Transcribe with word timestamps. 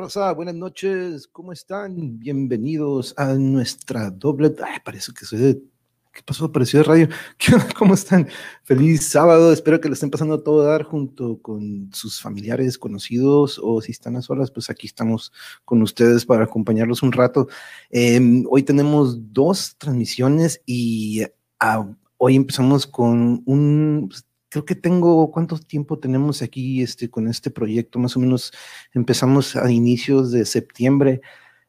¿Qué 0.00 0.18
hubo, 0.18 0.34
Buenas 0.34 0.54
noches, 0.54 1.26
¿cómo 1.26 1.52
están? 1.52 2.18
Bienvenidos 2.18 3.12
a 3.18 3.34
nuestra 3.34 4.08
doble. 4.10 4.50
Parece 4.82 5.12
que 5.12 5.26
soy 5.26 5.38
de. 5.38 5.62
¿Qué 6.10 6.22
pasó? 6.24 6.50
Pareció 6.50 6.78
de 6.78 6.84
radio. 6.84 7.08
¿Qué 7.38 7.52
¿Cómo 7.76 7.92
están? 7.92 8.26
Feliz 8.64 9.06
sábado. 9.06 9.52
Espero 9.52 9.78
que 9.78 9.88
lo 9.88 9.94
estén 9.94 10.10
pasando 10.10 10.42
todo 10.42 10.62
a 10.62 10.70
dar 10.70 10.84
junto 10.84 11.42
con 11.42 11.90
sus 11.92 12.18
familiares, 12.18 12.78
conocidos, 12.78 13.60
o 13.62 13.82
si 13.82 13.92
están 13.92 14.16
a 14.16 14.22
solas, 14.22 14.50
pues 14.50 14.70
aquí 14.70 14.86
estamos 14.86 15.32
con 15.66 15.82
ustedes 15.82 16.24
para 16.24 16.44
acompañarlos 16.44 17.02
un 17.02 17.12
rato. 17.12 17.48
Em, 17.90 18.44
hoy 18.48 18.62
tenemos 18.62 19.34
dos 19.34 19.76
transmisiones 19.76 20.62
y 20.64 21.24
ah, 21.58 21.86
hoy 22.16 22.36
empezamos 22.36 22.86
con 22.86 23.42
un 23.44 24.06
pues, 24.08 24.24
creo 24.50 24.64
que 24.64 24.74
tengo, 24.74 25.30
¿cuánto 25.30 25.58
tiempo 25.58 25.98
tenemos 25.98 26.42
aquí 26.42 26.82
este, 26.82 27.08
con 27.08 27.28
este 27.28 27.50
proyecto? 27.50 27.98
Más 27.98 28.16
o 28.16 28.20
menos 28.20 28.52
empezamos 28.92 29.56
a 29.56 29.70
inicios 29.70 30.32
de 30.32 30.44
septiembre 30.44 31.22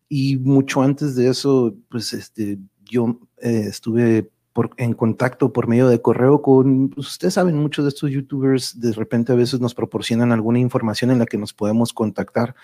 y 0.09 0.37
mucho 0.37 0.81
antes 0.81 1.15
de 1.15 1.29
eso, 1.29 1.75
pues 1.89 2.11
este, 2.13 2.57
yo 2.83 3.19
eh, 3.37 3.65
estuve 3.67 4.29
por, 4.51 4.71
en 4.77 4.93
contacto 4.93 5.53
por 5.53 5.67
medio 5.67 5.87
de 5.87 6.01
correo 6.01 6.41
con, 6.41 6.89
pues, 6.89 7.07
ustedes 7.07 7.35
saben, 7.35 7.55
muchos 7.55 7.85
de 7.85 7.89
estos 7.89 8.09
youtubers 8.11 8.79
de 8.79 8.91
repente 8.93 9.31
a 9.31 9.35
veces 9.35 9.61
nos 9.61 9.75
proporcionan 9.75 10.31
alguna 10.31 10.59
información 10.59 11.11
en 11.11 11.19
la 11.19 11.27
que 11.27 11.37
nos 11.37 11.53
podemos 11.53 11.93
contactar 11.93 12.55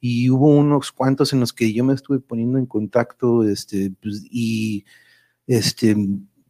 y 0.00 0.30
hubo 0.30 0.48
unos 0.48 0.90
cuantos 0.90 1.32
en 1.32 1.40
los 1.40 1.52
que 1.52 1.72
yo 1.72 1.84
me 1.84 1.94
estuve 1.94 2.18
poniendo 2.18 2.58
en 2.58 2.66
contacto 2.66 3.44
este, 3.44 3.92
pues, 4.02 4.24
y 4.30 4.84
este, 5.46 5.96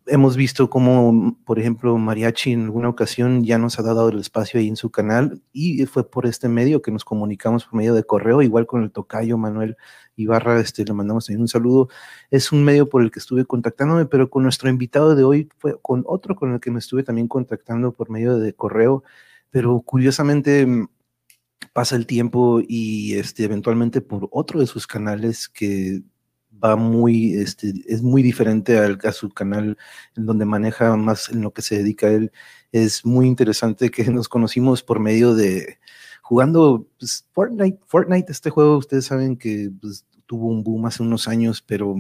hemos 0.07 0.37
visto 0.37 0.71
como, 0.71 1.37
por 1.45 1.59
ejemplo, 1.59 1.97
Mariachi 1.99 2.53
en 2.53 2.65
alguna 2.65 2.89
ocasión 2.89 3.45
ya 3.45 3.59
nos 3.59 3.79
ha 3.79 3.83
dado 3.83 4.09
el 4.09 4.19
espacio 4.19 4.61
ahí 4.61 4.69
en 4.69 4.77
su 4.77 4.91
canal 4.91 5.43
y 5.53 5.85
fue 5.87 6.09
por 6.09 6.27
este 6.27 6.49
medio 6.49 6.83
que 6.83 6.91
nos 6.91 7.05
comunicamos 7.05 7.65
por 7.65 7.75
medio 7.75 7.95
de 7.95 8.05
correo, 8.05 8.43
igual 8.43 8.67
con 8.67 8.83
el 8.83 8.93
tocayo 8.93 9.37
Manuel 9.39 9.77
Ibarra, 10.17 10.61
este, 10.61 10.85
le 10.85 10.93
mandamos 10.95 11.27
también 11.27 11.43
un 11.43 11.49
saludo. 11.49 11.89
Es 12.31 12.53
un 12.53 12.65
medio 12.65 12.89
por 12.89 13.03
el 13.03 13.11
que 13.11 13.19
estuve 13.19 13.45
contactándome, 13.45 14.07
pero 14.07 14.31
con 14.31 14.43
nuestro 14.43 14.71
invitado 14.71 15.15
de 15.15 15.25
hoy 15.25 15.49
fue 15.59 15.79
con 15.81 16.05
otro 16.07 16.37
con 16.37 16.53
el 16.55 16.61
que 16.61 16.71
me 16.71 16.79
estuve 16.79 17.03
también 17.03 17.29
contactando 17.29 17.93
por 17.93 18.11
medio 18.11 18.39
de 18.39 18.55
correo, 18.55 19.05
pero 19.51 19.81
curiosamente 19.81 20.67
mm, 20.67 20.89
pasa 21.73 21.97
el 21.97 22.07
tiempo 22.07 22.61
y 22.67 23.15
este, 23.15 23.45
eventualmente 23.45 24.01
por 24.01 24.29
otro 24.33 24.61
de 24.61 24.67
sus 24.67 24.87
canales 24.87 25.49
que 25.49 26.03
va 26.63 26.77
muy, 26.77 27.35
este, 27.35 27.73
es 27.87 28.03
muy 28.03 28.23
diferente 28.23 28.79
al, 28.79 28.99
a 29.05 29.13
su 29.13 29.31
canal 29.31 29.77
en 30.17 30.27
donde 30.27 30.45
maneja 30.45 30.97
más 30.97 31.29
en 31.31 31.43
lo 31.43 31.53
que 31.53 31.63
se 31.63 31.79
dedica 31.79 32.09
él. 32.09 32.33
Es 32.73 33.05
muy 33.05 33.27
interesante 33.27 33.91
que 33.91 34.05
nos 34.11 34.29
conocimos 34.29 34.83
por 34.83 35.01
medio 35.01 35.35
de 35.35 35.79
jugando 36.23 36.89
pues, 36.99 37.27
Fortnite. 37.33 37.79
Fortnite, 37.87 38.33
este 38.33 38.51
juego, 38.51 38.79
ustedes 38.79 39.07
saben 39.07 39.37
que 39.37 39.71
pues, 39.81 40.05
tuvo 40.27 40.49
un 40.49 40.65
boom 40.65 40.87
hace 40.87 41.03
unos 41.03 41.29
años, 41.29 41.63
pero 41.63 41.95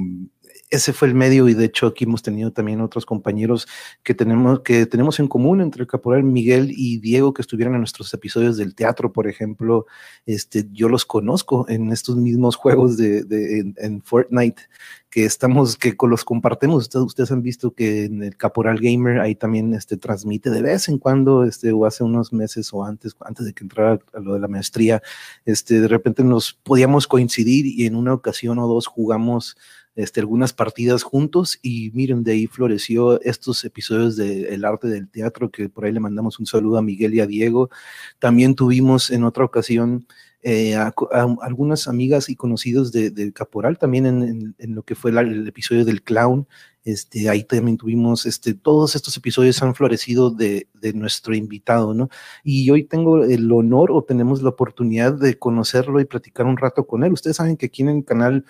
ese 0.70 0.92
fue 0.92 1.08
el 1.08 1.14
medio 1.14 1.48
y 1.48 1.54
de 1.54 1.64
hecho 1.64 1.86
aquí 1.86 2.04
hemos 2.04 2.22
tenido 2.22 2.50
también 2.52 2.80
otros 2.80 3.06
compañeros 3.06 3.68
que 4.02 4.14
tenemos, 4.14 4.60
que 4.60 4.86
tenemos 4.86 5.20
en 5.20 5.28
común 5.28 5.60
entre 5.60 5.82
el 5.82 5.88
caporal 5.88 6.24
Miguel 6.24 6.72
y 6.76 6.98
Diego 6.98 7.32
que 7.32 7.42
estuvieron 7.42 7.74
en 7.74 7.80
nuestros 7.80 8.12
episodios 8.14 8.56
del 8.56 8.74
teatro, 8.74 9.12
por 9.12 9.28
ejemplo. 9.28 9.86
Este, 10.26 10.66
yo 10.72 10.88
los 10.88 11.04
conozco 11.04 11.66
en 11.68 11.92
estos 11.92 12.16
mismos 12.16 12.56
juegos 12.56 12.96
de, 12.96 13.74
en, 13.76 14.02
Fortnite 14.02 14.62
que 15.08 15.24
estamos, 15.24 15.76
que 15.76 15.96
los 16.02 16.24
compartimos. 16.24 16.90
Ustedes, 16.94 17.30
han 17.30 17.42
visto 17.42 17.72
que 17.72 18.04
en 18.04 18.22
el 18.22 18.36
Caporal 18.36 18.78
Gamer 18.80 19.20
ahí 19.20 19.34
también 19.34 19.72
este, 19.72 19.96
transmite 19.96 20.50
de 20.50 20.62
vez 20.62 20.88
en 20.88 20.98
cuando, 20.98 21.44
este, 21.44 21.72
o 21.72 21.86
hace 21.86 22.02
unos 22.02 22.32
meses 22.32 22.72
o 22.72 22.84
antes, 22.84 23.14
antes 23.20 23.46
de 23.46 23.52
que 23.52 23.64
entrara 23.64 24.00
a 24.12 24.20
lo 24.20 24.34
de 24.34 24.40
la 24.40 24.48
maestría, 24.48 25.00
este, 25.44 25.80
de 25.80 25.88
repente 25.88 26.24
nos 26.24 26.52
podíamos 26.52 27.06
coincidir 27.06 27.66
y 27.66 27.86
en 27.86 27.94
una 27.94 28.12
ocasión 28.12 28.58
o 28.58 28.66
dos 28.66 28.86
jugamos 28.86 29.56
este, 29.96 30.20
algunas 30.20 30.52
partidas 30.52 31.02
juntos 31.02 31.58
y 31.62 31.90
miren, 31.92 32.22
de 32.22 32.32
ahí 32.32 32.46
floreció 32.46 33.20
estos 33.22 33.64
episodios 33.64 34.14
de 34.16 34.54
El 34.54 34.64
arte 34.66 34.88
del 34.88 35.08
teatro, 35.08 35.50
que 35.50 35.70
por 35.70 35.86
ahí 35.86 35.92
le 35.92 36.00
mandamos 36.00 36.38
un 36.38 36.46
saludo 36.46 36.76
a 36.76 36.82
Miguel 36.82 37.14
y 37.14 37.20
a 37.20 37.26
Diego. 37.26 37.70
También 38.18 38.54
tuvimos 38.54 39.10
en 39.10 39.24
otra 39.24 39.44
ocasión 39.44 40.06
eh, 40.42 40.76
a, 40.76 40.94
algunas 41.40 41.88
amigas 41.88 42.28
y 42.28 42.36
conocidos 42.36 42.92
de, 42.92 43.32
Caporal, 43.32 43.78
también 43.78 44.06
en, 44.06 44.74
lo 44.74 44.82
que 44.84 44.94
fue 44.94 45.10
el 45.10 45.48
episodio 45.48 45.84
del 45.84 46.02
clown. 46.02 46.46
Este, 46.84 47.28
ahí 47.28 47.42
también 47.42 47.78
tuvimos, 47.78 48.26
este, 48.26 48.54
todos 48.54 48.94
estos 48.94 49.16
episodios 49.16 49.60
han 49.62 49.74
florecido 49.74 50.30
de, 50.30 50.68
de, 50.74 50.92
nuestro 50.92 51.34
invitado, 51.34 51.94
¿no? 51.94 52.10
Y 52.44 52.70
hoy 52.70 52.84
tengo 52.84 53.24
el 53.24 53.50
honor 53.50 53.90
o 53.90 54.04
tenemos 54.04 54.40
la 54.40 54.50
oportunidad 54.50 55.14
de 55.14 55.36
conocerlo 55.36 56.00
y 56.00 56.04
platicar 56.04 56.46
un 56.46 56.56
rato 56.56 56.86
con 56.86 57.02
él. 57.02 57.12
Ustedes 57.12 57.38
saben 57.38 57.56
que 57.56 57.66
aquí 57.66 57.82
en 57.82 57.88
el 57.88 58.04
canal 58.04 58.44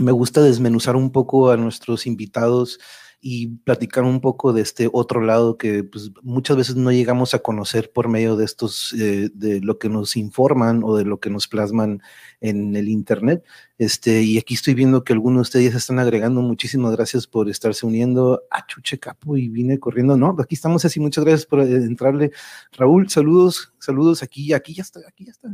me 0.00 0.12
gusta 0.12 0.42
desmenuzar 0.42 0.96
un 0.96 1.10
poco 1.10 1.50
a 1.50 1.56
nuestros 1.56 2.06
invitados 2.06 2.78
y 3.20 3.48
platicar 3.58 4.04
un 4.04 4.20
poco 4.20 4.52
de 4.52 4.62
este 4.62 4.88
otro 4.92 5.20
lado 5.20 5.58
que 5.58 5.82
pues, 5.82 6.12
muchas 6.22 6.56
veces 6.56 6.76
no 6.76 6.92
llegamos 6.92 7.34
a 7.34 7.40
conocer 7.40 7.90
por 7.92 8.08
medio 8.08 8.36
de 8.36 8.44
estos, 8.44 8.92
eh, 8.92 9.30
de 9.34 9.60
lo 9.60 9.78
que 9.78 9.88
nos 9.88 10.16
informan 10.16 10.82
o 10.84 10.96
de 10.96 11.04
lo 11.04 11.18
que 11.18 11.30
nos 11.30 11.48
plasman 11.48 12.00
en 12.40 12.76
el 12.76 12.88
Internet. 12.88 13.44
Este, 13.78 14.22
y 14.22 14.38
aquí 14.38 14.54
estoy 14.54 14.74
viendo 14.74 15.04
que 15.04 15.12
algunos 15.12 15.36
de 15.36 15.42
ustedes 15.42 15.74
están 15.76 16.00
agregando. 16.00 16.42
Muchísimas 16.42 16.90
gracias 16.96 17.28
por 17.28 17.48
estarse 17.48 17.86
uniendo 17.86 18.42
a 18.50 18.66
Chuche 18.66 18.98
Capo 18.98 19.36
y 19.36 19.48
vine 19.48 19.78
corriendo. 19.78 20.16
No, 20.16 20.34
aquí 20.38 20.56
estamos 20.56 20.84
así. 20.84 20.98
Muchas 20.98 21.24
gracias 21.24 21.46
por 21.46 21.60
eh, 21.60 21.76
entrarle. 21.76 22.32
Raúl, 22.72 23.08
saludos, 23.08 23.72
saludos. 23.78 24.24
Aquí, 24.24 24.52
aquí 24.52 24.74
ya 24.74 24.82
está, 24.82 25.00
aquí 25.06 25.24
ya 25.24 25.30
está, 25.30 25.48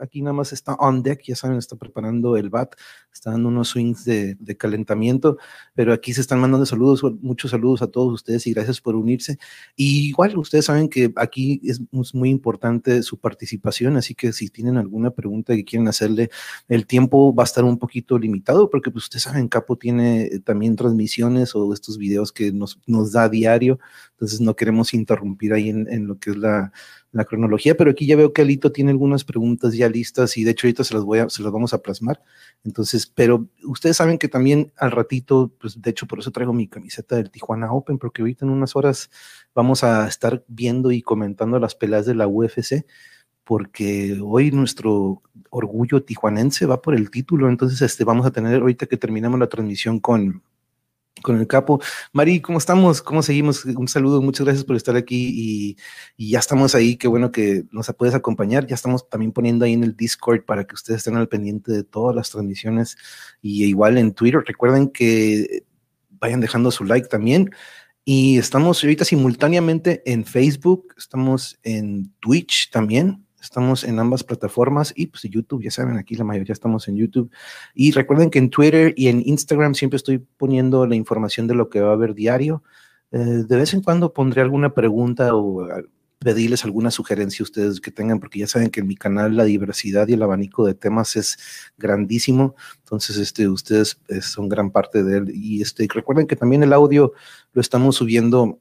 aquí 0.00 0.22
nada 0.22 0.32
más 0.32 0.54
está 0.54 0.74
on 0.76 1.02
deck. 1.02 1.22
Ya 1.24 1.36
saben, 1.36 1.58
está 1.58 1.76
preparando 1.76 2.38
el 2.38 2.48
bat, 2.48 2.74
está 3.12 3.32
dando 3.32 3.50
unos 3.50 3.68
swings 3.68 4.06
de, 4.06 4.34
de 4.36 4.56
calentamiento, 4.56 5.36
pero 5.74 5.92
aquí 5.92 6.14
se 6.14 6.22
están 6.22 6.40
mandando 6.40 6.64
saludos, 6.64 7.02
muchos 7.20 7.50
saludos 7.50 7.82
a 7.82 7.86
todos 7.86 8.14
ustedes 8.14 8.46
y 8.46 8.54
gracias 8.54 8.80
por 8.80 8.96
unirse. 8.96 9.38
Y 9.76 10.08
igual, 10.08 10.38
ustedes 10.38 10.64
saben 10.64 10.88
que 10.88 11.12
aquí 11.16 11.60
es 11.64 11.82
muy 12.14 12.30
importante 12.30 13.02
su 13.02 13.18
participación, 13.18 13.98
así 13.98 14.14
que 14.14 14.32
si 14.32 14.48
tienen 14.48 14.78
alguna 14.78 15.10
pregunta 15.10 15.54
que 15.54 15.64
quieren 15.64 15.88
hacerle, 15.88 16.30
el 16.68 16.86
tiempo 16.86 17.34
va 17.34 17.41
a 17.42 17.44
estar 17.44 17.64
un 17.64 17.78
poquito 17.78 18.18
limitado 18.18 18.70
porque 18.70 18.90
pues 18.90 19.04
ustedes 19.04 19.24
saben, 19.24 19.48
Capo 19.48 19.76
tiene 19.76 20.24
eh, 20.24 20.40
también 20.40 20.76
transmisiones 20.76 21.54
o 21.54 21.72
estos 21.72 21.98
videos 21.98 22.32
que 22.32 22.52
nos, 22.52 22.80
nos 22.86 23.12
da 23.12 23.24
a 23.24 23.28
diario, 23.28 23.78
entonces 24.12 24.40
no 24.40 24.56
queremos 24.56 24.94
interrumpir 24.94 25.52
ahí 25.52 25.68
en, 25.68 25.88
en 25.90 26.06
lo 26.06 26.18
que 26.18 26.30
es 26.30 26.36
la, 26.36 26.72
la, 27.12 27.24
cronología, 27.24 27.76
pero 27.76 27.90
aquí 27.90 28.06
ya 28.06 28.16
veo 28.16 28.32
que 28.32 28.42
Alito 28.42 28.72
tiene 28.72 28.90
algunas 28.90 29.24
preguntas 29.24 29.74
ya 29.74 29.88
listas 29.88 30.36
y 30.36 30.44
de 30.44 30.52
hecho 30.52 30.66
ahorita 30.66 30.84
se 30.84 30.94
las, 30.94 31.04
voy 31.04 31.20
a, 31.20 31.28
se 31.28 31.42
las 31.42 31.52
vamos 31.52 31.74
a 31.74 31.82
plasmar, 31.82 32.22
entonces, 32.64 33.06
pero 33.06 33.48
ustedes 33.64 33.96
saben 33.96 34.18
que 34.18 34.28
también 34.28 34.72
al 34.76 34.90
ratito, 34.90 35.52
pues 35.60 35.80
de 35.80 35.90
hecho 35.90 36.06
por 36.06 36.18
eso 36.18 36.30
traigo 36.30 36.52
mi 36.52 36.68
camiseta 36.68 37.16
del 37.16 37.30
Tijuana 37.30 37.72
Open, 37.72 37.98
porque 37.98 38.22
ahorita 38.22 38.44
en 38.44 38.52
unas 38.52 38.76
horas 38.76 39.10
vamos 39.54 39.84
a 39.84 40.06
estar 40.08 40.44
viendo 40.48 40.90
y 40.92 41.02
comentando 41.02 41.58
las 41.58 41.74
peleas 41.74 42.06
de 42.06 42.14
la 42.14 42.26
UFC 42.26 42.84
porque 43.44 44.18
hoy 44.22 44.50
nuestro 44.50 45.22
orgullo 45.50 46.02
tijuanense 46.02 46.66
va 46.66 46.80
por 46.80 46.94
el 46.94 47.10
título, 47.10 47.48
entonces 47.48 47.82
este, 47.82 48.04
vamos 48.04 48.26
a 48.26 48.30
tener 48.30 48.60
ahorita 48.60 48.86
que 48.86 48.96
terminamos 48.96 49.38
la 49.38 49.48
transmisión 49.48 50.00
con, 50.00 50.42
con 51.22 51.38
el 51.38 51.46
capo. 51.46 51.80
Mari, 52.12 52.40
¿cómo 52.40 52.58
estamos? 52.58 53.02
¿Cómo 53.02 53.22
seguimos? 53.22 53.64
Un 53.64 53.88
saludo, 53.88 54.20
muchas 54.22 54.44
gracias 54.44 54.64
por 54.64 54.76
estar 54.76 54.96
aquí 54.96 55.76
y, 56.18 56.30
ya 56.30 56.38
estamos 56.38 56.74
ahí, 56.74 56.96
qué 56.96 57.08
bueno 57.08 57.32
que 57.32 57.64
nos 57.70 57.92
puedes 57.96 58.14
acompañar. 58.14 58.66
Ya 58.66 58.74
estamos 58.74 59.08
también 59.08 59.32
poniendo 59.32 59.64
ahí 59.64 59.72
en 59.72 59.84
el 59.84 59.96
Discord 59.96 60.44
para 60.44 60.64
que 60.64 60.74
ustedes 60.74 60.98
estén 60.98 61.16
al 61.16 61.28
pendiente 61.28 61.72
de 61.72 61.84
todas 61.84 62.14
las 62.14 62.30
transmisiones 62.30 62.96
y 63.40 63.64
igual 63.64 63.98
en 63.98 64.12
Twitter. 64.12 64.42
Recuerden 64.46 64.88
que 64.88 65.64
vayan 66.10 66.40
dejando 66.40 66.70
su 66.70 66.84
like 66.84 67.08
también. 67.08 67.50
Y 68.04 68.38
estamos 68.38 68.82
ahorita 68.82 69.04
simultáneamente 69.04 70.02
en 70.10 70.24
Facebook, 70.24 70.94
estamos 70.98 71.60
en 71.62 72.12
Twitch 72.18 72.70
también, 72.70 73.24
Estamos 73.42 73.82
en 73.82 73.98
ambas 73.98 74.22
plataformas 74.22 74.92
y 74.94 75.08
pues 75.08 75.24
YouTube, 75.24 75.64
ya 75.64 75.70
saben, 75.72 75.98
aquí 75.98 76.14
la 76.14 76.22
mayoría 76.22 76.52
estamos 76.52 76.86
en 76.86 76.96
YouTube. 76.96 77.30
Y 77.74 77.90
recuerden 77.90 78.30
que 78.30 78.38
en 78.38 78.50
Twitter 78.50 78.94
y 78.96 79.08
en 79.08 79.20
Instagram 79.26 79.74
siempre 79.74 79.96
estoy 79.96 80.18
poniendo 80.18 80.86
la 80.86 80.94
información 80.94 81.48
de 81.48 81.56
lo 81.56 81.68
que 81.68 81.80
va 81.80 81.90
a 81.90 81.94
haber 81.94 82.14
diario. 82.14 82.62
Eh, 83.10 83.18
de 83.18 83.56
vez 83.56 83.74
en 83.74 83.82
cuando 83.82 84.12
pondré 84.12 84.42
alguna 84.42 84.72
pregunta 84.72 85.34
o 85.34 85.64
ah, 85.64 85.82
pedirles 86.20 86.64
alguna 86.64 86.92
sugerencia 86.92 87.42
ustedes 87.42 87.80
que 87.80 87.90
tengan, 87.90 88.20
porque 88.20 88.38
ya 88.38 88.46
saben 88.46 88.70
que 88.70 88.78
en 88.78 88.86
mi 88.86 88.94
canal 88.94 89.36
la 89.36 89.44
diversidad 89.44 90.06
y 90.06 90.12
el 90.12 90.22
abanico 90.22 90.64
de 90.64 90.74
temas 90.74 91.16
es 91.16 91.36
grandísimo. 91.76 92.54
Entonces, 92.78 93.16
este, 93.16 93.48
ustedes 93.48 94.00
eh, 94.08 94.22
son 94.22 94.48
gran 94.48 94.70
parte 94.70 95.02
de 95.02 95.18
él. 95.18 95.32
Y 95.34 95.62
este, 95.62 95.88
recuerden 95.92 96.28
que 96.28 96.36
también 96.36 96.62
el 96.62 96.72
audio 96.72 97.12
lo 97.52 97.60
estamos 97.60 97.96
subiendo 97.96 98.60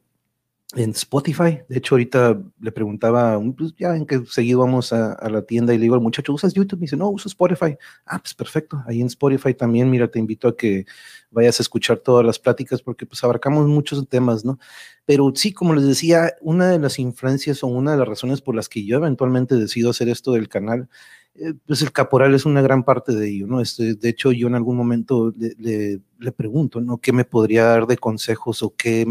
en 0.76 0.92
Spotify. 0.92 1.60
De 1.68 1.78
hecho, 1.78 1.96
ahorita 1.96 2.42
le 2.60 2.72
preguntaba, 2.72 3.40
pues 3.58 3.74
ya 3.78 3.96
en 3.96 4.06
que 4.06 4.24
seguido 4.26 4.60
vamos 4.60 4.94
a, 4.94 5.18
la 5.30 5.42
tienda 5.42 5.74
y 5.74 5.78
le 5.78 5.84
digo 5.84 5.96
al 5.96 6.02
muchacho, 6.02 6.34
¿usas 6.34 6.54
YouTube? 6.54 6.80
Me 6.80 6.84
dice, 6.84 6.98
no, 6.98 7.10
uso 7.10 7.28
Spotify. 7.28 7.78
Ah, 8.06 8.20
pues 8.20 8.34
perfecto. 8.34 8.82
Ahí 8.88 9.02
en 9.02 9.08
Spotify 9.08 9.54
también, 9.54 9.90
mira, 9.90 10.08
te 10.08 10.20
invito 10.20 10.48
a 10.48 10.56
que 10.56 10.86
vayas 11.30 11.60
a 11.60 11.64
escuchar 11.64 11.98
todas 11.98 12.26
las 12.26 12.40
pláticas 12.40 12.82
porque 12.82 13.06
pues 13.06 13.24
abarcamos 13.24 13.68
muchos 13.68 14.08
temas, 14.08 14.46
¿no? 14.46 14.60
Pero 15.06 15.32
sí, 15.36 15.54
como 15.54 15.74
les 15.74 15.86
decía, 15.86 16.36
una 16.42 16.70
de 16.70 16.80
las 16.80 17.00
influencias 17.00 17.64
o 17.64 17.68
una 17.68 17.92
de 17.92 17.98
las 17.98 18.08
razones 18.08 18.42
por 18.42 18.56
las 18.56 18.70
que 18.70 18.86
yo 18.86 18.98
eventualmente 18.98 19.56
decido 19.56 19.90
hacer 19.90 20.10
esto 20.10 20.34
del 20.34 20.48
canal 20.48 20.90
eh, 21.36 21.54
pues 21.66 21.82
el 21.82 21.94
caporal 21.94 22.36
es 22.36 22.46
una 22.46 22.62
gran 22.62 22.84
parte 22.84 23.14
de 23.14 23.30
ello, 23.30 23.48
¿no? 23.48 23.62
Este, 23.62 23.96
de 23.96 24.10
hecho, 24.10 24.34
yo 24.34 24.48
en 24.48 24.56
algún 24.56 24.76
momento 24.76 25.34
le, 25.38 26.02
le, 26.20 26.32
pregunto, 26.34 26.82
¿no? 26.82 26.98
¿Qué 26.98 27.14
me 27.14 27.24
podría 27.24 27.64
dar 27.64 27.88
de 27.88 27.98
consejos 27.98 28.62
o 28.64 28.76
qué, 28.76 29.06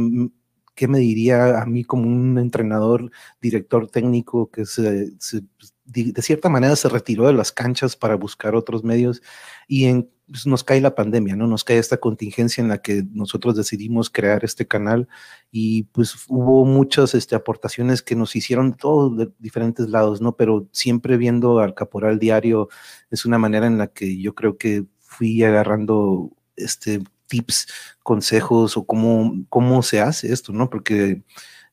qué 0.81 0.89
me 0.89 0.99
diría 0.99 1.61
a 1.61 1.67
mí 1.67 1.85
como 1.85 2.05
un 2.09 2.39
entrenador, 2.39 3.11
director 3.43 3.87
técnico 3.91 4.51
que 4.51 4.65
se, 4.65 5.13
se 5.19 5.43
de 5.85 6.23
cierta 6.23 6.49
manera 6.49 6.75
se 6.75 6.89
retiró 6.89 7.27
de 7.27 7.35
las 7.35 7.53
canchas 7.53 7.97
para 7.97 8.15
buscar 8.15 8.55
otros 8.55 8.83
medios 8.83 9.21
y 9.69 9.85
en, 9.85 10.11
pues, 10.27 10.47
nos 10.47 10.65
cae 10.65 10.81
la 10.81 10.95
pandemia, 10.95 11.37
¿no? 11.37 11.47
Nos 11.47 11.65
cae 11.65 11.77
esta 11.77 11.99
contingencia 11.99 12.63
en 12.63 12.69
la 12.69 12.79
que 12.79 13.05
nosotros 13.13 13.57
decidimos 13.57 14.09
crear 14.09 14.43
este 14.43 14.67
canal 14.67 15.07
y 15.51 15.83
pues 15.93 16.15
hubo 16.29 16.65
muchas 16.65 17.15
este, 17.15 17.35
aportaciones 17.35 18.01
que 18.01 18.17
nos 18.17 18.35
hicieron 18.35 18.75
todos 18.75 19.19
de 19.19 19.31
diferentes 19.39 19.91
lados, 19.91 20.23
¿no? 20.23 20.35
Pero 20.35 20.67
siempre 20.73 21.19
viendo 21.19 21.59
al 21.59 21.75
Caporal 21.75 22.19
diario 22.19 22.71
es 23.11 23.27
una 23.27 23.37
manera 23.37 23.67
en 23.67 23.77
la 23.77 23.89
que 23.89 24.19
yo 24.19 24.35
creo 24.35 24.57
que 24.57 24.87
fui 25.01 25.43
agarrando 25.43 26.31
este 26.57 27.03
tips, 27.31 27.69
consejos 28.03 28.77
o 28.77 28.85
cómo, 28.85 29.45
cómo 29.49 29.83
se 29.83 30.01
hace 30.01 30.33
esto, 30.33 30.53
¿no? 30.53 30.69
Porque 30.69 31.23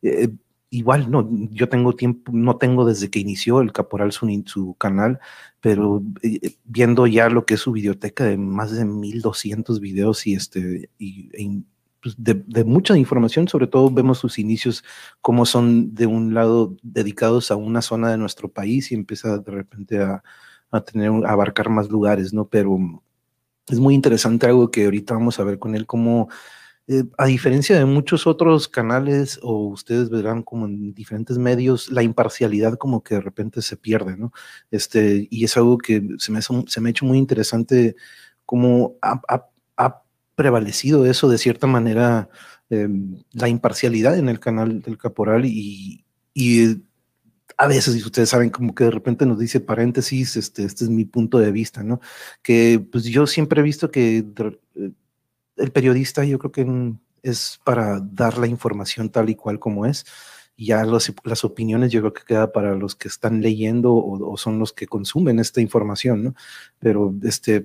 eh, 0.01 0.29
igual, 0.69 1.09
no, 1.11 1.27
yo 1.51 1.69
tengo 1.69 1.93
tiempo, 1.93 2.31
no 2.33 2.57
tengo 2.57 2.85
desde 2.85 3.09
que 3.09 3.19
inició 3.19 3.61
el 3.61 3.73
Caporal 3.73 4.11
su, 4.11 4.43
su 4.45 4.75
canal, 4.75 5.19
pero 5.61 6.03
eh, 6.23 6.55
viendo 6.65 7.07
ya 7.07 7.29
lo 7.29 7.45
que 7.45 7.55
es 7.55 7.61
su 7.61 7.71
biblioteca 7.71 8.25
de 8.25 8.37
más 8.37 8.71
de 8.71 8.85
1200 8.85 9.79
videos 9.79 10.27
y 10.27 10.35
este, 10.35 10.89
y, 10.97 11.29
e 11.33 11.63
pues, 12.01 12.15
de, 12.17 12.63
mucha 12.63 12.97
información, 12.97 13.47
sobre 13.47 13.67
todo 13.67 13.89
vemos 13.91 14.19
sus 14.19 14.39
inicios, 14.39 14.83
cómo 15.21 15.45
son 15.45 15.95
de 15.95 16.05
un 16.07 16.33
lado 16.33 16.77
dedicados 16.83 17.51
a 17.51 17.55
una 17.55 17.81
zona 17.81 18.11
de 18.11 18.17
nuestro 18.17 18.49
país 18.49 18.91
y 18.91 18.95
empieza 18.95 19.39
de 19.39 19.51
repente 19.51 19.99
a, 20.01 20.23
a 20.71 20.81
tener, 20.81 21.11
a 21.25 21.31
abarcar 21.31 21.69
más 21.69 21.89
lugares, 21.89 22.33
¿no? 22.33 22.47
Pero 22.47 22.77
es 23.67 23.79
muy 23.79 23.95
interesante 23.95 24.45
algo 24.45 24.71
que 24.71 24.85
ahorita 24.85 25.13
vamos 25.13 25.39
a 25.39 25.43
ver 25.43 25.59
con 25.59 25.75
él, 25.75 25.85
cómo 25.85 26.29
eh, 26.89 27.03
a 27.17 27.25
diferencia 27.25 27.77
de 27.77 27.85
muchos 27.85 28.27
otros 28.27 28.69
canales 28.69 29.39
o 29.43 29.67
ustedes 29.67 30.09
verán 30.09 30.41
como 30.41 30.65
en 30.67 30.93
diferentes 30.93 31.37
medios, 31.37 31.91
la 31.91 32.01
imparcialidad 32.01 32.77
como 32.77 33.03
que 33.03 33.15
de 33.15 33.21
repente 33.21 33.61
se 33.61 33.75
pierde, 33.75 34.15
¿no? 34.15 34.31
Este, 34.71 35.27
y 35.29 35.43
es 35.43 35.57
algo 35.57 35.77
que 35.77 36.01
se 36.17 36.31
me, 36.31 36.41
se 36.41 36.81
me 36.81 36.89
ha 36.89 36.91
hecho 36.91 37.05
muy 37.05 37.17
interesante 37.17 37.95
cómo 38.45 38.95
ha, 39.01 39.43
prevalecido 40.35 41.07
eso 41.07 41.27
de 41.29 41.39
cierta 41.39 41.65
manera, 41.65 42.29
em, 42.69 43.23
la 43.33 43.49
imparcialidad 43.49 44.19
en 44.19 44.29
el 44.29 44.39
canal 44.39 44.81
del 44.83 44.97
Caporal 44.97 45.45
y, 45.45 46.05
y 46.35 46.75
a 47.57 47.67
veces, 47.67 48.05
ustedes 48.05 48.29
saben, 48.29 48.51
como 48.51 48.75
que 48.75 48.85
de 48.85 48.91
repente 48.91 49.25
nos 49.25 49.39
dice 49.39 49.59
paréntesis, 49.59 50.37
este, 50.37 50.63
este 50.63 50.83
es 50.83 50.89
mi 50.91 51.05
punto 51.05 51.39
de 51.39 51.51
vista, 51.51 51.83
¿no? 51.83 51.99
Que 52.43 52.79
pues 52.91 53.05
yo 53.05 53.25
siempre 53.25 53.61
he 53.61 53.63
visto 53.63 53.89
que 53.89 54.19
eh, 54.75 54.91
el 55.57 55.71
periodista 55.71 56.23
yo 56.23 56.37
creo 56.37 56.51
que 56.51 56.93
es 57.23 57.59
para 57.65 57.99
dar 57.99 58.37
la 58.37 58.47
información 58.47 59.09
tal 59.09 59.29
y 59.29 59.35
cual 59.35 59.59
como 59.59 59.85
es. 59.85 60.05
Ya 60.57 60.85
las 60.85 61.43
opiniones 61.43 61.91
yo 61.91 62.01
creo 62.01 62.13
que 62.13 62.23
queda 62.25 62.51
para 62.51 62.75
los 62.75 62.95
que 62.95 63.07
están 63.07 63.41
leyendo 63.41 63.93
o, 63.93 64.31
o, 64.31 64.37
son 64.37 64.59
los 64.59 64.73
que 64.73 64.87
consumen 64.87 65.39
esta 65.39 65.61
información, 65.61 66.23
¿no? 66.23 66.35
Pero 66.79 67.13
este, 67.23 67.63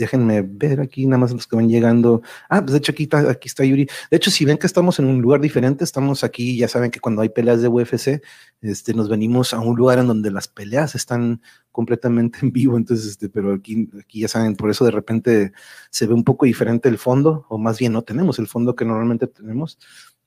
déjenme 0.00 0.42
ver 0.42 0.80
aquí 0.80 1.06
nada 1.06 1.18
más 1.18 1.32
los 1.32 1.46
que 1.46 1.56
van 1.56 1.68
llegando. 1.68 2.22
Ah, 2.48 2.60
pues 2.62 2.72
de 2.72 2.78
hecho 2.78 2.92
aquí 2.92 3.04
está, 3.04 3.30
aquí 3.30 3.48
está 3.48 3.64
Yuri. 3.64 3.86
De 4.10 4.16
hecho, 4.16 4.30
si 4.30 4.44
ven 4.44 4.56
que 4.56 4.66
estamos 4.66 4.98
en 4.98 5.06
un 5.06 5.20
lugar 5.20 5.40
diferente, 5.40 5.84
estamos 5.84 6.24
aquí, 6.24 6.56
ya 6.56 6.68
saben 6.68 6.90
que 6.90 7.00
cuando 7.00 7.22
hay 7.22 7.28
peleas 7.28 7.60
de 7.60 7.68
UFC, 7.68 8.22
este, 8.62 8.94
nos 8.94 9.08
venimos 9.08 9.52
a 9.52 9.60
un 9.60 9.76
lugar 9.76 9.98
en 9.98 10.06
donde 10.06 10.30
las 10.30 10.48
peleas 10.48 10.94
están 10.94 11.42
completamente 11.70 12.38
en 12.42 12.50
vivo, 12.50 12.76
entonces, 12.76 13.06
este, 13.06 13.28
pero 13.28 13.52
aquí, 13.52 13.90
aquí 14.00 14.20
ya 14.20 14.28
saben, 14.28 14.56
por 14.56 14.70
eso 14.70 14.84
de 14.84 14.90
repente 14.90 15.52
se 15.90 16.06
ve 16.06 16.14
un 16.14 16.24
poco 16.24 16.46
diferente 16.46 16.88
el 16.88 16.98
fondo, 16.98 17.46
o 17.50 17.58
más 17.58 17.78
bien 17.78 17.92
no 17.92 18.02
tenemos 18.02 18.38
el 18.38 18.46
fondo 18.46 18.74
que 18.74 18.86
normalmente 18.86 19.26
tenemos. 19.26 19.78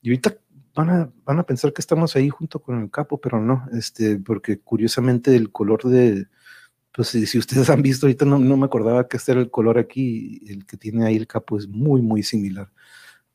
Y 0.04 0.10
ahorita 0.10 0.38
van 0.76 0.90
a, 0.92 1.12
van 1.26 1.40
a 1.40 1.44
pensar 1.44 1.74
que 1.74 1.82
estamos 1.82 2.16
ahí 2.16 2.30
junto 2.30 2.60
con 2.60 2.80
el 2.80 2.92
capo, 2.92 3.20
pero 3.20 3.42
no, 3.42 3.66
este, 3.74 4.20
porque 4.20 4.60
curiosamente 4.60 5.36
el 5.36 5.52
color 5.52 5.84
de, 5.84 6.28
pues 6.94 7.10
si, 7.10 7.38
ustedes 7.38 7.70
han 7.70 7.82
visto, 7.82 8.06
ahorita 8.06 8.26
no, 8.26 8.38
no, 8.38 8.56
me 8.56 8.66
acordaba 8.66 9.08
que 9.08 9.18
este 9.18 9.32
era 9.32 9.42
el 9.42 9.50
color 9.50 9.80
aquí, 9.80 10.42
el 10.48 10.66
que 10.66 10.78
tiene 10.78 11.06
ahí 11.06 11.16
el 11.16 11.28
capo 11.28 11.58
es 11.58 11.68
muy, 11.68 12.02
muy 12.02 12.22
similar. 12.24 12.70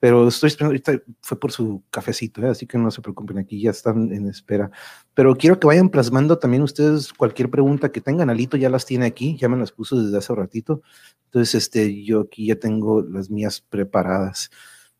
Pero 0.01 0.29
estoy 0.29 0.49
esperando, 0.49 0.71
ahorita 0.71 1.03
fue 1.23 1.41
por 1.41 1.51
su 1.51 1.83
cafecito, 1.91 2.41
¿eh? 2.43 2.51
así 2.51 2.67
que 2.67 2.79
no 2.79 2.89
se 2.93 3.03
preocupen, 3.03 3.39
aquí 3.39 3.61
ya 3.61 3.71
están 3.71 4.13
en 4.13 4.29
espera. 4.29 4.71
Pero 5.13 5.35
quiero 5.37 5.59
que 5.59 5.67
vayan 5.67 5.89
plasmando 5.89 6.39
también 6.39 6.63
ustedes 6.63 7.13
cualquier 7.13 7.51
pregunta 7.51 7.91
que 7.91 8.01
tengan. 8.01 8.31
Alito 8.31 8.57
ya 8.57 8.71
las 8.71 8.87
tiene 8.87 9.07
aquí, 9.07 9.37
ya 9.37 9.49
me 9.49 9.57
las 9.57 9.73
puso 9.73 10.01
desde 10.01 10.17
hace 10.19 10.33
ratito. 10.37 10.83
Entonces, 11.25 11.57
este, 11.57 12.05
yo 12.05 12.21
aquí 12.21 12.47
ya 12.47 12.57
tengo 12.57 13.03
las 13.03 13.29
mías 13.29 13.61
preparadas. 13.61 14.51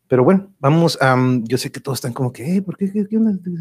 Pero 0.09 0.23
bueno, 0.23 0.51
vamos 0.59 0.97
a, 1.01 1.15
yo 1.43 1.59
sé 1.59 1.71
que 1.71 1.79
todos 1.79 1.99
están 1.99 2.13
como 2.13 2.33
que, 2.33 2.63
¿por 2.63 2.75
qué, 2.75 2.91
qué, 2.91 3.07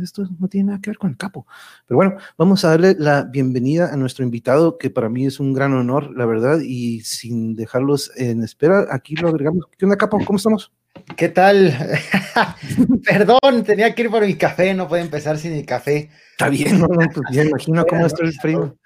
Esto 0.03 0.27
no 0.41 0.49
tiene 0.49 0.69
nada 0.69 0.81
que 0.81 0.89
ver 0.89 0.97
con 0.97 1.11
el 1.11 1.17
capo. 1.19 1.47
Pero 1.87 1.97
bueno, 1.97 2.17
vamos 2.39 2.65
a 2.65 2.71
darle 2.71 2.97
la 2.99 3.25
bienvenida 3.25 3.93
a 3.93 3.97
nuestro 3.99 4.25
invitado, 4.25 4.79
que 4.79 4.89
para 4.89 5.11
mí 5.11 5.27
es 5.27 5.41
un 5.41 5.53
gran 5.53 5.75
honor, 5.75 6.11
la 6.17 6.25
verdad, 6.25 6.61
y 6.61 7.03
sin 7.03 7.55
dejarlos 7.55 8.11
en 8.17 8.43
espera, 8.43 8.87
aquí 8.91 9.15
lo 9.15 9.29
agregamos. 9.29 9.67
¿Qué 9.77 9.85
onda, 9.85 9.99
capo? 9.99 10.19
¿Cómo 10.25 10.39
estamos? 10.39 10.73
¿Qué 11.19 11.29
tal? 11.29 11.71
Perdón, 13.05 13.63
tenía 13.63 13.95
que 13.95 14.03
ir 14.03 14.11
por 14.11 14.25
mi 14.25 14.35
café, 14.35 14.73
no 14.73 14.89
puede 14.89 15.03
empezar 15.03 15.37
sin 15.37 15.53
el 15.53 15.67
café. 15.67 16.09
Está 16.31 16.49
bien, 16.49 16.79
no, 16.79 16.89
pues 16.89 17.11
ya 17.31 17.45
imagino 17.45 17.85
cómo 17.85 18.07
está 18.07 18.25
el 18.25 18.33
frío. 18.33 18.79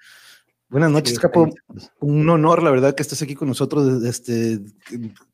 Buenas 0.73 0.89
noches, 0.89 1.19
Capo. 1.19 1.47
Un 1.99 2.27
honor, 2.31 2.63
la 2.63 2.71
verdad, 2.71 2.95
que 2.95 3.03
estés 3.03 3.21
aquí 3.21 3.35
con 3.35 3.47
nosotros. 3.47 4.03
Este, 4.05 4.59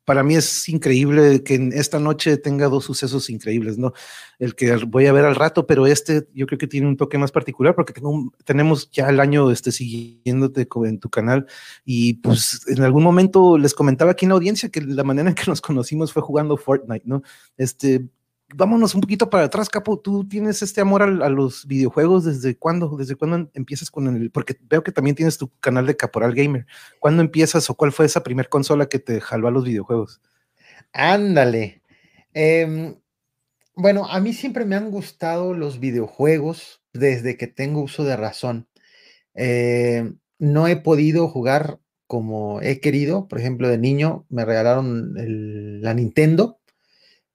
para 0.04 0.22
mí 0.22 0.34
es 0.34 0.68
increíble 0.68 1.42
que 1.42 1.54
en 1.54 1.72
esta 1.72 1.98
noche 1.98 2.36
tenga 2.36 2.68
dos 2.68 2.84
sucesos 2.84 3.30
increíbles, 3.30 3.78
¿no? 3.78 3.94
El 4.38 4.54
que 4.54 4.76
voy 4.84 5.06
a 5.06 5.14
ver 5.14 5.24
al 5.24 5.34
rato, 5.34 5.66
pero 5.66 5.86
este 5.86 6.28
yo 6.34 6.46
creo 6.46 6.58
que 6.58 6.66
tiene 6.66 6.88
un 6.88 6.98
toque 6.98 7.16
más 7.16 7.32
particular 7.32 7.74
porque 7.74 7.94
tengo 7.94 8.30
tenemos 8.44 8.90
ya 8.90 9.08
el 9.08 9.18
año 9.18 9.50
este, 9.50 9.72
siguiéndote 9.72 10.68
en 10.84 11.00
tu 11.00 11.08
canal 11.08 11.46
y 11.86 12.14
pues 12.14 12.60
en 12.66 12.82
algún 12.82 13.02
momento 13.02 13.56
les 13.56 13.72
comentaba 13.72 14.10
aquí 14.10 14.26
en 14.26 14.30
la 14.30 14.34
audiencia 14.34 14.68
que 14.68 14.82
la 14.82 15.04
manera 15.04 15.30
en 15.30 15.34
que 15.34 15.44
nos 15.46 15.62
conocimos 15.62 16.12
fue 16.12 16.20
jugando 16.20 16.58
Fortnite, 16.58 17.06
¿no? 17.06 17.22
Este, 17.56 18.04
vámonos 18.54 18.94
un 18.94 19.00
poquito 19.00 19.30
para 19.30 19.44
atrás, 19.44 19.68
Capo. 19.68 19.98
¿Tú 19.98 20.26
tienes 20.28 20.62
este 20.62 20.80
amor 20.80 21.02
a, 21.02 21.28
los 21.28 21.66
videojuegos 21.66 22.24
desde 22.24 22.56
cuándo? 22.56 22.96
¿Desde 22.96 23.16
cuándo 23.16 23.50
empiezas 23.54 23.90
con 23.90 24.06
el...? 24.08 24.30
Porque 24.30 24.56
veo 24.68 24.82
que 24.82 24.92
también 24.92 25.16
tienes 25.16 25.38
tu 25.38 25.50
canal 25.60 25.86
de 25.86 25.96
Caporal 25.96 26.34
Gamer. 26.34 26.66
¿Cuándo 26.98 27.22
empiezas 27.22 27.68
o 27.70 27.74
cuál 27.74 27.92
fue 27.92 28.06
esa 28.06 28.22
primera 28.22 28.48
consola 28.48 28.88
que 28.88 28.98
te 28.98 29.20
jaló 29.20 29.48
a 29.48 29.50
los 29.50 29.64
videojuegos? 29.64 30.20
Ándale. 30.92 31.82
Em, 32.34 32.96
bueno, 33.74 34.06
a 34.08 34.20
mí 34.20 34.32
siempre 34.32 34.64
me 34.64 34.76
han 34.76 34.90
gustado 34.90 35.54
los 35.54 35.80
videojuegos 35.80 36.82
desde 36.92 37.36
que 37.36 37.46
tengo 37.46 37.82
uso 37.82 38.04
de 38.04 38.16
razón. 38.16 38.68
Em, 39.34 40.18
no 40.38 40.68
he 40.68 40.76
podido 40.76 41.28
jugar 41.28 41.80
como 42.06 42.60
he 42.62 42.80
querido. 42.80 43.28
Por 43.28 43.38
ejemplo, 43.38 43.68
de 43.68 43.78
niño 43.78 44.26
me 44.28 44.44
regalaron 44.44 45.14
la 45.82 45.94
Nintendo 45.94 46.59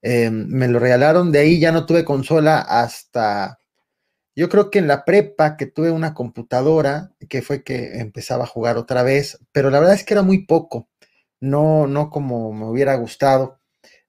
eh, 0.08 0.30
me 0.30 0.68
lo 0.68 0.78
regalaron, 0.78 1.32
de 1.32 1.40
ahí 1.40 1.60
ya 1.60 1.72
no 1.72 1.88
tuve 1.88 2.06
consola 2.06 2.60
hasta, 2.60 3.58
yo 4.36 4.50
creo 4.50 4.70
que 4.70 4.78
en 4.78 4.88
la 4.88 5.04
prepa 5.04 5.58
que 5.58 5.66
tuve 5.66 5.90
una 5.90 6.14
computadora, 6.14 7.14
que 7.28 7.42
fue 7.42 7.64
que 7.64 8.00
empezaba 8.00 8.44
a 8.44 8.48
jugar 8.48 8.78
otra 8.78 9.02
vez, 9.02 9.40
pero 9.52 9.72
la 9.72 9.80
verdad 9.80 9.96
es 9.96 10.04
que 10.06 10.14
era 10.14 10.22
muy 10.22 10.46
poco, 10.46 10.90
no, 11.40 11.88
no 11.88 12.12
como 12.12 12.54
me 12.54 12.66
hubiera 12.68 12.96
gustado. 12.96 13.60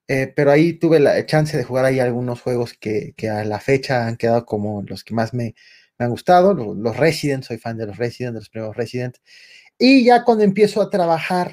Eh, 0.08 0.32
pero 0.36 0.52
ahí 0.52 0.74
tuve 0.74 1.00
la 1.00 1.24
chance 1.26 1.56
de 1.56 1.64
jugar 1.64 1.86
ahí 1.86 1.98
algunos 2.00 2.42
juegos 2.42 2.74
que, 2.74 3.14
a 3.30 3.44
la 3.44 3.60
fecha 3.60 4.06
han 4.06 4.16
quedado 4.16 4.46
como 4.46 4.82
los 4.82 5.02
que 5.04 5.14
más 5.14 5.34
me, 5.34 5.54
han 5.98 6.10
gustado, 6.10 6.54
los, 6.54 6.76
los, 6.76 6.96
Resident, 6.98 7.44
soy 7.44 7.58
fan 7.58 7.78
de 7.78 7.86
los 7.86 7.96
Resident, 7.96 8.34
de 8.34 8.40
los 8.40 8.50
primeros 8.50 8.76
Resident. 8.76 9.16
Y 9.78 10.04
ya 10.04 10.24
cuando 10.24 10.44
empiezo 10.44 10.82
a 10.82 10.90
trabajar 10.90 11.52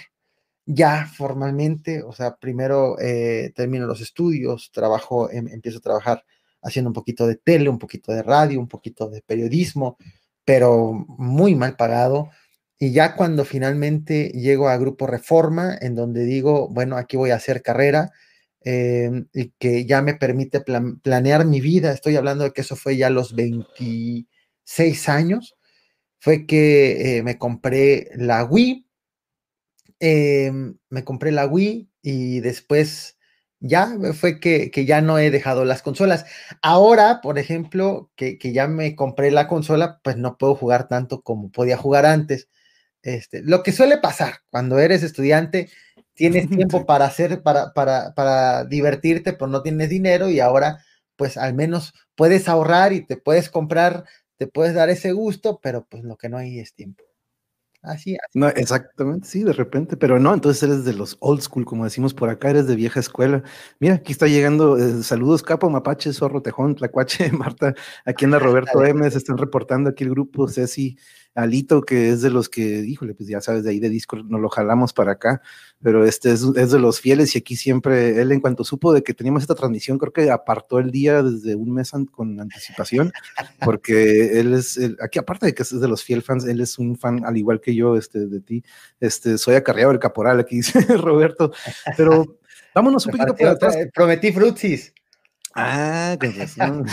ya 0.65 1.05
formalmente, 1.07 2.03
o 2.03 2.13
sea, 2.13 2.35
primero 2.37 2.97
eh, 2.99 3.51
termino 3.55 3.85
los 3.85 4.01
estudios, 4.01 4.71
trabajo, 4.71 5.29
em, 5.31 5.47
empiezo 5.49 5.79
a 5.79 5.81
trabajar 5.81 6.25
haciendo 6.61 6.89
un 6.89 6.93
poquito 6.93 7.27
de 7.27 7.35
tele, 7.35 7.69
un 7.69 7.79
poquito 7.79 8.13
de 8.13 8.23
radio, 8.23 8.59
un 8.59 8.67
poquito 8.67 9.09
de 9.09 9.21
periodismo, 9.21 9.97
pero 10.45 10.93
muy 10.93 11.55
mal 11.55 11.75
pagado. 11.75 12.29
Y 12.79 12.91
ya 12.93 13.15
cuando 13.15 13.45
finalmente 13.45 14.29
llego 14.29 14.69
a 14.69 14.77
Grupo 14.77 15.07
Reforma, 15.07 15.77
en 15.81 15.95
donde 15.95 16.23
digo, 16.25 16.69
bueno, 16.69 16.97
aquí 16.97 17.17
voy 17.17 17.31
a 17.31 17.35
hacer 17.35 17.61
carrera 17.61 18.11
em, 18.61 19.27
y 19.33 19.51
que 19.59 19.85
ya 19.85 20.01
me 20.01 20.15
permite 20.15 20.61
planear 21.03 21.45
mi 21.45 21.61
vida, 21.61 21.91
estoy 21.91 22.15
hablando 22.15 22.45
de 22.45 22.51
que 22.53 22.61
eso 22.61 22.75
fue 22.75 22.97
ya 22.97 23.09
los 23.09 23.35
26 23.35 25.09
años, 25.09 25.55
fue 26.19 26.45
que 26.47 27.17
eh, 27.17 27.23
me 27.23 27.37
compré 27.37 28.09
la 28.15 28.45
Wii, 28.45 28.87
Em, 30.05 30.77
me 30.89 31.05
compré 31.05 31.31
la 31.31 31.45
Wii 31.45 31.89
y 32.01 32.41
después 32.41 33.17
ya 33.61 33.87
fue 34.13 34.41
que, 34.41 34.69
ya 34.85 34.99
no 34.99 35.17
he 35.17 35.31
dejado 35.31 35.63
las 35.63 35.81
consolas. 35.81 36.25
Ahora, 36.61 37.21
por 37.21 37.39
ejemplo, 37.39 38.11
que, 38.17 38.37
ya 38.53 38.67
me 38.67 38.97
compré 38.97 39.31
la 39.31 39.47
consola, 39.47 40.01
pues 40.03 40.17
no 40.17 40.37
puedo 40.37 40.55
jugar 40.55 40.89
tanto 40.89 41.21
como 41.21 41.51
podía 41.51 41.77
jugar 41.77 42.05
antes. 42.05 42.49
Este, 43.01 43.43
lo 43.43 43.63
que 43.63 43.71
suele 43.71 43.97
pasar 43.97 44.39
cuando 44.49 44.77
eres 44.77 45.03
estudiante, 45.03 45.69
tienes 46.15 46.49
tiempo 46.49 46.85
para 46.85 47.05
hacer, 47.05 47.41
para, 47.41 47.71
para, 47.73 48.13
para 48.13 48.65
divertirte, 48.65 49.31
pero 49.31 49.47
no 49.47 49.61
tienes 49.61 49.89
dinero 49.89 50.29
y 50.29 50.41
ahora 50.41 50.83
pues 51.15 51.37
al 51.37 51.53
menos 51.53 51.93
puedes 52.15 52.49
ahorrar 52.49 52.91
y 52.91 53.05
te 53.05 53.15
puedes 53.15 53.49
comprar, 53.49 54.03
te 54.37 54.47
puedes 54.47 54.73
dar 54.73 54.89
ese 54.89 55.13
gusto, 55.13 55.61
pero 55.63 55.85
pues 55.85 56.03
lo 56.03 56.17
que 56.17 56.27
no 56.27 56.37
hay 56.37 56.59
es 56.59 56.73
tiempo. 56.73 57.05
Así, 57.83 58.15
No, 58.33 58.47
exactamente, 58.47 59.27
sí, 59.27 59.43
de 59.43 59.51
repente, 59.51 59.97
pero 59.97 60.17
no, 60.17 60.33
entonces 60.33 60.63
eres 60.63 60.85
de 60.85 60.93
los 60.93 61.17
old 61.19 61.41
school, 61.41 61.65
como 61.65 61.83
decimos 61.83 62.13
por 62.13 62.29
acá, 62.29 62.49
eres 62.49 62.65
de 62.65 62.77
vieja 62.77 63.01
escuela. 63.01 63.43
Mira, 63.79 63.95
aquí 63.95 64.13
está 64.13 64.27
llegando, 64.27 64.77
eh, 64.77 65.03
saludos 65.03 65.43
Capo, 65.43 65.69
Mapache, 65.69 66.13
Zorro, 66.13 66.41
Tejón, 66.41 66.75
Tlacuache, 66.75 67.29
Marta, 67.33 67.75
aquí 68.05 68.23
anda 68.23 68.39
Roberto 68.39 68.85
M, 68.85 69.11
se 69.11 69.17
están 69.17 69.37
reportando 69.37 69.89
aquí 69.89 70.05
el 70.05 70.11
grupo, 70.11 70.47
Ceci, 70.47 70.97
Alito, 71.35 71.81
que 71.81 72.09
es 72.09 72.21
de 72.21 72.29
los 72.29 72.47
que, 72.47 72.61
híjole, 72.61 73.15
pues 73.15 73.27
ya 73.27 73.41
sabes, 73.41 73.63
de 73.63 73.71
ahí 73.71 73.79
de 73.79 73.89
Discord 73.89 74.25
nos 74.25 74.39
lo 74.39 74.49
jalamos 74.49 74.93
para 74.93 75.13
acá, 75.13 75.41
pero 75.81 76.05
este 76.05 76.31
es, 76.31 76.53
de 76.53 76.79
los 76.79 76.99
fieles 76.99 77.35
y 77.35 77.39
aquí 77.39 77.55
siempre, 77.55 78.21
él 78.21 78.31
en 78.31 78.39
cuanto 78.39 78.63
supo 78.63 78.93
de 78.93 79.03
que 79.03 79.13
teníamos 79.13 79.41
esta 79.41 79.55
transmisión, 79.55 79.97
creo 79.97 80.13
que 80.13 80.29
apartó 80.29 80.79
el 80.79 80.91
día 80.91 81.23
desde 81.23 81.55
un 81.55 81.73
mes 81.73 81.91
con 82.11 82.39
anticipación, 82.39 83.11
porque 83.63 84.39
él 84.39 84.53
es, 84.53 84.79
aquí 85.01 85.19
aparte 85.19 85.47
de 85.47 85.53
que 85.53 85.63
es 85.63 85.79
de 85.79 85.87
los 85.87 86.03
fiel 86.03 86.21
fans, 86.21 86.45
él 86.45 86.61
es 86.61 86.77
un 86.77 86.97
fan 86.97 87.25
al 87.25 87.37
igual 87.37 87.61
que 87.61 87.73
yo, 87.73 87.97
este, 87.97 88.27
de 88.27 88.39
ti, 88.39 88.63
este, 88.99 89.37
soy 89.37 89.55
acarreado 89.55 89.91
el 89.91 89.99
caporal, 89.99 90.39
aquí 90.39 90.57
dice 90.57 90.79
Roberto, 90.97 91.51
pero 91.97 92.39
vámonos 92.75 93.05
un 93.05 93.13
poquito 93.13 93.35
para 93.35 93.51
atrás. 93.51 93.75
Prometí 93.93 94.31
frutsis. 94.31 94.93
Ah, 95.55 96.17
con 96.19 96.85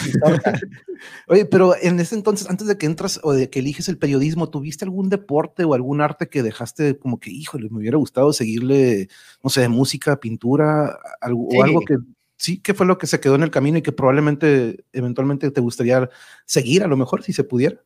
Oye, 1.29 1.47
pero 1.47 1.75
en 1.81 1.99
ese 1.99 2.15
entonces, 2.15 2.49
antes 2.51 2.67
de 2.67 2.77
que 2.77 2.87
entras 2.87 3.19
o 3.23 3.33
de 3.33 3.49
que 3.49 3.61
eliges 3.61 3.89
el 3.89 3.97
periodismo, 3.97 4.51
¿tuviste 4.51 4.85
algún 4.85 5.09
deporte 5.09 5.65
o 5.65 5.73
algún 5.73 6.01
arte 6.01 6.29
que 6.29 6.43
dejaste 6.43 6.99
como 6.99 7.19
que, 7.19 7.31
híjole, 7.31 7.71
me 7.71 7.79
hubiera 7.79 7.97
gustado 7.97 8.33
seguirle, 8.33 9.09
no 9.43 9.49
sé, 9.49 9.67
música, 9.69 10.21
pintura, 10.21 10.99
algo, 11.21 11.49
o 11.49 11.63
algo 11.63 11.81
que 11.81 11.97
sí, 12.37 12.59
que 12.59 12.75
fue 12.75 12.87
lo 12.87 12.99
que 12.99 13.07
se 13.07 13.21
quedó 13.21 13.35
en 13.35 13.43
el 13.43 13.51
camino 13.51 13.79
y 13.79 13.83
que 13.83 13.93
probablemente, 13.93 14.85
eventualmente 14.93 15.51
te 15.51 15.61
gustaría 15.61 16.11
seguir, 16.45 16.83
a 16.83 16.87
lo 16.87 16.97
mejor, 16.97 17.23
si 17.23 17.33
se 17.33 17.45
pudiera? 17.45 17.83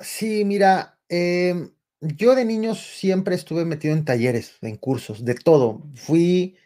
Sí, 0.00 0.44
mira, 0.44 0.98
em, 1.08 1.70
yo 2.00 2.34
de 2.34 2.44
niño 2.44 2.74
siempre 2.74 3.34
estuve 3.34 3.64
metido 3.64 3.94
en 3.94 4.04
talleres, 4.04 4.56
en 4.62 4.76
cursos, 4.76 5.24
de 5.24 5.34
todo. 5.34 5.82
Fui 5.94 6.56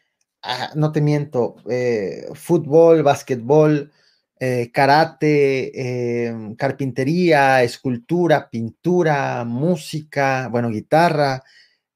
No 0.75 0.93
te 0.93 1.01
miento, 1.01 1.57
eh, 1.71 2.27
fútbol, 2.35 3.03
básquetbol, 3.03 3.93
eh, 4.39 4.71
karate, 4.73 6.27
em, 6.27 6.55
carpintería, 6.57 7.63
escultura, 7.63 8.51
pintura, 8.51 9.45
música, 9.45 10.49
bueno, 10.49 10.71
guitarra. 10.71 11.43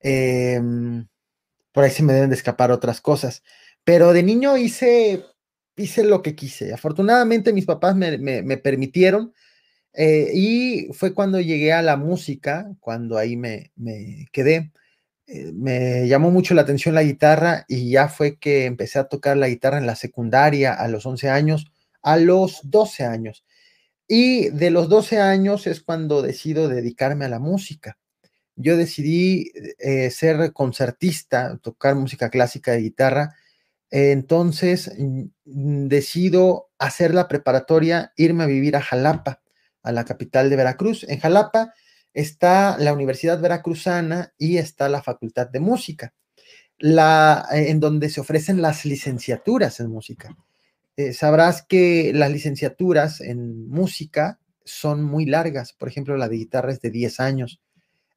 Em, 0.00 1.06
por 1.72 1.84
ahí 1.84 1.90
se 1.90 2.02
me 2.02 2.14
deben 2.14 2.30
de 2.30 2.36
escapar 2.36 2.70
otras 2.72 3.00
cosas. 3.00 3.42
Pero 3.84 4.12
de 4.12 4.22
niño 4.22 4.56
hice, 4.56 5.24
hice 5.76 6.04
lo 6.04 6.22
que 6.22 6.34
quise. 6.34 6.72
Afortunadamente 6.74 7.52
mis 7.52 7.66
papás 7.66 7.96
me, 7.96 8.56
permitieron. 8.58 9.34
Eh, 9.94 10.30
y 10.34 10.92
fue 10.94 11.14
cuando 11.14 11.40
llegué 11.40 11.72
a 11.72 11.82
la 11.82 11.96
música, 11.96 12.70
cuando 12.80 13.18
ahí 13.18 13.36
me, 13.36 13.72
me 13.76 14.26
quedé. 14.32 14.72
Eh, 15.30 15.52
me 15.54 16.08
llamó 16.08 16.30
mucho 16.30 16.54
la 16.54 16.62
atención 16.62 16.94
la 16.94 17.02
guitarra 17.02 17.66
y 17.68 17.90
ya 17.90 18.08
fue 18.08 18.38
que 18.38 18.64
empecé 18.64 18.98
a 18.98 19.08
tocar 19.08 19.36
la 19.36 19.48
guitarra 19.48 19.76
en 19.76 19.86
la 19.86 19.94
secundaria 19.94 20.72
a 20.72 20.88
los 20.88 21.04
11 21.04 21.28
años, 21.28 21.70
a 22.02 22.16
los 22.16 22.60
12 22.64 23.04
años. 23.04 23.44
Y 24.08 24.48
de 24.50 24.70
los 24.70 24.88
12 24.88 25.20
años 25.20 25.66
es 25.66 25.82
cuando 25.82 26.22
decido 26.22 26.68
dedicarme 26.68 27.26
a 27.26 27.28
la 27.28 27.40
música. 27.40 27.98
Yo 28.56 28.76
decidí 28.78 29.52
eh, 29.78 30.10
ser 30.10 30.52
concertista, 30.54 31.58
tocar 31.58 31.94
música 31.94 32.30
clásica 32.30 32.72
de 32.72 32.80
guitarra. 32.80 33.34
entonces 33.90 34.90
mm, 34.98 35.88
decido 35.88 36.70
hacer 36.78 37.14
la 37.14 37.28
preparatoria, 37.28 38.12
irme 38.16 38.44
a 38.44 38.46
vivir 38.46 38.76
a 38.76 38.82
Jalapa, 38.82 39.42
a 39.82 39.92
la 39.92 40.04
capital 40.04 40.50
de 40.50 40.56
Veracruz. 40.56 41.04
En 41.08 41.20
Jalapa 41.20 41.74
está 42.18 42.76
la 42.78 42.92
Universidad 42.92 43.40
Veracruzana 43.40 44.34
y 44.36 44.58
está 44.58 44.88
la 44.88 45.02
Facultad 45.02 45.46
de 45.46 45.60
Música, 45.60 46.14
la, 46.76 47.46
eh, 47.52 47.70
en 47.70 47.78
donde 47.78 48.10
se 48.10 48.20
ofrecen 48.20 48.60
las 48.60 48.84
licenciaturas 48.84 49.78
en 49.78 49.90
música. 49.90 50.36
Eh, 50.96 51.12
sabrás 51.12 51.62
que 51.62 52.10
las 52.12 52.32
licenciaturas 52.32 53.20
en 53.20 53.68
música 53.68 54.40
son 54.64 55.04
muy 55.04 55.26
largas, 55.26 55.72
por 55.72 55.88
ejemplo, 55.88 56.16
la 56.16 56.28
de 56.28 56.38
guitarra 56.38 56.72
es 56.72 56.80
de 56.80 56.90
10 56.90 57.20
años. 57.20 57.60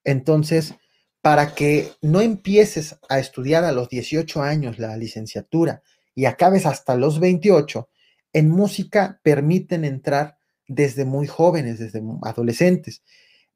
Entonces, 0.03 0.73
para 1.21 1.53
que 1.53 1.91
no 2.01 2.21
empieces 2.21 2.97
a 3.07 3.19
estudiar 3.19 3.63
a 3.65 3.71
los 3.71 3.87
18 3.87 4.41
años 4.41 4.79
la 4.79 4.97
licenciatura 4.97 5.83
y 6.15 6.25
acabes 6.25 6.65
hasta 6.65 6.95
los 6.95 7.19
28, 7.19 7.87
en 8.33 8.49
música 8.49 9.19
permiten 9.21 9.85
entrar 9.85 10.39
desde 10.67 11.05
muy 11.05 11.27
jóvenes, 11.27 11.77
desde 11.77 12.01
adolescentes. 12.23 13.03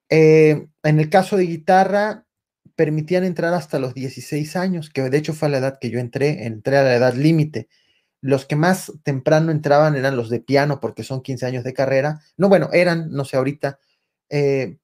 Eh, 0.09 0.67
en 0.83 0.99
el 0.99 1.09
caso 1.09 1.37
de 1.37 1.45
guitarra, 1.45 2.25
permitían 2.75 3.23
entrar 3.23 3.53
hasta 3.53 3.79
los 3.79 3.93
16 3.93 4.55
años, 4.55 4.89
que 4.89 5.01
de 5.09 5.17
hecho 5.17 5.33
fue 5.33 5.49
la 5.49 5.59
edad 5.59 5.77
que 5.79 5.89
yo 5.89 5.99
entré, 5.99 6.45
entré 6.45 6.77
a 6.77 6.83
la 6.83 6.95
edad 6.95 7.13
límite. 7.13 7.69
Los 8.21 8.45
que 8.45 8.55
más 8.55 8.91
temprano 9.03 9.51
entraban 9.51 9.95
eran 9.95 10.17
los 10.17 10.29
de 10.29 10.39
piano, 10.41 10.79
porque 10.79 11.03
son 11.03 11.21
15 11.21 11.45
años 11.45 11.63
de 11.63 11.73
carrera. 11.73 12.21
No, 12.37 12.49
bueno, 12.49 12.69
eran, 12.73 13.11
no 13.11 13.25
sé, 13.25 13.37
ahorita 13.37 13.79
15 14.29 14.79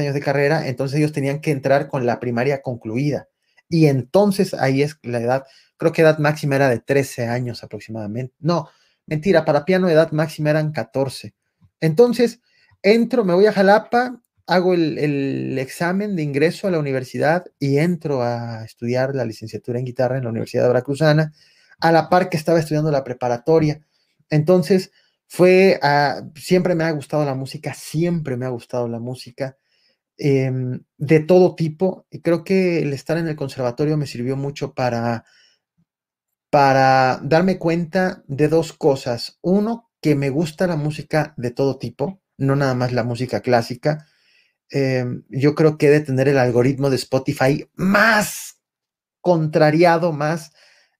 eh, 0.00 0.02
años 0.02 0.14
de 0.14 0.20
carrera, 0.20 0.68
entonces 0.68 0.98
ellos 0.98 1.12
tenían 1.12 1.40
que 1.40 1.50
entrar 1.50 1.88
con 1.88 2.06
la 2.06 2.20
primaria 2.20 2.62
concluida. 2.62 3.28
Y 3.68 3.86
entonces 3.86 4.54
ahí 4.54 4.82
es 4.82 4.98
la 5.02 5.20
edad, 5.20 5.44
creo 5.76 5.92
que 5.92 6.02
edad 6.02 6.18
máxima 6.18 6.56
era 6.56 6.68
de 6.68 6.80
13 6.80 7.26
años 7.26 7.64
aproximadamente. 7.64 8.34
No, 8.38 8.68
mentira, 9.06 9.44
para 9.44 9.64
piano 9.64 9.88
edad 9.88 10.12
máxima 10.12 10.50
eran 10.50 10.72
14. 10.72 11.34
Entonces, 11.80 12.40
entro, 12.82 13.24
me 13.24 13.34
voy 13.34 13.46
a 13.46 13.52
Jalapa, 13.52 14.22
hago 14.46 14.74
el, 14.74 15.58
examen 15.58 16.16
de 16.16 16.22
ingreso 16.22 16.68
a 16.68 16.70
la 16.70 16.78
universidad 16.78 17.46
y 17.58 17.78
entro 17.78 18.22
a 18.22 18.64
estudiar 18.64 19.14
la 19.14 19.24
licenciatura 19.24 19.78
en 19.78 19.84
guitarra 19.86 20.18
en 20.18 20.24
la 20.24 20.30
Universidad 20.30 20.62
de 20.62 20.68
Veracruzana, 20.68 21.32
a 21.80 21.92
la 21.92 22.08
par 22.08 22.28
que 22.28 22.36
estaba 22.36 22.58
estudiando 22.58 22.90
la 22.90 23.04
preparatoria. 23.04 23.80
Entonces, 24.30 24.92
fue, 25.26 25.80
siempre 26.36 26.74
me 26.74 26.84
ha 26.84 26.90
gustado 26.92 27.24
la 27.24 27.34
música, 27.34 27.74
siempre 27.74 28.36
me 28.36 28.46
ha 28.46 28.50
gustado 28.50 28.88
la 28.88 29.00
música 29.00 29.56
em, 30.18 30.84
de 30.98 31.20
todo 31.20 31.54
tipo. 31.54 32.06
Y 32.10 32.20
creo 32.20 32.44
que 32.44 32.80
el 32.82 32.92
estar 32.92 33.16
en 33.18 33.28
el 33.28 33.36
conservatorio 33.36 33.96
me 33.96 34.06
sirvió 34.06 34.36
mucho 34.36 34.74
para, 34.74 35.24
para 36.50 37.20
darme 37.22 37.58
cuenta 37.58 38.22
de 38.28 38.48
dos 38.48 38.72
cosas. 38.72 39.38
Uno, 39.42 39.90
que 40.00 40.14
me 40.14 40.30
gusta 40.30 40.66
la 40.66 40.76
música 40.76 41.34
de 41.36 41.50
todo 41.50 41.78
tipo, 41.78 42.20
no 42.36 42.56
nada 42.56 42.74
más 42.74 42.92
la 42.92 43.04
música 43.04 43.40
clásica 43.40 44.06
Em, 44.70 45.24
yo 45.28 45.54
creo 45.54 45.78
que 45.78 45.90
de 45.90 46.00
tener 46.00 46.28
el 46.28 46.38
algoritmo 46.38 46.90
de 46.90 46.96
Spotify 46.96 47.68
más 47.74 48.60
contrariado, 49.20 50.12
más 50.12 50.52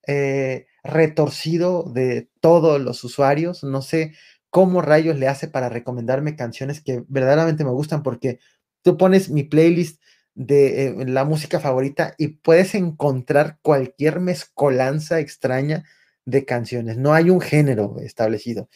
eh, 0.07 0.67
retorcido 0.83 1.83
de 1.83 2.29
todos 2.41 2.79
los 2.81 3.03
usuarios. 3.03 3.63
No 3.63 3.81
sé 3.81 4.13
cómo 4.49 4.81
rayos 4.81 5.17
le 5.17 5.27
hace 5.27 5.47
para 5.47 5.69
recomendarme 5.69 6.35
canciones 6.35 6.81
que 6.81 7.03
verdaderamente 7.07 7.63
me 7.65 7.71
gustan 7.71 8.03
porque 8.03 8.39
tú 8.83 8.97
pones 8.97 9.29
mi 9.29 9.43
playlist 9.43 10.01
de 10.35 10.87
eh, 10.87 11.05
la 11.07 11.25
música 11.25 11.59
favorita 11.59 12.13
y 12.17 12.27
puedes 12.29 12.75
encontrar 12.75 13.57
cualquier 13.61 14.19
mezcolanza 14.19 15.19
extraña 15.19 15.83
de 16.25 16.45
canciones. 16.45 16.97
No 16.97 17.13
hay 17.13 17.29
un 17.29 17.41
género 17.41 17.97
establecido. 17.99 18.69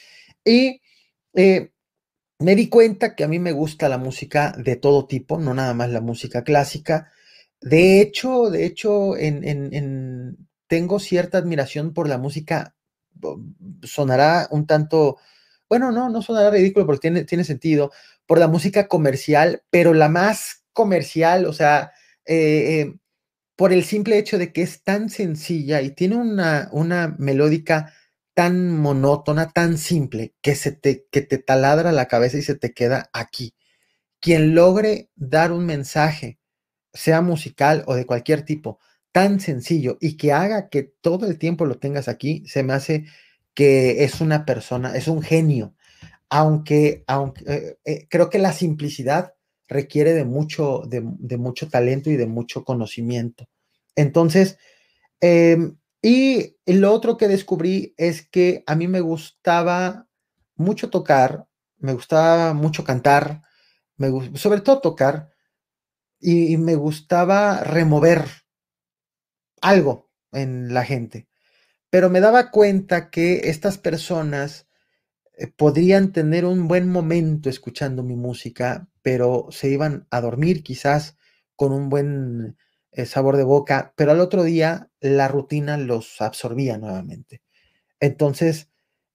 Y 0.44 0.82
eh, 1.34 1.72
me 2.40 2.56
di 2.56 2.70
cuenta 2.70 3.16
que 3.16 3.24
a 3.26 3.28
mí 3.28 3.38
me 3.38 3.52
gusta 3.52 3.90
la 3.90 3.98
música 3.98 4.54
de 4.58 4.78
todo 4.78 5.06
tipo, 5.06 5.38
no 5.38 5.54
nada 5.54 5.74
más 5.74 5.90
la 5.90 6.02
música 6.02 6.44
clásica. 6.44 7.12
De 7.62 8.02
hecho, 8.02 8.50
de 8.50 8.66
hecho, 8.66 9.18
en, 9.18 10.38
tengo 10.68 11.00
cierta 11.00 11.38
admiración 11.38 11.94
por 11.94 12.08
la 12.08 12.18
música. 12.18 12.76
Sonará 13.84 14.48
un 14.52 14.66
tanto, 14.66 15.18
bueno, 15.68 15.92
no, 15.92 16.10
no 16.10 16.22
sonará 16.22 16.52
ridículo 16.52 16.86
porque 16.86 17.02
tiene, 17.02 17.26
tiene 17.26 17.44
sentido, 17.44 17.92
por 18.26 18.40
la 18.40 18.48
música 18.48 18.88
comercial, 18.88 19.64
pero 19.70 19.94
la 19.94 20.08
más 20.08 20.64
comercial, 20.72 21.46
o 21.46 21.52
sea, 21.52 21.92
eh, 22.26 22.82
eh, 22.82 22.96
por 23.58 23.74
el 23.74 23.84
simple 23.84 24.18
hecho 24.18 24.38
de 24.38 24.54
que 24.54 24.62
es 24.62 24.84
tan 24.84 25.10
sencilla 25.10 25.82
y 25.82 25.92
tiene 25.92 26.16
una, 26.16 26.70
una 26.72 27.16
melódica 27.20 27.94
tan 28.40 28.78
monótona, 28.78 29.52
tan 29.52 29.78
simple, 29.78 30.34
que, 30.42 30.56
se 30.56 30.72
te, 30.72 31.06
que 31.12 31.22
te 31.22 31.40
taladra 31.40 31.92
la 31.92 32.08
cabeza 32.08 32.38
y 32.38 32.42
se 32.42 32.56
te 32.56 32.74
queda 32.74 33.10
aquí. 33.12 33.54
Quien 34.22 34.56
logre 34.56 35.10
dar 35.18 35.52
un 35.52 35.66
mensaje, 35.66 36.40
sea 36.94 37.20
musical 37.20 37.84
o 37.86 37.96
de 37.96 38.06
cualquier 38.06 38.44
tipo, 38.44 38.80
tan 39.12 39.42
sencillo 39.42 39.98
y 40.00 40.16
que 40.16 40.32
haga 40.32 40.70
que 40.70 40.84
todo 40.84 41.28
el 41.28 41.38
tiempo 41.38 41.66
lo 41.66 41.80
tengas 41.80 42.08
aquí, 42.08 42.46
se 42.48 42.64
me 42.64 42.72
hace 42.72 43.08
que 43.54 44.06
es 44.06 44.22
una 44.22 44.46
persona, 44.46 44.96
es 44.96 45.10
un 45.10 45.22
genio. 45.22 45.76
Aunque, 46.30 47.04
aunque 47.08 47.44
eh, 47.46 47.78
eh, 47.84 48.08
creo 48.10 48.30
que 48.30 48.40
la 48.40 48.54
simplicidad 48.54 49.34
requiere 49.68 50.14
de 50.14 50.24
mucho, 50.24 50.84
de, 50.88 51.02
mucho 51.38 51.68
talento 51.68 52.10
y 52.10 52.16
de 52.16 52.28
mucho 52.28 52.64
conocimiento. 52.64 53.50
Entonces, 53.98 54.58
em, 55.20 55.76
y 56.02 56.56
lo 56.66 56.94
otro 56.94 57.18
que 57.18 57.28
descubrí 57.28 57.94
es 57.98 58.28
que 58.28 58.64
a 58.68 58.76
mí 58.76 58.88
me 58.88 59.02
gustaba 59.02 60.08
mucho 60.56 60.90
tocar, 60.90 61.48
me 61.78 61.94
gustaba 61.94 62.54
mucho 62.54 62.84
cantar, 62.84 63.42
me, 63.98 64.10
sobre 64.38 64.62
todo 64.62 64.80
tocar, 64.82 65.30
y, 66.20 66.58
me 66.58 66.76
gustaba 66.76 67.64
remover 67.64 68.26
algo 69.62 70.10
en 70.32 70.74
la 70.74 70.84
gente. 70.84 71.28
Pero 71.90 72.10
me 72.10 72.20
daba 72.20 72.52
cuenta 72.52 73.10
que 73.10 73.50
estas 73.50 73.78
personas 73.78 74.68
eh, 75.38 75.48
podrían 75.48 76.12
tener 76.12 76.46
un 76.46 76.68
buen 76.68 76.90
momento 76.90 77.50
escuchando 77.50 78.04
mi 78.04 78.16
música, 78.16 78.90
pero 79.02 79.48
se 79.52 79.70
iban 79.70 80.08
a 80.12 80.22
dormir 80.22 80.64
quizás 80.64 81.18
con 81.56 81.72
un 81.72 81.90
buen 81.90 82.58
eh, 82.92 83.06
sabor 83.06 83.38
de 83.38 83.44
boca, 83.44 83.94
pero 83.96 84.12
al 84.12 84.20
otro 84.20 84.44
día 84.44 84.90
la 85.00 85.28
rutina 85.28 85.78
los 85.78 86.22
absorbía 86.22 86.78
nuevamente. 86.78 87.42
Entonces, 88.00 88.70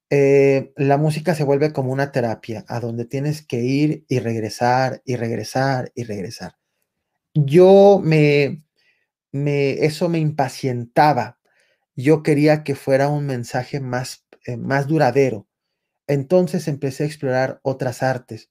eh, 0.09 0.73
la 0.77 0.97
música 0.97 1.35
se 1.35 1.43
vuelve 1.43 1.73
como 1.73 1.91
una 1.91 2.11
terapia, 2.11 2.65
a 2.67 2.79
donde 2.79 3.05
tienes 3.05 3.45
que 3.45 3.61
ir 3.61 4.05
y 4.09 4.19
regresar 4.19 5.01
y 5.05 5.15
regresar 5.17 5.91
y 5.95 6.03
regresar. 6.03 6.55
Yo 7.33 8.01
me, 8.03 8.63
me 9.31 9.85
eso 9.85 10.09
me 10.09 10.19
impacientaba. 10.19 11.39
Yo 11.95 12.23
quería 12.23 12.63
que 12.63 12.75
fuera 12.75 13.09
un 13.09 13.25
mensaje 13.27 13.79
más, 13.79 14.25
más 14.57 14.87
duradero 14.87 15.47
entonces 16.07 16.67
empecé 16.67 17.03
a 17.03 17.07
explorar 17.07 17.59
otras 17.63 18.03
artes. 18.03 18.49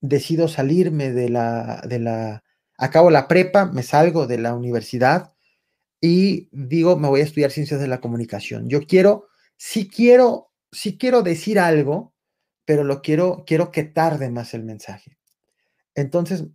Decido 0.00 0.48
salirme 0.48 1.12
de 1.12 1.28
la, 1.28 1.82
de 1.88 1.98
la, 1.98 2.44
acabo 2.82 3.12
la 3.12 3.28
prepa, 3.28 3.66
me 3.66 3.84
salgo 3.84 4.26
de 4.26 4.38
la 4.38 4.54
universidad 4.54 5.32
y 6.00 6.48
digo, 6.50 6.98
me 6.98 7.06
voy 7.06 7.20
a 7.20 7.24
estudiar 7.24 7.52
ciencias 7.52 7.80
de 7.80 7.86
la 7.86 8.00
comunicación. 8.00 8.68
Yo 8.68 8.82
quiero, 8.88 9.28
sí 9.56 9.88
quiero, 9.88 10.50
sí 10.72 10.98
quiero 10.98 11.22
decir 11.22 11.60
algo, 11.60 12.12
pero 12.64 12.82
lo 12.82 13.00
quiero, 13.00 13.44
quiero 13.46 13.70
que 13.70 13.84
tarde 13.84 14.30
más 14.30 14.52
el 14.52 14.64
mensaje. 14.64 15.16
Entonces, 15.94 16.46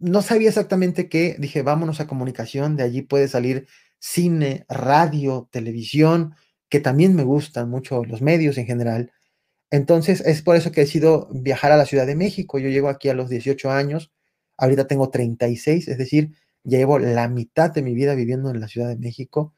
no 0.00 0.20
sabía 0.20 0.48
exactamente 0.48 1.08
qué, 1.08 1.36
dije, 1.38 1.62
vámonos 1.62 2.00
a 2.00 2.08
comunicación, 2.08 2.74
de 2.74 2.82
allí 2.82 3.02
puede 3.02 3.28
salir 3.28 3.68
cine, 4.00 4.66
radio, 4.68 5.48
televisión, 5.52 6.34
que 6.68 6.80
también 6.80 7.14
me 7.14 7.22
gustan 7.22 7.70
mucho 7.70 8.04
los 8.04 8.20
medios 8.20 8.58
en 8.58 8.66
general. 8.66 9.12
Entonces, 9.70 10.22
es 10.22 10.42
por 10.42 10.56
eso 10.56 10.72
que 10.72 10.80
he 10.80 10.84
decidido 10.84 11.28
viajar 11.32 11.70
a 11.70 11.76
la 11.76 11.86
Ciudad 11.86 12.06
de 12.06 12.16
México. 12.16 12.58
Yo 12.58 12.68
llego 12.68 12.88
aquí 12.88 13.08
a 13.10 13.14
los 13.14 13.28
18 13.28 13.70
años, 13.70 14.10
ahorita 14.58 14.86
tengo 14.86 15.10
36, 15.10 15.88
es 15.88 15.98
decir, 15.98 16.32
llevo 16.64 16.98
la 16.98 17.28
mitad 17.28 17.70
de 17.70 17.82
mi 17.82 17.94
vida 17.94 18.14
viviendo 18.14 18.50
en 18.50 18.60
la 18.60 18.68
Ciudad 18.68 18.88
de 18.88 18.96
México. 18.96 19.54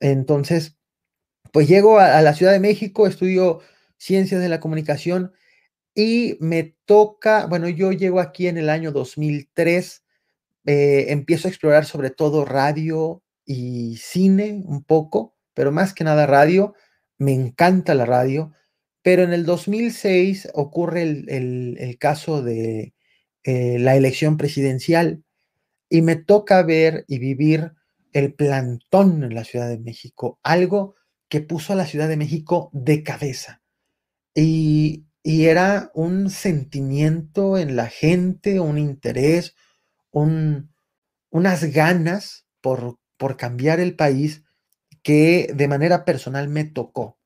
Entonces, 0.00 0.76
pues 1.52 1.68
llego 1.68 1.98
a, 1.98 2.22
la 2.22 2.34
Ciudad 2.34 2.52
de 2.52 2.60
México, 2.60 3.06
estudio 3.06 3.60
ciencias 3.96 4.40
de 4.40 4.48
la 4.48 4.60
comunicación 4.60 5.32
y 5.94 6.36
me 6.40 6.76
toca, 6.84 7.46
bueno, 7.46 7.68
yo 7.68 7.92
llego 7.92 8.20
aquí 8.20 8.48
en 8.48 8.58
el 8.58 8.70
año 8.70 8.92
2003, 8.92 10.04
eh, 10.66 11.06
empiezo 11.08 11.48
a 11.48 11.50
explorar 11.50 11.86
sobre 11.86 12.10
todo 12.10 12.44
radio 12.44 13.22
y 13.44 13.96
cine 13.98 14.62
un 14.66 14.84
poco, 14.84 15.36
pero 15.54 15.72
más 15.72 15.94
que 15.94 16.04
nada 16.04 16.26
radio. 16.26 16.74
Me 17.18 17.32
encanta 17.32 17.94
la 17.94 18.06
radio 18.06 18.52
pero 19.04 19.22
en 19.22 19.34
el 19.34 19.44
2006 19.44 20.48
ocurre 20.54 21.02
el, 21.02 21.96
caso 22.00 22.42
de 22.42 22.93
eh, 23.44 23.78
la 23.78 23.94
elección 23.94 24.36
presidencial 24.36 25.22
y 25.88 26.02
me 26.02 26.16
toca 26.16 26.62
ver 26.62 27.04
y 27.06 27.18
vivir 27.18 27.72
el 28.12 28.32
plantón 28.32 29.22
en 29.22 29.34
la 29.34 29.44
Ciudad 29.44 29.68
de 29.68 29.78
México, 29.78 30.38
algo 30.42 30.94
que 31.28 31.40
puso 31.40 31.72
a 31.72 31.76
la 31.76 31.86
Ciudad 31.86 32.08
de 32.08 32.16
México 32.16 32.70
de 32.72 33.02
cabeza. 33.02 33.62
Y, 34.34 35.06
era 35.26 35.90
un 35.94 36.28
sentimiento 36.28 37.56
en 37.56 37.76
la 37.76 37.86
gente, 37.86 38.60
un 38.60 38.76
interés, 38.76 39.54
unas 40.10 41.64
ganas 41.72 42.46
por, 42.60 42.98
por 43.16 43.38
cambiar 43.38 43.80
el 43.80 43.96
país 43.96 44.42
que 45.02 45.50
de 45.54 45.66
manera 45.66 46.04
personal 46.04 46.48
me 46.48 46.64
tocó. 46.64 47.18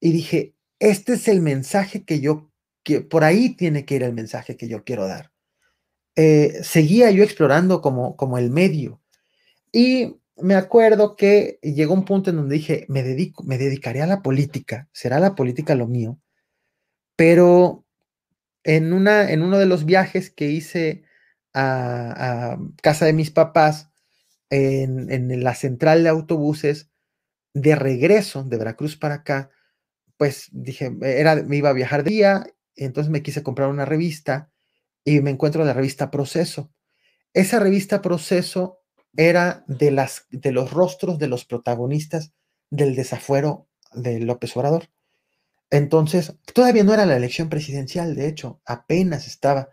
Y 0.00 0.12
dije, 0.12 0.56
este 0.78 1.14
es 1.14 1.28
el 1.28 1.42
mensaje 1.42 2.04
que 2.04 2.20
yo, 2.20 2.50
que 2.82 3.02
por 3.02 3.24
ahí 3.24 3.50
tiene 3.56 3.84
que 3.84 3.96
ir 3.96 4.04
el 4.04 4.14
mensaje 4.14 4.56
que 4.56 4.66
yo 4.66 4.82
quiero 4.84 5.06
dar. 5.06 5.33
Eh, 6.16 6.60
seguía 6.62 7.10
yo 7.10 7.24
explorando 7.24 7.80
como, 7.80 8.16
como 8.16 8.38
el 8.38 8.50
medio. 8.50 9.00
Y 9.72 10.16
me 10.36 10.54
acuerdo 10.54 11.16
que 11.16 11.58
llegó 11.62 11.94
un 11.94 12.04
punto 12.04 12.30
en 12.30 12.36
donde 12.36 12.56
dije, 12.56 12.86
me 12.88 13.02
dedico, 13.02 13.42
me 13.44 13.58
dedicaré 13.58 14.02
a 14.02 14.06
la 14.06 14.22
política, 14.22 14.88
será 14.92 15.20
la 15.20 15.34
política 15.34 15.74
lo 15.74 15.86
mío, 15.86 16.18
pero 17.16 17.84
en, 18.64 18.92
una, 18.92 19.30
en 19.30 19.42
uno 19.42 19.58
de 19.58 19.66
los 19.66 19.84
viajes 19.84 20.30
que 20.30 20.50
hice 20.50 21.04
a, 21.52 22.58
casa 22.82 23.06
de 23.06 23.12
mis 23.12 23.30
papás, 23.30 23.90
en, 24.50 25.10
en 25.10 25.42
la 25.42 25.54
central 25.54 26.04
de 26.04 26.10
autobuses, 26.10 26.90
de 27.54 27.74
regreso 27.76 28.44
de 28.44 28.56
Veracruz 28.56 28.96
para 28.96 29.16
acá, 29.16 29.50
pues 30.16 30.48
dije, 30.52 30.92
era, 31.02 31.36
me 31.42 31.56
iba 31.56 31.70
a 31.70 31.74
viajar 31.74 32.04
de 32.04 32.10
día, 32.10 32.46
entonces 32.76 33.10
me 33.10 33.22
quise 33.22 33.42
comprar 33.42 33.68
una 33.68 33.84
revista 33.84 34.52
y 35.04 35.20
me 35.20 35.30
encuentro 35.30 35.64
la 35.64 35.72
revista 35.72 36.10
Proceso. 36.10 36.70
Esa 37.32 37.58
revista 37.58 38.02
Proceso 38.02 38.80
era 39.16 39.64
de, 39.68 39.90
las, 39.90 40.26
de 40.30 40.52
los 40.52 40.72
rostros 40.72 41.18
de 41.18 41.28
los 41.28 41.44
protagonistas 41.44 42.32
del 42.70 42.96
desafuero 42.96 43.68
de 43.92 44.20
López 44.20 44.56
Obrador. 44.56 44.88
Entonces, 45.70 46.34
todavía 46.52 46.84
no 46.84 46.94
era 46.94 47.06
la 47.06 47.16
elección 47.16 47.48
presidencial, 47.48 48.14
de 48.14 48.28
hecho, 48.28 48.60
apenas 48.64 49.26
estaba, 49.26 49.70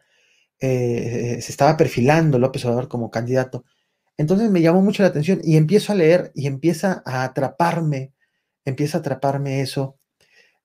eh, 0.60 1.39
se 1.41 1.52
estaba 1.52 1.78
perfilando 1.78 2.39
López 2.39 2.65
Obrador 2.65 2.88
como 2.88 3.12
candidato. 3.12 3.65
Entonces 4.17 4.52
me 4.52 4.62
llamó 4.62 4.82
mucho 4.82 5.04
la 5.04 5.10
atención 5.10 5.41
y 5.44 5.58
empiezo 5.58 5.91
a 5.91 5.96
leer 5.96 6.32
y 6.36 6.48
empieza 6.48 7.02
a 7.06 7.24
atraparme, 7.24 8.13
empieza 8.65 8.98
a 8.98 9.02
atraparme 9.02 9.62
eso 9.62 9.98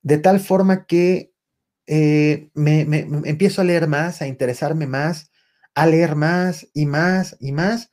de 0.06 0.18
tal 0.18 0.38
forma 0.38 0.86
que 0.86 1.32
eh, 1.86 2.50
me, 2.54 2.80
empiezo 3.24 3.60
a 3.60 3.64
leer 3.64 3.88
más, 3.88 4.22
a 4.22 4.26
interesarme 4.26 4.86
más, 4.86 5.30
a 5.74 5.86
leer 5.86 6.16
más 6.16 6.68
y 6.74 6.86
más 6.86 7.36
y 7.40 7.52
más, 7.52 7.90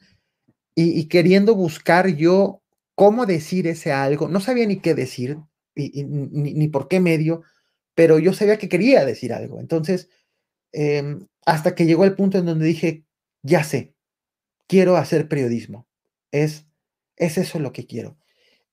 y, 0.75 1.07
queriendo 1.07 1.55
buscar 1.55 2.07
yo 2.07 2.63
cómo 2.95 3.25
decir 3.25 3.67
ese 3.67 3.91
algo. 3.91 4.27
No 4.27 4.39
sabía 4.39 4.65
ni 4.65 4.79
qué 4.79 4.95
decir, 4.95 5.37
ni, 5.75 6.67
por 6.69 6.87
qué 6.87 6.99
medio, 6.99 7.43
pero 7.95 8.19
yo 8.19 8.33
sabía 8.33 8.57
que 8.57 8.69
quería 8.69 9.05
decir 9.05 9.33
algo. 9.33 9.59
Entonces, 9.59 10.09
em, 10.71 11.27
hasta 11.45 11.75
que 11.75 11.85
llegó 11.85 12.05
el 12.05 12.15
punto 12.15 12.39
en 12.39 12.45
donde 12.45 12.65
dije, 12.65 13.05
ya 13.43 13.63
sé, 13.63 13.95
quiero 14.67 14.97
hacer 14.97 15.27
periodismo. 15.27 15.87
Es, 16.31 16.67
es 17.17 17.37
eso 17.37 17.59
lo 17.59 17.73
que 17.73 17.85
quiero. 17.87 18.17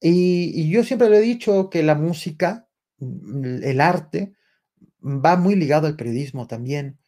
y 0.02 0.70
yo 0.70 0.84
siempre 0.84 1.10
le 1.10 1.18
he 1.18 1.20
dicho 1.20 1.68
que 1.70 1.82
la 1.82 1.94
música 1.94 2.70
el 3.00 3.80
arte 3.80 4.34
va 5.02 5.36
muy 5.36 5.54
ligado 5.56 5.86
al 5.86 5.96
periodismo 5.96 6.46
también. 6.46 6.98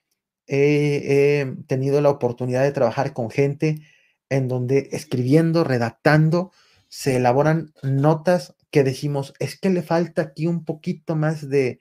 he 0.46 1.54
tenido 1.66 2.00
la 2.00 2.10
oportunidad 2.10 2.62
de 2.62 2.72
trabajar 2.72 3.12
con 3.12 3.30
gente 3.30 3.82
en 4.28 4.48
donde 4.48 4.88
escribiendo, 4.92 5.62
redactando, 5.62 6.52
se 6.88 7.16
elaboran 7.16 7.72
notas 7.82 8.54
que 8.70 8.82
decimos, 8.82 9.34
es 9.38 9.58
que 9.58 9.70
le 9.70 9.82
falta 9.82 10.22
aquí 10.22 10.46
un 10.46 10.64
poquito 10.64 11.14
más 11.14 11.48
de, 11.48 11.80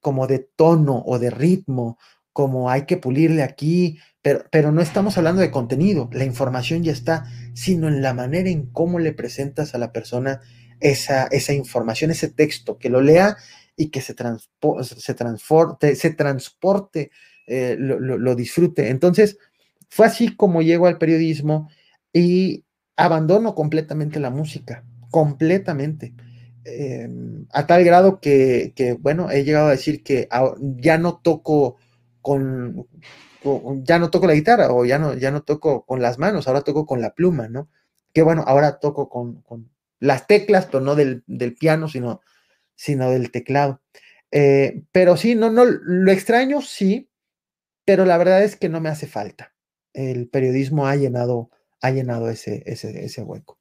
como 0.00 0.26
de 0.26 0.38
tono 0.38 1.02
o 1.06 1.18
de 1.18 1.30
ritmo, 1.30 1.98
como 2.32 2.70
hay 2.70 2.84
que 2.84 2.98
pulirle 2.98 3.42
aquí, 3.42 3.98
pero, 4.22 4.44
pero 4.52 4.70
no 4.70 4.82
estamos 4.82 5.16
hablando 5.16 5.40
de 5.40 5.50
contenido, 5.50 6.10
la 6.12 6.24
información 6.24 6.82
ya 6.82 6.92
está, 6.92 7.24
sino 7.54 7.88
en 7.88 8.02
la 8.02 8.12
manera 8.12 8.50
en 8.50 8.66
cómo 8.66 8.98
le 8.98 9.12
presentas 9.12 9.74
a 9.74 9.78
la 9.78 9.92
persona 9.92 10.40
esa, 10.80 11.26
esa 11.26 11.54
información, 11.54 12.10
ese 12.10 12.28
texto, 12.28 12.78
que 12.78 12.90
lo 12.90 13.00
lea 13.00 13.36
y 13.80 13.88
que 13.88 14.02
se, 14.02 14.14
se, 14.14 15.14
transporte, 15.14 15.96
se 15.96 16.10
transporte 16.10 17.10
eh, 17.46 17.76
lo, 17.78 18.34
disfrute. 18.34 18.90
Entonces, 18.90 19.38
fue 19.88 20.04
así 20.04 20.36
como 20.36 20.60
llego 20.60 20.86
al 20.86 20.98
periodismo 20.98 21.70
y 22.12 22.66
abandono 22.94 23.54
completamente 23.54 24.20
la 24.20 24.28
música, 24.28 24.84
completamente. 25.10 26.12
Em, 26.64 27.46
a 27.54 27.66
tal 27.66 27.82
grado 27.82 28.20
que, 28.20 28.98
bueno, 29.00 29.30
he 29.30 29.44
llegado 29.44 29.68
a 29.68 29.70
decir 29.70 30.02
que 30.02 30.28
ya 30.76 30.98
no 30.98 31.16
toco 31.16 31.76
con, 32.20 32.86
ya 33.82 33.98
no 33.98 34.10
toco 34.10 34.26
la 34.26 34.34
guitarra 34.34 34.74
o 34.74 34.84
ya 34.84 34.98
no, 34.98 35.14
ya 35.14 35.30
no 35.30 35.42
toco 35.42 35.86
con 35.86 36.02
las 36.02 36.18
manos, 36.18 36.48
ahora 36.48 36.60
toco 36.60 36.84
con 36.84 37.00
la 37.00 37.14
pluma, 37.14 37.48
¿no? 37.48 37.70
Que 38.12 38.20
bueno, 38.20 38.44
ahora 38.46 38.78
toco 38.78 39.08
con, 39.08 39.42
las 40.00 40.26
teclas, 40.26 40.66
pero 40.66 40.80
no 40.80 40.96
del, 40.96 41.24
piano, 41.58 41.88
sino, 41.88 42.20
sino 42.80 43.10
del 43.10 43.30
teclado. 43.30 43.82
Eh, 44.30 44.84
pero 44.90 45.18
sí, 45.18 45.34
no, 45.34 45.50
no, 45.50 45.66
lo 45.66 46.10
extraño, 46.10 46.62
sí, 46.62 47.10
pero 47.84 48.06
la 48.06 48.16
verdad 48.16 48.42
es 48.42 48.56
que 48.56 48.70
no 48.70 48.80
me 48.80 48.88
hace 48.88 49.06
falta. 49.06 49.52
El 49.92 50.30
periodismo 50.30 50.86
ha 50.86 50.96
llenado, 50.96 51.50
ha 51.82 51.90
llenado 51.90 52.30
ese, 52.30 52.62
ese, 52.64 53.04
ese 53.04 53.22
hueco. 53.22 53.58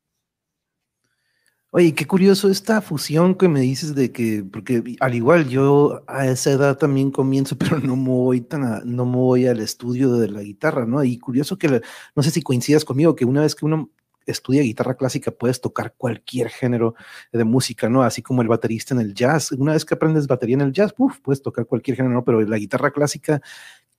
Oye, 1.72 1.94
qué 1.94 2.08
curioso 2.08 2.50
esta 2.50 2.82
fusión 2.82 3.36
que 3.36 3.50
me 3.50 3.60
dices 3.60 3.94
de 3.94 4.12
que, 4.14 4.44
porque 4.50 4.96
al 5.02 5.14
igual 5.14 5.50
yo 5.50 6.02
a 6.08 6.26
esa 6.26 6.52
edad 6.52 6.78
también 6.78 7.12
comienzo, 7.12 7.58
pero 7.60 7.78
no 7.80 7.98
me 7.98 8.10
voy 8.10 8.40
tan 8.40 8.82
no 8.86 9.06
me 9.06 9.18
voy 9.18 9.48
al 9.48 9.60
estudio 9.60 10.14
de 10.14 10.30
la 10.30 10.44
guitarra, 10.44 10.86
¿no? 10.86 11.04
Y 11.04 11.20
curioso 11.20 11.58
que, 11.58 11.82
no 12.16 12.24
sé 12.24 12.32
si 12.32 12.42
coincidas 12.42 12.86
conmigo, 12.86 13.18
que 13.18 13.26
una 13.26 13.42
vez 13.42 13.54
que 13.54 13.66
uno 13.66 13.92
estudia 14.32 14.62
guitarra 14.62 14.96
clásica 14.96 15.32
puedes 15.32 15.62
tocar 15.62 15.94
cualquier 15.98 16.50
género 16.50 16.96
de 17.32 17.44
música, 17.44 17.90
¿no? 17.90 18.04
Así 18.04 18.22
como 18.22 18.42
el 18.42 18.48
baterista 18.48 18.94
en 18.94 19.02
el 19.02 19.14
jazz. 19.14 19.52
Una 19.52 19.74
vez 19.74 19.86
que 19.86 19.94
aprendes 19.94 20.28
batería 20.28 20.56
en 20.56 20.62
el 20.62 20.72
jazz, 20.72 20.94
uf, 20.98 21.20
puedes 21.20 21.42
tocar 21.42 21.66
cualquier 21.66 21.98
género, 21.98 22.16
¿no? 22.16 22.24
Pero 22.24 22.42
la 22.42 22.58
guitarra 22.58 22.92
clásica 22.92 23.42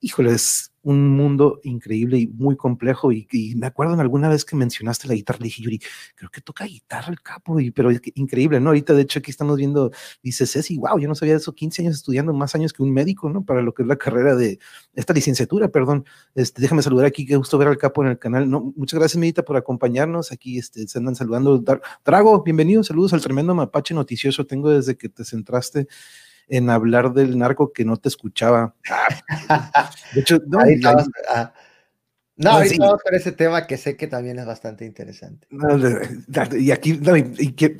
híjole, 0.01 0.31
es 0.31 0.71
un 0.83 1.09
mundo 1.09 1.59
increíble 1.63 2.17
y 2.17 2.27
muy 2.27 2.57
complejo. 2.57 3.11
Y, 3.11 3.27
me 3.55 3.67
acuerdo 3.67 3.93
en 3.93 3.99
alguna 3.99 4.29
vez 4.29 4.43
que 4.43 4.55
mencionaste 4.55 5.07
la 5.07 5.13
guitarra, 5.13 5.39
le 5.39 5.45
dije, 5.45 5.61
Yuri, 5.61 5.79
creo 6.15 6.29
que 6.31 6.41
toca 6.41 6.65
guitarra 6.65 7.09
el 7.09 7.21
capo, 7.21 7.59
y, 7.59 7.71
pero 7.71 7.91
es 7.91 8.01
increíble, 8.15 8.59
¿no? 8.59 8.69
Ahorita, 8.71 8.93
de 8.93 9.03
hecho, 9.03 9.19
aquí 9.19 9.29
estamos 9.29 9.57
viendo, 9.57 9.91
dice 10.23 10.47
Ceci, 10.47 10.77
wow, 10.77 10.99
yo 10.99 11.07
no 11.07 11.13
sabía 11.15 11.35
eso, 11.35 11.53
15 11.53 11.83
años 11.83 11.95
estudiando, 11.95 12.33
más 12.33 12.55
años 12.55 12.73
que 12.73 12.81
un 12.81 12.91
médico, 12.91 13.29
¿no? 13.29 13.45
Para 13.45 13.61
lo 13.61 13.73
que 13.73 13.83
es 13.83 13.87
la 13.87 13.95
carrera 13.95 14.35
de 14.35 14.59
esta 14.95 15.13
licenciatura, 15.13 15.69
perdón. 15.69 16.05
Este, 16.33 16.61
déjame 16.61 16.81
saludar 16.81 17.05
aquí, 17.05 17.25
qué 17.25 17.35
gusto 17.35 17.57
ver 17.59 17.67
al 17.67 17.77
capo 17.77 18.03
en 18.03 18.09
el 18.09 18.19
canal. 18.19 18.49
No, 18.49 18.73
muchas 18.75 18.99
gracias, 18.99 19.19
Medita, 19.19 19.43
por 19.43 19.57
acompañarnos. 19.57 20.31
Aquí 20.31 20.57
este, 20.57 20.87
se 20.87 20.97
andan 20.97 21.15
saludando. 21.15 21.63
Drago, 22.03 22.43
bienvenido, 22.43 22.83
saludos 22.83 23.13
al 23.13 23.21
tremendo 23.21 23.53
mapache 23.53 23.93
noticioso. 23.93 24.47
Tengo 24.47 24.71
desde 24.71 24.97
que 24.97 25.09
te 25.09 25.23
centraste 25.23 25.87
en 26.47 26.69
hablar 26.69 27.13
del 27.13 27.37
narco 27.37 27.71
que 27.73 27.85
no 27.85 27.97
te 27.97 28.09
escuchaba. 28.09 28.75
de 30.13 30.21
hecho, 30.21 30.39
no, 30.47 30.59
no, 32.43 32.51
ahorita 32.51 32.75
vamos 32.79 33.01
con 33.03 33.15
ese 33.15 33.31
tema 33.31 33.67
que 33.67 33.77
sé 33.77 33.95
que 33.95 34.07
también 34.07 34.39
es 34.39 34.45
bastante 34.45 34.85
interesante. 34.85 35.47
y 36.59 36.71
aquí, 36.71 36.99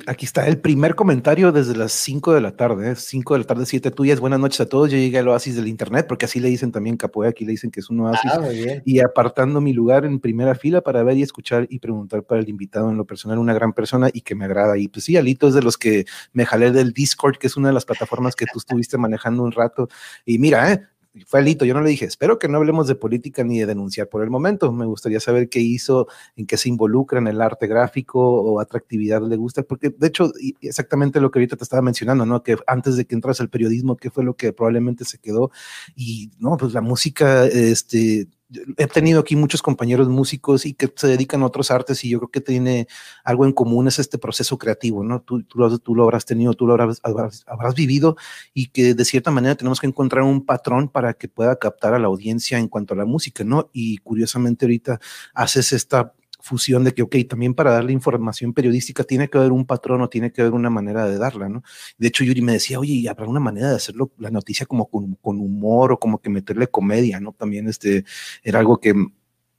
aquí 0.06 0.24
está 0.24 0.46
el 0.46 0.58
primer 0.58 0.94
comentario 0.94 1.52
desde 1.52 1.76
las 1.76 1.92
5 1.92 2.34
de 2.34 2.40
la 2.40 2.56
tarde, 2.56 2.94
5 2.96 3.34
¿eh? 3.34 3.38
de 3.38 3.42
la 3.42 3.46
tarde, 3.46 3.66
7 3.66 3.90
tuyas. 3.90 4.20
Buenas 4.20 4.40
noches 4.40 4.60
a 4.60 4.66
todos. 4.66 4.90
Yo 4.90 4.96
llegué 4.96 5.18
al 5.18 5.28
oasis 5.28 5.56
del 5.56 5.68
internet, 5.68 6.06
porque 6.08 6.26
así 6.26 6.40
le 6.40 6.48
dicen 6.48 6.72
también 6.72 6.96
Capoe, 6.96 7.28
aquí 7.28 7.44
le 7.44 7.52
dicen 7.52 7.70
que 7.70 7.80
es 7.80 7.90
un 7.90 8.00
oasis. 8.00 8.30
Ah, 8.32 8.40
y 8.84 9.00
apartando 9.00 9.60
mi 9.60 9.72
lugar 9.72 10.04
en 10.04 10.20
primera 10.20 10.54
fila 10.54 10.80
para 10.80 11.02
ver 11.02 11.16
y 11.16 11.22
escuchar 11.22 11.66
y 11.68 11.78
preguntar 11.78 12.22
para 12.22 12.40
el 12.40 12.48
invitado 12.48 12.90
en 12.90 12.96
lo 12.96 13.04
personal, 13.04 13.38
una 13.38 13.54
gran 13.54 13.72
persona 13.72 14.10
y 14.12 14.20
que 14.20 14.34
me 14.34 14.44
agrada. 14.44 14.78
Y 14.78 14.88
pues 14.88 15.04
sí, 15.04 15.16
Alito 15.16 15.48
es 15.48 15.54
de 15.54 15.62
los 15.62 15.78
que 15.78 16.04
me 16.32 16.46
jalé 16.46 16.70
del 16.72 16.92
Discord, 16.92 17.36
que 17.38 17.46
es 17.46 17.56
una 17.56 17.68
de 17.68 17.74
las 17.74 17.84
plataformas 17.84 18.36
que 18.36 18.46
tú 18.52 18.58
estuviste 18.58 18.98
manejando 18.98 19.42
un 19.42 19.52
rato. 19.52 19.88
Y 20.24 20.38
mira, 20.38 20.72
¿eh? 20.72 20.82
Fue 21.26 21.40
Alito, 21.40 21.64
yo 21.64 21.74
no 21.74 21.82
le 21.82 21.90
dije, 21.90 22.06
espero 22.06 22.38
que 22.38 22.48
no 22.48 22.56
hablemos 22.56 22.86
de 22.86 22.94
política 22.94 23.44
ni 23.44 23.58
de 23.58 23.66
denunciar 23.66 24.08
por 24.08 24.22
el 24.22 24.30
momento, 24.30 24.72
me 24.72 24.86
gustaría 24.86 25.20
saber 25.20 25.48
qué 25.48 25.60
hizo, 25.60 26.08
en 26.36 26.46
qué 26.46 26.56
se 26.56 26.68
involucra 26.68 27.18
en 27.18 27.26
el 27.26 27.40
arte 27.42 27.66
gráfico 27.66 28.20
o 28.20 28.60
atractividad 28.60 29.22
le 29.22 29.36
gusta, 29.36 29.62
porque 29.62 29.90
de 29.90 30.06
hecho, 30.06 30.32
exactamente 30.60 31.20
lo 31.20 31.30
que 31.30 31.38
ahorita 31.38 31.56
te 31.56 31.64
estaba 31.64 31.82
mencionando, 31.82 32.24
¿no? 32.24 32.42
Que 32.42 32.56
antes 32.66 32.96
de 32.96 33.04
que 33.04 33.14
entras 33.14 33.40
al 33.40 33.50
periodismo, 33.50 33.96
¿qué 33.96 34.10
fue 34.10 34.24
lo 34.24 34.34
que 34.34 34.52
probablemente 34.52 35.04
se 35.04 35.18
quedó? 35.18 35.50
Y 35.94 36.30
no, 36.38 36.56
pues 36.56 36.72
la 36.72 36.80
música, 36.80 37.46
este, 37.46 38.28
he 38.76 38.86
tenido 38.86 39.20
aquí 39.20 39.36
muchos 39.36 39.62
compañeros 39.62 40.08
músicos 40.08 40.66
y 40.66 40.74
que 40.74 40.92
se 40.94 41.06
dedican 41.06 41.42
a 41.42 41.46
otros 41.46 41.70
artes 41.70 42.04
y 42.04 42.10
yo 42.10 42.18
creo 42.18 42.30
que 42.30 42.40
tiene 42.40 42.86
algo 43.24 43.44
en 43.44 43.52
común, 43.52 43.88
es 43.88 43.98
este 43.98 44.18
proceso 44.18 44.58
creativo, 44.58 45.04
¿no? 45.04 45.22
Tú, 45.22 45.44
lo, 45.54 45.78
tú 45.78 46.02
habrás 46.02 46.24
tenido, 46.24 46.54
tú 46.54 46.66
lo 46.66 46.74
habrás, 46.74 47.00
habrás, 47.02 47.74
vivido 47.74 48.16
y 48.52 48.68
que 48.68 48.94
de 48.94 49.04
cierta 49.04 49.30
manera 49.30 49.54
tenemos 49.54 49.80
que 49.80 49.86
encontrar 49.86 50.24
un 50.24 50.44
patrón 50.44 50.88
para 50.88 51.14
que 51.14 51.28
pueda 51.28 51.56
captar 51.56 51.94
a 51.94 51.98
la 51.98 52.08
audiencia 52.08 52.58
en 52.58 52.68
cuanto 52.68 52.94
a 52.94 52.96
la 52.96 53.04
música, 53.04 53.44
¿no? 53.44 53.70
Y 53.72 53.98
curiosamente 53.98 54.66
ahorita 54.66 55.00
haces 55.34 55.72
esta 55.72 56.12
fusión 56.42 56.82
de 56.84 56.92
que, 56.92 57.02
ok, 57.02 57.16
también 57.28 57.54
para 57.54 57.70
darle 57.70 57.92
información 57.92 58.52
periodística 58.52 59.04
tiene 59.04 59.30
que 59.30 59.38
haber 59.38 59.52
un 59.52 59.64
patrón 59.64 60.02
o 60.02 60.08
tiene 60.08 60.32
que 60.32 60.42
haber 60.42 60.52
una 60.52 60.70
manera 60.70 61.06
de 61.06 61.16
darla, 61.16 61.48
¿no? 61.48 61.62
De 61.96 62.08
hecho, 62.08 62.24
Yuri 62.24 62.42
me 62.42 62.52
decía, 62.52 62.80
oye, 62.80 62.94
¿y 62.94 63.06
habrá 63.06 63.26
una 63.26 63.40
manera 63.40 63.70
de 63.70 63.76
hacerlo, 63.76 64.10
la 64.18 64.30
noticia 64.30 64.66
como 64.66 64.90
con, 64.90 65.16
humor 65.22 65.92
o 65.92 65.98
como 65.98 66.20
que 66.20 66.30
meterle 66.30 66.66
comedia, 66.66 67.20
¿no? 67.20 67.32
También 67.32 67.68
este, 67.68 68.04
era 68.42 68.58
algo 68.58 68.80
que, 68.80 68.92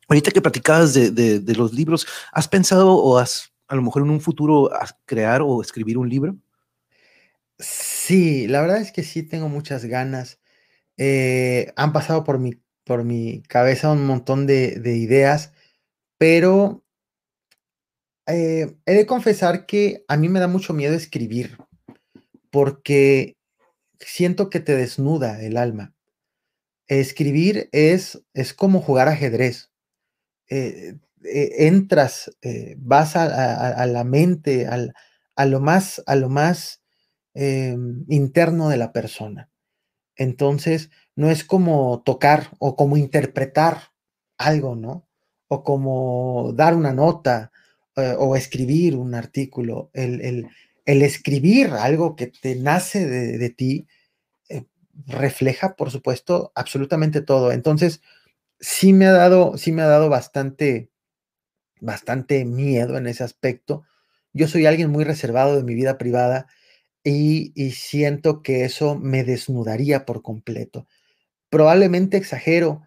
ahorita 0.09 0.31
que 0.31 0.41
platicabas 0.41 0.93
de, 0.93 1.11
de, 1.11 1.55
los 1.55 1.73
libros, 1.73 2.05
¿has 2.33 2.47
pensado 2.49 2.93
o 2.93 3.17
has, 3.17 3.53
a 3.67 3.75
lo 3.75 3.81
mejor 3.81 4.03
en 4.03 4.09
un 4.09 4.19
futuro, 4.19 4.69
crear 5.05 5.41
o 5.41 5.61
escribir 5.61 5.97
un 5.97 6.09
libro? 6.09 6.35
Sí, 7.59 8.47
la 8.47 8.61
verdad 8.61 8.81
es 8.81 8.91
que 8.91 9.03
sí 9.03 9.23
tengo 9.23 9.47
muchas 9.47 9.85
ganas. 9.85 10.39
Eh, 10.97 11.71
han 11.77 11.93
pasado 11.93 12.25
por 12.25 12.39
mi, 12.39 12.55
por 12.83 13.05
mi 13.05 13.41
cabeza 13.43 13.91
un 13.91 14.05
montón 14.05 14.45
de 14.45 14.97
ideas 14.97 15.52
pero 16.23 16.85
eh, 18.27 18.77
he 18.85 18.93
de 18.93 19.05
confesar 19.05 19.65
que 19.65 20.05
a 20.07 20.15
mí 20.15 20.29
me 20.29 20.39
da 20.39 20.47
mucho 20.47 20.73
miedo 20.73 20.95
escribir, 20.95 21.57
porque 22.49 23.35
siento 23.99 24.49
que 24.49 24.61
te 24.61 24.73
desnuda 24.73 25.41
el 25.41 25.57
alma. 25.57 25.93
Escribir 26.87 27.67
es, 27.73 28.23
es 28.33 28.53
como 28.53 28.79
jugar 28.79 29.09
ajedrez. 29.09 29.69
Eh, 30.47 30.95
eh, 31.25 31.67
entras, 31.67 32.31
vas 32.77 33.17
a, 33.17 33.85
la 33.85 34.03
mente, 34.05 34.65
a 34.65 35.45
lo 35.45 35.59
más, 35.59 36.01
a 36.05 36.15
lo 36.15 36.29
más 36.29 36.81
interno 37.33 38.69
de 38.69 38.77
la 38.77 38.93
persona. 38.93 39.49
Entonces, 40.15 40.89
no 41.17 41.29
es 41.29 41.43
como 41.43 42.01
tocar 42.05 42.51
o 42.59 42.77
como 42.77 42.95
interpretar 42.95 43.91
algo, 44.37 44.77
¿no? 44.77 45.09
O 45.53 45.63
como 45.63 46.51
dar 46.55 46.75
una 46.75 46.93
nota 46.93 47.51
eh, 47.95 48.15
o 48.17 48.35
escribir 48.35 48.95
un 48.95 49.13
artículo, 49.13 49.91
el, 49.93 50.49
escribir 50.85 51.69
algo 51.71 52.15
que 52.15 52.27
te 52.27 52.55
nace 52.55 53.05
de, 53.07 53.49
ti, 53.51 53.87
eh, 54.49 54.65
refleja, 55.07 55.75
por 55.75 55.91
supuesto, 55.91 56.51
absolutamente 56.55 57.21
todo. 57.21 57.51
Entonces, 57.51 58.01
sí 58.59 58.93
me 58.93 59.05
ha 59.05 59.11
dado, 59.13 59.57
sí 59.57 59.71
me 59.71 59.83
ha 59.83 59.87
dado 59.87 60.09
bastante, 60.09 60.89
bastante 61.81 62.45
miedo 62.45 62.97
en 62.97 63.07
ese 63.07 63.23
aspecto. 63.23 63.83
Yo 64.33 64.47
soy 64.47 64.65
alguien 64.65 64.89
muy 64.89 65.03
reservado 65.03 65.55
de 65.55 65.63
mi 65.63 65.75
vida 65.75 65.97
privada 65.99 66.47
y, 67.03 67.51
y 67.55 67.71
siento 67.71 68.41
que 68.41 68.65
eso 68.65 68.95
me 68.95 69.23
desnudaría 69.23 70.05
por 70.05 70.23
completo. 70.23 70.87
Probablemente 71.49 72.17
exagero, 72.17 72.81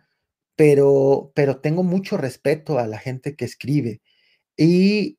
pero, 0.57 1.33
pero 1.35 1.59
tengo 1.61 1.83
mucho 1.83 2.17
respeto 2.17 2.79
a 2.79 2.87
la 2.87 2.99
gente 2.99 3.37
que 3.37 3.45
escribe. 3.45 4.01
Y, 4.57 5.19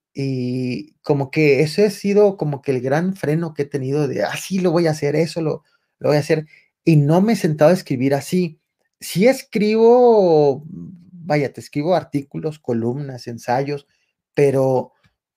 como 1.04 1.30
que 1.32 1.62
eso 1.62 1.86
ha 1.86 1.92
sido 1.92 2.38
como 2.38 2.62
que 2.64 2.72
el 2.72 2.82
gran 2.82 3.16
freno 3.16 3.54
que 3.54 3.64
he 3.64 3.66
tenido 3.66 4.08
de, 4.08 4.24
así 4.24 4.60
ah, 4.60 4.62
lo 4.64 4.72
voy 4.72 4.88
a 4.88 4.92
hacer, 4.92 5.16
eso 5.16 5.42
lo, 5.42 5.64
lo 6.00 6.10
voy 6.10 6.18
a 6.18 6.22
hacer. 6.22 6.48
Y 6.84 6.98
no 6.98 7.22
me 7.22 7.34
he 7.34 7.36
sentado 7.36 7.72
a 7.72 7.74
escribir 7.76 8.16
así. 8.16 8.60
Si 9.00 9.28
escribo, 9.28 10.64
vaya, 10.68 11.54
te 11.54 11.62
escribo 11.62 11.96
artículos, 11.96 12.60
columnas, 12.60 13.28
ensayos, 13.28 13.88
pero, 14.34 14.94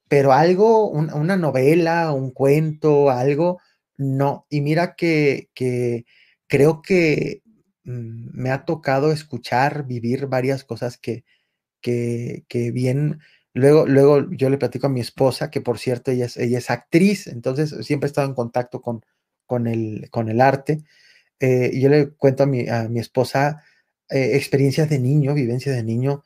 pero 0.09 0.33
algo, 0.33 0.91
una 0.91 1.37
novela, 1.37 2.13
un 2.13 2.31
cuento, 2.33 3.11
algo, 3.11 3.61
no. 3.99 4.47
Y 4.51 4.63
mira 4.63 4.95
que, 4.97 5.51
que 5.55 6.07
creo 6.47 6.83
que 6.83 7.43
me 7.85 8.51
ha 8.51 8.65
tocado 8.65 9.13
escuchar, 9.13 9.87
vivir 9.87 10.27
varias 10.27 10.65
cosas 10.65 10.99
que, 10.99 11.25
que, 11.81 12.45
bien, 12.73 13.21
luego, 13.55 13.87
luego 13.87 14.31
yo 14.33 14.51
le 14.51 14.59
platico 14.59 14.87
a 14.87 14.91
mi 14.91 15.01
esposa, 15.01 15.51
que 15.51 15.61
por 15.61 15.79
cierto 15.79 16.11
ella 16.11 16.27
es, 16.27 16.37
ella 16.37 16.59
es 16.59 16.71
actriz, 16.71 17.27
entonces 17.27 17.75
siempre 17.87 18.07
he 18.07 18.11
estado 18.11 18.29
en 18.29 18.35
contacto 18.35 18.81
con, 18.81 19.05
con, 19.47 19.67
el, 19.67 20.09
con 20.11 20.29
el 20.29 20.41
arte, 20.41 20.83
eh, 21.41 21.71
y 21.73 21.81
yo 21.81 21.89
le 21.89 22.11
cuento 22.11 22.45
a 22.45 22.47
mi, 22.47 22.69
a 22.69 22.89
mi 22.89 23.01
esposa 23.01 23.63
eh, 24.11 24.37
experiencias 24.37 24.91
de 24.91 24.99
niño, 24.99 25.35
vivencias 25.35 25.77
de 25.77 25.83
niño, 25.85 26.23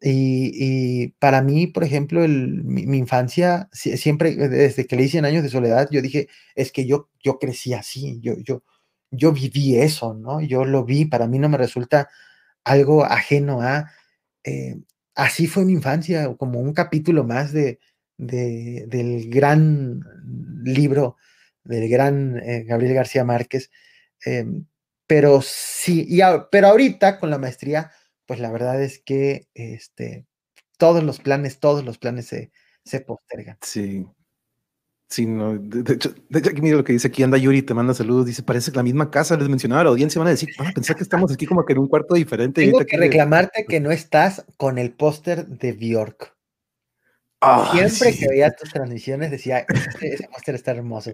y, 0.00 1.08
para 1.18 1.42
mí, 1.42 1.66
por 1.66 1.82
ejemplo, 1.84 2.22
el, 2.24 2.64
mi, 2.64 2.98
infancia, 2.98 3.68
siempre, 3.72 4.34
desde 4.36 4.86
que 4.86 4.96
le 4.96 5.04
hice 5.04 5.18
años 5.18 5.42
de 5.42 5.48
soledad, 5.48 5.88
yo 5.90 6.02
dije, 6.02 6.28
es 6.54 6.70
que 6.70 6.86
yo, 6.86 7.08
yo 7.22 7.38
crecí 7.38 7.72
así, 7.72 8.20
yo, 8.20 8.34
yo, 8.38 8.62
yo 9.10 9.32
viví 9.32 9.76
eso, 9.78 10.14
¿no? 10.14 10.40
Yo 10.40 10.64
lo 10.64 10.84
vi, 10.84 11.04
para 11.06 11.26
mí 11.26 11.38
no 11.38 11.48
me 11.48 11.58
resulta 11.58 12.08
algo 12.64 13.04
ajeno 13.04 13.62
a... 13.62 13.90
Eh, 14.44 14.76
así 15.14 15.46
fue 15.46 15.64
mi 15.64 15.72
infancia, 15.72 16.34
como 16.36 16.60
un 16.60 16.74
capítulo 16.74 17.24
más 17.24 17.52
de, 17.52 17.80
del 18.18 19.30
gran 19.30 20.00
libro 20.64 21.16
del 21.66 21.88
gran 21.88 22.38
eh, 22.38 22.64
Gabriel 22.64 22.94
García 22.94 23.24
Márquez. 23.24 23.70
Em, 24.24 24.66
pero 25.06 25.40
sí, 25.42 26.18
pero 26.50 26.68
ahorita 26.68 27.18
con 27.18 27.30
la 27.30 27.38
maestría, 27.38 27.92
pues 28.26 28.40
la 28.40 28.50
verdad 28.50 28.82
es 28.82 28.98
que 28.98 29.48
este, 29.54 30.26
todos 30.78 31.02
los 31.04 31.20
planes, 31.20 31.60
todos 31.60 31.84
los 31.84 31.98
planes 31.98 32.26
se, 32.26 32.50
se 32.84 33.00
postergan. 33.00 33.58
Sí, 33.62 34.06
Sí, 35.08 35.24
no, 35.24 35.56
de, 35.56 35.94
hecho, 35.94 36.12
de 36.28 36.38
hecho, 36.40 36.50
aquí 36.50 36.60
mira 36.60 36.76
lo 36.76 36.82
que 36.82 36.92
dice 36.92 37.06
aquí, 37.06 37.22
anda 37.22 37.38
Yuri, 37.38 37.62
te 37.62 37.74
manda 37.74 37.94
saludos, 37.94 38.26
dice, 38.26 38.42
parece 38.42 38.72
que 38.72 38.76
la 38.76 38.82
misma 38.82 39.08
casa, 39.08 39.36
les 39.36 39.48
mencionaba 39.48 39.82
a 39.82 39.84
la 39.84 39.90
audiencia, 39.90 40.18
van 40.18 40.26
a 40.26 40.32
decir, 40.32 40.48
van 40.58 40.68
a 40.68 40.72
pensar 40.72 40.96
que 40.96 41.04
estamos 41.04 41.32
aquí 41.32 41.46
como 41.46 41.64
que 41.64 41.74
en 41.74 41.78
un 41.78 41.86
cuarto 41.86 42.14
diferente. 42.14 42.64
Tengo 42.64 42.84
que 42.84 42.96
reclamarte 42.96 43.66
que 43.66 43.78
no 43.78 43.92
estás 43.92 44.44
con 44.56 44.78
el 44.78 44.92
póster 44.92 45.46
de 45.46 45.72
Bjork. 45.72 46.34
Siempre 47.72 48.18
que 48.18 48.28
veía 48.28 48.50
tus 48.50 48.72
transmisiones 48.72 49.30
decía, 49.30 49.64
ese, 50.02 50.28
póster 50.28 50.56
está 50.56 50.72
hermoso. 50.72 51.12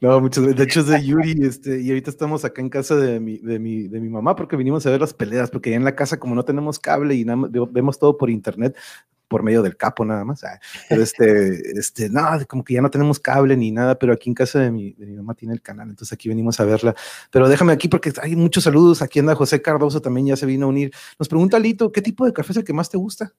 No, 0.00 0.18
muchas 0.18 0.44
gracias. 0.44 0.58
De 0.58 0.64
hecho, 0.64 0.80
es 0.80 0.86
de 0.86 1.04
Yuri, 1.04 1.46
este, 1.46 1.80
y 1.82 1.90
ahorita 1.90 2.08
estamos 2.08 2.46
acá 2.46 2.62
en 2.62 2.70
casa 2.70 2.96
de 2.96 3.20
mi, 3.20 3.36
de, 3.36 3.58
mi, 3.58 3.86
de 3.86 4.00
mi 4.00 4.08
mamá 4.08 4.34
porque 4.34 4.56
vinimos 4.56 4.86
a 4.86 4.90
ver 4.90 5.00
las 5.00 5.12
peleas, 5.12 5.50
porque 5.50 5.74
en 5.74 5.84
la 5.84 5.94
casa, 5.94 6.18
como 6.18 6.34
no 6.34 6.46
tenemos 6.46 6.78
cable 6.78 7.14
y 7.16 7.26
nada, 7.26 7.48
vemos 7.70 7.98
todo 7.98 8.16
por 8.16 8.30
internet, 8.30 8.74
por 9.30 9.44
medio 9.44 9.62
del 9.62 9.76
capo 9.76 10.04
nada 10.04 10.24
más. 10.24 10.42
Ah, 10.44 10.60
pero 10.88 11.02
este, 11.02 11.78
este, 11.78 12.10
no, 12.10 12.22
como 12.48 12.64
que 12.64 12.74
ya 12.74 12.82
no 12.82 12.90
tenemos 12.90 13.20
cable 13.20 13.56
ni 13.56 13.70
nada, 13.70 13.98
pero 13.98 14.12
aquí 14.12 14.28
en 14.28 14.34
casa 14.34 14.58
de 14.58 14.70
mi, 14.70 14.92
de 14.94 15.06
mi 15.06 15.16
mamá 15.16 15.34
tiene 15.34 15.54
el 15.54 15.62
canal, 15.62 15.88
entonces 15.88 16.12
aquí 16.12 16.28
venimos 16.28 16.58
a 16.60 16.64
verla. 16.64 16.94
Pero 17.30 17.48
déjame 17.48 17.72
aquí 17.72 17.88
porque 17.88 18.12
hay 18.20 18.36
muchos 18.36 18.64
saludos. 18.64 19.00
Aquí 19.00 19.20
anda 19.20 19.34
José 19.34 19.62
Cardoso, 19.62 20.02
también 20.02 20.26
ya 20.26 20.36
se 20.36 20.44
vino 20.44 20.66
a 20.66 20.68
unir. 20.68 20.92
Nos 21.18 21.28
pregunta 21.28 21.58
Lito, 21.58 21.92
¿qué 21.92 22.02
tipo 22.02 22.26
de 22.26 22.32
café 22.32 22.52
es 22.52 22.58
el 22.58 22.64
que 22.64 22.72
más 22.72 22.90
te 22.90 22.98
gusta? 22.98 23.32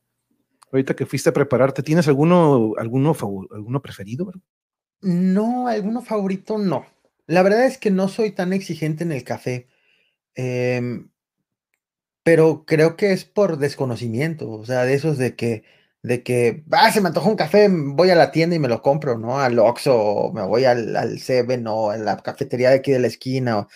Ahorita 0.71 0.95
que 0.95 1.06
fuiste 1.06 1.30
a 1.30 1.34
prepararte, 1.34 1.84
¿tienes 1.84 2.08
alguno, 2.08 2.73
alguno, 2.77 3.13
alguno 3.51 3.82
preferido? 3.82 4.32
No, 5.01 5.67
alguno 5.67 6.01
favorito 6.01 6.58
no. 6.58 6.86
La 7.27 7.43
verdad 7.43 7.65
es 7.65 7.77
que 7.77 7.91
no 7.91 8.08
soy 8.08 8.32
tan 8.32 8.54
exigente 8.54 9.04
en 9.04 9.12
el 9.12 9.25
café. 9.25 9.67
Em, 10.36 11.10
pero 12.23 12.65
creo 12.65 12.95
que 12.95 13.12
es 13.12 13.25
por 13.25 13.58
desconocimiento, 13.58 14.49
o 14.49 14.65
sea, 14.65 14.86
de 14.86 14.93
esos 14.93 15.17
de 15.17 15.36
que 15.36 15.63
de 16.03 16.23
que, 16.23 16.63
ah, 16.71 16.91
se 16.91 17.01
me 17.01 17.09
antojó 17.09 17.29
un 17.29 17.35
café, 17.35 17.67
voy 17.69 18.09
a 18.09 18.15
la 18.15 18.31
tienda 18.31 18.55
y 18.55 18.59
me 18.59 18.67
lo 18.67 18.81
compro, 18.81 19.17
¿no? 19.17 19.39
Al 19.39 19.59
Oxxo, 19.59 19.95
o 19.95 20.33
me 20.33 20.43
voy 20.45 20.65
al, 20.65 20.95
al 20.95 21.19
Seven, 21.19 21.67
o 21.67 21.93
en 21.93 22.05
la 22.05 22.17
cafetería 22.17 22.69
de 22.69 22.77
aquí 22.77 22.91
de 22.91 22.99
la 22.99 23.07
esquina, 23.07 23.67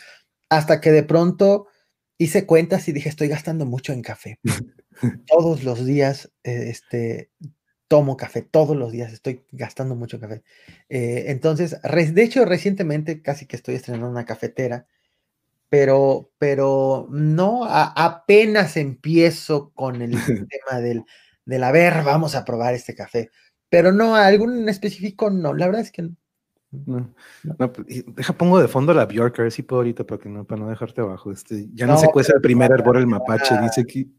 hasta 0.50 0.82
que 0.82 0.92
de 0.92 1.04
pronto 1.04 1.68
hice 2.18 2.46
cuentas 2.46 2.88
y 2.88 2.94
dije, 2.94 3.10
estoy 3.10 3.28
gastando 3.28 3.66
mucho 3.66 3.94
en 3.94 4.02
café. 4.02 4.40
todos 5.28 5.64
los 5.64 5.86
días, 5.86 6.32
eh, 6.44 6.70
este, 6.70 7.30
tomo 7.88 8.18
café, 8.18 8.42
todos 8.42 8.76
los 8.76 8.92
días 8.92 9.14
estoy 9.14 9.46
gastando 9.52 9.96
mucho 9.96 10.20
café. 10.20 10.44
Eh, 10.90 11.26
entonces, 11.28 11.78
de 11.84 12.24
hecho, 12.24 12.46
recientemente 12.46 13.22
casi 13.22 13.46
que 13.46 13.56
estoy 13.56 13.76
estrenando 13.76 14.10
una 14.10 14.26
cafetera, 14.26 14.88
pero, 15.70 16.32
pero 16.38 17.08
no, 17.12 17.66
apenas 17.66 18.78
empiezo 18.78 19.72
con 19.74 20.02
el 20.02 20.12
tema 20.50 20.80
del 20.80 21.04
del 21.46 21.64
a 21.64 21.72
ver, 21.72 22.04
vamos 22.04 22.36
a 22.36 22.44
probar 22.44 22.74
este 22.74 22.96
café. 22.96 23.30
Pero 23.70 23.92
no, 23.92 24.16
algún 24.16 24.60
en 24.60 24.70
específico 24.70 25.30
no, 25.30 25.54
la 25.54 25.68
verdad 25.68 25.82
es 25.82 25.92
que 25.92 26.04
no. 26.04 26.16
no. 27.58 27.72
Pues, 27.72 28.06
deja, 28.08 28.34
pongo 28.34 28.60
de 28.60 28.68
fondo 28.68 28.94
la 28.94 29.06
Bjork, 29.06 29.40
a 29.40 29.44
ver 29.44 29.52
si 29.52 29.64
puedo 29.64 29.82
ahorita 29.82 30.06
para, 30.06 30.22
que 30.22 30.30
no, 30.30 30.46
para 30.46 30.62
no 30.62 30.70
dejarte 30.70 31.02
abajo. 31.02 31.32
Este, 31.32 31.68
ya 31.74 31.86
no, 31.86 31.98
se 31.98 32.08
cuece 32.08 32.34
el 32.34 32.42
primer 32.42 32.72
hervor 32.72 32.98
el 32.98 33.08
mapache, 33.08 33.60
dice 33.62 33.82
aquí. 33.82 34.12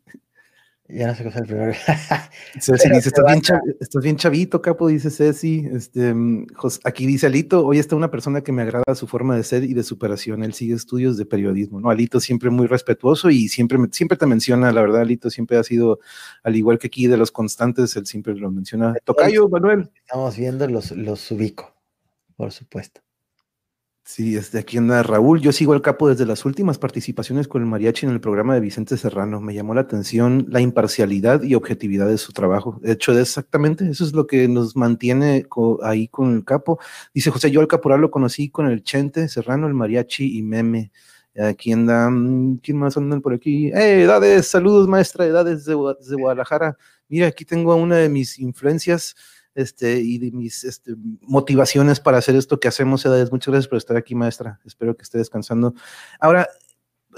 Ya 0.88 1.09
no 1.09 1.14
sé 1.14 1.25
qué 1.25 1.31
es 1.31 1.37
el 1.37 1.46
primero. 1.46 1.72
Ceci 2.61 2.88
dice, 2.90 3.09
¿Estás 3.09 3.25
bien, 3.25 3.42
estás 3.81 4.03
bien, 4.03 4.16
chavito, 4.16 4.62
capo, 4.62 4.87
dice 4.87 5.11
Ceci. 5.11 5.66
Este, 5.72 6.14
mm, 6.14 6.46
aquí 6.85 7.07
dice 7.07 7.27
Alito, 7.27 7.66
hoy 7.66 7.79
está 7.79 7.96
una 7.96 8.11
persona 8.11 8.40
que 8.42 8.53
me 8.53 8.62
agrada 8.62 8.94
su 8.94 9.09
forma 9.09 9.37
de 9.37 9.42
ser 9.42 9.64
y 9.64 9.75
de 9.75 9.83
superación. 9.83 10.44
Él 10.44 10.55
sigue 10.55 10.75
estudios 10.75 11.16
de 11.16 11.27
periodismo, 11.27 11.81
¿no? 11.81 11.90
Alito 11.90 12.20
siempre 12.20 12.51
muy 12.51 12.68
respetuoso 12.68 13.31
y 13.31 13.49
siempre, 13.49 13.79
siempre 13.90 14.16
te 14.16 14.27
menciona, 14.27 14.70
la 14.70 14.81
verdad, 14.81 15.01
Alito 15.01 15.29
siempre 15.29 15.57
ha 15.57 15.64
sido, 15.64 15.99
al 16.44 16.55
igual 16.55 16.79
que 16.79 16.87
aquí 16.87 17.09
de 17.09 17.16
los 17.16 17.33
constantes, 17.33 17.96
él 17.96 18.07
siempre 18.07 18.37
lo 18.37 18.51
menciona. 18.53 18.94
Tocayo, 19.05 19.49
Manuel. 19.49 19.90
Estamos 19.96 20.37
viendo 20.37 20.68
los, 20.68 20.92
los 20.92 21.31
ubico, 21.33 21.75
por 22.37 22.53
supuesto. 22.53 23.06
Sí, 24.09 24.35
desde 24.35 24.61
aquí 24.61 24.79
anda 24.79 25.03
Raúl. 25.03 25.40
Yo 25.40 25.51
sigo 25.51 25.73
al 25.73 25.83
capo 25.83 26.09
desde 26.09 26.27
las 26.27 26.45
últimas 26.45 26.79
participaciones 26.79 27.49
con 27.49 27.61
el 27.62 27.69
mariachi 27.69 28.07
en 28.07 28.12
el 28.12 28.21
programa 28.21 28.55
de 28.55 28.61
Vicente 28.61 28.97
Serrano. 28.97 29.40
Me 29.40 29.53
llamó 29.53 29.75
la 29.75 29.81
atención 29.81 30.47
la 30.49 30.61
imparcialidad 30.61 31.42
y 31.42 31.57
objetividad 31.57 32.07
de 32.07 32.16
su 32.16 32.33
trabajo. 32.33 32.79
De 32.81 32.92
hecho, 32.92 33.19
exactamente 33.19 33.85
eso 33.90 34.05
es 34.05 34.12
lo 34.12 34.29
que 34.29 34.47
nos 34.47 34.77
mantiene 34.77 35.45
ahí 35.83 36.07
con 36.07 36.37
el 36.37 36.45
capo. 36.45 36.79
Dice 37.12 37.33
José, 37.33 37.51
yo 37.51 37.61
al 37.61 37.66
caporal 37.66 38.01
lo 38.01 38.12
conocí 38.12 38.49
con 38.49 38.69
el 38.69 38.85
Chente 38.85 39.29
Serrano, 39.29 39.66
el 39.66 39.75
mariachi 39.75 40.38
y 40.38 40.42
Meme. 40.42 40.92
Aquí 41.37 41.73
anda, 41.73 42.09
mm, 42.09 42.59
¿quién 42.62 42.79
más 42.79 42.97
andan 42.97 43.21
por 43.21 43.35
aquí? 43.35 43.73
¡Eh, 43.75 44.03
edades! 44.03 44.47
Saludos, 44.47 44.87
maestra, 44.87 45.27
edades 45.27 45.64
de, 45.64 45.75
Guadalajara. 45.75 46.79
Mira, 47.09 47.27
aquí 47.27 47.45
tengo 47.45 47.75
una 47.75 47.97
de 47.97 48.09
mis 48.09 48.38
influencias 48.38 49.16
este, 49.57 49.99
y 49.99 50.19
de 50.19 50.31
mis 50.31 50.62
este, 50.64 50.95
motivaciones 51.23 51.99
para 51.99 52.19
hacer 52.19 52.37
esto 52.37 52.61
que 52.61 52.69
hacemos. 52.69 53.05
Edades. 53.05 53.33
Muchas 53.33 53.53
gracias 53.53 53.69
por 53.69 53.79
estar 53.79 53.97
aquí, 53.97 54.14
maestra. 54.14 54.61
Espero 54.64 54.97
que 54.97 55.03
esté 55.03 55.19
descansando. 55.19 55.75
Ahora, 56.21 56.49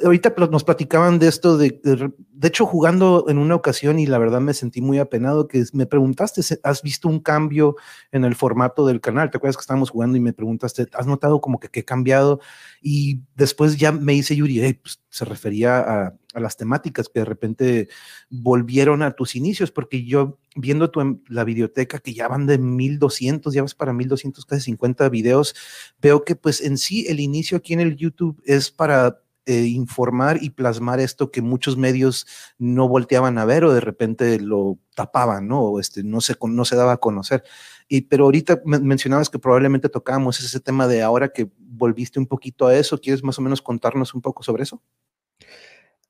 ahorita 0.05 0.35
nos 0.51 0.65
platicaban 0.65 1.19
de 1.19 1.29
esto, 1.29 1.57
de, 1.57 1.81
de, 1.83 2.49
hecho 2.49 2.67
jugando 2.67 3.27
en 3.29 3.39
una 3.39 3.55
ocasión 3.55 3.99
y 3.99 4.07
la 4.07 4.19
verdad 4.19 4.41
me 4.41 4.55
sentí 4.55 4.81
muy 4.81 4.99
apenado 4.99 5.49
que 5.49 5.65
me 5.73 5.87
preguntaste, 5.87 6.41
¿has 6.63 6.83
visto 6.83 7.09
un 7.09 7.21
cambio 7.21 7.77
en 8.13 8.25
el 8.25 8.35
formato 8.35 8.87
del 8.87 9.01
canal? 9.01 9.31
¿Te 9.31 9.37
acuerdas 9.37 9.57
que 9.57 9.63
estábamos 9.63 9.91
jugando 9.91 10.17
y 10.17 10.21
me 10.21 10.33
preguntaste, 10.33 10.87
¿has 10.93 11.07
notado 11.07 11.41
como 11.41 11.59
que, 11.59 11.69
he 11.73 11.85
cambiado? 11.85 12.41
Y 12.83 13.21
después 13.35 13.77
ya 13.77 13.93
me 13.93 14.13
dice 14.13 14.37
Yuri, 14.37 14.75
pues, 14.75 15.01
se 15.11 15.25
refería 15.25 15.79
a, 15.79 16.15
las 16.35 16.57
temáticas 16.57 17.09
que 17.09 17.21
de 17.21 17.25
repente 17.25 17.89
volvieron 18.31 19.03
a 19.03 19.13
tus 19.13 19.35
inicios, 19.35 19.73
porque 19.73 20.05
yo 20.05 20.39
viendo 20.55 20.91
tu, 20.91 21.21
la 21.29 21.43
biblioteca 21.43 21.99
que 21.99 22.15
ya 22.15 22.29
van 22.29 22.47
de 22.47 22.59
1200, 22.59 23.53
ya 23.53 23.63
vas 23.63 23.75
para 23.75 23.93
1200, 23.93 24.45
casi 24.45 24.63
50 24.63 25.09
videos, 25.09 25.57
veo 26.01 26.25
que 26.25 26.37
pues 26.37 26.61
en 26.61 26.79
sí 26.79 27.07
el 27.09 27.19
inicio 27.19 27.57
aquí 27.59 27.73
en 27.73 27.81
el 27.81 27.97
YouTube 27.97 28.41
es 28.45 28.71
para 28.71 29.21
eh, 29.49 29.65
informar 29.65 30.43
y 30.43 30.51
plasmar 30.51 31.01
esto 31.01 31.31
que 31.31 31.41
muchos 31.41 31.79
medios 31.79 32.27
no 32.59 32.87
volteaban 32.87 33.39
a 33.39 33.47
ver 33.47 33.65
o 33.65 33.73
de 33.73 33.81
repente 33.81 34.39
lo 34.39 34.79
tapaban, 34.95 35.49
¿no? 35.49 35.63
O 35.63 35.81
este, 35.81 36.03
no, 36.03 36.21
se, 36.21 36.37
no 36.39 36.67
se 36.67 36.77
daba 36.77 36.93
a 36.93 36.97
conocer. 36.99 37.43
Y, 37.89 38.03
pero 38.03 38.25
ahorita 38.25 38.61
mencionabas 38.67 39.31
que 39.31 39.39
probablemente 39.39 39.89
tocábamos 39.89 40.39
ese 40.41 40.61
tema 40.61 40.87
de 40.87 41.01
ahora 41.01 41.31
que 41.31 41.51
volviste 41.57 42.19
un 42.19 42.27
poquito 42.27 42.67
a 42.67 42.77
eso. 42.77 43.01
¿Quieres 43.01 43.25
más 43.25 43.39
o 43.39 43.43
menos 43.43 43.63
contarnos 43.63 44.13
un 44.13 44.21
poco 44.21 44.43
sobre 44.43 44.65
eso? 44.65 44.83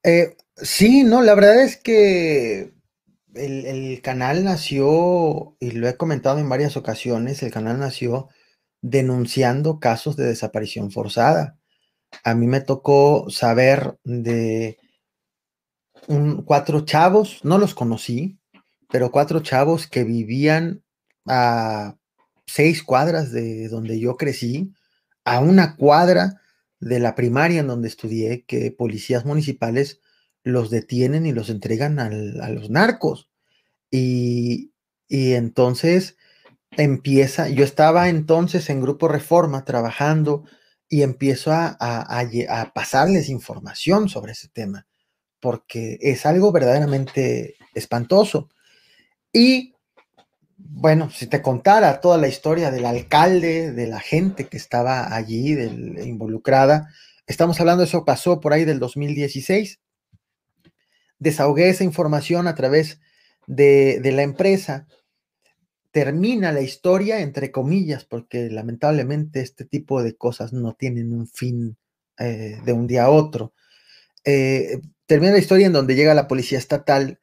Eh, 0.03 0.37
sí, 0.57 1.05
no, 1.05 1.23
la 1.23 1.37
verdad 1.37 1.63
es 1.63 1.77
que 1.77 2.73
el, 3.35 3.67
el, 3.67 4.03
canal 4.03 4.43
nació, 4.43 5.57
y 5.61 5.71
lo 5.71 5.87
he 5.87 5.97
comentado 5.97 6.41
en 6.41 6.49
varias 6.49 6.77
ocasiones, 6.77 7.41
el 7.45 7.53
canal 7.53 7.79
nació 7.79 8.31
denunciando 8.83 9.79
casos 9.79 10.17
de 10.17 10.25
desaparición 10.25 10.91
forzada 10.91 11.58
a 12.25 12.35
mí 12.35 12.47
me 12.47 12.61
tocó 12.61 13.31
saber 13.31 13.99
de 14.05 14.79
cuatro 16.45 16.85
chavos, 16.85 17.41
no 17.45 17.59
los 17.59 17.75
conocí, 17.75 18.39
pero 18.89 19.11
cuatro 19.11 19.41
chavos 19.41 19.87
que 19.87 20.05
vivían 20.05 20.83
a 21.27 21.97
seis 22.47 22.83
cuadras 22.83 23.31
de 23.31 23.69
donde 23.69 24.01
yo 24.01 24.17
crecí, 24.17 24.73
a 25.25 25.41
una 25.41 25.77
cuadra 25.77 26.41
de 26.81 26.99
la 27.01 27.15
primaria 27.15 27.61
en 27.61 27.67
donde 27.67 27.89
estudié, 27.89 28.45
que 28.45 28.71
policías 28.71 29.25
municipales 29.25 30.01
los 30.43 30.71
detienen 30.71 31.27
y 31.27 31.33
los 31.33 31.51
entregan 31.51 31.99
a 31.99 32.09
los 32.09 32.71
narcos. 32.71 33.29
Y, 33.91 34.73
entonces 35.11 36.17
empieza, 36.73 37.49
yo 37.49 37.65
estaba 37.65 38.09
entonces 38.09 38.69
en 38.71 38.83
Grupo 38.83 39.09
Reforma 39.09 39.65
trabajando 39.65 40.45
y 40.89 41.03
empiezo 41.03 41.53
a, 41.53 41.77
a, 41.79 42.73
pasarles 42.73 43.29
información 43.29 44.09
sobre 44.09 44.33
ese 44.33 44.49
tema, 44.49 44.87
porque 45.41 45.99
es 46.01 46.25
algo 46.25 46.51
verdaderamente 46.51 47.57
espantoso. 47.75 48.49
Y 49.33 49.75
bueno, 50.57 51.11
si 51.11 51.27
te 51.27 51.43
contara 51.43 52.01
toda 52.01 52.17
la 52.17 52.29
historia 52.29 52.71
del 52.71 52.87
alcalde, 52.87 53.73
de 53.73 53.87
la 53.87 54.01
gente 54.01 54.49
que 54.49 54.57
estaba 54.57 55.15
allí 55.15 55.53
involucrada, 56.03 56.89
estamos 57.27 57.61
hablando, 57.61 57.85
eso 57.85 58.05
pasó 58.05 58.41
por 58.41 58.53
ahí 58.53 58.65
del 58.65 58.79
2016. 58.79 59.81
Desahogué 61.19 61.69
esa 61.69 61.85
información 61.85 62.47
a 62.47 62.55
través 62.55 63.01
de, 63.47 64.01
de 64.01 64.13
la 64.13 64.23
empresa 64.23 64.87
termina 65.99 66.53
la 66.53 66.61
historia, 66.61 67.19
entre 67.19 67.51
comillas, 67.51 68.05
porque 68.05 68.49
lamentablemente 68.51 69.41
este 69.41 69.65
tipo 69.65 70.01
de 70.01 70.17
cosas 70.17 70.53
no 70.53 70.75
tienen 70.75 71.13
un 71.13 71.27
fin 71.27 71.77
eh, 72.19 72.61
de 72.65 72.73
un 72.73 72.87
día 72.87 73.07
a 73.07 73.11
otro. 73.11 73.53
Eh, 74.25 74.81
termina 75.07 75.33
la 75.33 75.41
historia 75.41 75.67
en 75.67 75.73
donde 75.73 75.97
llega 75.97 76.15
la 76.15 76.29
policía 76.29 76.57
estatal 76.57 77.19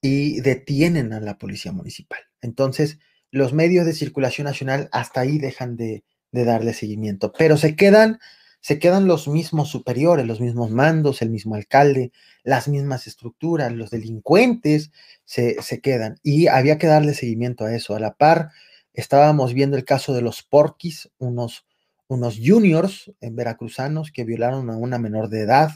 y 0.00 0.40
detienen 0.42 1.12
a 1.12 1.18
la 1.18 1.38
policía 1.38 1.72
municipal. 1.72 2.20
Entonces, 2.40 3.00
los 3.32 3.52
medios 3.52 3.84
de 3.84 3.94
circulación 3.94 4.44
nacional 4.44 4.88
hasta 4.92 5.22
ahí 5.22 5.40
dejan 5.40 5.76
de, 5.76 6.04
de 6.30 6.44
darle 6.44 6.72
seguimiento, 6.72 7.32
pero 7.36 7.56
se 7.56 7.74
quedan 7.74 8.20
se 8.60 8.78
quedan 8.78 9.06
los 9.06 9.26
mismos 9.26 9.70
superiores, 9.70 10.26
los 10.26 10.40
mismos 10.40 10.70
mandos, 10.70 11.22
el 11.22 11.30
mismo 11.30 11.54
alcalde, 11.54 12.12
las 12.42 12.68
mismas 12.68 13.06
estructuras, 13.06 13.72
los 13.72 13.90
delincuentes 13.90 14.90
se, 15.24 15.56
quedan. 15.82 16.18
Y 16.22 16.46
había 16.48 16.78
que 16.78 16.86
darle 16.86 17.14
seguimiento 17.14 17.64
a 17.64 17.74
eso. 17.74 17.94
A 17.94 18.00
la 18.00 18.14
par 18.14 18.50
estábamos 18.92 19.54
viendo 19.54 19.76
el 19.76 19.84
caso 19.84 20.12
de 20.12 20.20
los 20.20 20.42
porquis, 20.42 21.10
unos, 21.18 21.66
unos 22.06 22.38
juniors 22.44 23.12
en 23.20 23.34
veracruzanos 23.34 24.10
que 24.12 24.24
violaron 24.24 24.68
a 24.68 24.76
una 24.76 24.98
menor 24.98 25.30
de 25.30 25.40
edad 25.40 25.70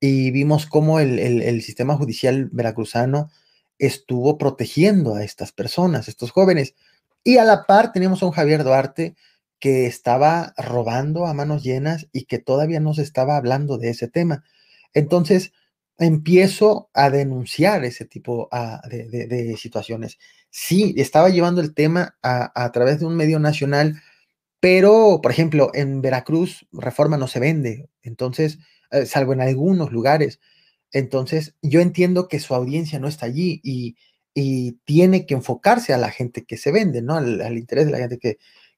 y 0.00 0.30
vimos 0.32 0.66
cómo 0.66 0.98
el, 0.98 1.18
el 1.18 1.62
sistema 1.62 1.96
judicial 1.96 2.48
veracruzano 2.50 3.30
estuvo 3.78 4.36
protegiendo 4.36 5.14
a 5.14 5.22
estas 5.22 5.52
personas, 5.52 6.08
estos 6.08 6.32
jóvenes. 6.32 6.74
Y 7.22 7.38
a 7.38 7.44
la 7.44 7.66
par 7.66 7.92
tenemos 7.92 8.22
a 8.22 8.26
un 8.26 8.32
Javier 8.32 8.64
Duarte 8.64 9.14
que 9.60 9.86
estaba 9.86 10.54
robando 10.56 11.26
a 11.26 11.34
manos 11.34 11.62
llenas 11.62 12.08
y 12.12 12.24
que 12.26 12.38
todavía 12.38 12.80
no 12.80 12.94
se 12.94 13.02
estaba 13.02 13.36
hablando 13.36 13.78
de 13.78 13.90
ese 13.90 14.08
tema. 14.08 14.44
Entonces, 14.94 15.52
empiezo 15.98 16.90
a 16.94 17.10
denunciar 17.10 17.84
ese 17.84 18.04
tipo 18.04 18.48
ah, 18.52 18.82
de, 18.88 19.56
situaciones. 19.58 20.18
Sí, 20.50 20.94
estaba 20.98 21.30
llevando 21.30 21.60
el 21.60 21.74
tema 21.74 22.16
a, 22.22 22.70
través 22.72 23.00
de 23.00 23.06
un 23.06 23.16
medio 23.16 23.38
nacional, 23.38 24.02
pero, 24.60 25.20
por 25.22 25.30
ejemplo, 25.30 25.70
en 25.74 26.02
Veracruz, 26.02 26.66
Reforma 26.72 27.16
no 27.16 27.28
se 27.28 27.40
vende, 27.40 27.88
entonces, 28.02 28.58
eh, 28.90 29.06
salvo 29.06 29.32
en 29.32 29.40
algunos 29.40 29.92
lugares. 29.92 30.40
Entonces, 30.92 31.54
yo 31.62 31.80
entiendo 31.80 32.28
que 32.28 32.40
su 32.40 32.54
audiencia 32.54 32.98
no 32.98 33.08
está 33.08 33.26
allí 33.26 33.60
y, 33.62 33.96
tiene 34.84 35.24
que 35.24 35.32
enfocarse 35.32 35.94
a 35.94 35.98
la 35.98 36.10
gente 36.10 36.44
que 36.44 36.58
se 36.58 36.70
vende, 36.70 37.00
¿no? 37.00 37.14
Al, 37.16 37.56
interés 37.56 37.86
de 37.86 37.92
la 37.92 37.98
gente 37.98 38.18
que, 38.18 38.36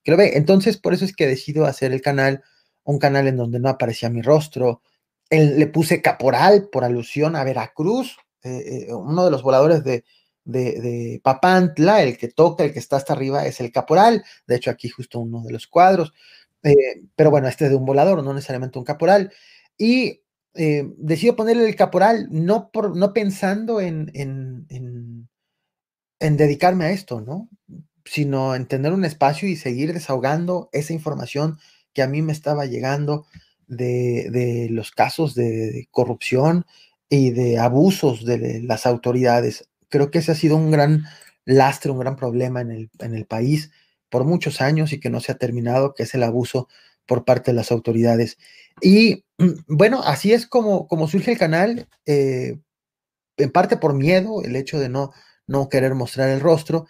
que, 0.09 0.12
lo 0.12 0.16
ve. 0.16 0.37
Entonces, 0.37 0.79
por 0.79 0.94
eso 0.94 1.05
es 1.05 1.14
que 1.14 1.27
decido 1.27 1.66
hacer 1.66 1.92
el 1.92 2.01
canal, 2.01 2.42
un 2.85 2.99
canal 2.99 3.29
en 3.29 3.37
donde 3.37 3.61
no 3.61 3.68
aparecía 3.68 4.09
mi 4.09 4.23
rostro, 4.23 4.83
le 5.31 5.66
puse 5.66 6.01
caporal 6.01 6.68
por 6.73 6.85
alusión 6.85 7.37
a 7.37 7.44
Veracruz, 7.44 8.16
eh, 8.42 8.87
eh, 8.88 8.94
uno 8.94 9.25
de 9.27 9.31
los 9.31 9.42
voladores 9.42 9.85
de, 9.85 10.05
de, 10.44 11.21
Papantla, 11.23 12.03
el 12.03 12.16
que 12.16 12.29
toca, 12.29 12.64
el 12.64 12.73
que 12.73 12.79
está 12.79 12.97
hasta 12.97 13.12
arriba, 13.12 13.44
es 13.47 13.61
el 13.61 13.71
caporal. 13.71 14.25
De 14.47 14.57
hecho, 14.57 14.71
aquí 14.71 14.88
justo 14.88 15.21
uno 15.21 15.42
de 15.42 15.53
los 15.53 15.66
cuadros. 15.66 16.14
Eh, 16.62 17.03
pero 17.14 17.31
bueno, 17.31 17.49
este 17.49 17.64
es 17.66 17.71
de 17.71 17.77
un 17.77 17.85
volador, 17.85 18.25
no 18.25 18.33
necesariamente 18.33 18.79
un 18.79 18.85
caporal. 18.85 19.33
Y 19.77 20.23
decido 20.55 21.37
ponerle 21.37 21.68
el 21.68 21.77
caporal 21.77 22.27
no, 22.33 22.71
por, 22.73 22.97
no 22.97 23.12
pensando 23.12 23.81
en, 23.81 24.11
en, 24.14 24.66
en, 24.71 25.29
en 26.18 26.37
dedicarme 26.37 26.87
a 26.87 26.90
esto, 26.90 27.21
¿no? 27.21 27.49
Sino 28.09 28.55
en 28.55 28.66
tener 28.66 28.92
un 28.92 29.05
espacio 29.05 29.49
y 29.49 29.57
seguir 29.57 29.92
desahogando 29.92 30.68
esa 30.73 30.92
información 30.92 31.59
que 31.92 32.03
a 32.03 32.09
mí 32.09 32.23
me 32.23 32.33
estaba 32.33 32.66
llegando 32.66 33.27
de, 33.66 34.68
los 34.71 34.90
casos 34.90 35.35
de 35.35 35.88
corrupción 35.90 36.64
y 37.09 37.31
de 37.31 37.59
abusos 37.59 38.25
de 38.25 38.62
las 38.62 38.87
autoridades. 38.87 39.68
Creo 39.88 40.11
que 40.11 40.18
ese 40.18 40.33
ha 40.33 40.35
sido 40.35 40.57
un 40.57 40.71
gran 40.71 41.05
lastre, 41.44 41.90
un 41.90 41.99
gran 41.99 42.16
problema 42.16 42.61
en 42.61 42.71
el, 42.71 42.90
en 42.99 43.14
el 43.14 43.27
país 43.27 43.71
por 44.11 44.25
muchos 44.25 44.61
años 44.61 44.92
y 44.92 45.01
que 45.01 45.11
no 45.11 45.21
se 45.21 45.33
ha 45.33 45.38
terminado, 45.38 45.94
que 45.94 46.05
es 46.05 46.14
el 46.14 46.23
abuso 46.23 46.68
por 47.07 47.25
parte 47.25 47.51
de 47.51 47.57
las 47.57 47.73
autoridades. 47.73 48.38
Y 48.81 49.25
bueno, 49.66 50.03
así 50.03 50.33
es 50.33 50.47
como, 50.47 50.87
como 50.87 51.09
surge 51.09 51.33
el 51.33 51.38
canal, 51.38 51.88
eh, 52.07 52.59
en 53.37 53.51
parte 53.51 53.77
por 53.77 53.94
miedo, 53.94 54.42
el 54.42 54.57
hecho 54.57 54.79
de 54.79 54.88
no, 54.88 55.12
no 55.47 55.68
querer 55.68 55.94
mostrar 55.94 56.29
el 56.29 56.40
rostro, 56.40 56.87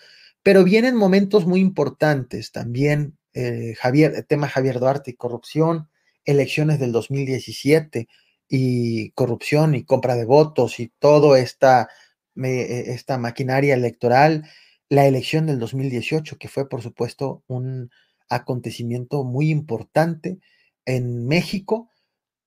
pero 0.48 0.64
vienen 0.64 0.96
momentos 0.96 1.44
muy 1.44 1.60
importantes 1.60 2.52
también, 2.52 3.18
eh, 3.34 3.74
Javier, 3.78 4.14
el 4.16 4.26
tema 4.26 4.48
Javier 4.48 4.80
Duarte 4.80 5.10
y 5.10 5.14
corrupción, 5.14 5.90
elecciones 6.24 6.80
del 6.80 6.90
2017 6.90 8.08
y 8.48 9.10
corrupción 9.10 9.74
y 9.74 9.84
compra 9.84 10.14
de 10.14 10.24
votos 10.24 10.80
y 10.80 10.90
toda 10.98 11.38
esta, 11.38 11.90
esta 12.34 13.18
maquinaria 13.18 13.74
electoral, 13.74 14.48
la 14.88 15.06
elección 15.06 15.44
del 15.44 15.58
2018, 15.58 16.38
que 16.38 16.48
fue 16.48 16.66
por 16.66 16.80
supuesto 16.80 17.44
un 17.46 17.90
acontecimiento 18.30 19.24
muy 19.24 19.50
importante 19.50 20.38
en 20.86 21.26
México, 21.26 21.90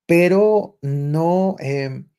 pero 0.08 0.80
no, 0.82 1.56
em, 1.60 2.10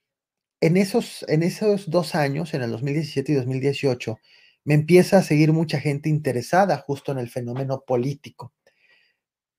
en, 0.60 0.76
esos, 0.76 1.24
en 1.26 1.42
esos 1.42 1.90
dos 1.90 2.14
años, 2.14 2.54
en 2.54 2.62
el 2.62 2.70
2017 2.70 3.32
y 3.32 3.34
2018, 3.34 4.20
me 4.64 4.74
empieza 4.74 5.18
a 5.18 5.22
seguir 5.22 5.52
mucha 5.52 5.80
gente 5.80 6.08
interesada 6.08 6.78
justo 6.78 7.12
en 7.12 7.18
el 7.18 7.28
fenómeno 7.28 7.82
político. 7.86 8.52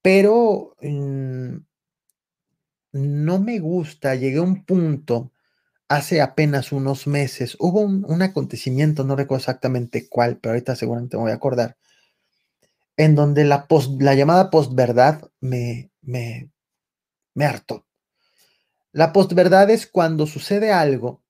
Pero 0.02 0.76
mm, 0.82 1.58
no 2.94 3.40
me 3.40 3.60
gusta, 3.60 4.16
llegué 4.16 4.38
a 4.38 4.44
un 4.44 4.66
punto 4.66 5.32
hace 5.90 6.22
apenas 6.22 6.72
unos 6.72 7.08
meses, 7.08 7.56
hubo 7.60 7.82
un, 7.82 8.22
acontecimiento, 8.22 9.04
no 9.04 9.16
recuerdo 9.16 9.42
exactamente 9.42 10.08
cuál, 10.10 10.38
pero 10.38 10.54
ahorita 10.54 10.76
seguramente 10.76 11.18
me 11.18 11.24
voy 11.24 11.32
a 11.32 11.36
acordar, 11.36 11.78
en 12.98 13.16
donde 13.16 13.44
la, 13.44 13.68
post, 13.68 14.02
la 14.02 14.16
llamada 14.16 14.50
postverdad 14.50 15.30
me, 15.40 15.92
me, 16.02 16.50
me 17.34 17.46
hartó. 17.46 17.86
La 18.92 19.12
postverdad 19.12 19.70
es 19.70 19.88
cuando 19.88 20.28
sucede 20.28 20.72
algo 20.72 21.23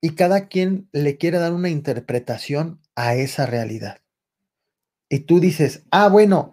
y 0.00 0.10
cada 0.10 0.48
quien 0.48 0.88
le 0.92 1.16
quiere 1.16 1.38
dar 1.38 1.52
una 1.52 1.68
interpretación 1.68 2.80
a 2.94 3.14
esa 3.14 3.46
realidad. 3.46 4.00
Y 5.08 5.20
tú 5.20 5.40
dices, 5.40 5.84
ah, 5.90 6.08
bueno, 6.08 6.52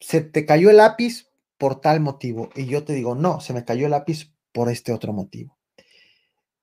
se 0.00 0.20
te 0.20 0.46
cayó 0.46 0.70
el 0.70 0.78
lápiz, 0.78 1.26
por 1.58 1.80
tal 1.80 2.00
motivo. 2.00 2.50
Y 2.54 2.66
yo 2.66 2.84
te 2.84 2.92
digo, 2.92 3.14
no, 3.14 3.40
se 3.40 3.52
me 3.52 3.64
cayó 3.64 3.86
el 3.86 3.92
lápiz 3.92 4.32
por 4.52 4.70
este 4.70 4.92
otro 4.92 5.12
motivo. 5.12 5.58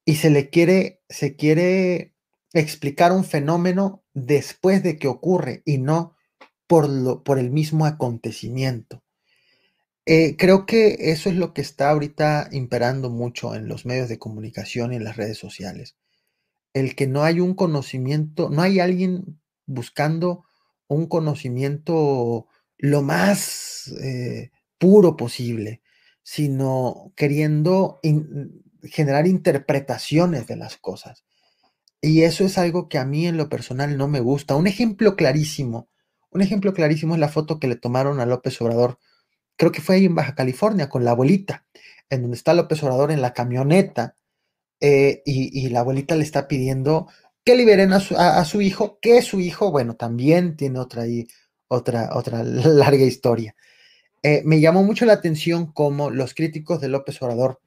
Y 0.05 0.15
se 0.15 0.29
le 0.29 0.49
quiere, 0.49 1.01
se 1.09 1.35
quiere 1.35 2.13
explicar 2.53 3.11
un 3.11 3.23
fenómeno 3.23 4.03
después 4.13 4.83
de 4.83 4.97
que 4.97 5.07
ocurre 5.07 5.61
y 5.65 5.77
no 5.77 6.15
por, 6.67 6.89
lo, 6.89 7.23
por 7.23 7.39
el 7.39 7.51
mismo 7.51 7.85
acontecimiento. 7.85 9.03
Eh, 10.05 10.35
creo 10.37 10.65
que 10.65 11.11
eso 11.11 11.29
es 11.29 11.35
lo 11.37 11.53
que 11.53 11.61
está 11.61 11.89
ahorita 11.89 12.49
imperando 12.51 13.09
mucho 13.09 13.55
en 13.55 13.69
los 13.69 13.85
medios 13.85 14.09
de 14.09 14.19
comunicación 14.19 14.91
y 14.91 14.97
en 14.97 15.05
las 15.05 15.15
redes 15.15 15.37
sociales. 15.37 15.95
El 16.73 16.95
que 16.95 17.07
no 17.07 17.23
hay 17.23 17.39
un 17.39 17.53
conocimiento, 17.53 18.49
no 18.49 18.61
hay 18.61 18.79
alguien 18.79 19.39
buscando 19.65 20.43
un 20.87 21.07
conocimiento 21.07 22.47
lo 22.77 23.01
más 23.01 23.93
eh, 24.01 24.51
puro 24.77 25.15
posible, 25.15 25.81
sino 26.23 27.13
queriendo 27.15 27.99
generar 28.83 29.27
interpretaciones 29.27 30.47
de 30.47 30.55
las 30.55 30.77
cosas. 30.77 31.23
Y 32.01 32.23
eso 32.23 32.43
es 32.43 32.57
algo 32.57 32.89
que 32.89 32.97
a 32.97 33.05
mí 33.05 33.27
en 33.27 33.37
lo 33.37 33.47
personal 33.47 33.97
no 33.97 34.07
me 34.07 34.19
gusta. 34.19 34.55
Un 34.55 34.67
ejemplo 34.67 35.15
clarísimo, 35.15 35.89
un 36.31 36.41
ejemplo 36.41 36.73
clarísimo 36.73 37.13
es 37.13 37.19
la 37.19 37.29
foto 37.29 37.59
que 37.59 37.67
le 37.67 37.75
tomaron 37.75 38.19
a 38.19 38.25
López 38.25 38.59
Obrador, 38.61 38.99
creo 39.55 39.71
que 39.71 39.81
fue 39.81 39.95
ahí 39.95 40.05
en 40.05 40.15
Baja 40.15 40.35
California, 40.35 40.89
con 40.89 41.05
la 41.05 41.11
abuelita, 41.11 41.65
en 42.09 42.23
donde 42.23 42.35
está 42.35 42.53
López 42.53 42.83
Obrador 42.83 43.11
en 43.11 43.21
la 43.21 43.33
camioneta, 43.33 44.15
eh, 44.85 45.21
y, 45.25 45.69
la 45.69 45.79
abuelita 45.79 46.17
le 46.17 46.23
está 46.23 46.45
pidiendo 46.45 47.07
que 47.45 47.55
liberen 47.55 47.93
a 47.93 48.01
su, 48.01 48.17
a 48.17 48.43
su, 48.43 48.59
hijo, 48.59 48.99
que 49.01 49.21
su 49.21 49.39
hijo, 49.39 49.71
bueno, 49.71 49.95
también 49.95 50.57
tiene 50.57 50.77
otra, 50.79 51.05
otra, 51.69 52.09
otra 52.13 52.43
larga 52.43 53.05
historia. 53.05 53.55
Eh, 54.21 54.41
me 54.43 54.59
llamó 54.59 54.83
mucho 54.83 55.05
la 55.05 55.13
atención 55.13 55.71
cómo 55.71 56.09
los 56.09 56.33
críticos 56.33 56.81
de 56.81 56.89
López 56.89 57.21
Obrador 57.21 57.61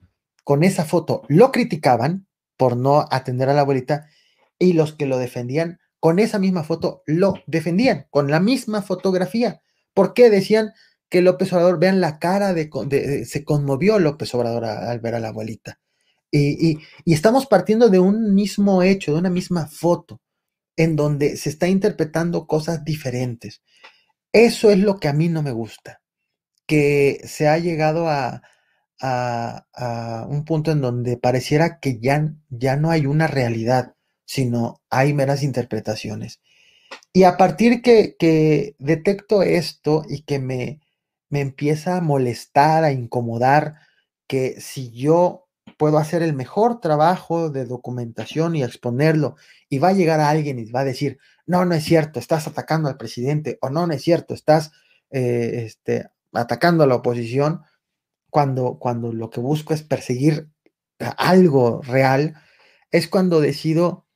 con 0.44 0.62
esa 0.62 0.84
foto 0.84 1.22
lo 1.28 1.52
criticaban 1.52 2.26
por 2.58 2.76
no 2.76 3.06
atender 3.10 3.48
a 3.48 3.54
la 3.54 3.62
abuelita 3.62 4.10
y 4.58 4.74
los 4.74 4.92
que 4.92 5.06
lo 5.06 5.16
defendían 5.16 5.80
con 6.00 6.18
esa 6.18 6.38
misma 6.38 6.64
foto 6.64 7.02
lo 7.06 7.36
defendían, 7.46 8.08
con 8.10 8.30
la 8.30 8.40
misma 8.40 8.82
fotografía. 8.82 9.62
¿Por 9.94 10.12
qué 10.12 10.28
decían 10.28 10.74
que 11.08 11.22
López 11.22 11.50
Obrador, 11.54 11.78
vean 11.78 12.02
la 12.02 12.18
cara 12.18 12.52
de, 12.52 13.24
se 13.24 13.42
conmovió 13.42 13.98
López 13.98 14.34
Obrador 14.34 14.66
al 14.66 15.00
ver 15.00 15.14
a 15.14 15.20
la 15.20 15.28
abuelita? 15.28 15.80
Y 16.30 16.78
estamos 17.06 17.46
partiendo 17.46 17.88
de 17.88 17.98
un 17.98 18.34
mismo 18.34 18.82
hecho, 18.82 19.12
de 19.12 19.18
una 19.18 19.30
misma 19.30 19.66
foto, 19.66 20.20
en 20.76 20.96
donde 20.96 21.36
se 21.36 21.48
está 21.48 21.68
interpretando 21.68 22.46
cosas 22.46 22.84
diferentes. 22.84 23.62
Eso 24.32 24.70
es 24.70 24.78
lo 24.78 24.98
que 24.98 25.08
a 25.08 25.12
mí 25.12 25.28
no 25.28 25.42
me 25.42 25.52
gusta 25.52 26.02
que 26.66 27.20
se 27.24 27.48
ha 27.48 27.58
llegado 27.58 28.08
a, 28.08 28.42
un 30.28 30.44
punto 30.44 30.72
en 30.72 30.80
donde 30.80 31.16
pareciera 31.18 31.78
que 31.80 31.98
ya, 32.00 32.32
ya 32.48 32.76
no 32.76 32.90
hay 32.90 33.06
una 33.06 33.26
realidad, 33.26 33.94
sino 34.24 34.80
hay 34.90 35.12
meras 35.12 35.42
interpretaciones. 35.42 36.40
Y 37.12 37.24
a 37.24 37.36
partir 37.36 37.82
que, 37.82 38.16
que 38.18 38.74
detecto 38.78 39.42
esto 39.42 40.02
y 40.08 40.22
que 40.22 40.38
me, 40.38 40.80
me 41.28 41.40
empieza 41.40 41.96
a 41.96 42.00
molestar, 42.00 42.84
a 42.84 42.92
incomodar, 42.92 43.76
que 44.26 44.60
si 44.60 44.90
yo 44.92 45.45
puedo 45.78 45.98
hacer 45.98 46.22
el 46.22 46.34
mejor 46.34 46.80
trabajo 46.80 47.50
de 47.50 47.64
documentación 47.64 48.56
y 48.56 48.62
exponerlo, 48.62 49.36
y 49.68 49.78
va 49.78 49.88
a 49.88 49.92
llegar 49.92 50.20
a 50.20 50.30
alguien 50.30 50.58
y 50.58 50.70
va 50.70 50.80
a 50.80 50.84
decir, 50.84 51.18
no, 51.46 51.64
no 51.64 51.74
es 51.74 51.84
cierto, 51.84 52.18
estás 52.18 52.46
atacando 52.46 52.88
al 52.88 52.96
presidente, 52.96 53.58
o 53.60 53.70
no, 53.70 53.86
no 53.86 53.92
es 53.92 54.02
cierto, 54.02 54.34
estás 54.34 54.72
eh, 55.10 55.64
este, 55.66 56.08
atacando 56.32 56.84
a 56.84 56.86
la 56.86 56.96
oposición 56.96 57.62
cuando, 58.30 58.78
cuando 58.78 59.12
lo 59.12 59.30
que 59.30 59.40
busco 59.40 59.74
es 59.74 59.82
perseguir 59.82 60.48
algo 61.16 61.82
real, 61.82 62.34
es 62.90 63.08
cuando 63.08 63.40
decido, 63.40 64.06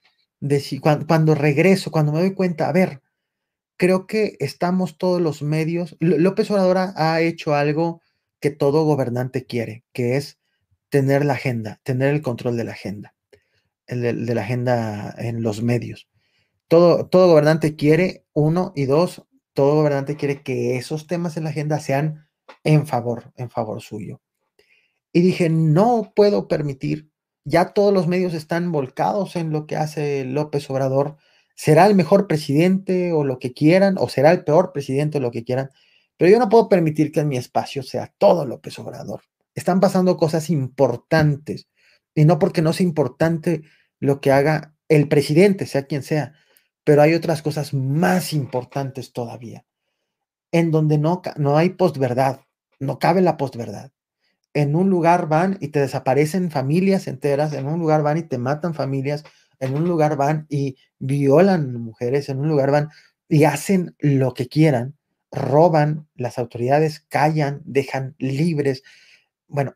cuando, 1.06 1.34
regreso, 1.34 1.90
cuando 1.90 2.12
me 2.12 2.20
doy 2.20 2.34
cuenta, 2.34 2.68
a 2.68 2.72
ver, 2.72 3.02
creo 3.76 4.06
que 4.06 4.36
estamos 4.40 4.98
todos 4.98 5.20
los 5.20 5.42
medios. 5.42 5.96
López 6.00 6.50
Obrador 6.50 6.92
ha 6.96 7.20
hecho 7.20 7.54
algo 7.54 8.02
que 8.40 8.50
todo 8.50 8.84
gobernante 8.84 9.44
quiere, 9.44 9.84
que 9.92 10.16
es 10.16 10.39
tener 10.90 11.24
la 11.24 11.34
agenda, 11.34 11.80
tener 11.84 12.12
el 12.12 12.20
control 12.20 12.56
de 12.56 12.64
la 12.64 12.72
agenda, 12.72 13.14
el 13.86 14.26
de, 14.26 14.34
la 14.34 14.42
agenda 14.42 15.14
en 15.18 15.42
los 15.42 15.62
medios. 15.62 16.08
Todo, 16.68 17.06
todo 17.06 17.28
gobernante 17.28 17.76
quiere, 17.76 18.26
uno, 18.32 18.72
y 18.76 18.84
dos, 18.84 19.24
todo 19.54 19.76
gobernante 19.76 20.16
quiere 20.16 20.42
que 20.42 20.76
esos 20.76 21.06
temas 21.06 21.36
en 21.36 21.44
la 21.44 21.50
agenda 21.50 21.80
sean 21.80 22.28
en 22.64 22.86
favor, 22.86 23.32
en 23.36 23.50
favor 23.50 23.80
suyo. 23.80 24.20
Y 25.12 25.22
dije, 25.22 25.48
no 25.48 26.12
puedo 26.14 26.46
permitir, 26.46 27.10
ya 27.44 27.72
todos 27.72 27.92
los 27.92 28.06
medios 28.06 28.34
están 28.34 28.70
volcados 28.70 29.36
en 29.36 29.50
lo 29.50 29.66
que 29.66 29.76
hace 29.76 30.24
López 30.24 30.68
Obrador, 30.70 31.16
será 31.54 31.86
el 31.86 31.94
mejor 31.94 32.26
presidente 32.26 33.12
o 33.12 33.24
lo 33.24 33.38
que 33.38 33.52
quieran, 33.52 33.96
o 33.98 34.08
será 34.08 34.30
el 34.30 34.44
peor 34.44 34.72
presidente 34.72 35.18
o 35.18 35.20
lo 35.20 35.30
que 35.30 35.44
quieran, 35.44 35.70
pero 36.16 36.30
yo 36.30 36.38
no 36.38 36.48
puedo 36.48 36.68
permitir 36.68 37.12
que 37.12 37.20
en 37.20 37.28
mi 37.28 37.36
espacio 37.36 37.82
sea 37.82 38.12
todo 38.18 38.46
López 38.46 38.78
Obrador. 38.78 39.22
Están 39.54 39.80
pasando 39.80 40.16
cosas 40.16 40.50
importantes, 40.50 41.68
y 42.14 42.24
no 42.24 42.38
porque 42.38 42.62
no 42.62 42.72
sea 42.72 42.86
importante 42.86 43.62
lo 43.98 44.20
que 44.20 44.32
haga 44.32 44.74
el 44.88 45.08
presidente, 45.08 45.66
sea 45.66 45.86
quien 45.86 46.02
sea, 46.02 46.34
pero 46.84 47.02
hay 47.02 47.14
otras 47.14 47.42
cosas 47.42 47.74
más 47.74 48.32
importantes 48.32 49.12
todavía, 49.12 49.64
en 50.52 50.70
donde 50.70 50.98
no, 50.98 51.22
no 51.36 51.56
hay 51.56 51.70
postverdad, 51.70 52.40
no 52.78 52.98
cabe 52.98 53.20
la 53.20 53.36
postverdad. 53.36 53.92
En 54.52 54.74
un 54.74 54.90
lugar 54.90 55.28
van 55.28 55.58
y 55.60 55.68
te 55.68 55.80
desaparecen 55.80 56.50
familias 56.50 57.06
enteras, 57.06 57.52
en 57.52 57.66
un 57.66 57.78
lugar 57.78 58.02
van 58.02 58.18
y 58.18 58.22
te 58.22 58.38
matan 58.38 58.74
familias, 58.74 59.22
en 59.60 59.74
un 59.74 59.84
lugar 59.84 60.16
van 60.16 60.46
y 60.48 60.76
violan 60.98 61.74
mujeres, 61.74 62.28
en 62.28 62.40
un 62.40 62.48
lugar 62.48 62.70
van 62.72 62.88
y 63.28 63.44
hacen 63.44 63.94
lo 64.00 64.34
que 64.34 64.48
quieran, 64.48 64.96
roban, 65.30 66.08
las 66.16 66.38
autoridades 66.38 67.00
callan, 67.08 67.62
dejan 67.64 68.16
libres. 68.18 68.82
Bueno, 69.50 69.74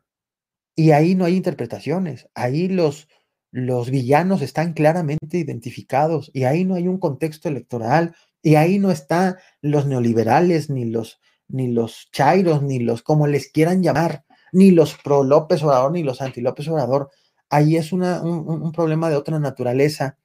y 0.75 0.91
ahí 0.91 1.15
no 1.15 1.25
hay 1.25 1.35
interpretaciones, 1.35 2.29
ahí 2.33 2.69
los, 2.69 3.09
los 3.51 3.89
villanos 3.91 4.41
están 4.41 4.73
claramente 4.73 5.37
identificados 5.37 6.31
y 6.33 6.43
ahí 6.43 6.65
no 6.65 6.75
hay 6.75 6.87
un 6.87 6.99
contexto 6.99 7.49
electoral 7.49 8.15
y 8.41 8.55
ahí 8.55 8.79
no 8.79 8.91
están 8.91 9.35
los 9.61 9.85
neoliberales, 9.85 10.69
ni 10.69 10.85
los, 10.85 11.19
ni 11.47 11.71
los 11.71 12.09
chairos, 12.11 12.63
ni 12.63 12.79
los 12.79 13.03
como 13.03 13.27
les 13.27 13.51
quieran 13.51 13.83
llamar, 13.83 14.25
ni 14.51 14.71
los 14.71 14.95
pro 14.95 15.23
López 15.23 15.63
Obrador, 15.63 15.91
ni 15.91 16.03
los 16.03 16.21
anti 16.21 16.41
López 16.41 16.67
Obrador. 16.69 17.09
Ahí 17.49 17.75
es 17.77 17.91
una, 17.91 18.21
un, 18.21 18.71
problema 18.71 19.09
de 19.09 19.17
otra 19.17 19.39
naturaleza 19.39 20.17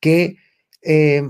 que, 0.00 0.36
eh, 0.82 1.22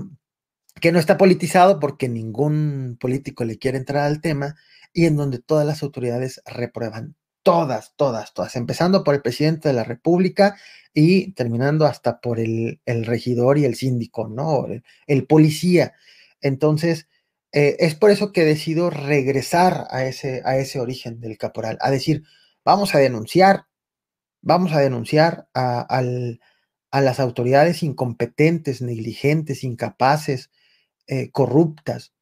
que 0.81 0.91
no 0.91 0.99
está 0.99 1.17
politizado 1.17 1.79
porque 1.79 2.09
ningún 2.09 2.97
político 2.99 3.43
le 3.43 3.57
quiere 3.57 3.77
entrar 3.77 4.05
al 4.05 4.21
tema 4.21 4.55
y 4.93 5.05
en 5.05 5.15
donde 5.17 5.39
todas 5.39 5.65
las 5.67 5.83
autoridades 5.83 6.41
reprueban 6.45 7.15
todas, 7.43 7.93
todas, 7.95 8.33
todas, 8.33 8.55
empezando 8.55 9.03
por 9.03 9.15
el 9.15 9.21
presidente 9.21 9.69
de 9.69 9.73
la 9.73 9.83
República 9.83 10.57
y 10.93 11.33
terminando 11.33 11.85
hasta 11.85 12.19
por 12.19 12.39
el, 12.39 12.79
regidor 12.85 13.57
y 13.57 13.65
el 13.65 13.75
síndico, 13.75 14.27
¿no? 14.27 14.67
El, 15.07 15.25
policía. 15.27 15.93
Entonces, 16.41 17.07
eh, 17.51 17.77
es 17.79 17.95
por 17.95 18.11
eso 18.11 18.31
que 18.31 18.45
decido 18.45 18.89
regresar 18.89 19.87
a 19.91 20.05
ese, 20.05 20.41
a 20.45 20.57
ese 20.57 20.79
origen 20.79 21.19
del 21.19 21.37
caporal, 21.37 21.77
a 21.81 21.91
decir, 21.91 22.23
vamos 22.65 22.95
a 22.95 22.99
denunciar, 22.99 23.65
vamos 24.41 24.73
a 24.73 24.79
denunciar 24.79 25.47
a, 25.53 25.81
a 26.91 27.01
las 27.01 27.19
autoridades 27.19 27.83
incompetentes, 27.83 28.81
negligentes, 28.81 29.63
incapaces, 29.63 30.51
eh, 31.07 31.31
corruptas, 31.31 32.13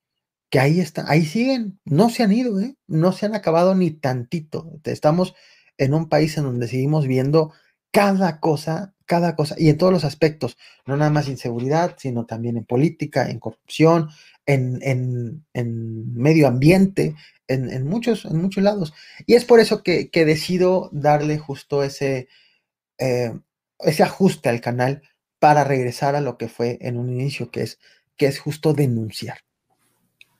que 0.50 0.60
ahí 0.60 0.80
están, 0.80 1.06
ahí 1.08 1.26
siguen, 1.26 1.80
no 1.86 2.10
se 2.10 2.24
han 2.24 2.32
ido, 2.32 2.60
¿eh? 2.60 2.76
no 2.88 3.12
se 3.12 3.26
han 3.26 3.36
acabado 3.36 3.76
ni 3.76 3.92
tantito. 3.92 4.72
Estamos 4.84 5.36
en 5.78 5.94
un 5.94 6.10
país 6.10 6.38
en 6.38 6.46
donde 6.46 6.68
seguimos 6.68 7.06
viendo 7.08 7.54
cada 7.92 8.40
cosa, 8.40 8.96
cada 9.06 9.36
cosa, 9.36 9.56
y 9.58 9.70
en 9.70 9.78
todos 9.78 9.92
los 9.92 10.04
aspectos, 10.04 10.58
no 10.86 10.98
nada 10.98 11.12
más 11.12 11.28
inseguridad, 11.28 11.96
sino 11.98 12.26
también 12.26 12.58
en 12.58 12.66
política, 12.66 13.30
en 13.30 13.40
corrupción, 13.40 14.10
en, 14.46 14.80
en, 15.54 16.14
medio 16.14 16.48
ambiente, 16.48 17.16
en, 17.48 17.86
muchos, 17.88 18.26
en 18.26 18.42
muchos 18.42 18.64
lados. 18.64 18.94
Y 19.26 19.36
es 19.36 19.46
por 19.46 19.60
eso 19.60 19.84
que, 19.84 20.10
que 20.10 20.26
decido 20.26 20.90
darle 20.94 21.38
justo 21.38 21.84
ese, 21.84 22.28
eh, 22.98 23.34
ese 23.80 24.04
ajuste 24.04 24.50
al 24.50 24.62
canal 24.62 25.02
para 25.40 25.64
regresar 25.64 26.16
a 26.16 26.22
lo 26.22 26.38
que 26.38 26.50
fue 26.50 26.78
en 26.82 26.98
un 26.98 27.12
inicio, 27.12 27.52
que 27.52 27.62
es, 27.64 27.80
que 28.16 28.28
es 28.28 28.40
justo 28.40 28.74
denunciar. 28.74 29.47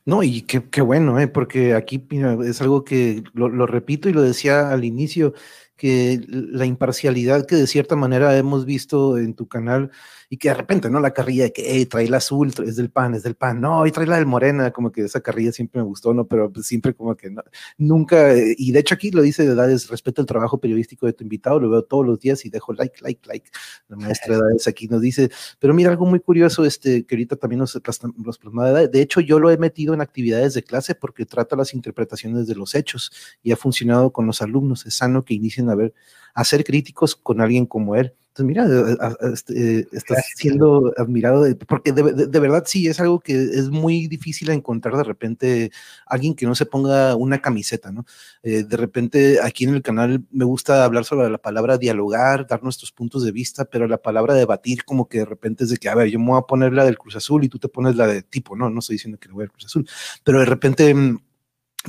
No, 0.08 0.24
y 0.24 0.44
qué, 0.44 0.64
qué 0.70 0.80
bueno, 0.82 1.20
¿eh? 1.20 1.28
porque 1.28 1.74
aquí 1.74 2.08
es 2.46 2.62
algo 2.62 2.86
que 2.86 3.26
lo, 3.34 3.50
lo, 3.50 3.68
repito 3.68 4.08
y 4.08 4.14
lo 4.14 4.22
decía 4.22 4.72
al 4.72 4.86
inicio, 4.86 5.34
que 5.76 6.22
la 6.30 6.66
imparcialidad 6.66 7.46
que 7.46 7.58
de 7.58 7.68
cierta 7.68 7.98
manera 7.98 8.38
hemos 8.38 8.66
visto 8.66 9.18
en 9.18 9.36
tu 9.36 9.50
canal 9.50 9.92
y 10.30 10.38
que 10.38 10.50
de 10.50 10.56
repente, 10.56 10.90
¿no? 10.90 11.00
La 11.00 11.12
carrilla 11.12 11.46
de 11.46 11.54
que, 11.54 11.86
trae 11.86 12.10
la 12.10 12.18
azul, 12.18 12.54
es 12.66 12.76
del 12.76 12.90
pan, 12.90 13.14
es 13.16 13.24
del 13.24 13.36
pan, 13.36 13.62
no, 13.62 13.86
y 13.88 13.92
trae 13.92 14.06
la 14.06 14.18
del 14.18 14.26
morena, 14.26 14.72
como 14.72 14.92
que 14.92 15.06
esa 15.06 15.22
carrilla 15.22 15.52
siempre 15.52 15.82
me 15.82 15.88
gustó, 15.88 16.14
¿no? 16.14 16.28
Pero 16.28 16.52
pues, 16.52 16.68
siempre 16.68 16.94
como 16.94 17.16
que 17.16 17.30
no, 17.30 17.44
nunca, 17.78 18.34
y 18.36 18.72
de 18.72 18.80
hecho 18.80 18.96
aquí 18.96 19.12
lo 19.12 19.22
dice 19.22 19.46
de 19.46 19.54
edades, 19.54 19.90
respeto 19.90 20.22
el 20.22 20.28
trabajo 20.28 20.60
periodístico 20.60 21.06
de 21.06 21.14
tu 21.14 21.24
invitado, 21.24 21.60
lo 21.60 21.70
veo 21.70 21.84
todos 21.84 22.06
los 22.06 22.20
días 22.20 22.46
y 22.46 22.50
dejo 22.50 22.74
like, 22.74 23.02
like, 23.02 23.22
like. 23.28 23.50
La 23.88 23.96
maestra 23.98 24.36
de 24.36 24.42
edades 24.42 24.68
aquí 24.68 24.88
nos 24.88 25.02
dice, 25.02 25.30
pero 25.60 25.74
mira, 25.74 25.92
algo 25.92 26.06
muy 26.06 26.20
curioso, 26.20 26.66
este, 26.66 27.06
que 27.06 27.16
ahorita 27.16 27.38
también 27.38 27.60
nos, 27.60 27.80
los 28.24 28.38
plasma 28.38 28.72
de 28.72 29.02
hecho 29.02 29.22
yo 29.22 29.40
lo 29.40 29.50
he 29.50 29.58
metido 29.58 29.94
en 29.94 30.02
actividades 30.02 30.54
de 30.54 30.64
clase 30.64 30.96
porque 30.96 31.26
trata 31.26 31.56
las 31.56 31.74
interpretaciones 31.74 32.48
de 32.48 32.56
los 32.56 32.76
hechos 32.76 33.12
y 33.44 33.52
ha 33.52 33.56
funcionado 33.56 34.12
con 34.12 34.26
los 34.26 34.42
alumnos, 34.42 34.86
es 34.86 34.96
sano 34.96 35.24
que 35.24 35.34
inicien 35.34 35.70
a 35.70 35.76
ver, 35.76 35.94
a 36.34 36.44
ser 36.44 36.64
críticos 36.64 37.16
con 37.16 37.42
alguien 37.42 37.66
como 37.66 37.96
él. 37.96 38.14
Entonces, 38.38 38.46
mira, 38.46 39.10
este, 39.34 39.88
estás 39.92 40.24
siendo 40.36 40.94
admirado, 40.98 41.46
porque 41.68 41.92
de, 41.92 42.40
verdad 42.40 42.64
sí, 42.68 42.88
es 42.88 43.00
algo 43.00 43.20
que 43.20 43.34
es 43.34 43.70
muy 43.70 44.08
difícil 44.08 44.52
encontrar 44.52 44.96
de 44.96 45.04
repente 45.04 45.72
alguien 46.06 46.36
que 46.36 46.46
no 46.46 46.54
se 46.54 46.68
ponga 46.68 47.16
una 47.16 47.42
camiseta, 47.42 47.92
¿no? 47.92 48.06
Eh, 48.44 48.64
de 48.64 48.78
repente 48.78 49.40
aquí 49.42 49.64
en 49.64 49.74
el 49.74 49.82
canal 49.82 50.24
me 50.30 50.46
gusta 50.46 50.84
hablar 50.84 51.04
sobre 51.06 51.30
la 51.32 51.40
palabra 51.40 51.80
dialogar, 51.80 52.46
dar 52.46 52.62
nuestros 52.62 52.92
puntos 52.92 53.24
de 53.24 53.32
vista, 53.32 53.66
pero 53.66 53.88
la 53.88 53.98
palabra 53.98 54.36
debatir 54.36 54.84
como 54.86 55.08
que 55.08 55.20
de 55.20 55.26
repente 55.26 55.64
es 55.64 55.72
de 55.72 55.78
que, 55.78 55.90
a 55.90 55.96
ver, 55.96 56.10
yo 56.10 56.20
me 56.20 56.28
voy 56.28 56.38
a 56.38 56.42
poner 56.42 56.74
la 56.74 56.86
del 56.86 56.98
Cruz 57.00 57.16
Azul 57.16 57.44
y 57.44 57.50
tú 57.50 57.58
te 57.58 57.70
pones 57.70 57.96
la 57.96 58.06
de 58.06 58.22
tipo, 58.22 58.56
¿no? 58.56 58.70
No 58.70 58.80
estoy 58.80 58.96
diciendo 58.96 59.18
que 59.20 59.30
le 59.30 59.34
voy 59.34 59.44
al 59.44 59.52
Cruz 59.52 59.66
Azul, 59.66 59.88
pero 60.24 60.40
de 60.40 60.46
repente 60.46 60.94
mm, 60.94 61.18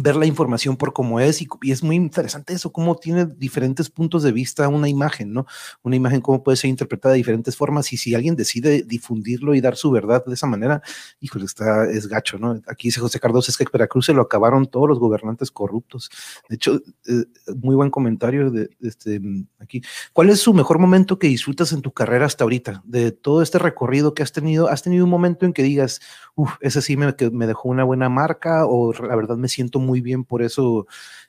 ver 0.00 0.16
la 0.16 0.26
información 0.26 0.76
por 0.76 0.92
cómo 0.92 1.20
es 1.20 1.42
y, 1.42 1.48
es 1.70 1.82
muy 1.82 1.96
interesante 1.96 2.52
eso, 2.52 2.72
cómo 2.72 2.96
tiene 2.96 3.26
diferentes 3.26 3.90
puntos 3.90 4.22
de 4.22 4.32
vista 4.32 4.68
una 4.68 4.88
imagen, 4.88 5.32
¿no? 5.32 5.46
Una 5.82 5.96
imagen 5.96 6.20
cómo 6.20 6.42
puede 6.42 6.56
ser 6.56 6.70
interpretada 6.70 7.12
de 7.12 7.18
diferentes 7.18 7.56
formas 7.56 7.92
y 7.92 7.96
si 7.96 8.14
alguien 8.14 8.36
decide 8.36 8.82
difundirlo 8.82 9.54
y 9.54 9.60
dar 9.60 9.76
su 9.76 9.90
verdad 9.90 10.24
de 10.24 10.34
esa 10.34 10.46
manera, 10.46 10.82
híjole, 11.20 11.44
está, 11.44 11.90
es 11.90 12.06
gacho, 12.06 12.38
¿no? 12.38 12.60
Aquí 12.66 12.88
dice 12.88 13.00
José 13.00 13.20
Cardoso, 13.20 13.50
es 13.50 13.56
que 13.56 13.64
Veracruz 13.72 14.06
se 14.06 14.12
lo 14.12 14.22
acabaron 14.22 14.66
todos 14.66 14.88
los 14.88 14.98
gobernantes 14.98 15.50
corruptos. 15.50 16.10
De 16.48 16.56
hecho, 16.56 16.80
eh, 17.06 17.24
muy 17.56 17.74
buen 17.74 17.90
comentario 17.90 18.50
de, 18.50 18.70
este, 18.80 19.20
aquí. 19.58 19.82
¿Cuál 20.12 20.30
es 20.30 20.40
su 20.40 20.54
mejor 20.54 20.78
momento 20.78 21.18
que 21.18 21.26
disfrutas 21.26 21.72
en 21.72 21.82
tu 21.82 21.92
carrera 21.92 22.26
hasta 22.26 22.44
ahorita? 22.44 22.82
De 22.84 23.12
todo 23.12 23.42
este 23.42 23.58
recorrido 23.58 24.14
que 24.14 24.22
has 24.22 24.32
tenido, 24.32 24.68
¿has 24.68 24.82
tenido 24.82 25.04
un 25.04 25.10
momento 25.10 25.46
en 25.46 25.52
que 25.52 25.62
digas, 25.62 26.00
uff, 26.34 26.52
ese 26.60 26.82
sí 26.82 26.96
me, 26.96 27.14
me 27.32 27.46
dejó 27.46 27.68
una 27.68 27.84
buena 27.84 28.08
marca 28.08 28.66
o 28.66 28.92
la 28.92 29.16
verdad 29.16 29.36
me 29.36 29.48
siento 29.48 29.80
muy 29.80 29.87
bien 30.00 30.24
por 30.24 30.42
eso 30.42 30.86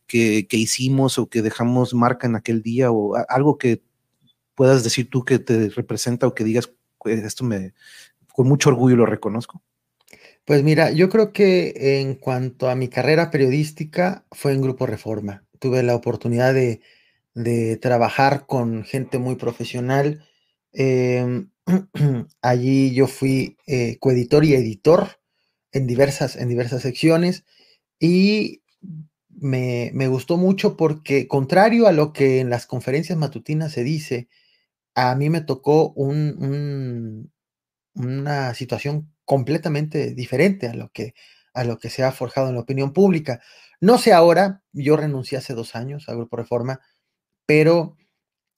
que, 0.09 0.45
hicimos 0.51 1.17
o 1.19 1.29
que 1.29 1.41
dejamos 1.41 1.93
marca 1.93 2.27
en 2.27 2.35
aquel 2.35 2.61
día 2.61 2.91
o 2.91 3.15
algo 3.29 3.57
que 3.57 3.81
puedas 4.55 4.83
decir 4.83 5.09
tú 5.09 5.23
que 5.23 5.39
te 5.39 5.69
representa 5.69 6.27
o 6.27 6.33
que 6.33 6.43
digas, 6.43 6.71
esto 7.05 7.45
me, 7.45 7.73
con 8.33 8.47
mucho 8.47 8.69
orgullo 8.69 8.95
lo 8.95 9.05
reconozco? 9.05 9.61
Pues 10.45 10.63
mira, 10.63 10.91
yo 10.91 11.09
creo 11.09 11.31
que 11.31 11.99
en 12.01 12.15
cuanto 12.15 12.69
a 12.69 12.75
mi 12.75 12.87
carrera 12.87 13.29
periodística 13.29 14.25
fue 14.31 14.53
en 14.53 14.61
Grupo 14.61 14.87
Reforma. 14.87 15.45
Tuve 15.59 15.83
la 15.83 15.95
oportunidad 15.95 16.53
de, 16.53 16.81
trabajar 17.81 18.47
con 18.47 18.83
gente 18.83 19.19
muy 19.19 19.35
profesional. 19.35 20.25
Em, 20.73 21.51
allí 22.41 22.93
yo 22.93 23.07
fui 23.07 23.57
eh, 23.67 23.97
coeditor 23.99 24.43
y 24.43 24.55
editor 24.55 25.19
en 25.71 25.85
diversas, 25.85 26.35
en 26.35 26.49
diversas 26.49 26.81
secciones 26.81 27.45
y 27.99 28.63
me, 29.29 30.07
gustó 30.07 30.37
mucho 30.37 30.77
porque, 30.77 31.27
contrario 31.27 31.87
a 31.87 31.91
lo 31.91 32.13
que 32.13 32.39
en 32.39 32.49
las 32.49 32.65
conferencias 32.65 33.17
matutinas 33.17 33.71
se 33.71 33.83
dice, 33.83 34.29
a 34.95 35.15
mí 35.15 35.29
me 35.29 35.41
tocó 35.41 35.91
un, 35.91 37.31
una 37.95 38.53
situación 38.53 39.13
completamente 39.25 40.13
diferente 40.13 40.67
a 40.67 40.73
lo, 40.73 40.89
que, 40.91 41.13
a 41.53 41.63
lo 41.63 41.77
que 41.77 41.89
se 41.89 42.03
ha 42.03 42.11
forjado 42.11 42.49
en 42.49 42.55
la 42.55 42.61
opinión 42.61 42.93
pública. 42.93 43.41
No 43.81 43.97
sé 43.97 44.13
ahora, 44.13 44.63
yo 44.73 44.97
renuncié 44.97 45.37
hace 45.37 45.53
dos 45.53 45.75
años 45.75 46.09
a 46.09 46.15
Grupo 46.15 46.37
Reforma, 46.37 46.81
pero 47.45 47.97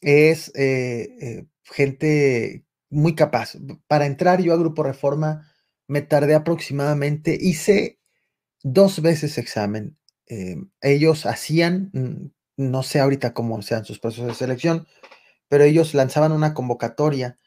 es 0.02 0.52
eh, 0.56 1.16
eh, 1.22 1.46
gente 1.64 2.66
muy 2.90 3.16
capaz. 3.16 3.58
Para 3.88 4.06
entrar 4.06 4.42
yo 4.42 4.54
a 4.54 4.58
Grupo 4.58 4.84
Reforma 4.84 5.52
me 5.88 6.02
tardé 6.02 6.36
aproximadamente, 6.36 7.38
hice 7.40 8.01
dos 8.64 9.02
veces 9.02 9.38
examen. 9.38 9.98
Eh, 10.28 10.56
ellos 10.82 11.26
hacían, 11.26 11.90
mm, 11.94 12.32
no 12.58 12.84
sé 12.84 13.00
ahorita 13.00 13.34
cómo 13.34 13.62
sean 13.62 13.86
sus 13.86 14.00
procesos 14.00 14.28
de 14.28 14.34
selección, 14.36 14.88
pero 15.50 15.64
ellos 15.64 15.94
lanzaban 15.94 16.32
una 16.32 16.54
convocatoria 16.54 17.38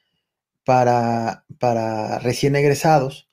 para, 0.64 1.44
para 1.58 2.18
recién 2.18 2.56
egresados 2.56 3.28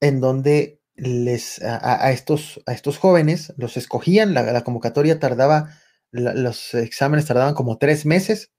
en 0.00 0.20
donde 0.20 0.80
les, 0.94 1.62
a, 1.62 2.10
estos, 2.10 2.62
a 2.66 2.72
estos 2.72 2.98
jóvenes 2.98 3.52
los 3.56 3.76
escogían, 3.76 4.34
la, 4.34 4.64
convocatoria 4.64 5.18
tardaba, 5.18 5.70
los 6.10 6.74
exámenes 6.74 7.26
tardaban 7.26 7.54
como 7.54 7.78
tres 7.78 8.06
meses 8.06 8.52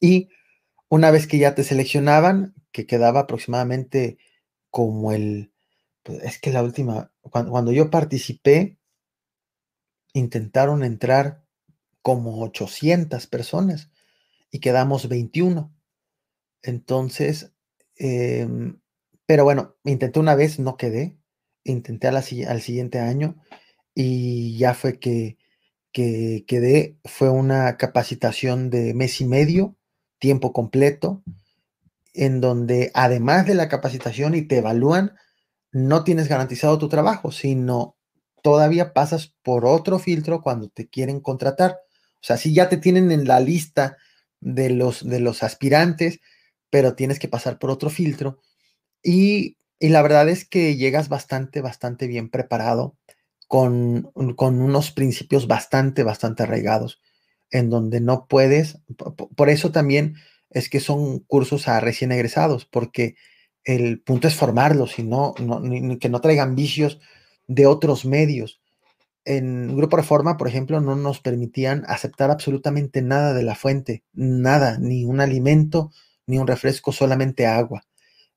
y 0.00 0.28
una 0.88 1.10
vez 1.10 1.26
que 1.26 1.38
ya 1.38 1.54
te 1.54 1.64
seleccionaban, 1.64 2.54
que 2.72 2.86
quedaba 2.86 3.20
aproximadamente 3.20 4.18
como 4.70 5.12
el, 5.12 5.52
es 6.22 6.38
que 6.38 6.50
la 6.50 6.62
última, 6.62 7.12
cuando, 7.20 7.72
yo 7.72 7.90
participé, 7.90 8.78
intentaron 10.12 10.84
entrar 10.84 11.44
como 12.02 12.40
800 12.42 13.26
personas 13.26 13.90
y 14.50 14.60
quedamos 14.60 15.08
21. 15.08 15.74
Entonces, 16.62 17.52
em, 17.96 18.80
pero 19.26 19.44
bueno, 19.44 19.76
intenté 19.84 20.20
una 20.20 20.34
vez, 20.34 20.58
no 20.58 20.76
quedé, 20.76 21.18
intenté 21.64 22.08
al 22.08 22.22
siguiente 22.22 23.00
año 23.00 23.36
y 23.94 24.56
ya 24.58 24.74
fue 24.74 24.98
que, 24.98 25.38
que 25.96 26.44
quedé, 26.46 26.98
fue 27.04 27.30
una 27.30 27.78
capacitación 27.78 28.68
de 28.68 28.92
mes 28.92 29.20
y 29.22 29.24
medio, 29.24 29.76
tiempo 30.18 30.52
completo, 30.52 31.22
en 32.12 32.42
donde 32.42 32.90
además 32.92 33.46
de 33.46 33.54
la 33.54 33.70
capacitación 33.70 34.34
y 34.34 34.42
te 34.42 34.58
evalúan, 34.58 35.16
no 35.76 36.04
tienes 36.04 36.26
garantizado 36.26 36.78
tu 36.78 36.88
trabajo, 36.88 37.30
sino 37.30 37.96
todavía 38.42 38.94
pasas 38.94 39.34
por 39.42 39.66
otro 39.66 39.98
filtro 39.98 40.40
cuando 40.40 40.70
te 40.70 40.88
quieren 40.88 41.20
contratar. 41.20 41.80
O 42.14 42.22
sea, 42.22 42.38
si 42.38 42.54
ya 42.54 42.70
te 42.70 42.78
tienen 42.78 43.12
en 43.12 43.28
la 43.28 43.40
lista 43.40 43.98
de 44.40 44.70
los, 44.70 45.06
de 45.06 45.20
los 45.20 45.42
aspirantes, 45.42 46.20
pero 46.70 46.94
tienes 46.94 47.18
que 47.18 47.28
pasar 47.28 47.58
por 47.58 47.70
otro 47.70 47.90
filtro. 47.90 48.40
Y, 49.02 49.58
la 49.78 50.00
verdad 50.00 50.30
es 50.30 50.48
que 50.48 50.76
llegas 50.76 51.10
bastante, 51.10 51.60
bastante 51.60 52.06
bien 52.06 52.30
preparado 52.30 52.96
con, 53.46 54.10
con 54.34 54.62
unos 54.62 54.92
principios 54.92 55.46
bastante, 55.46 56.04
bastante 56.04 56.44
arraigados, 56.44 57.02
en 57.50 57.68
donde 57.68 58.00
no 58.00 58.26
puedes, 58.28 58.78
por 59.36 59.50
eso 59.50 59.72
también 59.72 60.14
es 60.48 60.70
que 60.70 60.80
son 60.80 61.18
cursos 61.18 61.68
a 61.68 61.80
recién 61.80 62.12
egresados, 62.12 62.64
porque 62.64 63.16
el 63.66 64.00
punto 64.00 64.28
es 64.28 64.36
formarlos 64.36 64.98
y 64.98 65.02
no, 65.02 65.34
que 66.00 66.08
no 66.08 66.20
traigan 66.20 66.54
vicios 66.54 67.00
de 67.48 67.66
otros 67.66 68.04
medios. 68.04 68.62
En 69.24 69.76
Grupo 69.76 69.96
Reforma, 69.96 70.36
por 70.36 70.46
ejemplo, 70.46 70.80
no 70.80 70.94
nos 70.94 71.20
permitían 71.20 71.84
aceptar 71.88 72.30
absolutamente 72.30 73.02
nada 73.02 73.34
de 73.34 73.42
la 73.42 73.56
fuente, 73.56 74.04
nada, 74.12 74.78
ni 74.78 75.04
un 75.04 75.20
alimento, 75.20 75.90
ni 76.26 76.38
un 76.38 76.46
refresco, 76.46 76.92
solamente 76.92 77.44
agua. 77.44 77.82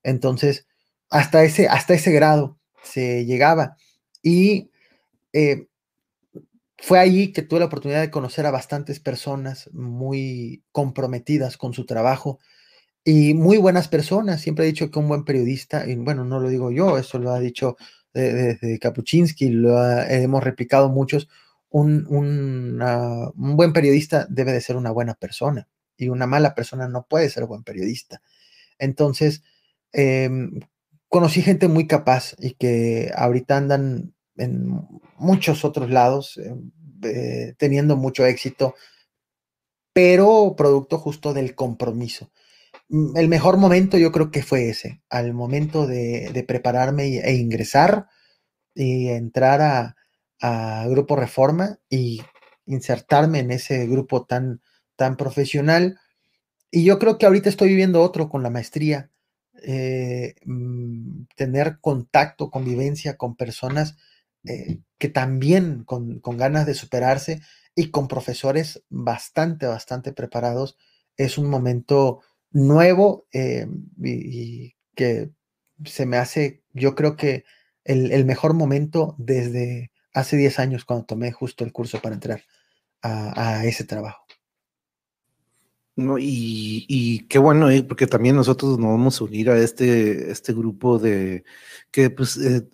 Entonces, 0.02 0.66
hasta 1.10 1.44
ese, 1.44 1.68
hasta 1.68 1.94
ese 1.94 2.10
grado 2.10 2.58
se 2.82 3.24
llegaba. 3.24 3.76
Y 4.20 4.72
eh, 5.32 5.68
fue 6.76 6.98
allí 6.98 7.32
que 7.32 7.42
tuve 7.42 7.60
la 7.60 7.66
oportunidad 7.66 8.00
de 8.00 8.10
conocer 8.10 8.46
a 8.46 8.50
bastantes 8.50 8.98
personas 8.98 9.70
muy 9.72 10.64
comprometidas 10.72 11.56
con 11.56 11.72
su 11.72 11.86
trabajo 11.86 12.40
y 13.04 13.34
muy 13.34 13.56
buenas 13.58 13.88
personas. 13.88 14.40
Siempre 14.40 14.64
he 14.64 14.68
dicho 14.68 14.90
que 14.90 14.98
un 14.98 15.08
buen 15.08 15.24
periodista, 15.24 15.86
y 15.86 15.96
bueno, 15.96 16.24
no 16.24 16.40
lo 16.40 16.48
digo 16.48 16.70
yo, 16.70 16.98
eso 16.98 17.18
lo 17.18 17.32
ha 17.32 17.40
dicho 17.40 17.76
desde 18.12 18.78
Kapuczynski, 18.78 19.50
lo 19.50 19.80
hemos 20.02 20.42
replicado 20.42 20.88
muchos, 20.88 21.28
un, 21.70 22.06
un, 22.08 23.56
buen 23.56 23.72
periodista 23.72 24.26
debe 24.28 24.52
de 24.52 24.60
ser 24.60 24.76
una 24.76 24.90
buena 24.90 25.14
persona 25.14 25.68
y 25.96 26.08
una 26.08 26.26
mala 26.26 26.54
persona 26.54 26.88
no 26.88 27.06
puede 27.08 27.30
ser 27.30 27.46
buen 27.46 27.62
periodista. 27.62 28.20
Entonces, 28.78 29.42
em, 29.92 30.60
conocí 31.08 31.42
gente 31.42 31.68
muy 31.68 31.86
capaz 31.86 32.34
y 32.38 32.54
que 32.54 33.12
ahorita 33.14 33.56
andan 33.56 34.14
en 34.36 34.80
muchos 35.18 35.64
otros 35.64 35.90
lados, 35.90 36.38
em, 36.38 36.72
eh, 37.04 37.54
teniendo 37.58 37.96
mucho 37.96 38.26
éxito, 38.26 38.74
pero 39.92 40.54
producto 40.56 40.98
justo 40.98 41.34
del 41.34 41.54
compromiso. 41.54 42.30
Mm, 42.90 43.16
el 43.16 43.28
mejor 43.28 43.56
momento 43.56 43.96
yo 43.98 44.12
creo 44.12 44.30
que 44.30 44.42
fue 44.42 44.68
ese, 44.68 45.02
al 45.08 45.32
momento 45.32 45.86
de, 45.86 46.44
prepararme 46.46 47.18
e 47.20 47.34
ingresar 47.36 48.08
y 48.74 49.08
entrar 49.08 49.60
a, 49.62 49.96
Grupo 50.88 51.16
Reforma 51.16 51.78
y 51.90 52.22
insertarme 52.66 53.40
en 53.40 53.50
ese 53.50 53.86
grupo 53.86 54.24
tan, 54.26 54.62
tan 54.96 55.16
profesional. 55.18 55.98
Y 56.70 56.84
yo 56.84 56.98
creo 56.98 57.18
que 57.18 57.26
ahorita 57.26 57.50
estoy 57.50 57.68
viviendo 57.70 58.02
otro 58.02 58.30
con 58.30 58.42
la 58.42 58.50
maestría, 58.50 59.10
eh, 59.64 60.36
mm, 60.46 61.24
tener 61.36 61.78
contacto, 61.80 62.50
convivencia 62.50 63.16
con 63.18 63.36
personas 63.36 63.98
eh, 64.44 64.80
que 64.98 65.08
también 65.10 65.84
con, 65.84 66.20
con 66.20 66.38
ganas 66.38 66.66
de 66.66 66.74
superarse 66.74 67.42
y 67.74 67.90
con 67.90 68.08
profesores 68.08 68.82
bastante, 68.88 69.66
bastante 69.66 70.12
preparados, 70.14 70.78
es 71.18 71.38
un 71.38 71.50
momento 71.50 72.22
nuevo 72.52 73.26
eh, 73.32 73.66
y, 74.02 74.74
que 74.94 75.30
se 75.84 76.06
me 76.06 76.16
hace, 76.16 76.62
yo 76.72 76.94
creo 76.94 77.16
que 77.16 77.44
el, 77.84 78.24
mejor 78.24 78.54
momento 78.54 79.14
desde 79.18 79.90
hace 80.12 80.36
10 80.36 80.58
años 80.58 80.84
cuando 80.84 81.06
tomé 81.06 81.32
justo 81.32 81.64
el 81.64 81.72
curso 81.72 82.00
para 82.00 82.14
entrar 82.14 82.42
a, 83.02 83.64
ese 83.64 83.84
trabajo. 83.84 84.24
No, 85.96 86.16
y, 86.18 87.26
qué 87.28 87.38
bueno, 87.38 87.70
eh, 87.70 87.82
porque 87.82 88.06
también 88.06 88.36
nosotros 88.36 88.78
nos 88.78 88.90
vamos 88.90 89.20
a 89.20 89.24
unir 89.24 89.50
a 89.50 89.58
este, 89.58 90.30
este 90.30 90.52
grupo 90.52 90.98
de 90.98 91.44
que 91.90 92.10
pues 92.10 92.36
eh, 92.38 92.68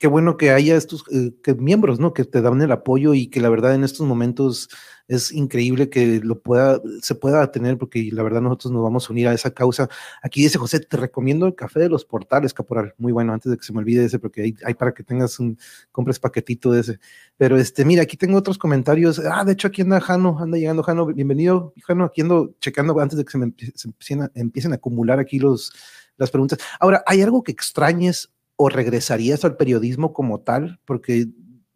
qué 0.00 0.06
bueno 0.08 0.38
que 0.38 0.50
haya 0.50 0.76
estos 0.76 1.04
que 1.42 1.54
miembros, 1.54 2.00
¿no? 2.00 2.14
Que 2.14 2.24
te 2.24 2.40
dan 2.40 2.60
el 2.62 2.72
apoyo 2.72 3.12
y 3.12 3.28
que 3.28 3.38
la 3.40 3.50
verdad 3.50 3.74
en 3.74 3.84
estos 3.84 4.06
momentos 4.06 4.70
es 5.08 5.30
increíble 5.30 5.90
que 5.90 6.20
lo 6.24 6.40
pueda, 6.40 6.80
se 7.02 7.14
pueda 7.14 7.50
tener, 7.52 7.76
porque 7.76 8.08
la 8.10 8.22
verdad 8.22 8.40
nosotros 8.40 8.72
nos 8.72 8.82
vamos 8.82 9.06
a 9.08 9.12
unir 9.12 9.28
a 9.28 9.34
esa 9.34 9.50
causa. 9.50 9.90
Aquí 10.22 10.42
dice 10.42 10.56
José, 10.56 10.80
te 10.80 10.96
recomiendo 10.96 11.46
el 11.46 11.54
café 11.54 11.80
de 11.80 11.90
los 11.90 12.06
portales, 12.06 12.54
Caporal. 12.54 12.94
Muy 12.96 13.12
bueno, 13.12 13.34
antes 13.34 13.50
de 13.50 13.58
que 13.58 13.64
se 13.64 13.74
me 13.74 13.80
olvide 13.80 14.06
ese, 14.06 14.18
porque 14.18 14.54
hay, 14.64 14.74
para 14.74 14.94
que 14.94 15.02
tengas 15.02 15.38
un, 15.38 15.58
compres 15.92 16.18
paquetito 16.18 16.72
de 16.72 16.80
ese. 16.80 17.00
Pero 17.36 17.58
este, 17.58 17.84
mira, 17.84 18.02
aquí 18.02 18.16
tengo 18.16 18.38
otros 18.38 18.56
comentarios. 18.56 19.18
Ah, 19.18 19.44
de 19.44 19.52
hecho, 19.52 19.68
aquí 19.68 19.82
anda 19.82 20.00
Jano, 20.00 20.38
anda 20.38 20.56
llegando 20.56 20.82
Jano. 20.82 21.06
Bienvenido, 21.06 21.74
Jano, 21.84 22.04
aquí 22.04 22.22
ando 22.22 22.54
checando 22.58 22.98
antes 22.98 23.18
de 23.18 23.24
que 23.26 23.32
se 23.32 23.88
empiecen, 23.88 24.22
a, 24.22 24.30
empiecen 24.34 24.72
a 24.72 24.76
acumular 24.76 25.18
aquí 25.18 25.38
los, 25.38 25.74
las 26.16 26.30
preguntas. 26.30 26.58
Ahora, 26.78 27.02
¿hay 27.06 27.20
algo 27.20 27.42
que 27.42 27.52
extrañes 27.52 28.30
o 28.62 28.68
regresarías 28.68 29.42
al 29.46 29.56
periodismo 29.56 30.12
como 30.12 30.40
tal? 30.40 30.80
Porque 30.84 31.28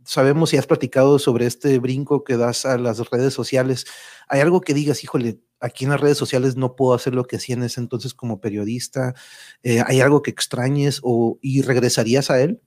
sabemos 0.05 0.51
si 0.51 0.59
has 0.59 0.67
platicado 0.67 1.19
sobre 1.19 1.47
este 1.47 1.79
brinco 1.79 2.25
que 2.25 2.37
das 2.37 2.67
a 2.67 2.77
las 2.77 2.99
redes 3.11 3.33
sociales. 3.33 3.87
¿Hay 4.29 4.43
algo 4.43 4.61
que 4.61 4.75
digas, 4.75 5.03
híjole, 5.03 5.41
aquí 5.61 5.85
en 5.85 5.93
las 5.93 6.01
redes 6.03 6.19
sociales 6.19 6.57
no 6.57 6.77
puedo 6.77 6.93
hacer 6.93 7.15
lo 7.15 7.25
que 7.25 7.37
hacía 7.37 7.57
en 7.57 7.63
ese 7.63 7.81
entonces 7.81 8.13
como 8.13 8.39
periodista? 8.39 9.15
Eh, 9.63 9.83
¿Hay 9.87 10.03
algo 10.03 10.21
que 10.21 10.31
extrañes 10.31 11.01
o, 11.03 11.39
y 11.41 11.63
regresarías 11.63 12.31
a 12.31 12.43
él? 12.43 12.61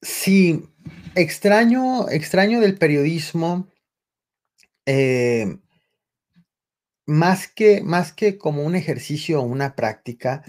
Sí, 0.00 0.64
extraño, 1.14 2.08
extraño 2.08 2.60
del 2.60 2.78
periodismo. 2.78 3.68
Eh, 4.86 5.58
más, 7.04 7.46
que, 7.46 7.82
más 7.82 8.14
que 8.14 8.38
como 8.38 8.62
un 8.62 8.74
ejercicio 8.74 9.40
o 9.40 9.44
una 9.44 9.76
práctica, 9.76 10.44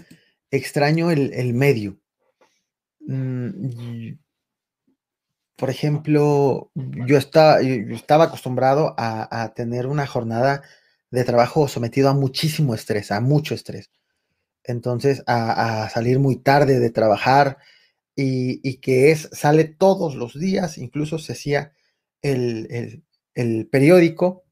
extraño 0.50 1.10
el, 1.10 1.54
medio. 1.54 1.98
Mm, 3.00 4.14
por 5.56 5.70
ejemplo, 5.70 6.70
yo, 6.74 7.18
estaba 7.18 8.24
acostumbrado 8.24 8.94
a, 8.96 9.52
tener 9.54 9.86
una 9.86 10.06
jornada 10.06 10.62
de 11.10 11.24
trabajo 11.24 11.68
sometido 11.68 12.08
a 12.08 12.14
muchísimo 12.14 12.74
estrés, 12.74 13.12
a 13.12 13.20
mucho 13.20 13.54
estrés. 13.54 13.90
Entonces, 14.64 15.22
a, 15.26 15.88
salir 15.90 16.18
muy 16.18 16.36
tarde 16.36 16.78
de 16.80 16.90
trabajar 16.90 17.58
y, 18.16 18.78
que 18.78 19.10
es, 19.10 19.28
sale 19.32 19.64
todos 19.64 20.14
los 20.14 20.38
días, 20.38 20.78
incluso 20.78 21.18
se 21.18 21.32
hacía 21.32 21.72
el, 22.22 23.02
periódico, 23.70 24.44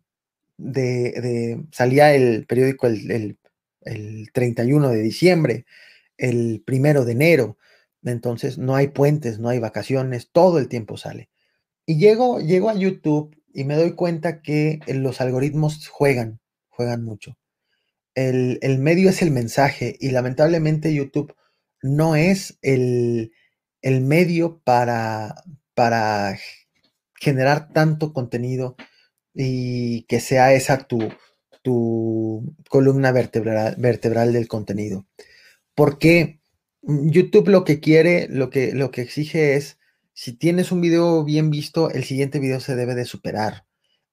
de, 0.58 1.64
salía 1.72 2.14
el 2.14 2.46
periódico 2.46 2.86
el, 2.86 3.38
el 3.82 4.30
31 4.32 4.90
de 4.90 5.02
diciembre, 5.02 5.66
el 6.18 6.62
primero 6.66 7.04
de 7.04 7.12
enero, 7.12 7.56
entonces 8.04 8.58
no 8.58 8.74
hay 8.74 8.88
puentes, 8.88 9.38
no 9.38 9.48
hay 9.48 9.58
vacaciones, 9.58 10.30
todo 10.30 10.58
el 10.58 10.68
tiempo 10.68 10.96
sale. 10.96 11.30
Y 11.86 11.98
llego, 11.98 12.40
llego 12.40 12.68
a 12.68 12.74
YouTube 12.74 13.34
y 13.52 13.64
me 13.64 13.76
doy 13.76 13.92
cuenta 13.92 14.42
que 14.42 14.80
los 14.88 15.20
algoritmos 15.20 15.88
juegan, 15.88 16.40
juegan 16.68 17.04
mucho. 17.04 17.38
El, 18.14 18.58
medio 18.80 19.10
es 19.10 19.22
el 19.22 19.30
mensaje 19.30 19.96
y 20.00 20.10
lamentablemente 20.10 20.92
YouTube 20.92 21.34
no 21.82 22.16
es 22.16 22.58
el, 22.62 23.32
medio 23.82 24.60
para, 24.64 25.36
para 25.74 26.36
generar 27.14 27.72
tanto 27.72 28.12
contenido 28.12 28.76
y 29.34 30.02
que 30.02 30.20
sea 30.20 30.52
esa 30.52 30.78
tu, 30.78 30.98
tu 31.62 32.56
columna 32.68 33.12
vertebral, 33.12 33.76
vertebral 33.78 34.32
del 34.32 34.48
contenido. 34.48 35.06
Porque 35.78 36.40
YouTube 36.82 37.46
lo 37.46 37.62
que 37.62 37.78
quiere, 37.78 38.26
lo 38.28 38.50
que, 38.50 38.72
lo 38.74 38.90
que 38.90 39.00
exige 39.00 39.54
es, 39.54 39.78
si 40.12 40.32
tienes 40.32 40.72
un 40.72 40.80
video 40.80 41.22
bien 41.22 41.50
visto, 41.50 41.88
el 41.88 42.02
siguiente 42.02 42.40
video 42.40 42.58
se 42.58 42.74
debe 42.74 42.96
de 42.96 43.04
superar 43.04 43.64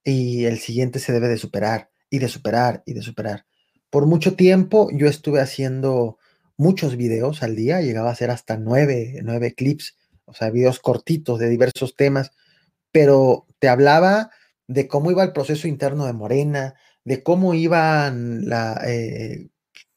y 0.03 0.45
el 0.45 0.59
siguiente 0.59 0.99
se 0.99 1.11
debe 1.11 1.27
de 1.27 1.39
superar 1.39 1.89
y 2.11 2.19
de 2.19 2.27
superar 2.27 2.83
y 2.85 2.93
de 2.93 3.01
superar. 3.01 3.47
Por 3.89 4.05
mucho 4.05 4.35
tiempo 4.35 4.89
yo 4.93 5.07
estuve 5.07 5.41
haciendo 5.41 6.19
muchos 6.55 6.97
videos 6.97 7.41
al 7.41 7.55
día, 7.55 7.81
llegaba 7.81 8.09
a 8.09 8.13
hacer 8.13 8.29
hasta 8.29 8.57
nueve, 8.57 9.19
nueve 9.23 9.55
clips, 9.55 9.97
o 10.25 10.35
sea, 10.35 10.51
videos 10.51 10.79
cortitos 10.79 11.39
de 11.39 11.49
diversos 11.49 11.95
temas, 11.95 12.29
pero 12.91 13.47
te 13.57 13.69
hablaba 13.69 14.29
de 14.67 14.87
cómo 14.87 15.09
iba 15.09 15.23
el 15.23 15.33
proceso 15.33 15.67
interno 15.67 16.05
de 16.05 16.13
Morena, 16.13 16.75
de 17.05 17.23
cómo 17.23 17.55
iban 17.55 18.47
la, 18.47 18.79
eh, 18.85 19.47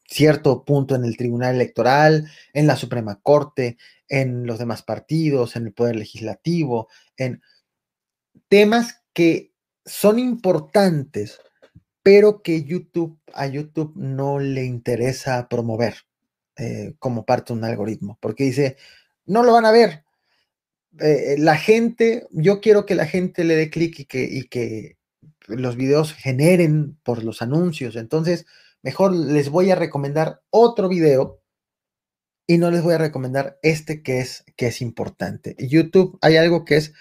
cierto 0.08 0.64
punto 0.64 0.94
en 0.94 1.04
el 1.04 1.16
Tribunal 1.16 1.54
Electoral, 1.54 2.28
en 2.52 2.66
la 2.66 2.76
Suprema 2.76 3.20
Corte, 3.22 3.76
en 4.08 4.46
los 4.46 4.58
demás 4.58 4.82
partidos, 4.82 5.54
en 5.54 5.66
el 5.66 5.72
Poder 5.74 5.96
Legislativo, 5.96 6.88
en 7.16 7.42
temas 8.48 9.02
que 9.12 9.52
son 9.84 10.18
importantes, 10.18 11.40
pero 12.02 12.42
que 12.42 12.64
YouTube, 12.64 13.18
a 13.34 13.46
YouTube 13.46 13.92
no 13.96 14.38
le 14.38 14.64
interesa 14.64 15.46
promover 15.48 15.94
eh, 16.56 16.94
como 16.98 17.26
parte 17.26 17.52
de 17.52 17.58
un 17.58 17.64
algoritmo, 17.64 18.18
porque 18.20 18.44
dice, 18.44 18.76
no 19.26 19.42
lo 19.42 19.52
van 19.52 19.66
a 19.66 19.72
ver. 19.72 20.04
Eh, 21.00 21.36
la 21.38 21.56
gente, 21.56 22.26
yo 22.30 22.60
quiero 22.60 22.86
que 22.86 22.94
la 22.94 23.06
gente 23.06 23.44
le 23.44 23.56
dé 23.56 23.68
clic 23.68 24.00
y 24.00 24.04
que, 24.06 24.24
y 24.24 24.44
que 24.44 24.96
los 25.46 25.76
videos 25.76 26.14
generen 26.14 26.98
por 27.02 27.24
los 27.24 27.42
anuncios. 27.42 27.94
Entonces, 27.96 28.46
mejor 28.82 29.14
les 29.14 29.50
voy 29.50 29.70
a 29.70 29.74
recomendar 29.74 30.42
otro 30.50 30.88
video 30.88 31.42
y 32.46 32.58
no 32.58 32.70
les 32.70 32.82
voy 32.82 32.94
a 32.94 32.98
recomendar 32.98 33.58
este 33.62 34.02
que 34.02 34.20
es, 34.20 34.44
que 34.56 34.68
es 34.68 34.80
importante. 34.80 35.54
YouTube 35.58 36.18
hay 36.22 36.36
algo 36.36 36.64
que 36.64 36.76
es 36.76 36.94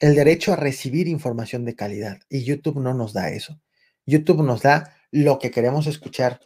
el 0.00 0.14
derecho 0.14 0.52
a 0.52 0.56
recibir 0.56 1.08
información 1.08 1.64
de 1.64 1.76
calidad 1.76 2.20
y 2.28 2.44
YouTube 2.44 2.80
no 2.80 2.92
nos 2.92 3.12
da 3.12 3.30
eso. 3.30 3.60
YouTube 4.04 4.42
nos 4.42 4.62
da 4.62 4.94
lo 5.10 5.38
que 5.38 5.50
queremos 5.50 5.86
escuchar 5.86 6.40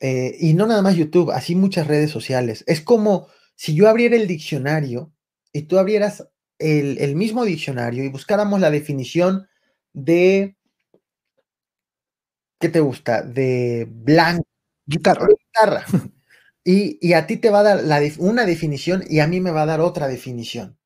eh, 0.00 0.36
y 0.40 0.54
no 0.54 0.66
nada 0.66 0.82
más 0.82 0.96
YouTube, 0.96 1.30
así 1.30 1.54
muchas 1.54 1.86
redes 1.86 2.10
sociales. 2.10 2.64
Es 2.66 2.80
como 2.80 3.28
si 3.54 3.74
yo 3.74 3.88
abriera 3.88 4.16
el 4.16 4.26
diccionario 4.26 5.12
y 5.52 5.62
tú 5.62 5.78
abrieras 5.78 6.28
el, 6.58 6.98
el 6.98 7.16
mismo 7.16 7.44
diccionario 7.44 8.04
y 8.04 8.08
buscáramos 8.08 8.60
la 8.60 8.70
definición 8.70 9.46
de 9.92 10.56
¿qué 12.64 12.70
te 12.70 12.80
gusta? 12.80 13.20
De 13.20 13.86
blanco. 13.90 14.48
Guitarra. 14.86 15.26
Guitarra. 15.26 15.84
Y, 16.66 17.12
a 17.12 17.26
ti 17.26 17.36
te 17.36 17.50
va 17.50 17.60
a 17.60 17.62
dar 17.62 18.02
una 18.16 18.46
definición 18.46 19.04
y 19.06 19.20
a 19.20 19.26
mí 19.26 19.38
me 19.38 19.50
va 19.50 19.64
a 19.64 19.66
dar 19.66 19.82
otra 19.82 20.08
definición. 20.08 20.78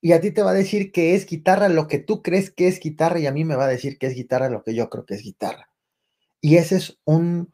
Y 0.00 0.12
a 0.12 0.20
ti 0.20 0.30
te 0.30 0.42
va 0.42 0.52
a 0.52 0.54
decir 0.54 0.92
que 0.92 1.16
es 1.16 1.26
guitarra 1.26 1.68
lo 1.68 1.88
que 1.88 1.98
tú 1.98 2.22
crees 2.22 2.52
que 2.52 2.68
es 2.68 2.78
guitarra 2.78 3.18
y 3.18 3.26
a 3.26 3.32
mí 3.32 3.44
me 3.44 3.56
va 3.56 3.64
a 3.64 3.68
decir 3.68 3.98
que 3.98 4.06
es 4.06 4.14
guitarra 4.14 4.50
lo 4.50 4.62
que 4.62 4.72
yo 4.72 4.88
creo 4.88 5.04
que 5.04 5.14
es 5.14 5.22
guitarra. 5.24 5.68
Y 6.40 6.58
ese 6.58 6.76
es 6.76 7.00
un, 7.04 7.52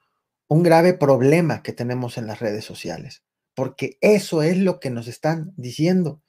un 0.48 0.62
grave 0.62 0.92
problema 0.92 1.62
que 1.62 1.72
tenemos 1.72 2.18
en 2.18 2.26
las 2.26 2.40
redes 2.40 2.66
sociales, 2.66 3.24
porque 3.54 3.96
eso 4.02 4.42
es 4.42 4.58
lo 4.58 4.80
que 4.80 4.90
nos 4.90 5.08
están 5.08 5.54
diciendo 5.56 6.20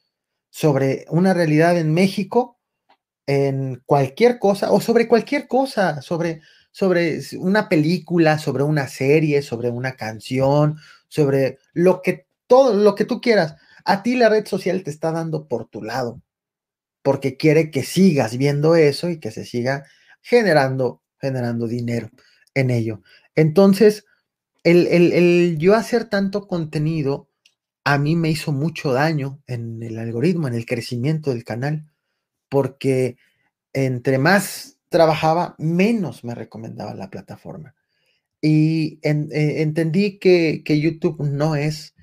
sobre 0.50 1.04
una 1.10 1.34
realidad 1.34 1.78
en 1.78 1.94
México, 1.94 2.58
en 3.28 3.84
cualquier 3.86 4.40
cosa, 4.40 4.72
o 4.72 4.80
sobre 4.80 5.10
cualquier 5.10 5.50
cosa, 5.50 6.02
sobre 6.02 6.40
sobre 6.74 7.22
una 7.38 7.70
película, 7.70 8.40
sobre 8.40 8.64
una 8.64 8.88
serie, 8.88 9.44
sobre 9.44 9.70
una 9.70 9.96
canción, 9.96 10.78
sobre 11.08 11.60
lo 11.74 12.02
que 12.02 12.26
todo 12.48 12.74
lo 12.74 12.96
que 12.96 13.06
tú 13.06 13.22
quieras. 13.22 13.56
A 13.86 14.02
ti 14.02 14.16
la 14.16 14.28
red 14.28 14.46
social 14.48 14.84
te 14.84 14.90
está 14.90 15.12
dando 15.12 15.48
por 15.48 15.70
tu 15.70 15.84
lado, 15.84 16.20
porque 17.04 17.38
quiere 17.38 17.70
que 17.70 17.84
sigas 17.84 18.38
viendo 18.38 18.76
eso 18.76 19.10
y 19.10 19.20
que 19.20 19.30
se 19.30 19.46
siga 19.46 19.86
generando, 20.22 21.04
generando 21.20 21.68
dinero 21.68 22.10
en 22.56 22.72
ello. 22.72 23.02
Entonces, 23.36 24.06
el, 24.64 24.88
el 24.88 25.58
yo 25.60 25.76
hacer 25.76 26.06
tanto 26.06 26.48
contenido 26.48 27.30
a 27.84 28.00
mí 28.00 28.16
me 28.16 28.32
hizo 28.32 28.52
mucho 28.52 28.94
daño 28.94 29.44
en 29.46 29.84
el 29.84 30.00
algoritmo, 30.00 30.48
en 30.48 30.56
el 30.56 30.66
crecimiento 30.66 31.30
del 31.30 31.44
canal, 31.44 31.86
porque 32.50 33.18
entre 33.74 34.18
más 34.18 34.80
trabajaba, 34.94 35.56
menos 35.58 36.24
me 36.24 36.36
recomendaba 36.36 36.94
la 36.94 37.10
plataforma. 37.10 37.74
Y 38.42 39.00
eh, 39.02 39.62
entendí 39.64 40.20
que, 40.20 40.64
YouTube 40.66 41.24
no 41.24 41.56
es, 41.56 41.96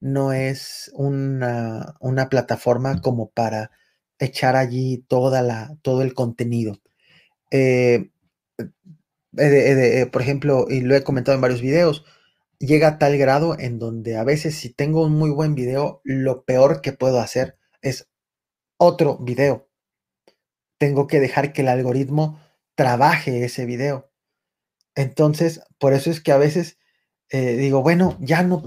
no 0.00 0.32
es 0.32 0.90
una, 0.94 1.94
plataforma 2.30 3.02
como 3.02 3.28
para 3.30 3.70
echar 4.18 4.56
allí 4.56 5.04
toda 5.08 5.42
la, 5.42 5.76
todo 5.82 6.00
el 6.00 6.14
contenido. 6.14 6.80
Eh, 7.50 8.10
eh, 9.36 10.06
por 10.10 10.22
ejemplo, 10.22 10.66
y 10.70 10.80
lo 10.80 10.96
he 10.96 11.04
comentado 11.04 11.34
en 11.34 11.42
varios 11.42 11.60
videos, 11.60 12.06
llega 12.58 12.88
a 12.88 12.98
tal 12.98 13.18
grado 13.18 13.58
en 13.58 13.78
donde 13.78 14.16
a 14.16 14.24
veces 14.24 14.54
si 14.56 14.70
tengo 14.70 15.04
un 15.04 15.12
muy 15.12 15.30
buen 15.30 15.54
video, 15.54 16.00
lo 16.02 16.44
peor 16.44 16.80
que 16.80 16.92
puedo 16.94 17.20
hacer 17.20 17.58
es 17.82 18.08
otro 18.78 19.18
video 19.18 19.67
tengo 20.78 21.06
que 21.06 21.20
dejar 21.20 21.52
que 21.52 21.62
el 21.62 21.68
algoritmo 21.68 22.40
trabaje 22.74 23.44
ese 23.44 23.66
video. 23.66 24.10
Entonces, 24.94 25.60
por 25.78 25.92
eso 25.92 26.10
es 26.10 26.20
que 26.20 26.32
a 26.32 26.38
veces 26.38 26.78
eh, 27.30 27.56
digo, 27.56 27.82
bueno, 27.82 28.16
ya 28.20 28.42
no, 28.42 28.62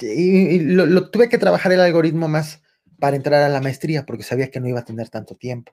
y, 0.00 0.60
lo, 0.60 1.10
tuve 1.10 1.28
que 1.28 1.38
trabajar 1.38 1.72
el 1.72 1.80
algoritmo 1.80 2.28
más 2.28 2.62
para 2.98 3.16
entrar 3.16 3.42
a 3.42 3.48
la 3.48 3.60
maestría 3.60 4.06
porque 4.06 4.22
sabía 4.22 4.50
que 4.50 4.60
no 4.60 4.68
iba 4.68 4.80
a 4.80 4.84
tener 4.84 5.10
tanto 5.10 5.34
tiempo. 5.34 5.72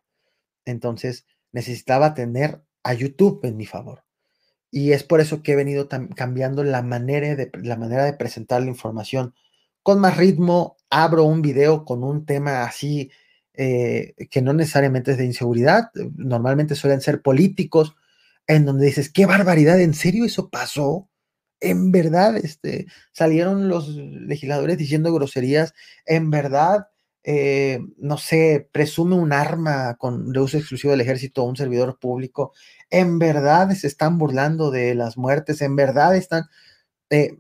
Entonces, 0.66 1.26
necesitaba 1.52 2.14
tener 2.14 2.62
a 2.84 2.94
YouTube 2.94 3.40
en 3.44 3.58
mi 3.58 3.66
favor. 3.66 4.04
Y 4.72 4.92
es 4.92 5.04
por 5.04 5.22
eso 5.22 5.42
que 5.42 5.54
he 5.54 5.56
venido 5.56 5.88
cambiando 6.16 6.64
la 6.64 6.82
manera, 6.82 7.36
de, 7.36 7.50
la 7.64 7.78
manera 7.78 8.04
de 8.04 8.14
presentar 8.14 8.62
la 8.62 8.68
información. 8.68 9.34
Con 9.84 10.00
más 10.02 10.18
ritmo, 10.18 10.76
abro 10.90 11.24
un 11.24 11.42
video 11.42 11.86
con 11.86 12.04
un 12.04 12.26
tema 12.26 12.64
así 12.64 13.12
eh, 13.58 14.14
que 14.30 14.42
no 14.42 14.54
necesariamente 14.54 15.12
es 15.12 15.18
de 15.18 15.26
inseguridad, 15.26 15.90
normalmente 16.16 16.76
suelen 16.76 17.02
ser 17.02 17.22
políticos, 17.22 17.96
en 18.48 18.66
donde 18.66 18.86
dices, 18.86 19.12
qué 19.12 19.26
barbaridad, 19.26 19.80
¿en 19.80 19.94
serio 19.94 20.26
eso 20.26 20.50
pasó? 20.50 21.10
En 21.60 21.92
verdad, 21.92 22.38
este, 22.38 22.88
salieron 23.12 23.70
los 23.70 23.90
legisladores 23.90 24.78
diciendo 24.78 25.14
groserías, 25.14 25.74
en 26.06 26.30
verdad, 26.30 26.88
eh, 27.24 27.80
no 27.98 28.18
sé, 28.18 28.70
presume 28.72 29.16
un 29.16 29.34
arma 29.34 29.96
con, 29.98 30.32
de 30.32 30.40
uso 30.40 30.58
exclusivo 30.58 30.92
del 30.92 31.02
ejército 31.02 31.42
a 31.42 31.46
un 31.46 31.56
servidor 31.56 31.98
público, 32.00 32.54
en 32.92 33.18
verdad 33.18 33.72
se 33.72 33.88
están 33.88 34.20
burlando 34.20 34.70
de 34.70 34.94
las 34.94 35.18
muertes, 35.18 35.62
en 35.62 35.76
verdad 35.76 36.16
están, 36.16 36.44
eh, 37.10 37.38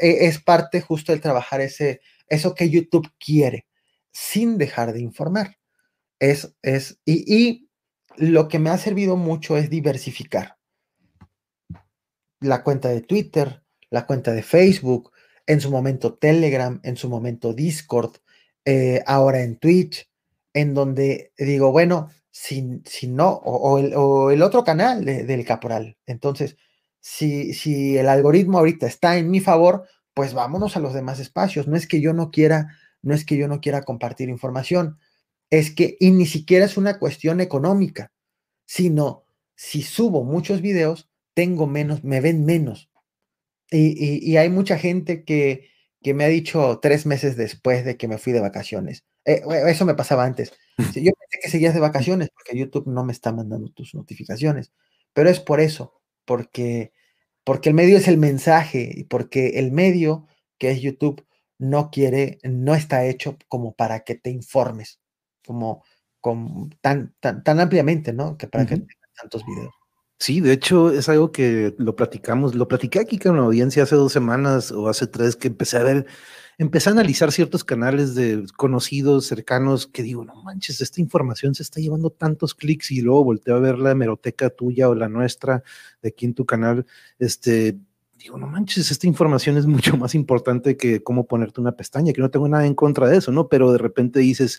e, 0.00 0.26
es 0.26 0.40
parte 0.40 0.80
justo 0.80 1.12
del 1.12 1.20
trabajar 1.20 1.60
ese, 1.60 2.00
eso 2.28 2.54
que 2.54 2.70
YouTube 2.70 3.10
quiere, 3.18 3.66
sin 4.16 4.56
dejar 4.56 4.94
de 4.94 5.00
informar. 5.02 5.58
Es, 6.18 6.56
es, 6.62 6.98
y, 7.04 7.68
lo 8.16 8.48
que 8.48 8.58
me 8.58 8.70
ha 8.70 8.78
servido 8.78 9.18
mucho 9.18 9.58
es 9.58 9.68
diversificar. 9.68 10.56
La 12.40 12.62
cuenta 12.64 12.88
de 12.88 13.02
Twitter, 13.02 13.62
la 13.90 14.06
cuenta 14.06 14.32
de 14.32 14.42
Facebook, 14.42 15.12
en 15.46 15.60
su 15.60 15.70
momento 15.70 16.14
Telegram, 16.14 16.80
en 16.82 16.96
su 16.96 17.10
momento 17.10 17.52
Discord, 17.52 18.16
eh, 18.64 19.02
ahora 19.06 19.42
en 19.42 19.58
Twitch, 19.58 20.10
en 20.54 20.72
donde 20.72 21.34
digo, 21.36 21.70
bueno, 21.70 22.08
si, 22.30 22.80
si 22.86 23.08
no, 23.08 23.28
o, 23.28 23.78
el, 24.30 24.42
otro 24.42 24.64
canal 24.64 25.04
del 25.04 25.44
Caporal. 25.44 25.98
Entonces, 26.06 26.56
si, 27.00 27.52
si 27.52 27.98
el 27.98 28.08
algoritmo 28.08 28.58
ahorita 28.58 28.86
está 28.86 29.18
en 29.18 29.30
mi 29.30 29.40
favor, 29.40 29.86
pues 30.14 30.32
vámonos 30.32 30.74
a 30.74 30.80
los 30.80 30.94
demás 30.94 31.20
espacios. 31.20 31.68
No 31.68 31.76
es 31.76 31.86
que 31.86 32.00
yo 32.00 32.14
no 32.14 32.30
quiera 32.30 32.78
no 33.06 33.14
es 33.14 33.24
que 33.24 33.36
yo 33.36 33.46
no 33.46 33.60
quiera 33.60 33.82
compartir 33.82 34.28
información, 34.28 34.98
es 35.50 35.70
que, 35.70 35.96
y 36.00 36.10
ni 36.10 36.26
siquiera 36.26 36.64
es 36.64 36.76
una 36.76 36.98
cuestión 36.98 37.40
económica, 37.40 38.12
sino 38.66 39.24
si 39.54 39.82
subo 39.82 40.24
muchos 40.24 40.60
videos, 40.60 41.08
tengo 41.32 41.68
menos, 41.68 42.02
me 42.02 42.20
ven 42.20 42.44
menos. 42.44 42.90
Y, 43.70 44.36
hay 44.36 44.48
mucha 44.50 44.76
gente 44.76 45.22
que, 45.24 45.68
que, 46.02 46.14
me 46.14 46.24
ha 46.24 46.28
dicho 46.28 46.80
tres 46.82 47.06
meses 47.06 47.36
después 47.36 47.84
de 47.84 47.96
que 47.96 48.08
me 48.08 48.18
fui 48.18 48.32
de 48.32 48.40
vacaciones. 48.40 49.04
Eh, 49.24 49.42
eso 49.68 49.86
me 49.86 49.94
pasaba 49.94 50.24
antes. 50.24 50.52
Yo 50.78 51.12
pensé 51.12 51.38
que 51.42 51.50
seguías 51.50 51.74
de 51.74 51.80
vacaciones 51.80 52.30
porque 52.30 52.58
YouTube 52.58 52.88
no 52.88 53.04
me 53.04 53.12
está 53.12 53.32
mandando 53.32 53.70
tus 53.70 53.94
notificaciones, 53.94 54.72
pero 55.12 55.30
es 55.30 55.38
por 55.38 55.60
eso, 55.60 56.00
porque, 56.24 56.92
porque 57.44 57.68
el 57.68 57.76
medio 57.76 57.98
es 57.98 58.08
el 58.08 58.18
mensaje 58.18 58.90
y 58.92 59.04
porque 59.04 59.60
el 59.60 59.70
medio, 59.70 60.26
que 60.58 60.70
es 60.72 60.80
YouTube, 60.80 61.25
no 61.58 61.90
quiere, 61.90 62.38
no 62.42 62.74
está 62.74 63.04
hecho 63.06 63.36
como 63.48 63.74
para 63.74 64.00
que 64.00 64.14
te 64.14 64.30
informes, 64.30 65.00
como, 65.44 65.82
tan, 66.80 67.14
tan, 67.20 67.60
ampliamente, 67.60 68.12
¿no? 68.12 68.36
Que 68.36 68.46
para 68.48 68.66
que 68.66 68.76
tengas 68.76 69.14
tantos 69.14 69.44
videos. 69.46 69.72
Sí, 70.18 70.40
de 70.40 70.52
hecho 70.52 70.90
es 70.90 71.08
algo 71.10 71.30
que 71.30 71.74
lo 71.78 71.94
platicamos, 71.94 72.54
lo 72.54 72.68
platiqué 72.68 73.00
aquí 73.00 73.18
con 73.18 73.36
la 73.36 73.42
audiencia 73.42 73.82
hace 73.82 73.96
dos 73.96 74.12
semanas 74.12 74.72
o 74.72 74.88
hace 74.88 75.06
tres 75.06 75.36
que 75.36 75.48
empecé 75.48 75.76
a 75.76 75.82
ver, 75.82 76.06
empecé 76.56 76.88
a 76.88 76.92
analizar 76.92 77.32
ciertos 77.32 77.64
canales 77.64 78.14
de 78.14 78.46
conocidos, 78.56 79.26
cercanos, 79.26 79.86
que 79.86 80.02
digo, 80.02 80.24
no 80.24 80.34
manches, 80.42 80.80
esta 80.80 81.02
información 81.02 81.54
se 81.54 81.62
está 81.62 81.80
llevando 81.80 82.08
tantos 82.10 82.54
clics 82.54 82.92
y 82.92 83.02
luego 83.02 83.24
volteo 83.24 83.56
a 83.56 83.60
ver 83.60 83.78
la 83.78 83.90
hemeroteca 83.90 84.48
tuya 84.48 84.88
o 84.88 84.94
la 84.94 85.10
nuestra 85.10 85.62
de 86.00 86.08
aquí 86.08 86.24
en 86.24 86.34
tu 86.34 86.46
canal, 86.46 86.86
este, 87.18 87.78
digo, 88.18 88.38
no 88.38 88.46
manches, 88.46 88.90
esta 88.90 89.06
información 89.06 89.56
es 89.56 89.66
mucho 89.66 89.96
más 89.96 90.14
importante 90.14 90.76
que 90.76 91.02
cómo 91.02 91.26
ponerte 91.26 91.60
una 91.60 91.72
pestaña, 91.72 92.12
que 92.12 92.20
no 92.20 92.30
tengo 92.30 92.48
nada 92.48 92.66
en 92.66 92.74
contra 92.74 93.08
de 93.08 93.18
eso, 93.18 93.32
¿no? 93.32 93.48
Pero 93.48 93.72
de 93.72 93.78
repente 93.78 94.20
dices, 94.20 94.58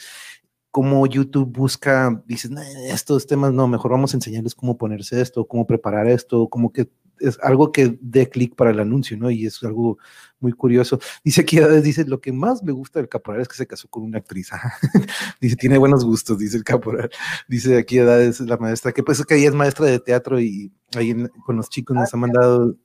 cómo 0.72 1.06
YouTube 1.08 1.52
busca, 1.52 2.24
dices, 2.28 2.52
estos 2.90 3.26
temas 3.26 3.54
no, 3.54 3.68
mejor 3.68 3.92
vamos 3.92 4.14
a 4.14 4.18
enseñarles 4.18 4.54
cómo 4.54 4.78
ponerse 4.78 5.20
esto, 5.22 5.48
cómo 5.48 5.66
preparar 5.66 6.08
esto, 6.08 6.48
como 6.50 6.72
que 6.72 6.90
es 7.20 7.40
algo 7.42 7.72
que 7.72 7.98
dé 8.02 8.30
clic 8.30 8.56
para 8.56 8.72
el 8.72 8.80
anuncio, 8.80 9.18
¿no? 9.18 9.30
Y 9.30 9.46
es 9.46 9.64
algo 9.64 9.98
muy 10.40 10.54
curioso. 10.54 11.00
Dice 11.24 11.42
aquí, 11.42 11.60
dice, 11.82 12.06
lo 12.06 12.22
que 12.22 12.32
más 12.32 12.64
me 12.64 12.72
gusta 12.72 13.00
del 13.00 13.10
caporal 13.10 13.42
es 13.42 13.48
que 13.48 13.56
se 13.56 13.68
casó 13.68 13.88
con 13.88 14.04
una 14.04 14.20
actriz. 14.20 14.50
dice, 15.42 15.56
tiene 15.56 15.78
buenos 15.78 16.06
gustos, 16.06 16.38
dice 16.38 16.58
el 16.58 16.64
caporal. 16.64 17.10
Dice 17.48 17.78
aquí, 17.78 17.98
Edades, 17.98 18.40
la 18.42 18.58
maestra, 18.58 18.92
que 18.92 19.04
pues 19.04 19.20
es 19.20 19.26
que 19.26 19.36
ella 19.36 19.50
es 19.50 19.56
maestra 19.56 19.86
de 19.86 20.00
teatro 20.00 20.40
y 20.40 20.72
ahí 20.96 21.16
con 21.46 21.58
los 21.58 21.70
chicos 21.70 21.96
nos 21.96 22.14
ha 22.14 22.18
mandado. 22.18 22.76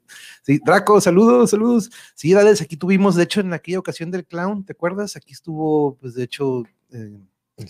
Sí, 0.43 0.61
Draco, 0.65 1.01
saludos, 1.01 1.51
saludos. 1.51 1.91
Sí, 2.15 2.33
Edades, 2.33 2.61
aquí 2.63 2.77
tuvimos, 2.77 3.15
de 3.15 3.25
hecho, 3.25 3.41
en 3.41 3.53
aquella 3.53 3.79
ocasión 3.79 4.11
del 4.11 4.27
clown, 4.27 4.65
¿te 4.65 4.73
acuerdas? 4.73 5.17
Aquí 5.17 5.33
estuvo, 5.33 5.97
pues 5.97 6.15
de 6.15 6.25
hecho, 6.25 6.63
eh, 6.91 7.19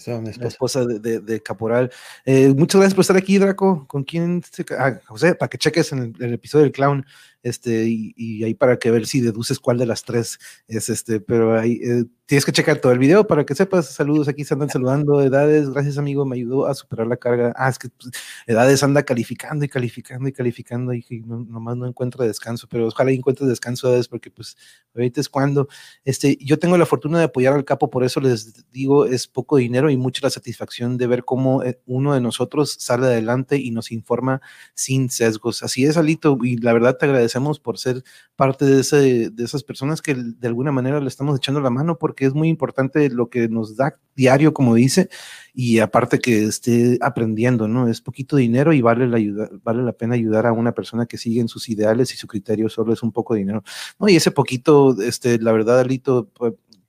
la 0.06 0.48
esposa 0.48 0.84
de, 0.84 1.20
de, 1.20 1.42
Caporal. 1.42 1.90
Eh, 2.24 2.48
muchas 2.56 2.80
gracias 2.80 2.94
por 2.94 3.02
estar 3.02 3.16
aquí, 3.16 3.38
Draco. 3.38 3.86
¿Con 3.86 4.04
quién? 4.04 4.42
Ah, 4.78 4.98
José, 5.06 5.34
para 5.34 5.48
que 5.48 5.58
cheques 5.58 5.92
en 5.92 6.14
el, 6.18 6.34
episodio 6.34 6.64
del 6.64 6.72
clown, 6.72 7.04
este, 7.42 7.86
y, 7.88 8.44
ahí 8.44 8.54
para 8.54 8.78
que 8.78 8.90
ver 8.90 9.06
si 9.06 9.20
deduces 9.20 9.58
cuál 9.58 9.78
de 9.78 9.86
las 9.86 10.04
tres 10.04 10.38
es 10.68 10.88
este, 10.88 11.20
pero 11.20 11.58
ahí 11.58 11.80
eh, 11.82 12.04
tienes 12.32 12.46
que 12.46 12.52
checar 12.52 12.78
todo 12.78 12.92
el 12.92 12.98
video 12.98 13.26
para 13.26 13.44
que 13.44 13.54
sepas. 13.54 13.90
Saludos, 13.90 14.26
aquí 14.26 14.44
se 14.44 14.54
andan 14.54 14.70
saludando. 14.70 15.20
Edades, 15.20 15.68
gracias, 15.68 15.98
amigo, 15.98 16.24
me 16.24 16.36
ayudó 16.36 16.66
a 16.66 16.74
superar 16.74 17.06
la 17.06 17.18
carga. 17.18 17.52
Ah, 17.56 17.68
es 17.68 17.78
que 17.78 17.88
pues, 17.90 18.10
Edades 18.46 18.82
anda 18.82 19.02
calificando 19.02 19.64
y 19.64 19.68
calificando 19.68 20.28
y 20.28 20.32
calificando 20.32 20.94
y 20.94 21.04
no, 21.26 21.40
nomás 21.40 21.76
no 21.76 21.86
encuentra 21.86 22.24
descanso, 22.24 22.66
pero 22.70 22.86
ojalá 22.86 23.10
encuentre 23.10 23.46
descanso, 23.46 23.88
Edades, 23.88 24.08
porque 24.08 24.30
pues 24.30 24.56
ahorita 24.94 25.20
es 25.20 25.28
cuando. 25.28 25.68
Este, 26.04 26.38
yo 26.40 26.58
tengo 26.58 26.78
la 26.78 26.86
fortuna 26.86 27.18
de 27.18 27.24
apoyar 27.24 27.54
al 27.54 27.64
capo, 27.64 27.90
por 27.90 28.04
eso 28.04 28.20
les 28.20 28.70
digo, 28.70 29.04
es 29.04 29.26
poco 29.26 29.56
dinero 29.58 29.90
y 29.90 29.96
mucha 29.96 30.20
la 30.22 30.30
satisfacción 30.30 30.96
de 30.96 31.06
ver 31.08 31.24
cómo 31.24 31.62
eh, 31.62 31.80
uno 31.86 32.14
de 32.14 32.20
nosotros 32.20 32.76
sale 32.78 33.06
adelante 33.06 33.58
y 33.58 33.72
nos 33.72 33.92
informa 33.92 34.40
sin 34.74 35.10
sesgos. 35.10 35.62
Así 35.62 35.84
es, 35.84 35.96
Alito, 35.96 36.38
y 36.42 36.56
la 36.56 36.72
verdad 36.72 36.96
te 36.96 37.06
agradecemos 37.32 37.60
por 37.60 37.78
ser 37.78 38.02
parte 38.36 38.64
de, 38.64 38.80
ese, 38.80 39.30
de 39.30 39.44
esas 39.44 39.64
personas 39.64 40.02
que 40.02 40.14
de 40.14 40.48
alguna 40.48 40.72
manera 40.72 41.00
le 41.00 41.08
estamos 41.08 41.36
echando 41.36 41.60
la 41.60 41.70
mano, 41.70 41.98
porque 41.98 42.26
es 42.26 42.34
muy 42.34 42.48
importante 42.48 43.08
lo 43.10 43.28
que 43.28 43.48
nos 43.48 43.76
da 43.76 43.98
diario, 44.14 44.52
como 44.52 44.74
dice, 44.74 45.08
y 45.54 45.78
aparte 45.78 46.18
que 46.18 46.44
esté 46.44 46.98
aprendiendo, 47.00 47.68
¿no? 47.68 47.88
Es 47.88 48.00
poquito 48.00 48.36
dinero 48.36 48.72
y 48.72 48.82
vale 48.82 49.06
la, 49.06 49.16
ayuda, 49.16 49.48
vale 49.62 49.82
la 49.82 49.92
pena 49.92 50.14
ayudar 50.14 50.46
a 50.46 50.52
una 50.52 50.72
persona 50.72 51.06
que 51.06 51.18
sigue 51.18 51.40
en 51.40 51.48
sus 51.48 51.68
ideales 51.68 52.12
y 52.12 52.16
su 52.16 52.26
criterio 52.26 52.68
solo 52.68 52.92
es 52.92 53.02
un 53.02 53.12
poco 53.12 53.34
de 53.34 53.40
dinero. 53.40 53.62
No, 53.98 54.08
y 54.08 54.16
ese 54.16 54.30
poquito, 54.30 55.00
este, 55.02 55.38
la 55.38 55.52
verdad, 55.52 55.80
Alito, 55.80 56.30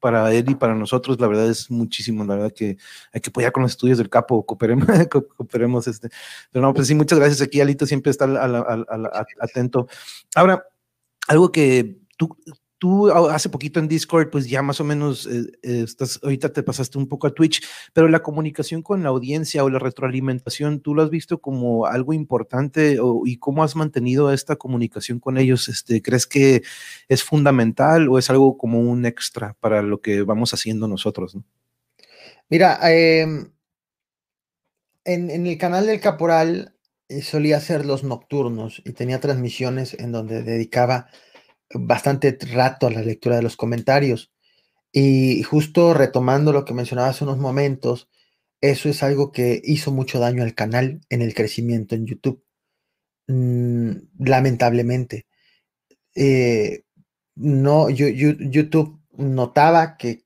para 0.03 0.33
él 0.33 0.49
y 0.49 0.55
para 0.55 0.75
nosotros, 0.75 1.17
la 1.21 1.27
verdad 1.27 1.49
es 1.49 1.71
muchísimo, 1.71 2.25
la 2.25 2.35
verdad 2.35 2.51
que 2.51 2.75
hay 3.13 3.21
que 3.21 3.29
apoyar 3.29 3.53
con 3.53 3.63
los 3.63 3.71
estudios 3.71 3.97
del 3.97 4.09
capo, 4.09 4.45
cooperemos, 4.45 4.85
cooperemos 5.37 5.87
este. 5.87 6.09
Pero 6.51 6.65
no, 6.65 6.73
pues 6.73 6.87
sí, 6.87 6.93
muchas 6.93 7.19
gracias 7.19 7.39
aquí, 7.41 7.61
Alito, 7.61 7.85
siempre 7.85 8.11
está 8.11 8.25
atento. 9.39 9.87
Ahora, 10.35 10.61
algo 11.29 11.53
que 11.53 12.01
tú, 12.17 12.35
tú 12.83 13.09
hace 13.09 13.47
poquito 13.47 13.79
en 13.79 13.87
Discord, 13.87 14.29
pues 14.29 14.49
ya 14.49 14.61
más 14.61 14.81
o 14.81 14.83
menos 14.83 15.25
eh, 15.25 15.45
eh, 15.61 15.83
estás, 15.85 16.19
ahorita 16.21 16.51
te 16.51 16.63
pasaste 16.63 16.97
un 16.97 17.07
poco 17.07 17.27
a 17.27 17.33
Twitch, 17.33 17.65
pero 17.93 18.09
la 18.09 18.21
comunicación 18.21 18.81
con 18.81 19.03
la 19.03 19.07
audiencia 19.07 19.63
o 19.63 19.69
la 19.69 19.79
retroalimentación, 19.79 20.81
¿tú 20.81 20.93
lo 20.93 21.01
has 21.01 21.09
visto 21.09 21.39
como 21.39 21.85
algo 21.85 22.11
importante 22.11 22.97
y 23.23 23.37
cómo 23.37 23.63
has 23.63 23.77
mantenido 23.77 24.33
esta 24.33 24.57
comunicación 24.57 25.21
con 25.21 25.37
ellos? 25.37 25.69
Este, 25.69 26.01
¿Crees 26.01 26.27
que 26.27 26.63
es 27.07 27.23
fundamental 27.23 28.09
o 28.09 28.19
es 28.19 28.29
algo 28.29 28.57
como 28.57 28.81
un 28.81 29.05
extra 29.05 29.55
para 29.61 29.81
lo 29.81 30.01
que 30.01 30.23
vamos 30.23 30.53
haciendo 30.53 30.85
nosotros? 30.89 31.37
Mira, 32.49 32.79
em, 32.91 33.49
en, 35.05 35.29
en, 35.29 35.47
el 35.47 35.57
canal 35.57 35.85
del 35.85 36.01
Caporal 36.01 36.75
eh, 37.07 37.21
solía 37.21 37.55
hacer 37.55 37.85
los 37.85 38.03
nocturnos 38.03 38.81
y 38.83 38.91
tenía 38.91 39.21
transmisiones 39.21 39.93
en 39.97 40.11
donde 40.11 40.43
dedicaba 40.43 41.07
bastante 41.73 42.37
rato 42.51 42.87
a 42.87 42.91
la 42.91 43.01
lectura 43.01 43.37
de 43.37 43.43
los 43.43 43.57
comentarios. 43.57 44.31
Y 44.91 45.43
justo 45.43 45.93
retomando 45.93 46.53
lo 46.53 46.65
que 46.65 46.73
mencionaba 46.73 47.09
hace 47.09 47.23
unos 47.23 47.39
momentos, 47.39 48.09
eso 48.61 48.89
es 48.89 49.03
algo 49.03 49.31
que 49.31 49.61
hizo 49.63 49.91
mucho 49.91 50.19
daño 50.19 50.43
al 50.43 50.55
canal 50.55 51.01
en 51.09 51.21
el 51.21 51.33
crecimiento 51.33 51.95
en 51.95 52.05
YouTube. 52.05 52.43
Mm, 53.27 53.91
lamentablemente. 54.19 55.27
Eh, 56.15 56.83
no, 57.35 57.89
yo, 57.89 58.07
YouTube 58.07 59.01
notaba 59.13 59.97
que, 59.97 60.25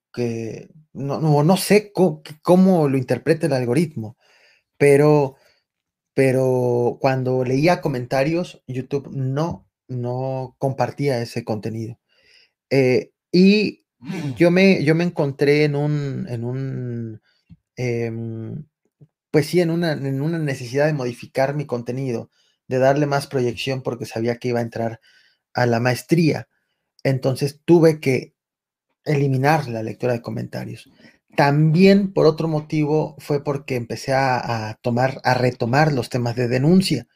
no, 0.94 1.44
no, 1.44 1.58
sé 1.58 1.92
cómo, 1.94 2.90
lo 2.90 2.98
interpreta 2.98 3.48
el 3.48 3.54
algoritmo, 3.54 4.18
pero, 4.78 5.36
pero 6.14 6.98
cuando 7.02 7.44
leía 7.44 7.82
comentarios, 7.82 8.64
YouTube 8.68 9.10
no 9.12 9.67
no 9.88 10.56
compartía 10.60 11.22
ese 11.22 11.44
contenido. 11.44 12.00
Eh, 12.70 13.12
y 13.32 13.86
mm. 14.00 14.34
yo 14.36 14.52
me, 14.52 14.84
yo 14.84 14.96
me 14.96 15.04
encontré 15.04 15.64
en 15.64 15.76
un, 15.76 16.28
en 16.30 16.44
un 16.44 17.22
em, 17.76 18.66
pues 19.32 19.48
sí, 19.48 19.62
en 19.62 19.70
una, 19.70 19.92
en 19.94 20.22
una 20.22 20.40
necesidad 20.40 20.88
de 20.88 20.94
modificar 20.94 21.56
mi 21.56 21.66
contenido, 21.66 22.32
de 22.68 22.80
darle 22.80 23.06
más 23.06 23.28
proyección 23.28 23.82
porque 23.84 24.06
sabía 24.06 24.38
que 24.38 24.50
iba 24.50 24.60
a 24.60 24.64
entrar 24.64 25.00
a 25.54 25.66
la 25.66 25.80
maestría. 25.80 26.48
Entonces 27.04 27.62
tuve 27.66 28.00
que 28.00 28.34
eliminar 29.06 29.68
la 29.68 29.84
lectura 29.84 30.14
de 30.14 30.22
comentarios. 30.22 30.90
También 31.36 32.14
por 32.14 32.26
otro 32.26 32.48
motivo 32.48 33.16
fue 33.20 33.44
porque 33.44 33.76
empecé 33.76 34.14
a, 34.14 34.70
a 34.70 34.76
tomar, 34.76 35.22
a 35.24 35.34
retomar 35.36 35.94
los 35.94 36.10
temas 36.10 36.36
de 36.36 36.48
denuncia. 36.48 37.08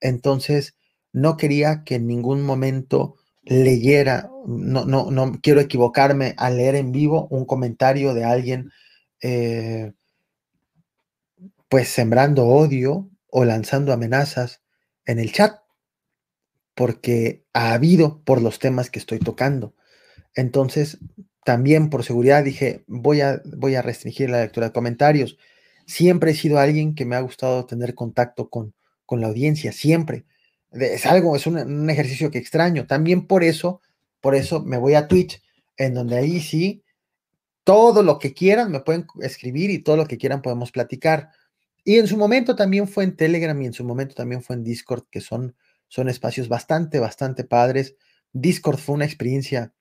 Entonces, 0.00 0.76
no 1.16 1.38
quería 1.38 1.82
que 1.82 1.94
en 1.94 2.06
ningún 2.06 2.42
momento 2.42 3.16
leyera, 3.42 4.30
no, 4.46 4.84
no, 4.84 5.10
no 5.10 5.32
quiero 5.42 5.62
equivocarme 5.62 6.34
al 6.36 6.58
leer 6.58 6.74
en 6.74 6.92
vivo 6.92 7.26
un 7.30 7.46
comentario 7.46 8.12
de 8.12 8.24
alguien, 8.24 8.70
eh, 9.22 9.94
pues 11.70 11.88
sembrando 11.88 12.44
odio 12.44 13.08
o 13.28 13.46
lanzando 13.46 13.94
amenazas 13.94 14.60
en 15.06 15.18
el 15.18 15.32
chat, 15.32 15.58
porque 16.74 17.46
ha 17.54 17.72
habido 17.72 18.22
por 18.22 18.42
los 18.42 18.58
temas 18.58 18.90
que 18.90 18.98
estoy 18.98 19.18
tocando. 19.18 19.74
Entonces, 20.34 20.98
también 21.46 21.88
por 21.88 22.04
seguridad 22.04 22.44
dije, 22.44 22.84
voy 22.88 23.22
a, 23.22 23.40
voy 23.56 23.74
a 23.74 23.80
restringir 23.80 24.28
la 24.28 24.42
lectura 24.42 24.66
de 24.66 24.74
comentarios. 24.74 25.38
Siempre 25.86 26.32
he 26.32 26.34
sido 26.34 26.58
alguien 26.58 26.94
que 26.94 27.06
me 27.06 27.16
ha 27.16 27.20
gustado 27.20 27.64
tener 27.64 27.94
contacto 27.94 28.50
con, 28.50 28.74
con 29.06 29.22
la 29.22 29.28
audiencia, 29.28 29.72
siempre 29.72 30.26
es 30.80 31.06
algo, 31.06 31.36
es 31.36 31.46
un, 31.46 31.90
ejercicio 31.90 32.30
que 32.30 32.38
extraño. 32.38 32.86
También 32.86 33.26
por 33.26 33.44
eso, 33.44 33.80
por 34.20 34.34
eso 34.34 34.62
me 34.62 34.78
voy 34.78 34.94
a 34.94 35.08
Twitch, 35.08 35.42
en 35.76 35.94
donde 35.94 36.16
ahí 36.16 36.40
sí, 36.40 36.82
todo 37.64 38.02
lo 38.02 38.18
que 38.18 38.32
quieran 38.32 38.70
me 38.70 38.80
pueden 38.80 39.06
escribir 39.20 39.70
y 39.70 39.80
todo 39.80 39.96
lo 39.96 40.06
que 40.06 40.18
quieran 40.18 40.42
podemos 40.42 40.70
platicar. 40.70 41.30
Y 41.84 41.98
en 41.98 42.06
su 42.06 42.16
momento 42.16 42.56
también 42.56 42.88
fue 42.88 43.04
en 43.04 43.16
Telegram 43.16 43.60
y 43.60 43.66
en 43.66 43.72
su 43.72 43.84
momento 43.84 44.14
también 44.14 44.42
fue 44.42 44.56
en 44.56 44.64
Discord, 44.64 45.04
que 45.10 45.20
son, 45.20 45.54
son 45.88 46.08
espacios 46.08 46.48
bastante, 46.48 46.98
bastante 46.98 47.44
padres. 47.44 47.96
Discord 48.32 48.78
fue 48.78 48.94
una 48.94 49.04
experiencia 49.04 49.72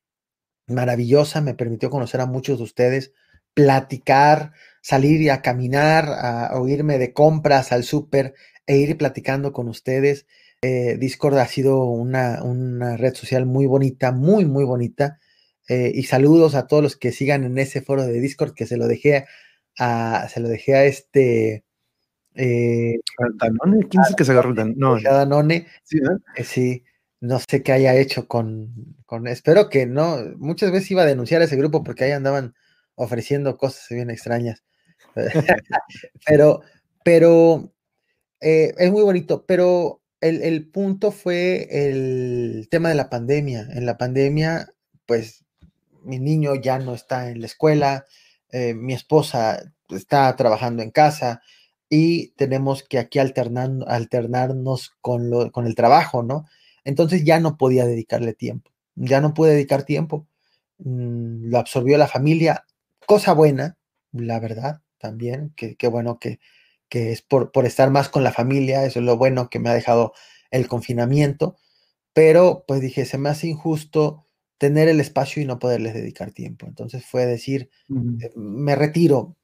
maravillosa, 0.67 1.41
me 1.41 1.53
permitió 1.53 1.89
conocer 1.89 2.21
a 2.21 2.25
muchos 2.25 2.57
de 2.57 2.63
ustedes, 2.63 3.11
platicar, 3.53 4.53
salir 4.81 5.21
y 5.21 5.29
a 5.29 5.41
caminar, 5.41 6.07
a, 6.09 6.59
oírme 6.59 6.97
de 6.97 7.13
compras 7.13 7.71
al 7.71 7.83
súper 7.83 8.35
e 8.67 8.77
ir 8.77 8.97
platicando 8.97 9.51
con 9.53 9.67
ustedes. 9.67 10.27
Eh, 10.61 10.97
Discord 10.97 11.37
ha 11.37 11.47
sido 11.47 11.85
una, 11.85 12.97
red 12.97 13.13
social 13.13 13.45
muy 13.45 13.65
bonita, 13.65 14.11
muy, 14.11 14.45
muy 14.45 14.63
bonita. 14.63 15.19
Eh, 15.67 15.91
y 15.93 16.03
saludos 16.03 16.55
a 16.55 16.67
todos 16.67 16.83
los 16.83 16.95
que 16.95 17.11
sigan 17.11 17.43
en 17.43 17.57
ese 17.57 17.81
foro 17.81 18.05
de 18.05 18.19
Discord 18.19 18.53
que 18.53 18.65
se 18.65 18.77
lo 18.77 18.87
dejé 18.87 19.25
a, 19.79 20.27
se 20.29 20.39
lo 20.39 20.49
dejé 20.49 20.75
a 20.75 20.85
este. 20.85 21.65
Eh, 22.35 22.99
¿Danone? 23.35 23.87
¿Quién 23.87 24.03
es 24.03 24.09
el 24.09 24.15
que 24.15 24.25
se 24.25 24.31
agarró 24.31 24.51
el 24.51 24.77
No, 24.77 24.95
a 24.95 25.01
Danone. 25.01 25.67
Sí, 25.83 25.99
sí. 26.43 26.83
no 27.21 27.39
sé 27.39 27.63
qué 27.63 27.71
haya 27.71 27.95
hecho 27.95 28.27
con, 28.27 28.97
con, 29.05 29.27
espero 29.27 29.69
que 29.69 29.85
no, 29.85 30.17
muchas 30.37 30.71
veces 30.71 30.91
iba 30.91 31.03
a 31.03 31.07
denunciar 31.07 31.41
a 31.41 31.45
ese 31.45 31.55
grupo 31.55 31.83
porque 31.83 32.03
ahí 32.03 32.11
andaban 32.11 32.53
ofreciendo 32.95 33.57
cosas 33.57 33.87
bien 33.89 34.09
extrañas. 34.09 34.63
pero, 36.25 36.61
pero 37.03 37.71
eh, 38.41 38.73
es 38.77 38.91
muy 38.91 39.03
bonito, 39.03 39.45
pero 39.45 40.01
el, 40.21 40.41
el, 40.41 40.67
punto 40.69 41.11
fue 41.11 41.67
el 41.69 42.67
tema 42.69 42.89
de 42.89 42.95
la 42.95 43.09
pandemia. 43.09 43.67
En 43.71 43.85
la 43.85 43.97
pandemia, 43.97 44.67
pues 45.05 45.45
mi 46.03 46.19
niño 46.19 46.55
ya 46.55 46.79
no 46.79 46.93
está 46.93 47.29
en 47.29 47.41
la 47.41 47.47
escuela, 47.47 48.05
eh, 48.51 48.73
mi 48.73 48.93
esposa 48.93 49.73
está 49.89 50.35
trabajando 50.35 50.83
en 50.83 50.91
casa 50.91 51.41
y 51.89 52.29
tenemos 52.31 52.83
que 52.83 52.99
aquí 52.99 53.19
alternarnos 53.19 54.91
con, 55.01 55.29
lo, 55.29 55.51
con 55.51 55.67
el 55.67 55.75
trabajo, 55.75 56.23
¿no? 56.23 56.45
Entonces 56.83 57.23
ya 57.23 57.39
no 57.39 57.57
podía 57.57 57.85
dedicarle 57.85 58.33
tiempo, 58.33 58.71
ya 58.95 59.21
no 59.21 59.33
pude 59.33 59.51
dedicar 59.51 59.83
tiempo. 59.83 60.27
Mm, 60.77 61.49
lo 61.49 61.59
absorbió 61.59 61.97
la 61.97 62.07
familia, 62.07 62.65
cosa 63.05 63.33
buena, 63.33 63.77
la 64.11 64.39
verdad, 64.39 64.81
también, 64.97 65.53
que, 65.55 65.75
bueno 65.87 66.19
que, 66.19 66.39
que 66.89 67.11
es 67.11 67.21
por, 67.21 67.51
por, 67.51 67.65
estar 67.65 67.91
más 67.91 68.09
con 68.09 68.23
la 68.23 68.31
familia, 68.31 68.85
eso 68.85 68.99
es 68.99 69.05
lo 69.05 69.17
bueno 69.17 69.49
que 69.49 69.59
me 69.59 69.69
ha 69.69 69.73
dejado 69.73 70.13
el 70.51 70.67
confinamiento, 70.67 71.57
pero 72.13 72.63
pues 72.67 72.81
dije, 72.81 73.05
se 73.05 73.17
me 73.17 73.29
hace 73.29 73.47
injusto 73.47 74.25
tener 74.57 74.87
el 74.87 74.99
espacio 74.99 75.41
y 75.41 75.45
no 75.45 75.59
poderles 75.59 75.93
dedicar 75.93 76.31
tiempo. 76.31 76.65
Entonces 76.65 77.05
fue 77.05 77.25
decir, 77.25 77.69
eh, 78.21 78.31
me 78.35 78.75
retiro, 78.75 79.35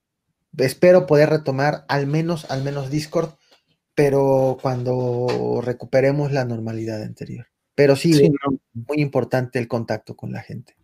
espero 0.57 1.05
poder 1.05 1.29
retomar 1.29 1.85
al 1.87 2.07
menos, 2.07 2.49
al 2.49 2.63
menos 2.63 2.89
Discord, 2.89 3.31
pero 3.93 4.57
cuando 4.61 5.61
recuperemos 5.61 6.31
la 6.31 6.45
normalidad 6.45 7.03
anterior. 7.03 7.47
Pero 7.75 7.95
sí, 7.95 8.13
sí 8.13 8.31
muy 8.73 9.01
importante 9.01 9.59
el 9.59 9.67
contacto 9.67 10.15
con 10.15 10.31
la 10.31 10.41
gente. 10.41 10.75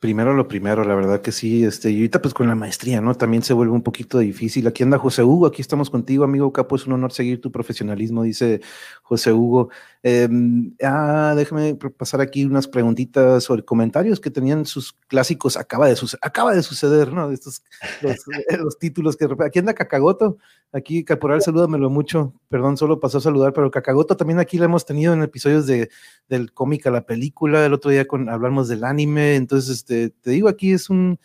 Primero 0.00 0.32
lo 0.32 0.46
primero, 0.46 0.84
la 0.84 0.94
verdad 0.94 1.22
que 1.22 1.32
sí, 1.32 1.64
este, 1.64 1.90
y 1.90 1.96
ahorita 1.96 2.22
pues 2.22 2.32
con 2.32 2.46
la 2.46 2.54
maestría, 2.54 3.00
¿no? 3.00 3.16
También 3.16 3.42
se 3.42 3.52
vuelve 3.52 3.72
un 3.72 3.82
poquito 3.82 4.20
difícil. 4.20 4.68
Aquí 4.68 4.84
anda 4.84 4.96
José 4.96 5.24
Hugo, 5.24 5.46
aquí 5.48 5.60
estamos 5.60 5.90
contigo, 5.90 6.22
amigo 6.22 6.52
Capo, 6.52 6.76
es 6.76 6.86
un 6.86 6.92
honor 6.92 7.10
seguir 7.10 7.40
tu 7.40 7.50
profesionalismo, 7.50 8.22
dice 8.22 8.60
José 9.02 9.32
Hugo. 9.32 9.70
Em, 10.04 10.72
ah, 10.84 11.34
déjame 11.36 11.74
pasar 11.74 12.20
aquí 12.20 12.44
unas 12.44 12.68
preguntitas 12.68 13.50
o 13.50 13.64
comentarios 13.64 14.20
que 14.20 14.30
tenían 14.30 14.66
sus 14.66 14.92
clásicos, 15.08 15.56
acaba 15.56 15.88
de, 15.88 15.96
suceder, 15.96 16.20
acaba 16.22 16.54
de 16.54 16.62
suceder, 16.62 17.12
¿no? 17.12 17.32
Estos, 17.32 17.64
los, 18.00 18.18
los 18.60 18.78
títulos 18.78 19.16
que... 19.16 19.26
Aquí 19.44 19.58
anda 19.58 19.74
Cacagoto, 19.74 20.38
Aquí, 20.70 21.02
Caporal, 21.02 21.40
salúdamelo 21.40 21.88
mucho. 21.88 22.34
Perdón, 22.50 22.76
solo 22.76 23.00
pasó 23.00 23.18
a 23.18 23.20
saludar, 23.22 23.54
pero 23.54 23.70
Cacagoto 23.70 24.18
también 24.18 24.38
aquí 24.38 24.58
lo 24.58 24.66
hemos 24.66 24.84
tenido 24.84 25.14
en 25.14 25.22
episodios 25.22 25.66
de, 25.66 25.88
del 26.28 26.52
cómic 26.52 26.86
a 26.86 26.90
la 26.90 27.06
película. 27.06 27.64
El 27.64 27.72
otro 27.72 27.90
día 27.90 28.06
con, 28.06 28.28
hablamos 28.28 28.68
del 28.68 28.84
anime. 28.84 29.36
Entonces, 29.36 29.86
este, 29.88 30.10
te 30.10 30.30
digo, 30.30 30.48
aquí 30.48 30.72
es 30.72 30.90
un, 30.90 31.18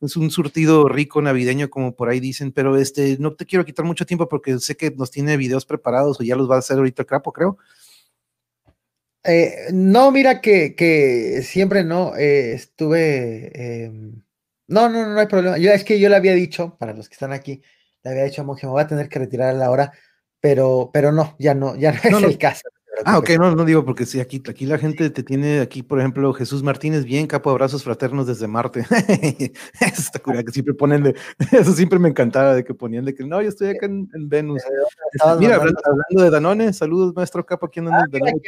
es 0.00 0.16
un 0.16 0.30
surtido 0.30 0.88
rico 0.88 1.22
navideño, 1.22 1.70
como 1.70 1.94
por 1.94 2.08
ahí 2.08 2.20
dicen, 2.20 2.52
pero 2.52 2.76
este, 2.76 3.16
no 3.18 3.34
te 3.34 3.46
quiero 3.46 3.64
quitar 3.64 3.84
mucho 3.84 4.06
tiempo 4.06 4.28
porque 4.28 4.58
sé 4.58 4.76
que 4.76 4.90
nos 4.90 5.10
tiene 5.10 5.36
videos 5.36 5.64
preparados 5.64 6.20
o 6.20 6.24
ya 6.24 6.36
los 6.36 6.50
va 6.50 6.56
a 6.56 6.58
hacer 6.58 6.78
ahorita 6.78 7.04
Crapo, 7.04 7.32
creo. 7.32 7.58
Eh, 9.24 9.68
no, 9.72 10.10
mira 10.10 10.40
que, 10.40 10.74
que 10.74 11.42
siempre 11.42 11.84
no, 11.84 12.16
eh, 12.16 12.54
estuve... 12.54 13.84
Em, 13.84 14.22
no, 14.66 14.88
no, 14.88 15.06
no 15.06 15.18
hay 15.18 15.26
problema. 15.26 15.58
Yo, 15.58 15.70
es 15.70 15.84
que 15.84 15.98
yo 15.98 16.08
le 16.08 16.16
había 16.16 16.34
dicho, 16.34 16.76
para 16.78 16.92
los 16.92 17.08
que 17.08 17.14
están 17.14 17.32
aquí, 17.32 17.62
le 18.02 18.10
había 18.10 18.24
dicho 18.24 18.42
a 18.42 18.44
Monje, 18.44 18.66
me 18.66 18.72
voy 18.72 18.82
a 18.82 18.86
tener 18.86 19.08
que 19.08 19.18
retirar 19.18 19.50
a 19.50 19.58
la 19.58 19.70
hora, 19.70 19.92
pero, 20.40 20.90
pero 20.92 21.10
no, 21.12 21.36
ya 21.38 21.54
no, 21.54 21.76
ya 21.76 21.92
no 21.92 22.18
es 22.18 22.24
el 22.24 22.38
caso. 22.38 22.68
Ah, 23.04 23.18
ok, 23.18 23.30
no, 23.38 23.54
no 23.54 23.64
digo 23.64 23.84
porque 23.84 24.06
sí, 24.06 24.20
aquí, 24.20 24.42
aquí 24.48 24.66
la 24.66 24.78
gente 24.78 25.10
te 25.10 25.22
tiene, 25.22 25.60
aquí 25.60 25.82
por 25.82 25.98
ejemplo 25.98 26.32
Jesús 26.32 26.62
Martínez, 26.62 27.04
bien, 27.04 27.26
capo, 27.26 27.50
abrazos 27.50 27.84
fraternos 27.84 28.26
desde 28.26 28.48
Marte. 28.48 28.84
está 29.80 30.18
curioso, 30.18 30.44
que 30.44 30.52
siempre 30.52 30.74
ponen 30.74 31.02
de, 31.02 31.14
eso 31.52 31.72
siempre 31.72 31.98
me 31.98 32.08
encantaba 32.08 32.54
de 32.54 32.64
que 32.64 32.74
ponían 32.74 33.04
de 33.04 33.14
que 33.14 33.24
no, 33.24 33.40
yo 33.40 33.48
estoy 33.48 33.68
acá 33.68 33.86
en, 33.86 34.08
Venus. 34.28 34.62
Este, 35.12 35.38
mira, 35.38 35.56
hablando, 35.56 36.22
de 36.22 36.30
Danone, 36.30 36.72
saludos 36.72 37.14
maestro 37.14 37.44
capo, 37.44 37.66
aquí 37.66 37.80
en 37.80 37.88
ah, 37.88 38.04
Danone. 38.10 38.40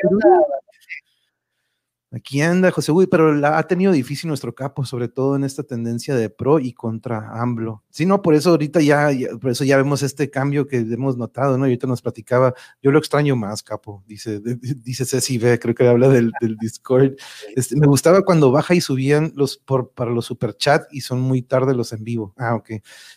Aquí 2.12 2.40
anda 2.40 2.72
José 2.72 2.90
Uy, 2.90 3.06
pero 3.06 3.32
la 3.36 3.56
ha 3.56 3.62
tenido 3.68 3.92
difícil 3.92 4.26
nuestro 4.26 4.52
capo, 4.52 4.84
sobre 4.84 5.06
todo 5.06 5.36
en 5.36 5.44
esta 5.44 5.62
tendencia 5.62 6.16
de 6.16 6.28
pro 6.28 6.58
y 6.58 6.72
contra 6.72 7.40
AMLO. 7.40 7.84
Sí, 7.88 8.04
no, 8.04 8.20
por 8.20 8.34
eso 8.34 8.50
ahorita 8.50 8.80
ya, 8.80 9.10
por 9.40 9.52
eso 9.52 9.62
ya 9.62 9.76
vemos 9.76 10.02
este 10.02 10.28
cambio 10.28 10.66
que 10.66 10.78
hemos 10.78 11.16
notado, 11.16 11.56
¿no? 11.56 11.66
Y 11.66 11.70
ahorita 11.70 11.86
nos 11.86 12.02
platicaba, 12.02 12.52
yo 12.82 12.90
lo 12.90 12.98
extraño 12.98 13.36
más, 13.36 13.62
capo, 13.62 14.02
dice, 14.08 14.40
dice 14.40 15.04
Ceci 15.04 15.38
B, 15.38 15.60
creo 15.60 15.72
que 15.72 15.86
habla 15.86 16.08
del, 16.08 16.32
del 16.40 16.56
Discord. 16.56 17.12
Este, 17.56 17.76
me 17.76 17.86
gustaba 17.86 18.22
cuando 18.22 18.50
baja 18.50 18.74
y 18.74 18.80
subían 18.80 19.32
los 19.34 19.56
por, 19.56 19.90
para 19.90 20.10
los 20.10 20.24
superchat 20.26 20.84
y 20.92 21.00
son 21.00 21.20
muy 21.20 21.42
tarde 21.42 21.74
los 21.74 21.92
en 21.92 22.04
vivo. 22.04 22.32
Ah, 22.36 22.54
ok. 22.54 22.70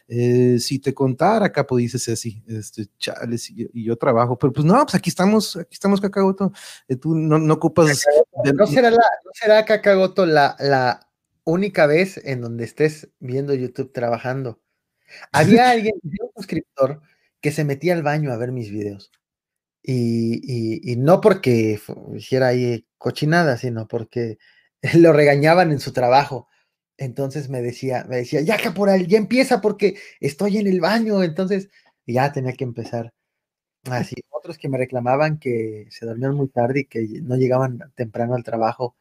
Eh, 0.08 0.58
si 0.60 0.80
te 0.80 0.94
contara, 0.94 1.52
capo, 1.52 1.78
dice 1.78 1.98
Ceci, 2.00 2.44
este, 2.48 2.88
chales, 2.98 3.50
y, 3.50 3.84
yo 3.84 3.96
trabajo, 3.96 4.38
pero 4.38 4.54
pues 4.54 4.66
no, 4.66 4.76
pues 4.84 4.96
aquí 4.96 5.10
estamos, 5.10 5.56
aquí 5.56 5.74
estamos, 5.74 6.02
Cacagoto. 6.02 6.52
Eh, 6.88 6.96
tú 6.96 7.16
no, 7.16 7.40
no 7.40 7.54
ocupas. 7.54 8.04
no 8.54 8.68
será, 8.84 8.92
la, 8.92 9.10
no 9.26 9.32
será 9.34 9.66
Cacagoto 9.66 10.26
la, 10.26 10.56
la 10.60 11.10
única 11.44 11.86
vez 11.88 12.20
en 12.24 12.42
donde 12.42 12.66
estés 12.66 13.10
viendo 13.20 13.54
YouTube 13.54 13.92
trabajando. 13.92 14.62
Había 15.32 15.70
alguien, 15.72 15.96
un 16.04 16.32
suscriptor, 16.36 17.02
que 17.42 17.52
se 17.52 17.66
metía 17.66 17.94
al 17.94 18.04
baño 18.04 18.32
a 18.32 18.38
ver 18.38 18.52
mis 18.52 18.72
videos. 18.72 19.12
Y, 19.84 20.92
y, 20.92 20.96
no 20.96 21.20
porque 21.20 21.80
hiciera 22.16 22.48
ahí 22.48 22.88
cochinada, 22.98 23.58
sino 23.58 23.88
porque 23.88 24.38
lo 24.96 25.12
regañaban 25.14 25.72
en 25.72 25.80
su 25.80 25.94
trabajo. 25.94 26.48
Entonces 26.98 27.50
me 27.50 27.62
decía, 27.62 28.06
me 28.10 28.18
decía, 28.18 28.42
ya 28.42 28.58
caporal, 28.58 29.08
ya 29.08 29.18
empieza 29.18 29.62
porque 29.62 29.98
estoy 30.22 30.58
en 30.58 30.68
el 30.68 30.80
baño. 30.80 31.24
Entonces 31.24 31.70
ya 32.08 32.32
tenía 32.32 32.54
que 32.54 32.64
empezar. 32.64 33.14
Así, 33.86 34.16
otros 34.30 34.58
que 34.58 34.70
me 34.70 34.78
reclamaban 34.78 35.40
que 35.40 35.88
se 35.90 36.06
dormían 36.06 36.36
muy 36.36 36.48
tarde 36.48 36.82
y 36.82 36.86
que 36.86 37.02
no 37.22 37.36
llegaban 37.36 37.80
temprano 37.96 38.36
al 38.36 38.44
trabajo, 38.44 38.96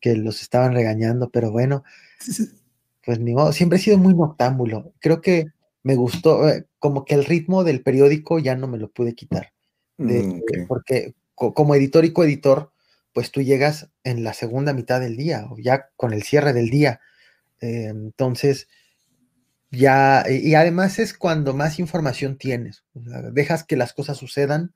que 0.00 0.14
los 0.14 0.42
estaban 0.42 0.74
regañando, 0.74 1.30
pero 1.30 1.50
bueno, 1.50 1.84
pues 3.04 3.18
ni 3.18 3.34
modo, 3.34 3.52
siempre 3.52 3.78
he 3.78 3.82
sido 3.82 3.98
muy 3.98 4.14
noctámbulo. 4.14 4.92
Creo 5.00 5.20
que 5.20 5.46
me 5.82 5.94
gustó, 5.94 6.48
eh, 6.48 6.66
como 6.78 7.04
que 7.04 7.14
el 7.14 7.24
ritmo 7.24 7.64
del 7.64 7.82
periódico 7.82 8.38
ya 8.38 8.56
no 8.56 8.66
me 8.66 8.78
lo 8.78 8.90
pude 8.90 9.14
quitar. 9.14 9.52
Mm, 9.98 10.40
porque 10.68 11.14
como 11.34 11.74
editor 11.74 12.04
y 12.04 12.12
coeditor, 12.12 12.72
pues 13.12 13.30
tú 13.30 13.40
llegas 13.40 13.88
en 14.04 14.24
la 14.24 14.34
segunda 14.34 14.74
mitad 14.74 15.00
del 15.00 15.16
día 15.16 15.46
o 15.50 15.56
ya 15.58 15.88
con 15.96 16.12
el 16.12 16.22
cierre 16.22 16.52
del 16.52 16.68
día. 16.68 17.00
Eh, 17.60 17.86
entonces, 17.86 18.68
ya, 19.78 20.24
y 20.28 20.54
además 20.54 20.98
es 20.98 21.14
cuando 21.14 21.54
más 21.54 21.78
información 21.78 22.36
tienes. 22.36 22.84
dejas 23.32 23.64
que 23.64 23.76
las 23.76 23.92
cosas 23.92 24.16
sucedan 24.16 24.74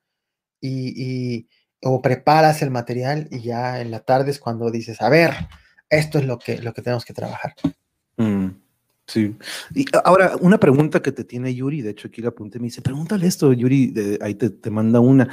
y, 0.61 1.48
o 1.82 2.03
preparas 2.03 2.62
el 2.62 2.70
material 2.70 3.28
y 3.30 3.40
ya 3.40 3.80
en 3.80 3.90
la 3.90 4.01
tarde 4.01 4.30
es 4.30 4.38
cuando 4.38 4.70
dices, 4.70 5.01
a 5.01 5.09
ver, 5.09 5.32
esto 5.88 6.18
es 6.18 6.26
lo 6.26 6.38
que, 6.38 6.59
lo 6.59 6.72
que 6.72 6.82
tenemos 6.82 7.05
que 7.05 7.14
trabajar. 7.14 7.55
Mm, 8.16 8.48
sí. 9.07 9.36
Y 9.74 9.86
ahora, 10.05 10.36
una 10.40 10.59
pregunta 10.59 11.01
que 11.01 11.12
te 11.12 11.24
tiene 11.24 11.55
Yuri, 11.55 11.82
de 11.82 11.90
hecho 11.90 12.09
aquí 12.09 12.20
la 12.20 12.28
apunté, 12.28 12.59
me 12.59 12.66
dice, 12.66 12.82
pregúntale 12.82 13.26
esto, 13.26 13.53
Yuri, 13.53 14.18
ahí 14.20 14.34
te, 14.34 14.51
te, 14.51 14.70
manda 14.70 15.01
una. 15.01 15.28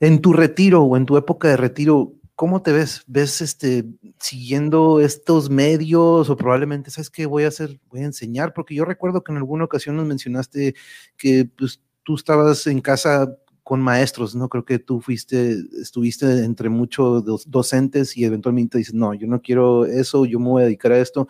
En 0.00 0.20
tu 0.20 0.32
retiro 0.32 0.82
o 0.82 0.96
en 0.96 1.06
tu 1.06 1.16
época 1.16 1.48
de 1.48 1.56
retiro, 1.56 2.14
¿cómo 2.36 2.62
te 2.62 2.72
ves? 2.72 3.02
¿Ves 3.06 3.40
este, 3.40 3.84
siguiendo 4.20 5.00
estos 5.00 5.50
medios 5.50 6.30
o 6.30 6.36
probablemente, 6.36 6.90
sabes 6.90 7.10
qué 7.10 7.26
voy 7.26 7.44
a 7.44 7.48
hacer? 7.48 7.80
Voy 7.88 8.02
a 8.02 8.04
enseñar, 8.04 8.52
porque 8.52 8.74
yo 8.74 8.84
recuerdo 8.84 9.24
que 9.24 9.32
en 9.32 9.38
alguna 9.38 9.64
ocasión 9.64 9.96
nos 9.96 10.06
mencionaste 10.06 10.74
que 11.16 11.50
pues, 11.56 11.82
tú 12.04 12.14
estabas 12.14 12.66
en 12.66 12.80
casa 12.80 13.36
con 13.62 13.80
maestros, 13.80 14.36
¿no? 14.36 14.48
Creo 14.48 14.64
que 14.64 14.78
tú 14.78 15.00
fuiste, 15.00 15.56
estuviste 15.82 16.44
entre 16.44 16.68
muchos 16.68 17.24
docentes 17.50 18.16
y 18.16 18.24
eventualmente 18.24 18.78
dices, 18.78 18.94
no, 18.94 19.12
yo 19.14 19.26
no 19.26 19.42
quiero 19.42 19.86
eso, 19.86 20.24
yo 20.24 20.38
me 20.38 20.48
voy 20.50 20.62
a 20.62 20.66
dedicar 20.66 20.92
a 20.92 21.00
esto, 21.00 21.26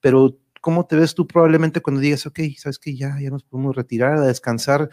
pero 0.00 0.38
¿cómo 0.60 0.86
te 0.86 0.94
ves 0.94 1.14
tú 1.14 1.26
probablemente 1.26 1.80
cuando 1.80 2.00
digas, 2.00 2.26
ok, 2.26 2.38
sabes 2.58 2.78
que 2.78 2.94
ya, 2.94 3.16
ya 3.20 3.30
nos 3.30 3.42
podemos 3.42 3.74
retirar 3.74 4.18
a 4.18 4.26
descansar? 4.26 4.90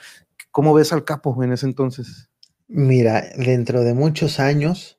¿Cómo 0.49 0.74
ves 0.74 0.91
al 0.91 1.03
capo 1.03 1.43
en 1.43 1.51
ese 1.51 1.68
entonces? 1.68 2.30
Mira, 2.68 3.26
dentro 3.38 3.84
de 3.84 3.93
muchos 3.93 4.39
años, 4.39 4.96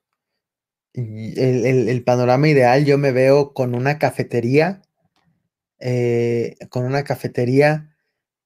el, 0.99 2.03
panorama 2.05 2.49
ideal 2.49 2.85
yo 2.85 2.99
me 2.99 3.13
veo 3.13 3.53
con 3.53 3.75
una 3.75 3.99
cafetería, 3.99 4.83
eh, 5.79 6.57
con 6.71 6.85
una 6.85 7.05
cafetería 7.05 7.95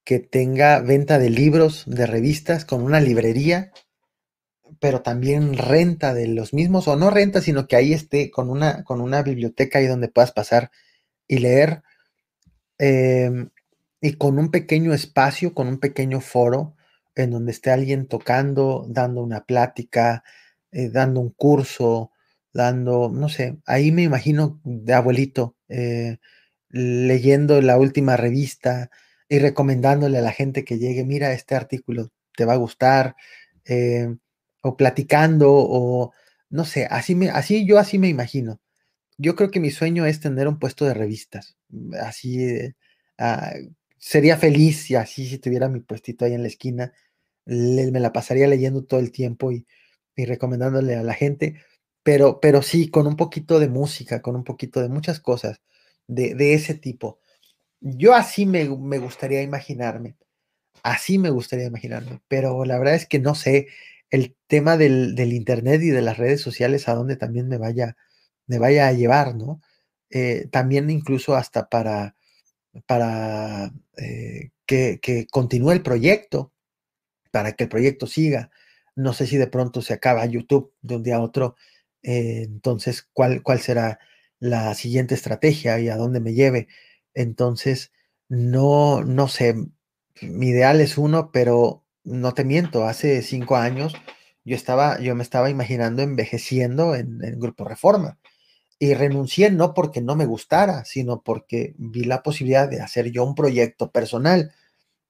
que 0.03 0.19
tenga 0.19 0.79
venta 0.79 1.17
de 1.17 1.29
libros, 1.29 1.83
de 1.87 2.05
revistas, 2.05 2.65
con 2.65 2.83
una 2.83 2.99
librería, 2.99 3.71
pero 4.79 5.01
también 5.01 5.57
renta 5.57 6.13
de 6.13 6.27
los 6.27 6.53
mismos, 6.53 6.87
o 6.87 6.95
no 6.95 7.09
renta, 7.09 7.41
sino 7.41 7.67
que 7.67 7.75
ahí 7.75 7.93
esté 7.93 8.29
con 8.29 8.49
una, 8.49 8.83
con 8.83 9.01
una 9.01 9.23
biblioteca 9.23 9.79
ahí 9.79 9.87
donde 9.87 10.09
puedas 10.09 10.31
pasar 10.31 10.71
y 11.27 11.39
leer, 11.39 11.83
em, 12.77 13.49
y 14.01 14.13
con 14.13 14.37
un 14.39 14.51
pequeño 14.51 14.93
espacio, 14.93 15.53
con 15.53 15.67
un 15.67 15.79
pequeño 15.79 16.19
foro, 16.21 16.75
en 17.15 17.31
donde 17.31 17.51
esté 17.51 17.71
alguien 17.71 18.07
tocando, 18.07 18.85
dando 18.89 19.23
una 19.23 19.45
plática, 19.45 20.23
eh, 20.71 20.89
dando 20.89 21.21
un 21.21 21.29
curso, 21.29 22.12
dando, 22.53 23.09
no 23.13 23.29
sé, 23.29 23.57
ahí 23.65 23.91
me 23.91 24.03
imagino 24.03 24.61
de 24.63 24.93
abuelito, 24.93 25.57
eh, 25.69 26.17
leyendo 26.69 27.61
la 27.61 27.77
última 27.77 28.17
revista 28.17 28.91
y 29.29 29.39
recomendándole 29.39 30.19
a 30.19 30.21
la 30.21 30.31
gente 30.31 30.63
que 30.65 30.77
llegue, 30.79 31.03
mira, 31.05 31.33
este 31.33 31.55
artículo 31.55 32.11
te 32.35 32.45
va 32.45 32.53
a 32.53 32.57
gustar, 32.57 33.15
eh, 33.65 34.15
o 34.61 34.77
platicando, 34.77 35.51
o 35.51 36.13
no 36.49 36.65
sé, 36.65 36.87
así, 36.89 37.15
me, 37.15 37.29
así 37.29 37.65
yo 37.65 37.79
así 37.79 37.97
me 37.99 38.09
imagino. 38.09 38.61
Yo 39.17 39.35
creo 39.35 39.51
que 39.51 39.59
mi 39.59 39.71
sueño 39.71 40.05
es 40.05 40.19
tener 40.19 40.47
un 40.47 40.59
puesto 40.59 40.85
de 40.85 40.93
revistas, 40.93 41.57
así, 42.01 42.43
eh, 42.45 42.75
ah, 43.19 43.53
sería 43.97 44.37
feliz 44.37 44.83
si 44.83 44.95
así, 44.95 45.27
si 45.27 45.39
tuviera 45.39 45.69
mi 45.69 45.79
puestito 45.81 46.25
ahí 46.25 46.33
en 46.33 46.43
la 46.43 46.49
esquina, 46.49 46.93
me 47.45 47.99
la 47.99 48.13
pasaría 48.13 48.47
leyendo 48.47 48.83
todo 48.85 48.99
el 48.99 49.11
tiempo 49.11 49.51
y, 49.51 49.67
y 50.15 50.25
recomendándole 50.25 50.95
a 50.95 51.03
la 51.03 51.13
gente 51.13 51.57
pero, 52.03 52.39
pero 52.41 52.61
sí, 52.61 52.89
con 52.89 53.07
un 53.07 53.15
poquito 53.15 53.59
de 53.59 53.69
música, 53.69 54.21
con 54.21 54.35
un 54.35 54.43
poquito 54.43 54.81
de 54.81 54.89
muchas 54.89 55.19
cosas 55.19 55.61
de, 56.07 56.35
de 56.35 56.53
ese 56.53 56.75
tipo. 56.75 57.19
Yo 57.81 58.13
así 58.15 58.45
me, 58.45 58.65
me, 58.69 58.99
gustaría 58.99 59.41
imaginarme, 59.41 60.17
así 60.83 61.19
me 61.19 61.29
gustaría 61.31 61.65
imaginarme, 61.67 62.21
pero 62.27 62.65
la 62.65 62.77
verdad 62.79 62.95
es 62.95 63.07
que 63.07 63.19
no 63.19 63.35
sé 63.35 63.67
el 64.11 64.35
tema 64.47 64.77
del, 64.77 65.15
del 65.15 65.33
Internet 65.33 65.81
y 65.83 65.89
de 65.89 66.01
las 66.01 66.17
redes 66.17 66.41
sociales 66.41 66.87
a 66.87 66.95
dónde 66.95 67.17
también 67.17 67.47
me 67.49 67.57
vaya, 67.57 67.97
me 68.47 68.59
vaya 68.59 68.87
a 68.87 68.93
llevar, 68.93 69.35
¿no? 69.35 69.61
Eh, 70.09 70.47
también 70.51 70.89
incluso 70.91 71.35
hasta 71.35 71.69
para, 71.69 72.15
para 72.85 73.73
eh, 73.97 74.51
que, 74.65 74.99
que 75.01 75.27
continúe 75.27 75.71
el 75.71 75.83
proyecto, 75.83 76.53
para 77.31 77.53
que 77.53 77.65
el 77.65 77.69
proyecto 77.69 78.07
siga. 78.07 78.51
No 78.95 79.13
sé 79.13 79.27
si 79.27 79.37
de 79.37 79.47
pronto 79.47 79.81
se 79.81 79.93
acaba 79.93 80.25
YouTube 80.25 80.73
de 80.81 80.97
un 80.97 81.03
día 81.03 81.17
a 81.17 81.21
otro 81.21 81.55
eh, 82.03 82.43
entonces, 82.45 83.07
¿cuál, 83.13 83.43
¿cuál 83.43 83.59
será 83.59 83.99
la 84.39 84.73
siguiente 84.75 85.15
estrategia 85.15 85.79
y 85.79 85.89
a 85.89 85.97
dónde 85.97 86.19
me 86.19 86.33
lleve? 86.33 86.67
Entonces, 87.13 87.91
no, 88.29 89.03
no 89.03 89.27
sé, 89.27 89.55
mi 90.21 90.49
ideal 90.49 90.81
es 90.81 90.97
uno, 90.97 91.31
pero 91.31 91.83
no 92.03 92.33
te 92.33 92.43
miento, 92.45 92.85
hace 92.85 93.21
cinco 93.21 93.55
años 93.55 93.93
yo 94.45 94.55
estaba, 94.55 94.99
yo 94.99 95.15
me 95.15 95.23
estaba 95.23 95.49
imaginando 95.49 96.01
envejeciendo 96.01 96.95
en, 96.95 97.23
en 97.23 97.39
Grupo 97.39 97.65
Reforma 97.65 98.19
y 98.79 98.93
renuncié 98.95 99.51
no 99.51 99.73
porque 99.73 100.01
no 100.01 100.15
me 100.15 100.25
gustara, 100.25 100.85
sino 100.85 101.21
porque 101.23 101.73
vi 101.77 102.03
la 102.03 102.23
posibilidad 102.23 102.67
de 102.69 102.81
hacer 102.81 103.11
yo 103.11 103.23
un 103.23 103.35
proyecto 103.35 103.91
personal, 103.91 104.53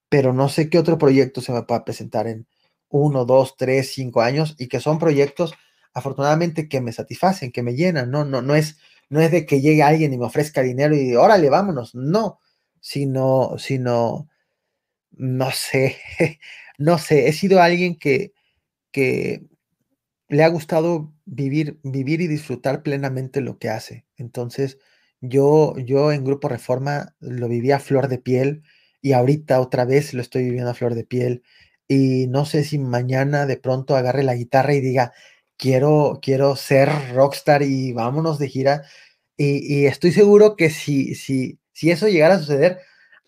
pero 0.10 0.34
no 0.34 0.50
sé 0.50 0.70
qué 0.70 0.80
otro 0.80 0.98
proyecto 0.98 1.42
se 1.42 1.54
me 1.54 1.64
pueda 1.64 1.86
presentar 1.86 2.28
en 2.28 2.48
uno, 2.90 3.26
dos, 3.26 3.58
tres, 3.58 3.92
cinco 3.94 4.22
años 4.22 4.56
y 4.60 4.68
que 4.68 4.80
son 4.80 5.00
proyectos 5.00 5.56
afortunadamente 5.94 6.68
que 6.70 6.82
me 6.82 6.92
satisfacen, 6.94 7.52
que 7.52 7.64
me 7.64 7.76
llenan, 7.76 8.12
no, 8.12 8.26
no, 8.26 8.42
no 8.42 8.56
es, 8.56 8.78
no 9.10 9.22
es 9.22 9.32
de 9.32 9.46
que 9.46 9.62
llegue 9.62 9.84
alguien 9.84 10.14
y 10.14 10.18
me 10.18 10.26
ofrezca 10.26 10.62
dinero 10.62 10.96
y 10.96 11.16
órale, 11.16 11.50
vámonos, 11.50 11.96
no, 11.96 12.40
sino, 12.80 13.56
sino, 13.58 14.30
no 15.12 15.52
sé, 15.52 15.98
no 16.78 16.98
sé, 16.98 17.28
he 17.28 17.34
sido 17.34 17.62
alguien 17.62 17.98
que, 17.98 18.34
que 18.92 19.46
le 20.30 20.44
ha 20.44 20.48
gustado 20.50 21.14
vivir, 21.26 21.80
vivir 21.84 22.22
y 22.22 22.28
disfrutar 22.28 22.84
plenamente 22.84 23.42
lo 23.42 23.60
que 23.60 23.70
hace. 23.70 24.06
Entonces, 24.18 24.80
yo, 25.22 25.76
yo 25.78 26.12
en 26.12 26.26
Grupo 26.26 26.50
Reforma 26.50 27.16
lo 27.20 27.48
vivía 27.48 27.78
a 27.78 27.80
flor 27.80 28.08
de 28.08 28.18
piel 28.20 28.64
y 29.02 29.14
ahorita 29.14 29.62
otra 29.62 29.86
vez 29.86 30.14
lo 30.14 30.22
estoy 30.22 30.44
viviendo 30.46 30.72
a 30.72 30.74
flor 30.74 30.96
de 30.96 31.06
piel. 31.06 31.44
Y 31.88 32.28
no 32.28 32.46
sé 32.46 32.64
si 32.64 32.80
mañana 32.80 33.46
de 33.46 33.58
pronto 33.58 33.96
agarre 33.96 34.24
la 34.24 34.36
guitarra 34.36 34.74
y 34.74 34.82
diga, 34.82 35.14
quiero, 35.58 36.20
quiero 36.22 36.56
ser 36.56 36.90
rockstar 37.14 37.64
y 37.64 37.94
vámonos 37.94 38.40
de 38.40 38.50
gira. 38.50 38.84
Y, 39.38 39.86
estoy 39.88 40.12
seguro 40.12 40.56
que 40.56 40.70
si, 40.70 41.16
si, 41.16 41.60
si 41.72 41.92
eso 41.92 42.08
llegara 42.08 42.36
a 42.36 42.40
suceder, 42.40 42.82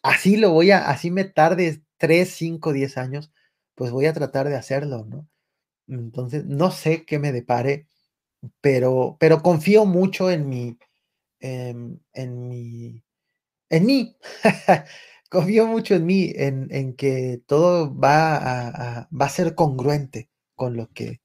así 0.04 0.38
lo 0.38 0.52
voy 0.52 0.72
a, 0.72 0.90
así 0.90 1.12
me 1.12 1.26
tarde 1.26 1.82
3, 1.98 2.30
5, 2.30 2.74
10 2.74 2.98
años, 2.98 3.32
pues 3.76 3.92
voy 3.92 4.06
a 4.08 4.14
tratar 4.14 4.50
de 4.50 4.56
hacerlo, 4.56 5.06
¿no? 5.06 5.28
Entonces, 5.88 6.46
no 6.46 6.72
sé 6.72 7.06
qué 7.06 7.20
me 7.20 7.32
depare, 7.32 7.88
pero, 8.62 9.18
pero 9.20 9.42
confío 9.44 9.86
mucho 9.86 10.32
en 10.32 10.50
mi, 10.50 10.78
en, 11.40 12.04
en 12.14 12.48
mi, 12.50 13.04
en 13.70 13.86
mí. 13.86 14.18
confío 15.30 15.68
mucho 15.68 15.96
en 15.96 16.06
mí, 16.06 16.32
en, 16.36 16.68
en 16.72 16.96
que 16.96 17.42
todo 17.48 17.96
va 17.98 18.38
a, 18.38 19.10
va 19.10 19.26
a 19.26 19.30
ser 19.30 19.56
congruente 19.56 20.30
con 20.56 20.78
lo 20.78 20.92
que, 20.94 21.22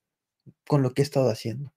con 0.71 0.83
lo 0.83 0.95
que 0.95 1.03
he 1.03 1.05
estado 1.05 1.31
haciendo. 1.31 1.73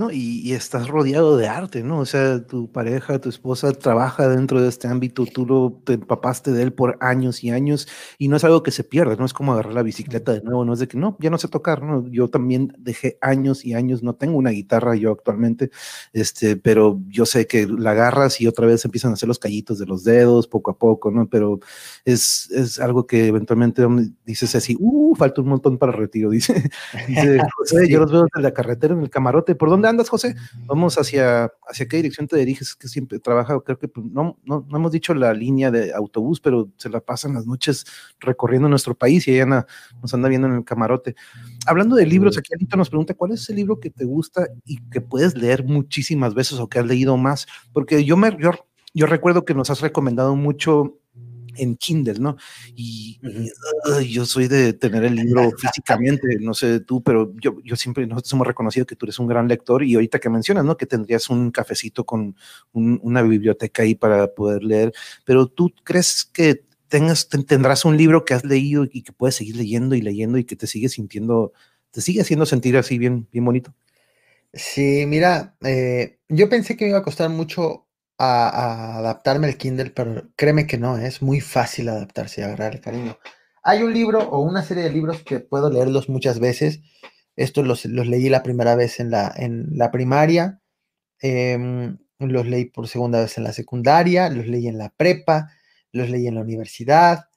No, 0.00 0.10
y, 0.10 0.54
estás 0.54 0.88
rodeado 0.88 1.36
de 1.36 1.46
arte, 1.46 1.82
¿no? 1.82 1.98
O 1.98 2.06
sea, 2.06 2.42
tu 2.46 2.72
pareja, 2.72 3.20
tu 3.20 3.28
esposa 3.28 3.70
trabaja 3.72 4.30
dentro 4.30 4.62
de 4.62 4.70
este 4.70 4.88
ámbito, 4.88 5.26
tú 5.26 5.44
lo, 5.44 5.78
te 5.84 5.92
empapaste 5.92 6.52
de 6.52 6.62
él 6.62 6.72
por 6.72 6.96
años 7.02 7.44
y 7.44 7.50
años, 7.50 7.86
y 8.16 8.28
no 8.28 8.38
es 8.38 8.44
algo 8.44 8.62
que 8.62 8.70
se 8.70 8.82
pierda, 8.82 9.16
no 9.16 9.26
es 9.26 9.34
como 9.34 9.52
agarrar 9.52 9.74
la 9.74 9.82
bicicleta 9.82 10.32
de 10.32 10.40
nuevo, 10.40 10.64
no 10.64 10.72
es 10.72 10.78
de 10.78 10.88
que 10.88 10.96
no, 10.96 11.18
ya 11.20 11.28
no 11.28 11.36
sé 11.36 11.48
tocar, 11.48 11.82
¿no? 11.82 12.08
Yo 12.08 12.30
también 12.30 12.74
dejé 12.78 13.18
años 13.20 13.62
y 13.66 13.74
años, 13.74 14.02
no 14.02 14.14
tengo 14.14 14.38
una 14.38 14.48
guitarra 14.48 14.96
yo 14.96 15.12
actualmente, 15.12 15.70
este, 16.14 16.56
pero 16.56 16.98
yo 17.08 17.26
sé 17.26 17.46
que 17.46 17.66
la 17.66 17.90
agarras 17.90 18.40
y 18.40 18.46
otra 18.46 18.66
vez 18.66 18.82
empiezan 18.86 19.10
a 19.10 19.14
hacer 19.14 19.28
los 19.28 19.38
callitos 19.38 19.78
de 19.78 19.84
los 19.84 20.02
dedos 20.02 20.48
poco 20.48 20.70
a 20.70 20.78
poco, 20.78 21.10
¿no? 21.10 21.28
Pero 21.28 21.60
es, 22.06 22.50
es 22.52 22.78
algo 22.80 23.06
que 23.06 23.26
eventualmente 23.26 23.86
dices 24.24 24.54
así, 24.54 24.78
uh, 24.80 25.14
falta 25.14 25.42
un 25.42 25.48
montón 25.48 25.76
para 25.76 25.92
el 25.92 25.98
retiro, 25.98 26.30
dice, 26.30 26.70
dice 27.06 27.38
José, 27.58 27.86
yo 27.86 27.98
los 28.00 28.10
veo 28.10 28.26
en 28.34 28.42
la 28.42 28.54
carretera, 28.54 28.94
en 28.94 29.02
el 29.02 29.10
camarote, 29.10 29.54
¿por 29.54 29.68
dónde 29.68 29.89
andas, 29.90 30.08
José? 30.08 30.34
Vamos 30.66 30.98
hacia, 30.98 31.50
hacia 31.68 31.86
qué 31.88 31.96
dirección 31.96 32.26
te 32.26 32.36
diriges, 32.36 32.74
que 32.74 32.88
siempre 32.88 33.18
trabaja, 33.18 33.58
creo 33.60 33.78
que 33.78 33.88
pues, 33.88 34.06
no, 34.06 34.38
no, 34.44 34.66
no, 34.68 34.76
hemos 34.76 34.92
dicho 34.92 35.14
la 35.14 35.34
línea 35.34 35.70
de 35.70 35.92
autobús, 35.92 36.40
pero 36.40 36.70
se 36.76 36.88
la 36.88 37.00
pasan 37.00 37.34
las 37.34 37.46
noches 37.46 37.84
recorriendo 38.20 38.68
nuestro 38.68 38.94
país 38.94 39.26
y 39.28 39.34
ella 39.34 39.46
nos 39.46 40.14
anda 40.14 40.28
viendo 40.28 40.48
en 40.48 40.54
el 40.54 40.64
camarote. 40.64 41.14
Hablando 41.66 41.96
de 41.96 42.06
libros, 42.06 42.38
aquí 42.38 42.54
Alito 42.54 42.76
nos 42.76 42.88
pregunta, 42.88 43.14
¿cuál 43.14 43.32
es 43.32 43.48
el 43.50 43.56
libro 43.56 43.80
que 43.80 43.90
te 43.90 44.04
gusta 44.04 44.46
y 44.64 44.78
que 44.90 45.00
puedes 45.00 45.36
leer 45.36 45.64
muchísimas 45.64 46.34
veces 46.34 46.58
o 46.58 46.68
que 46.68 46.78
has 46.78 46.86
leído 46.86 47.16
más? 47.16 47.46
Porque 47.72 48.04
yo 48.04 48.16
me, 48.16 48.36
yo, 48.40 48.52
yo 48.94 49.06
recuerdo 49.06 49.44
que 49.44 49.54
nos 49.54 49.70
has 49.70 49.80
recomendado 49.80 50.36
mucho 50.36 50.98
en 51.56 51.76
Kindle, 51.76 52.18
¿no? 52.18 52.36
Y, 52.74 53.18
yo 54.08 54.24
soy 54.26 54.48
de 54.48 54.72
tener 54.72 55.04
el 55.04 55.14
libro 55.14 55.50
físicamente, 55.58 56.36
no 56.40 56.54
sé 56.54 56.80
tú, 56.80 57.02
pero 57.02 57.32
yo, 57.40 57.56
yo 57.64 57.76
siempre, 57.76 58.06
nosotros 58.06 58.32
hemos 58.32 58.46
reconocido 58.46 58.86
que 58.86 58.96
tú 58.96 59.06
eres 59.06 59.18
un 59.18 59.26
gran 59.26 59.48
lector 59.48 59.82
y 59.82 59.94
ahorita 59.94 60.18
que 60.18 60.30
mencionas, 60.30 60.64
¿no? 60.64 60.76
Que 60.76 60.86
tendrías 60.86 61.30
un 61.30 61.50
cafecito 61.50 62.04
con 62.04 62.36
una 62.72 63.22
biblioteca 63.22 63.82
ahí 63.82 63.94
para 63.94 64.34
poder 64.34 64.62
leer, 64.62 64.92
pero 65.24 65.46
tú 65.46 65.72
crees 65.84 66.24
que 66.24 66.64
tengas, 66.88 67.28
tendrás 67.28 67.84
un 67.84 67.96
libro 67.96 68.24
que 68.24 68.34
has 68.34 68.44
leído 68.44 68.84
y 68.90 69.02
que 69.02 69.12
puedes 69.12 69.36
seguir 69.36 69.56
leyendo 69.56 69.94
y 69.94 70.02
leyendo 70.02 70.36
y 70.36 70.44
que 70.44 70.56
te 70.56 70.66
sigue 70.66 70.88
sintiendo, 70.88 71.52
te 71.90 72.00
sigue 72.00 72.20
haciendo 72.20 72.44
sentir 72.44 72.76
así 72.76 72.98
bien, 72.98 73.28
bien 73.32 73.44
bonito. 73.44 73.74
Sí, 74.52 75.04
mira, 75.06 75.56
eh, 75.62 76.18
yo 76.28 76.48
pensé 76.48 76.76
que 76.76 76.84
me 76.84 76.90
iba 76.90 76.98
a 76.98 77.04
costar 77.04 77.30
mucho 77.30 77.86
a, 78.20 78.98
adaptarme 78.98 79.46
al 79.46 79.56
Kindle, 79.56 79.90
pero 79.90 80.28
créeme 80.36 80.66
que 80.66 80.76
no, 80.76 80.98
es 80.98 81.22
muy 81.22 81.40
fácil 81.40 81.88
adaptarse 81.88 82.40
y 82.40 82.44
agarrar 82.44 82.74
el 82.74 82.80
cariño. 82.80 83.18
Hay 83.62 83.82
un 83.82 83.92
libro 83.94 84.20
o 84.20 84.40
una 84.40 84.62
serie 84.62 84.84
de 84.84 84.90
libros 84.90 85.22
que 85.22 85.40
puedo 85.40 85.70
leerlos 85.70 86.08
muchas 86.08 86.38
veces. 86.38 86.80
Estos 87.36 87.66
los, 87.66 87.84
leí 87.86 88.28
la 88.28 88.42
primera 88.42 88.74
vez 88.74 89.00
en 89.00 89.10
la, 89.10 89.32
en 89.34 89.68
la 89.76 89.90
primaria, 89.90 90.60
em, 91.20 91.98
los 92.18 92.46
leí 92.46 92.66
por 92.66 92.88
segunda 92.88 93.20
vez 93.20 93.38
en 93.38 93.44
la 93.44 93.52
secundaria, 93.52 94.28
los 94.28 94.46
leí 94.46 94.68
en 94.68 94.76
la 94.76 94.90
prepa, 94.90 95.50
los 95.92 96.10
leí 96.10 96.26
en 96.26 96.34
la 96.34 96.42
universidad 96.42 97.28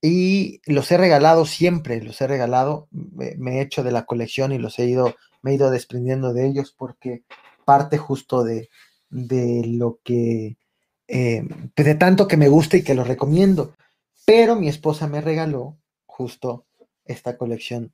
y 0.00 0.62
los 0.64 0.90
he 0.90 0.96
regalado 0.96 1.44
siempre, 1.44 2.02
los 2.02 2.20
he 2.22 2.26
regalado, 2.26 2.88
me 2.90 3.58
he 3.58 3.60
hecho 3.60 3.84
de 3.84 3.92
la 3.92 4.06
colección 4.06 4.52
y 4.52 4.58
los 4.58 4.78
he 4.78 4.86
ido, 4.86 5.14
me 5.42 5.50
he 5.50 5.54
ido 5.54 5.70
desprendiendo 5.70 6.32
de 6.32 6.46
ellos 6.46 6.74
porque 6.76 7.22
parte 7.64 7.98
justo 7.98 8.42
de, 8.44 8.68
de 9.12 9.62
lo 9.66 10.00
que, 10.02 10.56
eh, 11.06 11.44
pues, 11.74 11.86
de 11.86 11.94
tanto 11.94 12.26
que 12.26 12.38
me 12.38 12.48
gusta 12.48 12.78
y 12.78 12.82
que 12.82 12.94
lo 12.94 13.04
recomiendo. 13.04 13.76
Pero 14.24 14.56
mi 14.56 14.68
esposa 14.68 15.06
me 15.06 15.20
regaló 15.20 15.78
justo 16.06 16.66
esta 17.04 17.36
colección. 17.36 17.92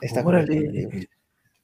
Esta 0.00 0.22
de, 0.22 1.08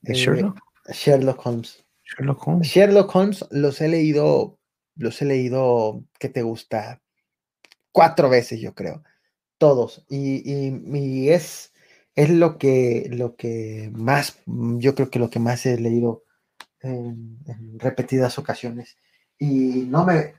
eh, 0.04 0.14
Sherlock. 0.14 0.58
Sherlock 0.88 1.46
Holmes. 1.46 1.84
Sherlock 2.02 2.46
Holmes. 2.46 2.68
Sherlock 2.68 3.14
Holmes 3.14 3.44
los 3.50 3.80
he 3.80 3.88
leído, 3.88 4.58
los 4.96 5.20
he 5.20 5.26
leído, 5.26 6.02
¿qué 6.18 6.30
te 6.30 6.42
gusta? 6.42 7.02
Cuatro 7.92 8.30
veces, 8.30 8.60
yo 8.60 8.74
creo. 8.74 9.02
Todos. 9.58 10.06
Y, 10.08 10.42
y, 10.50 11.28
es, 11.28 11.74
es 12.14 12.30
lo 12.30 12.56
que, 12.56 13.08
lo 13.10 13.36
que 13.36 13.90
más, 13.92 14.38
yo 14.46 14.94
creo 14.94 15.10
que 15.10 15.18
lo 15.18 15.28
que 15.28 15.40
más 15.40 15.66
he 15.66 15.78
leído 15.78 16.22
en, 16.80 17.38
repetidas 17.78 18.38
ocasiones. 18.38 18.96
Y 19.38 19.86
no 19.88 20.04
me, 20.04 20.34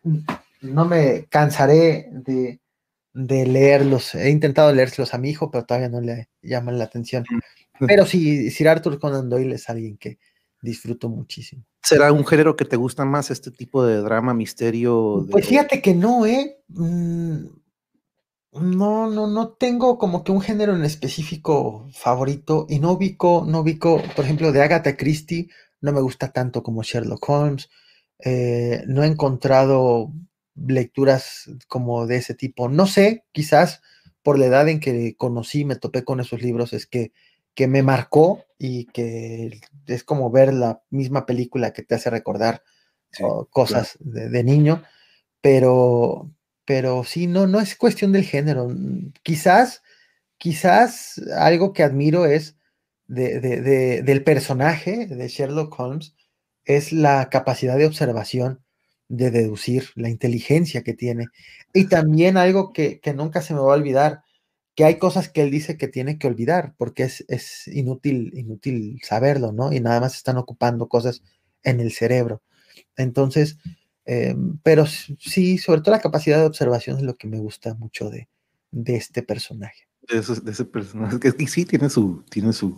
no 0.62 0.86
me 0.86 1.26
cansaré 1.30 2.10
de, 2.12 2.60
de 3.14 3.46
leerlos. 3.46 4.16
He 4.16 4.30
intentado 4.30 4.74
leérselos 4.74 5.14
a 5.14 5.18
mi 5.18 5.30
hijo, 5.30 5.52
pero 5.52 5.66
todavía 5.66 5.90
no 5.90 6.02
le 6.02 6.30
llaman 6.42 6.78
la 6.78 6.86
atención. 6.86 7.26
Mm. 7.30 7.86
Pero 7.86 8.06
sí, 8.06 8.52
Sir 8.52 8.68
Arthur 8.68 9.00
Conan 9.00 9.30
Doyle 9.30 9.56
es 9.56 9.70
alguien 9.70 9.98
que 9.98 10.20
disfruto 10.62 11.10
muchísimo. 11.10 11.64
¿Será 11.82 12.12
un 12.12 12.26
género 12.26 12.56
que 12.56 12.66
te 12.66 12.76
gusta 12.76 13.06
más 13.06 13.32
este 13.32 13.52
tipo 13.52 13.86
de 13.86 13.98
drama, 13.98 14.34
misterio? 14.34 15.26
Pues 15.32 15.48
fíjate 15.48 15.82
que 15.82 15.96
no, 15.96 16.26
¿eh? 16.26 16.62
Mm, 16.68 17.46
no, 18.54 19.10
no, 19.10 19.28
no 19.28 19.50
tengo 19.50 19.98
como 19.98 20.24
que 20.24 20.32
un 20.32 20.42
género 20.42 20.76
en 20.76 20.84
específico 20.84 21.88
favorito 21.94 22.66
y 22.70 22.80
no 22.80 22.92
ubico, 22.94 23.46
no 23.48 23.62
ubico, 23.62 24.02
por 24.16 24.26
ejemplo, 24.26 24.52
de 24.52 24.62
Agatha 24.62 24.98
Christie, 24.98 25.50
no 25.82 25.92
me 25.92 26.02
gusta 26.02 26.32
tanto 26.32 26.64
como 26.64 26.84
Sherlock 26.84 27.30
Holmes. 27.30 27.70
Eh, 28.20 28.84
no 28.88 29.04
he 29.04 29.08
encontrado 29.08 30.12
lecturas 30.56 31.50
como 31.68 32.06
de 32.06 32.18
ese 32.18 32.34
tipo. 32.34 32.70
No 32.70 32.86
sé, 32.86 33.26
quizás 33.32 33.82
por 34.24 34.38
la 34.38 34.46
edad 34.46 34.68
en 34.68 34.80
que 34.80 35.16
conocí, 35.18 35.66
me 35.66 35.76
topé 35.76 36.04
con 36.04 36.20
esos 36.20 36.42
libros, 36.42 36.74
es 36.74 36.86
que, 36.86 37.14
que 37.56 37.68
me 37.68 37.84
marcó 37.84 38.46
y 38.58 38.86
que 38.88 39.62
es 39.88 40.04
como 40.04 40.30
ver 40.30 40.54
la 40.54 40.82
misma 40.90 41.26
película 41.26 41.72
que 41.72 41.84
te 41.84 41.96
hace 41.96 42.10
recordar 42.10 42.64
cosas 43.50 43.98
de, 44.00 44.44
niño, 44.44 44.84
pero, 45.42 46.30
pero 46.66 47.04
sí, 47.04 47.26
no, 47.26 47.48
no 47.48 47.60
es 47.60 47.76
cuestión 47.76 48.12
del 48.12 48.24
género. 48.24 48.68
Quizás, 49.24 49.82
quizás 50.38 51.20
algo 51.38 51.74
que 51.74 51.84
admiro 51.84 52.26
es 52.26 52.56
del 53.10 54.24
personaje 54.24 55.08
de 55.08 55.28
Sherlock 55.28 55.78
Holmes, 55.80 56.16
es 56.64 56.94
la 56.94 57.30
capacidad 57.30 57.78
de 57.78 57.88
observación, 57.88 58.64
de 59.08 59.32
deducir, 59.32 59.90
la 59.96 60.10
inteligencia 60.10 60.84
que 60.84 60.94
tiene. 60.94 61.26
Y 61.74 61.88
también 61.88 62.38
algo 62.38 62.72
que, 62.72 63.02
nunca 63.16 63.42
se 63.42 63.56
me 63.56 63.60
va 63.60 63.74
a 63.74 63.78
olvidar, 63.78 64.22
que 64.76 64.86
hay 64.86 65.00
cosas 65.00 65.30
que 65.30 65.42
él 65.42 65.50
dice 65.50 65.78
que 65.78 65.88
tiene 65.88 66.20
que 66.20 66.28
olvidar, 66.28 66.76
porque 66.78 67.04
es, 67.04 67.26
es 67.28 67.68
inútil, 67.68 68.32
inútil 68.36 69.00
saberlo, 69.04 69.52
¿no? 69.52 69.74
Y 69.74 69.80
nada 69.80 70.00
más 70.00 70.16
están 70.16 70.38
ocupando 70.38 70.88
cosas 70.88 71.24
en 71.64 71.80
el 71.80 71.92
cerebro. 71.92 72.44
Entonces, 72.96 73.58
eh, 74.06 74.36
pero 74.62 74.86
sí, 74.86 75.58
sobre 75.58 75.82
todo 75.82 75.96
la 75.96 76.02
capacidad 76.02 76.38
de 76.38 76.46
observación 76.46 76.98
es 76.98 77.04
lo 77.04 77.16
que 77.16 77.28
me 77.28 77.40
gusta 77.40 77.74
mucho 77.74 78.10
de, 78.10 78.28
este 78.86 79.24
personaje. 79.24 79.88
De, 80.08 80.22
de 80.22 80.52
ese 80.52 80.66
personaje, 80.66 81.20
que 81.20 81.48
sí 81.48 81.66
tiene 81.66 81.90
su, 81.90 82.24
tiene 82.30 82.54
su, 82.54 82.78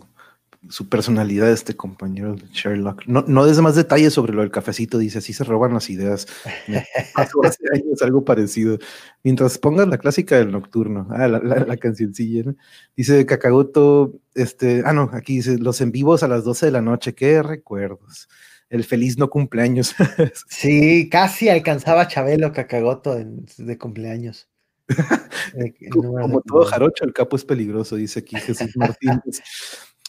su 0.70 0.88
personalidad 0.88 1.47
de 1.47 1.53
este 1.53 1.76
compañero 1.76 2.36
de 2.36 2.43
Sherlock. 2.51 3.05
No, 3.07 3.24
no 3.28 3.45
des 3.45 3.59
más 3.59 3.76
detalles 3.76 4.14
sobre 4.14 4.34
lo 4.34 4.41
del 4.41 4.51
cafecito, 4.51 4.99
dice, 4.99 5.18
así 5.18 5.34
se 5.34 5.43
roban 5.43 5.74
las 5.74 5.89
ideas. 5.89 6.28
hace 7.16 7.64
años 7.74 8.01
algo 8.01 8.24
parecido. 8.24 8.78
Mientras 9.24 9.57
pongas 9.57 9.88
la 9.88 9.97
clásica 9.97 10.38
del 10.38 10.51
nocturno, 10.51 11.07
ah, 11.12 11.28
la, 11.28 11.39
la, 11.39 11.78
cancioncilla, 11.78 12.43
¿no? 12.43 12.55
Dice 12.95 13.26
Kakagoto, 13.26 14.14
este, 14.36 14.84
ah, 14.86 14.93
no, 14.93 15.09
aquí 15.14 15.38
dice, 15.38 15.57
los 15.57 15.82
en 15.82 15.91
vivos 15.91 16.22
a 16.22 16.28
las 16.28 16.43
12 16.43 16.68
de 16.68 16.72
la 16.72 16.82
noche, 16.82 17.16
qué 17.16 17.41
recuerdos. 17.41 18.30
El 18.70 18.84
feliz 18.84 19.18
no 19.18 19.30
cumpleaños. 19.30 19.95
sí, 20.47 21.09
casi 21.09 21.49
alcanzaba 21.49 22.07
Chabelo 22.07 22.53
Kakagoto 22.53 23.16
de 23.16 23.78
cumpleaños. 23.78 24.47
como, 25.91 26.41
todo 26.41 26.66
jarocho, 26.66 27.05
el 27.05 27.14
capo 27.14 27.36
es 27.36 27.45
peligroso, 27.45 27.95
dice 27.95 28.20
aquí 28.20 28.36
Jesús 28.38 28.76
Martínez. 28.76 29.41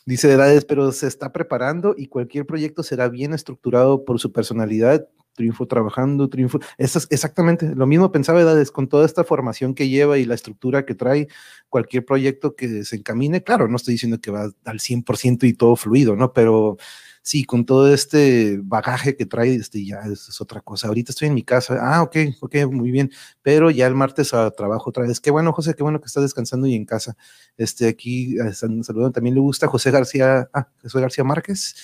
Dice 0.05 0.33
Edades, 0.33 0.65
pero 0.65 0.91
se 0.93 1.07
está 1.07 1.33
preparando 1.33 1.95
y 1.97 2.07
cualquier 2.07 2.45
proyecto 2.45 2.83
será 2.83 3.09
bien 3.09 3.33
estructurado 3.35 4.05
por 4.05 4.19
su 4.19 4.33
personalidad. 4.33 5.09
Triunfo 5.35 5.67
trabajando, 5.67 6.29
triunfo. 6.29 6.59
Exactamente 6.77 7.75
lo 7.75 7.87
mismo 7.87 8.13
pensaba 8.13 8.41
Edades, 8.43 8.71
con 8.71 8.89
toda 8.89 9.07
esta 9.07 9.25
formación 9.25 9.75
que 9.75 9.89
lleva 9.89 10.19
y 10.19 10.27
la 10.27 10.35
estructura 10.35 10.85
que 10.85 10.95
trae, 10.95 11.29
cualquier 11.71 12.05
proyecto 12.05 12.55
que 12.55 12.85
se 12.85 12.97
encamine, 12.97 13.43
claro, 13.43 13.67
no 13.69 13.77
estoy 13.77 13.95
diciendo 13.95 14.21
que 14.21 14.31
va 14.31 14.51
al 14.65 14.79
100% 14.81 15.45
y 15.45 15.55
todo 15.55 15.77
fluido, 15.77 16.17
¿no? 16.17 16.35
Pero 16.35 16.77
sí, 17.23 17.45
con 17.45 17.65
todo 17.65 17.93
este 17.93 18.59
bagaje 18.63 19.17
que 19.17 19.27
trae, 19.27 19.55
este, 19.55 19.85
ya 19.85 20.01
es, 20.01 20.41
otra 20.41 20.61
cosa. 20.61 20.89
Ahorita 20.89 21.13
estoy 21.13 21.29
en 21.29 21.35
mi 21.35 21.45
casa, 21.45 21.79
ah, 21.81 22.03
ok, 22.03 22.17
ok, 22.41 22.57
muy 22.71 22.91
bien, 22.91 23.11
pero 23.41 23.71
ya 23.71 23.87
el 23.87 23.95
martes 23.95 24.35
a 24.35 24.51
trabajo 24.51 24.91
otra 24.91 25.05
vez. 25.05 25.21
Qué 25.21 25.31
bueno, 25.31 25.53
José, 25.53 25.75
qué 25.75 25.83
bueno 25.83 26.01
que 26.01 26.07
estás 26.07 26.25
descansando 26.25 26.67
y 26.67 26.75
en 26.75 26.85
casa. 26.85 27.17
Este, 27.57 27.89
aquí, 27.89 28.37
eh, 28.39 28.53
saludando, 28.53 29.13
también 29.13 29.35
le 29.35 29.41
gusta 29.41 29.69
José 29.69 29.91
García, 29.91 30.51
ah, 30.53 30.69
José 30.83 31.01
García 31.01 31.25
Márquez. 31.25 31.75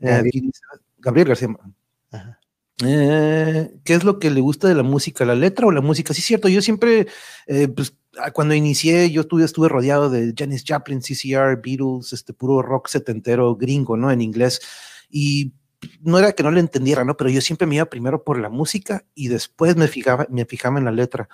Eh, 0.00 0.22
Gabriel. 0.98 1.28
García. 1.28 1.48
Eh, 2.84 3.70
¿Qué 3.84 3.94
es 3.94 4.04
lo 4.04 4.18
que 4.18 4.30
le 4.30 4.40
gusta 4.40 4.68
de 4.68 4.74
la 4.74 4.82
música? 4.82 5.24
¿La 5.24 5.34
letra 5.34 5.66
o 5.66 5.72
la 5.72 5.80
música? 5.80 6.12
Sí, 6.12 6.20
cierto, 6.22 6.48
yo 6.48 6.60
siempre, 6.60 7.06
pues, 7.74 7.92
ah, 7.92 8.05
cuando 8.32 8.54
inicié, 8.54 9.10
yo 9.10 9.22
estuve, 9.22 9.44
estuve 9.44 9.68
rodeado 9.68 10.10
de 10.10 10.34
Janis 10.36 10.64
Joplin, 10.66 11.00
CCR, 11.00 11.60
Beatles, 11.62 12.12
este 12.12 12.32
puro 12.32 12.62
rock 12.62 12.88
setentero 12.88 13.56
gringo, 13.56 13.96
¿no? 13.96 14.10
En 14.10 14.20
inglés. 14.20 14.60
Y 15.10 15.52
no 16.00 16.18
era 16.18 16.32
que 16.32 16.42
no 16.42 16.50
le 16.50 16.60
entendiera, 16.60 17.04
¿no? 17.04 17.16
Pero 17.16 17.30
yo 17.30 17.40
siempre 17.40 17.66
me 17.66 17.76
iba 17.76 17.84
primero 17.86 18.24
por 18.24 18.38
la 18.38 18.48
música 18.48 19.04
y 19.14 19.28
después 19.28 19.76
me 19.76 19.88
fijaba, 19.88 20.26
me 20.30 20.44
fijaba 20.44 20.78
en 20.78 20.84
la 20.84 20.92
letra. 20.92 21.28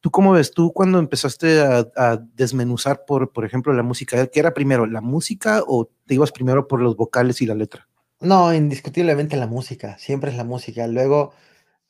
¿Tú 0.00 0.10
cómo 0.10 0.32
ves? 0.32 0.52
¿Tú 0.52 0.72
cuando 0.72 0.98
empezaste 0.98 1.60
a, 1.60 2.22
desmenuzar 2.34 3.04
por, 3.04 3.32
por 3.32 3.44
ejemplo, 3.44 3.72
la 3.72 3.82
música? 3.82 4.26
¿Qué 4.28 4.40
era 4.40 4.54
primero, 4.54 4.86
la 4.86 5.00
música 5.00 5.62
o 5.66 5.90
te 6.06 6.14
ibas 6.14 6.30
primero 6.30 6.68
por 6.68 6.80
los 6.80 6.96
vocales 6.96 7.42
y 7.42 7.46
la 7.46 7.54
letra? 7.54 7.88
No, 8.20 8.52
indiscutiblemente 8.54 9.36
la 9.36 9.46
música, 9.46 9.98
siempre 9.98 10.30
es 10.30 10.36
la 10.36 10.44
música. 10.44 10.86
Luego 10.86 11.32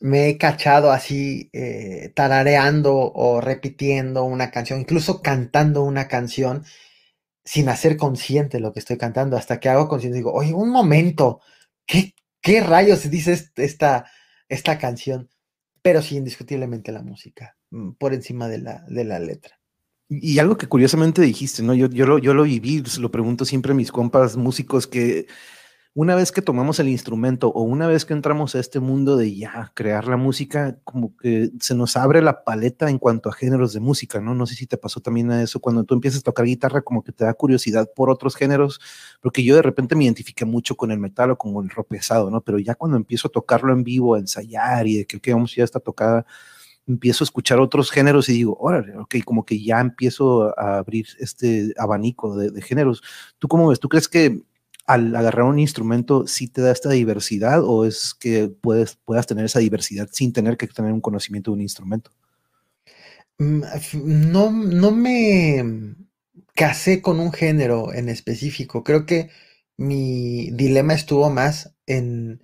me 0.00 0.28
he 0.28 0.38
cachado 0.38 0.92
así 0.92 1.50
eh, 1.52 2.12
tarareando 2.14 2.94
o 2.94 3.40
repitiendo 3.40 4.24
una 4.24 4.50
canción, 4.50 4.80
incluso 4.80 5.22
cantando 5.22 5.82
una 5.82 6.08
canción 6.08 6.64
sin 7.44 7.68
hacer 7.68 7.96
consciente 7.96 8.60
lo 8.60 8.72
que 8.72 8.80
estoy 8.80 8.98
cantando, 8.98 9.36
hasta 9.36 9.58
que 9.58 9.68
hago 9.68 9.88
consciente 9.88 10.18
digo, 10.18 10.32
oye, 10.32 10.52
un 10.52 10.70
momento, 10.70 11.40
¿qué, 11.86 12.14
qué 12.40 12.60
rayos 12.60 13.10
dice 13.10 13.32
esta, 13.56 14.06
esta 14.48 14.78
canción? 14.78 15.30
Pero 15.82 16.02
sí, 16.02 16.16
indiscutiblemente 16.16 16.92
la 16.92 17.02
música, 17.02 17.56
mm, 17.70 17.92
por 17.92 18.12
encima 18.12 18.48
de 18.48 18.58
la, 18.58 18.84
de 18.88 19.04
la 19.04 19.18
letra. 19.18 19.58
Y 20.10 20.38
algo 20.38 20.56
que 20.56 20.66
curiosamente 20.66 21.20
dijiste, 21.22 21.62
¿no? 21.62 21.74
Yo, 21.74 21.88
yo, 21.88 22.06
lo, 22.06 22.18
yo 22.18 22.32
lo 22.32 22.44
viví, 22.44 22.82
lo 22.98 23.10
pregunto 23.10 23.44
siempre 23.44 23.72
a 23.72 23.74
mis 23.74 23.92
compas 23.92 24.36
músicos 24.36 24.86
que 24.86 25.26
una 25.98 26.14
vez 26.14 26.30
que 26.30 26.42
tomamos 26.42 26.78
el 26.78 26.88
instrumento 26.88 27.48
o 27.48 27.62
una 27.62 27.88
vez 27.88 28.04
que 28.04 28.12
entramos 28.12 28.54
a 28.54 28.60
este 28.60 28.78
mundo 28.78 29.16
de 29.16 29.34
ya 29.34 29.72
crear 29.74 30.06
la 30.06 30.16
música, 30.16 30.78
como 30.84 31.16
que 31.16 31.50
se 31.58 31.74
nos 31.74 31.96
abre 31.96 32.22
la 32.22 32.44
paleta 32.44 32.88
en 32.88 33.00
cuanto 33.00 33.28
a 33.28 33.32
géneros 33.32 33.72
de 33.72 33.80
música, 33.80 34.20
¿no? 34.20 34.32
No 34.32 34.46
sé 34.46 34.54
si 34.54 34.68
te 34.68 34.76
pasó 34.76 35.00
también 35.00 35.32
a 35.32 35.42
eso, 35.42 35.58
cuando 35.58 35.82
tú 35.82 35.94
empiezas 35.94 36.20
a 36.20 36.22
tocar 36.22 36.46
guitarra, 36.46 36.82
como 36.82 37.02
que 37.02 37.10
te 37.10 37.24
da 37.24 37.34
curiosidad 37.34 37.90
por 37.96 38.10
otros 38.10 38.36
géneros, 38.36 38.80
porque 39.20 39.42
yo 39.42 39.56
de 39.56 39.62
repente 39.62 39.96
me 39.96 40.04
identifiqué 40.04 40.44
mucho 40.44 40.76
con 40.76 40.92
el 40.92 41.00
metal 41.00 41.32
o 41.32 41.36
con 41.36 41.64
el 41.64 41.70
rock 41.70 41.88
pesado, 41.88 42.30
¿no? 42.30 42.42
Pero 42.42 42.60
ya 42.60 42.76
cuando 42.76 42.96
empiezo 42.96 43.26
a 43.26 43.32
tocarlo 43.32 43.72
en 43.72 43.82
vivo, 43.82 44.14
a 44.14 44.20
ensayar 44.20 44.86
y 44.86 44.98
de 44.98 45.04
que, 45.04 45.16
ok, 45.16 45.26
vamos, 45.32 45.56
ya 45.56 45.64
está 45.64 45.80
tocada, 45.80 46.24
empiezo 46.86 47.24
a 47.24 47.26
escuchar 47.26 47.58
otros 47.58 47.90
géneros 47.90 48.28
y 48.28 48.34
digo, 48.34 48.56
órale, 48.60 48.96
ok, 48.98 49.16
como 49.24 49.44
que 49.44 49.60
ya 49.60 49.80
empiezo 49.80 50.56
a 50.56 50.78
abrir 50.78 51.08
este 51.18 51.74
abanico 51.76 52.36
de, 52.36 52.52
de 52.52 52.62
géneros. 52.62 53.02
¿Tú 53.40 53.48
cómo 53.48 53.66
ves? 53.66 53.80
¿Tú 53.80 53.88
crees 53.88 54.06
que 54.08 54.44
al 54.89 55.15
agarrar 55.15 55.44
un 55.44 55.59
instrumento 55.59 56.27
sí 56.27 56.48
te 56.48 56.62
da 56.62 56.73
esta 56.73 56.89
diversidad 56.89 57.62
o 57.62 57.85
es 57.85 58.15
que 58.19 58.48
puedes, 58.48 58.97
puedas 59.05 59.27
tener 59.27 59.44
esa 59.44 59.59
diversidad 59.59 60.09
sin 60.10 60.32
tener 60.32 60.56
que 60.56 60.66
tener 60.66 60.93
un 60.93 61.02
conocimiento 61.02 61.51
de 61.51 61.56
un 61.56 61.60
instrumento? 61.60 62.10
Mm, 63.36 63.62
no, 64.32 64.51
no 64.51 64.90
me 64.90 65.94
casé 66.55 67.02
con 67.02 67.20
un 67.20 67.32
género 67.32 67.93
en 67.93 68.09
específico. 68.09 68.82
Creo 68.82 69.05
que 69.05 69.28
mi 69.77 70.51
dilema 70.52 70.94
estuvo 70.94 71.28
más 71.28 71.74
en, 71.86 72.40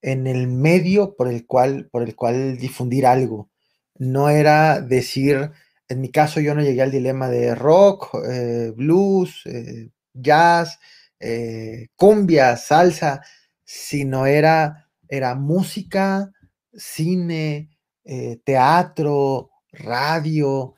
el 0.00 0.48
medio 0.48 1.14
por 1.14 1.28
el, 1.28 1.46
cual, 1.46 1.90
por 1.92 2.02
el 2.02 2.16
cual 2.16 2.56
difundir 2.56 3.04
algo. 3.04 3.50
No 3.98 4.30
era 4.30 4.80
decir, 4.80 5.50
en 5.88 6.00
mi 6.00 6.10
caso 6.10 6.40
yo 6.40 6.54
no 6.54 6.62
llegué 6.62 6.80
al 6.80 6.90
dilema 6.90 7.28
de 7.28 7.54
rock, 7.54 8.14
eh, 8.26 8.72
blues, 8.74 9.42
eh, 9.44 9.90
jazz, 10.14 10.78
eh, 11.22 11.88
cumbia, 11.96 12.56
salsa, 12.56 13.22
sino 13.64 14.26
era, 14.26 14.90
era 15.08 15.34
música, 15.36 16.32
cine, 16.74 17.70
eh, 18.04 18.40
teatro, 18.44 19.50
radio. 19.72 20.74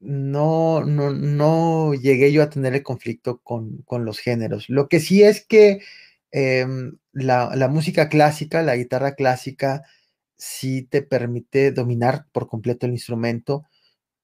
No, 0.00 0.84
no, 0.84 1.10
no 1.12 1.94
llegué 1.94 2.32
yo 2.32 2.42
a 2.42 2.50
tener 2.50 2.74
el 2.74 2.82
conflicto 2.82 3.40
con, 3.42 3.84
los 4.04 4.18
géneros. 4.18 4.68
Lo 4.68 4.88
que 4.88 5.00
sí 5.00 5.22
es 5.22 5.44
que 5.46 5.82
em, 6.32 6.98
la, 7.12 7.54
la, 7.56 7.68
música 7.68 8.08
clásica, 8.08 8.62
la 8.62 8.76
guitarra 8.76 9.14
clásica, 9.14 9.82
sí 10.36 10.82
te 10.82 11.02
permite 11.02 11.72
dominar 11.72 12.26
por 12.32 12.48
completo 12.48 12.86
el 12.86 12.92
instrumento, 12.92 13.64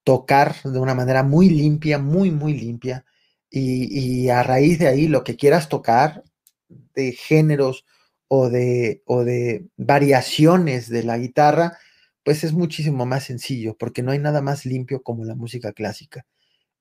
tocar 0.05 0.57
de 0.65 0.79
una 0.81 0.95
manera 0.95 1.23
muy 1.23 1.51
limpia, 1.51 1.99
muy, 1.99 2.31
muy 2.31 2.55
limpia 2.55 3.05
y, 3.51 4.29
a 4.29 4.43
raíz 4.43 4.79
de 4.79 4.89
ahí 4.89 5.09
lo 5.09 5.25
que 5.25 5.37
quieras 5.37 5.69
tocar 5.69 6.23
de 6.69 7.13
géneros 7.13 7.85
o 8.29 8.51
de, 8.51 9.03
o 9.07 9.25
de 9.25 9.67
variaciones 9.77 10.89
de 10.89 11.03
la 11.03 11.19
guitarra, 11.19 11.79
pues 12.23 12.45
es 12.45 12.53
muchísimo 12.53 13.07
más 13.07 13.25
sencillo, 13.25 13.77
porque 13.79 14.03
no 14.03 14.13
hay 14.13 14.19
nada 14.19 14.43
más 14.43 14.67
limpio 14.67 15.03
como 15.03 15.25
la 15.25 15.35
música 15.35 15.73
clásica. 15.73 16.27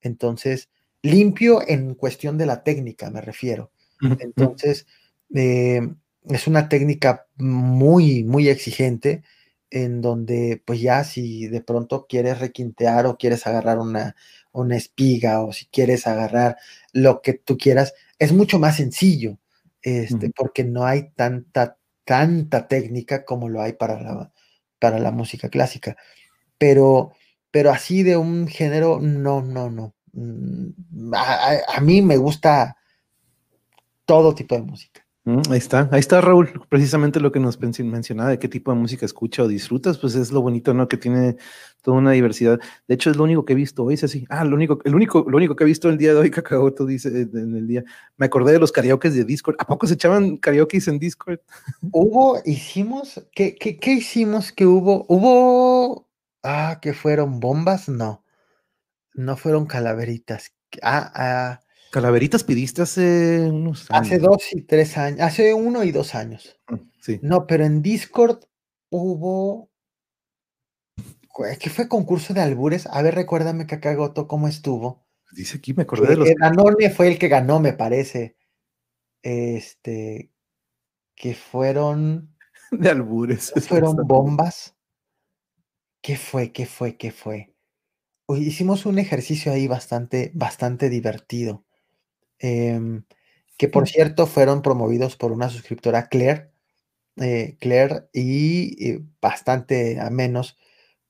Entonces, 0.00 0.68
limpio 1.02 1.66
en 1.66 1.94
cuestión 1.94 2.36
de 2.36 2.46
la 2.46 2.62
técnica, 2.62 3.10
me 3.10 3.20
refiero. 3.20 3.72
Entonces, 4.00 4.86
eh, 5.34 5.80
es 6.24 6.46
una 6.46 6.68
técnica 6.68 7.26
muy, 7.36 8.24
muy 8.24 8.48
exigente 8.48 9.22
en 9.70 10.00
donde 10.00 10.62
pues 10.64 10.80
ya 10.80 11.04
si 11.04 11.46
de 11.48 11.60
pronto 11.60 12.06
quieres 12.08 12.38
requintear 12.38 13.06
o 13.06 13.18
quieres 13.18 13.46
agarrar 13.46 13.78
una, 13.78 14.16
una 14.52 14.76
espiga 14.76 15.42
o 15.42 15.52
si 15.52 15.66
quieres 15.66 16.06
agarrar 16.06 16.56
lo 16.92 17.22
que 17.22 17.34
tú 17.34 17.58
quieras, 17.58 17.94
es 18.18 18.32
mucho 18.32 18.58
más 18.58 18.76
sencillo, 18.76 19.38
este, 19.82 20.30
porque 20.30 20.64
no 20.64 20.84
hay 20.84 21.10
tanta, 21.10 21.78
tanta 22.04 22.66
técnica 22.68 23.24
como 23.24 23.48
lo 23.48 23.62
hay 23.62 23.74
para 23.74 24.00
la, 24.00 24.32
para 24.78 24.98
la 24.98 25.10
música 25.10 25.48
clásica. 25.48 25.96
Pero, 26.58 27.12
pero 27.50 27.70
así 27.70 28.02
de 28.02 28.16
un 28.16 28.48
género, 28.48 29.00
no, 29.00 29.42
no, 29.42 29.70
no. 29.70 29.94
Mm, 30.12 31.12
a 31.14 31.80
mí 31.80 32.02
me 32.02 32.16
gusta 32.16 32.76
todo 34.04 34.34
tipo 34.34 34.54
de 34.54 34.62
música. 34.62 35.07
Mm, 35.28 35.42
ahí 35.50 35.58
está, 35.58 35.90
ahí 35.92 36.00
está 36.00 36.22
Raúl, 36.22 36.48
precisamente 36.70 37.20
lo 37.20 37.30
que 37.30 37.38
nos 37.38 37.60
mencionaba 37.60 38.30
de 38.30 38.38
qué 38.38 38.48
tipo 38.48 38.72
de 38.72 38.78
música 38.78 39.04
escucha 39.04 39.42
o 39.42 39.48
disfrutas, 39.48 39.98
pues 39.98 40.14
es 40.14 40.32
lo 40.32 40.40
bonito, 40.40 40.72
¿no? 40.72 40.88
Que 40.88 40.96
tiene 40.96 41.36
toda 41.82 41.98
una 41.98 42.12
diversidad. 42.12 42.58
De 42.86 42.94
hecho, 42.94 43.10
es 43.10 43.18
lo 43.18 43.24
único 43.24 43.44
que 43.44 43.52
he 43.52 43.56
visto 43.56 43.84
hoy, 43.84 43.92
es 43.92 44.04
así. 44.04 44.24
Ah, 44.30 44.46
lo 44.46 44.56
único, 44.56 44.78
el 44.86 44.94
único, 44.94 45.26
lo 45.28 45.36
único 45.36 45.54
que 45.54 45.64
he 45.64 45.66
visto 45.66 45.90
el 45.90 45.98
día 45.98 46.14
de 46.14 46.20
hoy, 46.20 46.30
Kakaoto 46.30 46.86
dice 46.86 47.08
en 47.10 47.54
el 47.54 47.66
día. 47.66 47.84
Me 48.16 48.24
acordé 48.24 48.52
de 48.52 48.58
los 48.58 48.72
karaoke 48.72 49.10
de 49.10 49.26
Discord. 49.26 49.56
¿A 49.58 49.66
poco 49.66 49.86
se 49.86 49.94
echaban 49.94 50.38
karaoke 50.38 50.78
en 50.86 50.98
Discord? 50.98 51.40
Hubo, 51.92 52.40
hicimos, 52.46 53.22
¿qué, 53.34 53.54
qué, 53.54 53.78
qué 53.78 53.92
hicimos 53.92 54.50
que 54.50 54.64
hubo? 54.64 55.04
Hubo, 55.10 56.08
ah, 56.42 56.78
que 56.80 56.94
fueron 56.94 57.38
bombas, 57.38 57.90
no, 57.90 58.24
no 59.12 59.36
fueron 59.36 59.66
calaveritas. 59.66 60.54
Ah, 60.80 61.12
ah 61.14 61.60
Calaveritas 61.90 62.44
pidiste 62.44 62.82
hace 62.82 63.48
unos 63.50 63.90
años. 63.90 64.06
Hace 64.06 64.18
dos 64.18 64.42
y 64.52 64.62
tres 64.62 64.98
años, 64.98 65.20
hace 65.20 65.54
uno 65.54 65.84
y 65.84 65.92
dos 65.92 66.14
años. 66.14 66.58
Mm, 66.68 66.76
sí. 67.00 67.20
No, 67.22 67.46
pero 67.46 67.64
en 67.64 67.82
Discord 67.82 68.44
hubo. 68.90 69.70
¿Qué 71.60 71.70
fue 71.70 71.88
concurso 71.88 72.34
de 72.34 72.40
albures? 72.40 72.86
A 72.88 73.00
ver, 73.00 73.14
recuérdame, 73.14 73.66
Kakagoto, 73.66 74.26
cómo 74.26 74.48
estuvo. 74.48 75.06
Dice 75.32 75.58
aquí, 75.58 75.72
me 75.72 75.84
acordé 75.84 76.08
de 76.08 76.16
los. 76.16 76.28
Danone 76.40 76.90
fue 76.90 77.08
el 77.08 77.18
que 77.18 77.28
ganó, 77.28 77.60
me 77.60 77.72
parece. 77.72 78.36
Este. 79.22 80.32
Que 81.14 81.34
fueron. 81.34 82.34
De 82.70 82.90
albures. 82.90 83.52
Fueron 83.66 83.96
bombas. 83.96 84.76
¿Qué 86.02 86.16
fue? 86.16 86.52
¿Qué 86.52 86.66
fue? 86.66 86.96
¿Qué 86.96 87.12
fue? 87.12 87.54
hicimos 88.36 88.84
un 88.84 88.98
ejercicio 88.98 89.52
ahí 89.52 89.66
bastante, 89.66 90.30
bastante 90.34 90.90
divertido. 90.90 91.64
Em, 92.38 93.04
que 93.56 93.68
por 93.68 93.88
cierto 93.88 94.26
fueron 94.26 94.62
promovidos 94.62 95.16
por 95.16 95.32
una 95.32 95.50
suscriptora 95.50 96.08
Claire, 96.08 96.52
eh, 97.16 97.56
Claire 97.60 98.08
y, 98.12 98.98
bastante 99.20 100.00
a 100.00 100.10
menos, 100.10 100.58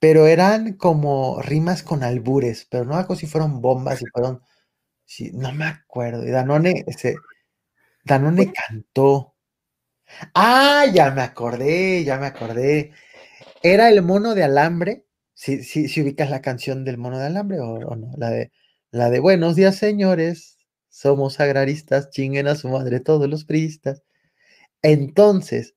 pero 0.00 0.26
eran 0.26 0.74
como 0.74 1.40
rimas 1.42 1.82
con 1.82 2.02
albures, 2.04 2.66
pero 2.70 2.84
no 2.84 2.96
algo 2.96 3.16
si 3.16 3.26
fueron 3.26 3.60
bombas 3.62 4.02
y 4.02 4.06
fueron, 4.14 4.42
sí, 5.04 5.32
no 5.34 5.52
me 5.52 5.66
acuerdo, 5.66 6.26
y 6.26 6.30
Danone, 6.30 6.84
ese, 6.88 7.16
Danone 8.04 8.52
cantó. 8.52 9.34
Ah, 10.34 10.86
ya 10.92 11.10
me 11.10 11.22
acordé, 11.22 12.04
ya 12.04 12.18
me 12.18 12.26
acordé. 12.26 12.92
Era 13.62 13.90
el 13.90 14.02
mono 14.02 14.34
de 14.34 14.44
alambre. 14.44 15.06
Si, 15.34 15.62
si, 15.64 16.02
ubicas 16.02 16.30
la 16.30 16.42
canción 16.42 16.84
del 16.84 16.98
mono 16.98 17.18
de 17.18 17.26
alambre 17.26 17.60
o, 17.60 17.74
o 17.74 17.96
no, 17.96 18.12
la 18.16 18.30
de 18.30 18.52
la 18.90 19.10
de 19.10 19.20
Buenos 19.20 19.56
días, 19.56 19.76
señores 19.76 20.57
somos 20.98 21.38
agraristas, 21.38 22.10
chinguen 22.10 22.48
a 22.48 22.56
su 22.56 22.68
madre 22.68 22.98
todos 22.98 23.28
los 23.28 23.44
priistas. 23.44 24.02
Entonces, 24.82 25.76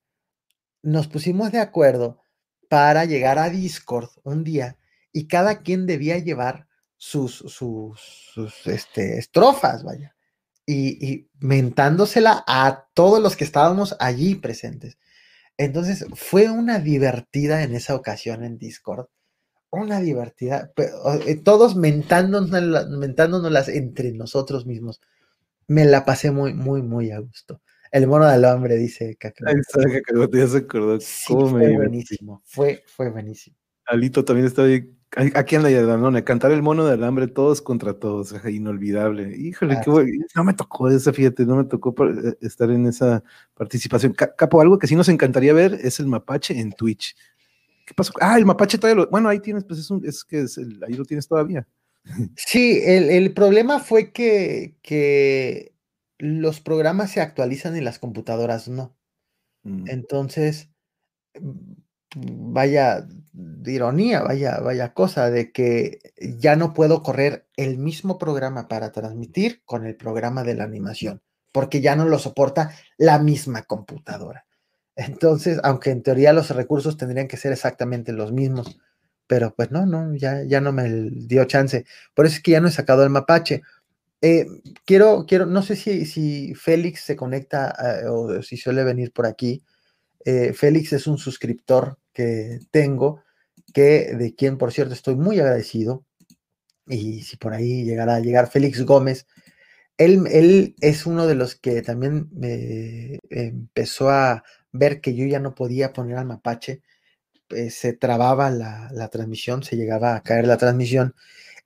nos 0.81 1.07
pusimos 1.07 1.51
de 1.51 1.59
acuerdo 1.59 2.23
para 2.69 3.05
llegar 3.05 3.37
a 3.37 3.51
Discord 3.51 4.09
un 4.23 4.43
día 4.43 4.79
y 5.11 5.27
cada 5.27 5.61
quien 5.61 5.85
debía 5.85 6.17
llevar 6.17 6.67
sus, 6.97 7.35
sus, 7.35 8.31
este, 8.65 9.19
estrofas, 9.19 9.83
vaya, 9.83 10.15
y, 10.65 11.07
y 11.07 11.29
mentándosela 11.39 12.43
a 12.47 12.87
todos 12.95 13.21
los 13.21 13.35
que 13.35 13.43
estábamos 13.43 13.95
allí 13.99 14.33
presentes. 14.33 14.97
Entonces, 15.55 16.03
fue 16.15 16.49
una 16.49 16.79
divertida 16.79 17.61
en 17.61 17.75
esa 17.75 17.93
ocasión 17.93 18.43
en 18.43 18.57
Discord 18.57 19.05
una 19.71 19.99
divertida, 20.01 20.71
eh, 21.25 21.35
todos 21.37 21.75
mentándonos, 21.75 22.51
mentándonos 22.89 23.67
entre 23.69 24.11
nosotros 24.11 24.65
mismos. 24.65 25.01
Me 25.67 25.85
la 25.85 26.05
pasé 26.05 26.31
muy, 26.31 26.53
muy, 26.53 26.81
muy 26.81 27.11
a 27.11 27.19
gusto. 27.19 27.61
El 27.91 28.07
mono 28.07 28.27
del 28.27 28.45
hambre, 28.45 28.77
dice 28.77 29.15
Cacahuete. 29.17 30.37
ya 30.37 30.47
se 30.47 30.57
acordó. 30.57 30.99
fue 30.99 31.75
buenísimo, 31.75 32.41
fue, 32.45 32.83
fue 32.87 33.09
buenísimo. 33.09 33.57
Alito 33.85 34.23
también 34.23 34.47
está 34.47 34.63
ahí. 34.63 34.89
Aquí 35.13 35.55
en 35.57 35.63
la 35.63 35.69
Danone, 35.69 36.23
cantar 36.23 36.51
el 36.51 36.61
mono 36.61 36.85
del 36.85 37.03
hambre, 37.03 37.27
todos 37.27 37.61
contra 37.61 37.93
todos, 37.95 38.33
inolvidable. 38.45 39.35
Híjole, 39.35 39.77
qué 39.83 39.89
bueno. 39.89 40.09
No 40.35 40.45
me 40.45 40.53
tocó 40.53 40.89
esa, 40.89 41.11
fíjate, 41.11 41.45
no 41.45 41.57
me 41.57 41.65
tocó 41.65 41.93
eh, 42.05 42.37
estar 42.39 42.71
en 42.71 42.85
esa 42.85 43.21
participación. 43.53 44.13
Capo, 44.13 44.61
algo 44.61 44.79
que 44.79 44.87
sí 44.87 44.95
nos 44.95 45.09
encantaría 45.09 45.51
ver 45.51 45.73
es 45.81 45.99
el 45.99 46.07
mapache 46.07 46.57
en 46.57 46.71
Twitch. 46.71 47.17
¿Qué 47.91 47.95
pasó? 47.95 48.13
Ah, 48.21 48.37
el 48.37 48.45
mapache 48.45 48.77
todavía 48.77 49.03
lo. 49.03 49.09
Bueno, 49.09 49.27
ahí 49.27 49.41
tienes, 49.41 49.65
pues 49.65 49.81
es, 49.81 49.91
un, 49.91 50.01
es 50.05 50.23
que 50.23 50.43
es 50.43 50.57
el, 50.57 50.81
ahí 50.87 50.93
lo 50.93 51.03
tienes 51.03 51.27
todavía. 51.27 51.67
Sí, 52.37 52.79
el, 52.85 53.33
problema 53.33 53.81
fue 53.81 54.13
que, 54.13 54.77
que, 54.81 55.75
los 56.17 56.61
programas 56.61 57.11
se 57.11 57.19
actualizan 57.19 57.75
y 57.75 57.81
las 57.81 57.99
computadoras 57.99 58.69
no. 58.69 58.95
Mm. 59.63 59.89
Entonces, 59.89 60.69
vaya 62.13 63.05
ironía, 63.65 64.21
vaya, 64.21 64.59
vaya 64.61 64.93
cosa 64.93 65.29
de 65.29 65.51
que 65.51 65.99
ya 66.39 66.55
no 66.55 66.73
puedo 66.73 67.03
correr 67.03 67.45
el 67.57 67.77
mismo 67.77 68.17
programa 68.17 68.69
para 68.69 68.93
transmitir 68.93 69.63
con 69.65 69.85
el 69.85 69.97
programa 69.97 70.43
de 70.45 70.55
la 70.55 70.63
animación, 70.63 71.21
porque 71.51 71.81
ya 71.81 71.97
no 71.97 72.05
lo 72.05 72.19
soporta 72.19 72.71
la 72.97 73.19
misma 73.19 73.63
computadora. 73.63 74.45
Entonces, 74.95 75.59
aunque 75.63 75.89
en 75.91 76.03
teoría 76.03 76.33
los 76.33 76.49
recursos 76.49 76.97
tendrían 76.97 77.27
que 77.27 77.37
ser 77.37 77.51
exactamente 77.51 78.11
los 78.11 78.31
mismos, 78.31 78.79
pero 79.27 79.53
pues 79.55 79.71
no, 79.71 79.85
no, 79.85 80.13
ya, 80.15 80.43
ya 80.43 80.59
no 80.59 80.73
me 80.73 81.09
dio 81.11 81.45
chance. 81.45 81.85
Por 82.13 82.25
eso 82.25 82.35
es 82.35 82.43
que 82.43 82.51
ya 82.51 82.61
no 82.61 82.67
he 82.67 82.71
sacado 82.71 83.03
el 83.03 83.09
mapache. 83.09 83.61
Eh, 84.21 84.45
quiero, 84.85 85.25
quiero, 85.25 85.45
no 85.45 85.61
sé 85.63 85.75
si, 85.75 86.05
si 86.05 86.53
Félix 86.53 87.01
se 87.01 87.15
conecta 87.15 87.73
eh, 88.03 88.07
o 88.07 88.43
si 88.43 88.57
suele 88.57 88.83
venir 88.83 89.11
por 89.13 89.25
aquí. 89.25 89.63
Eh, 90.25 90.53
Félix 90.53 90.93
es 90.93 91.07
un 91.07 91.17
suscriptor 91.17 91.97
que 92.13 92.59
tengo, 92.71 93.23
que 93.73 94.13
de 94.15 94.35
quien, 94.35 94.57
por 94.57 94.71
cierto, 94.73 94.93
estoy 94.93 95.15
muy 95.15 95.39
agradecido. 95.39 96.05
Y 96.87 97.23
si 97.23 97.37
por 97.37 97.53
ahí 97.53 97.85
llegará 97.85 98.15
a 98.15 98.19
llegar 98.19 98.51
Félix 98.51 98.83
Gómez, 98.83 99.27
él, 99.97 100.23
él 100.29 100.75
es 100.81 101.05
uno 101.05 101.25
de 101.25 101.35
los 101.35 101.55
que 101.55 101.81
también 101.81 102.27
me 102.33 103.19
empezó 103.29 104.09
a 104.09 104.43
ver 104.71 105.01
que 105.01 105.15
yo 105.15 105.25
ya 105.25 105.39
no 105.39 105.55
podía 105.55 105.93
poner 105.93 106.17
al 106.17 106.25
mapache, 106.25 106.81
eh, 107.49 107.69
se 107.69 107.93
trababa 107.93 108.49
la, 108.49 109.09
transmisión, 109.11 109.63
se 109.63 109.75
llegaba 109.75 110.15
a 110.15 110.23
caer 110.23 110.47
la 110.47 110.57
transmisión, 110.57 111.15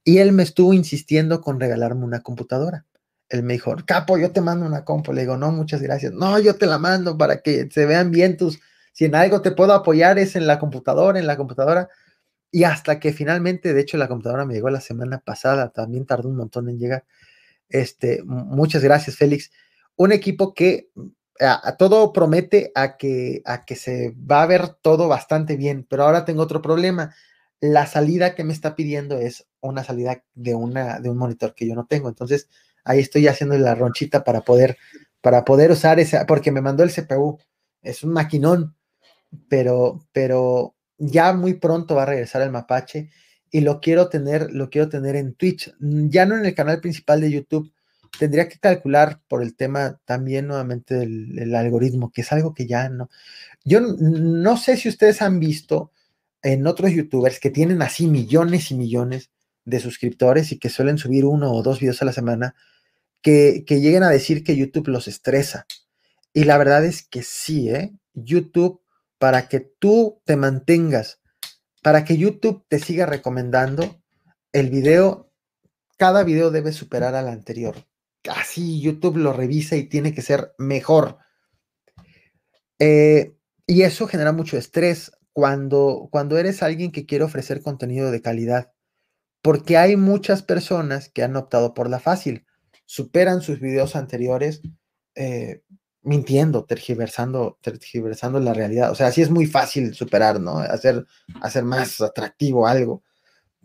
y 0.04 0.20
él 0.20 0.32
me 0.32 0.44
estuvo 0.44 0.74
insistiendo 0.74 1.42
con 1.42 1.60
regalarme 1.60 2.06
una 2.06 2.22
computadora. 2.22 2.86
Él 3.30 3.44
me 3.44 3.54
dijo, 3.54 3.76
Capo, 3.86 4.18
yo 4.18 4.32
te 4.32 4.42
mando 4.42 4.66
una 4.68 4.86
compu. 4.86 5.12
Le 5.14 5.22
digo, 5.22 5.36
no, 5.36 5.52
muchas 5.52 5.82
gracias. 5.82 6.14
No, 6.14 6.38
yo 6.40 6.56
te 6.56 6.68
la 6.68 6.78
mando 6.78 7.18
para 7.18 7.42
que 7.42 7.68
se 7.72 7.88
vean 7.88 8.12
bien 8.12 8.38
tus, 8.38 8.60
si 8.94 9.06
en 9.06 9.16
algo 9.16 9.42
te 9.42 9.52
puedo 9.52 9.74
apoyar 9.74 10.20
es 10.20 10.36
en 10.36 10.48
la 10.48 10.60
computadora, 10.60 11.20
en 11.20 11.28
la 11.28 11.38
computadora. 11.38 11.90
Y 12.52 12.64
hasta 12.64 13.00
que 13.00 13.14
finalmente, 13.14 13.74
de 13.74 13.82
hecho, 13.82 13.98
la 13.98 14.08
computadora 14.08 14.46
me 14.46 14.54
llegó 14.54 14.70
la 14.70 14.80
semana 14.80 15.20
pasada, 15.20 15.70
también 15.70 16.06
tardó 16.06 16.30
un 16.30 16.38
montón 16.38 16.70
en 16.70 16.80
llegar. 16.80 17.06
Este, 17.68 18.22
muchas 18.24 18.84
gracias, 18.84 19.18
Félix. 19.18 19.52
Un 19.96 20.12
equipo 20.12 20.54
que 20.54 20.90
todo 21.78 22.14
promete 22.14 22.72
a 22.76 22.98
que, 22.98 23.42
a 23.46 23.66
que 23.66 23.76
se 23.76 24.12
va 24.12 24.44
a 24.44 24.48
ver 24.48 24.70
todo 24.70 25.08
bastante 25.08 25.58
bien, 25.58 25.86
pero 25.90 26.04
ahora 26.04 26.26
tengo 26.26 26.42
otro 26.42 26.62
problema. 26.62 27.14
La 27.60 27.86
salida 27.88 28.36
que 28.36 28.44
me 28.44 28.54
está 28.54 28.76
pidiendo 28.76 29.18
es 29.18 29.48
una 29.62 29.84
salida 29.84 30.24
de, 30.34 30.56
una, 30.56 31.00
de 31.00 31.10
un 31.10 31.18
monitor 31.18 31.54
que 31.54 31.68
yo 31.68 31.76
no 31.76 31.88
tengo. 31.88 32.10
Entonces, 32.10 32.50
ahí 32.84 33.00
estoy 33.00 33.28
haciendo 33.28 33.58
la 33.58 33.76
ronchita 33.76 34.24
para 34.24 34.42
poder, 34.42 34.78
para 35.22 35.44
poder 35.44 35.72
usar 35.72 36.00
ese, 36.00 36.24
porque 36.26 36.52
me 36.52 36.62
mandó 36.62 36.84
el 36.84 36.92
CPU. 36.92 37.40
Es 37.82 38.04
un 38.04 38.12
maquinón, 38.14 38.76
pero, 39.50 40.06
pero 40.12 40.76
ya 40.98 41.34
muy 41.34 41.56
pronto 41.56 41.96
va 41.96 42.04
a 42.04 42.08
regresar 42.08 42.42
el 42.42 42.52
mapache 42.52 43.10
y 43.52 43.62
lo 43.62 43.80
quiero 43.80 44.10
tener, 44.10 44.52
lo 44.52 44.70
quiero 44.70 44.90
tener 44.90 45.16
en 45.16 45.34
Twitch, 45.34 45.74
ya 45.80 46.26
no 46.26 46.38
en 46.38 46.46
el 46.46 46.56
canal 46.56 46.82
principal 46.82 47.22
de 47.22 47.32
YouTube, 47.32 47.72
tendría 48.20 48.48
que 48.48 48.60
calcular 48.60 49.22
por 49.28 49.42
el 49.44 49.56
tema 49.56 50.00
también 50.06 50.48
nuevamente 50.48 51.04
el, 51.04 51.56
algoritmo, 51.56 52.12
que 52.12 52.22
es 52.22 52.32
algo 52.32 52.54
que 52.54 52.68
ya 52.68 52.90
no. 52.90 53.10
Yo 53.64 53.82
no 53.82 54.58
sé 54.58 54.78
si 54.78 54.90
ustedes 54.90 55.22
han 55.22 55.40
visto 55.40 55.92
en 56.42 56.68
otros 56.68 56.92
youtubers 56.92 57.40
que 57.40 57.50
tienen 57.50 57.82
así 57.82 58.08
millones 58.08 58.72
y 58.72 58.76
millones 58.76 59.32
de 59.66 59.80
suscriptores 59.80 60.52
y 60.52 60.60
que 60.60 60.70
suelen 60.70 60.98
subir 60.98 61.26
uno 61.26 61.52
o 61.52 61.64
dos 61.64 61.80
videos 61.80 62.02
a 62.02 62.06
la 62.06 62.14
semana, 62.14 62.56
que, 63.22 63.64
que 63.66 63.82
lleguen 63.82 64.04
a 64.04 64.10
decir 64.10 64.44
que 64.44 64.56
YouTube 64.56 64.90
los 64.90 65.08
estresa. 65.08 65.66
Y 66.34 66.44
la 66.44 66.58
verdad 66.58 66.86
es 66.86 67.02
que 67.08 67.24
sí, 67.24 67.70
¿eh? 67.70 67.94
YouTube, 68.14 68.82
para 69.18 69.48
que 69.48 69.60
tú 69.60 70.22
te 70.26 70.36
mantengas, 70.36 71.20
para 71.82 72.06
que 72.06 72.18
YouTube 72.18 72.66
te 72.68 72.80
siga 72.80 73.06
recomendando, 73.06 74.02
el 74.52 74.70
video, 74.70 75.32
cada 75.98 76.24
video 76.24 76.52
debe 76.52 76.72
superar 76.72 77.16
al 77.16 77.28
anterior. 77.28 77.76
Así 78.30 78.82
YouTube 78.82 79.18
lo 79.18 79.34
revisa 79.34 79.76
y 79.76 79.84
tiene 79.84 80.14
que 80.14 80.22
ser 80.22 80.54
mejor. 80.58 81.18
Eh, 82.80 83.36
y 83.68 83.82
eso 83.84 84.08
genera 84.08 84.32
mucho 84.32 84.58
estrés 84.58 85.12
cuando, 85.34 86.08
cuando 86.12 86.38
eres 86.38 86.64
alguien 86.64 86.92
que 86.92 87.06
quiere 87.06 87.26
ofrecer 87.26 87.62
contenido 87.62 88.12
de 88.12 88.22
calidad, 88.22 88.72
porque 89.42 89.78
hay 89.78 89.96
muchas 89.96 90.44
personas 90.44 91.10
que 91.10 91.24
han 91.24 91.36
optado 91.36 91.74
por 91.74 91.90
la 91.90 92.00
fácil, 92.00 92.46
superan 92.86 93.42
sus 93.42 93.60
videos 93.60 93.96
anteriores 93.96 94.62
eh, 95.16 95.62
mintiendo, 96.02 96.66
tergiversando, 96.66 97.58
tergiversando 97.62 98.40
la 98.40 98.54
realidad. 98.54 98.92
O 98.92 98.96
sea, 98.96 99.12
sí 99.12 99.22
es 99.22 99.30
muy 99.30 99.48
fácil 99.48 99.94
superar, 99.96 100.40
¿no? 100.40 100.60
Hacer, 100.60 101.06
hacer 101.42 101.64
más 101.64 102.00
atractivo 102.00 102.68
algo. 102.68 103.04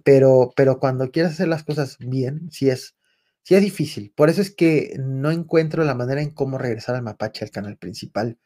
Pero, 0.03 0.53
pero 0.57 0.81
cuando 0.81 1.11
quieres 1.11 1.33
hacer 1.33 1.49
las 1.49 1.65
cosas 1.65 1.99
bien, 1.99 2.51
sí 2.51 2.71
es, 2.71 2.97
sí 3.43 3.55
es 3.55 3.63
difícil. 3.63 4.13
Por 4.15 4.31
eso 4.31 4.41
es 4.43 4.55
que 4.55 4.95
no 4.99 5.31
encuentro 5.31 5.85
la 5.85 5.95
manera 5.95 6.23
en 6.23 6.31
cómo 6.31 6.59
regresar 6.59 6.97
al 6.97 7.03
mapache 7.03 7.45
al 7.45 7.51
canal 7.51 7.77
principal. 7.77 8.39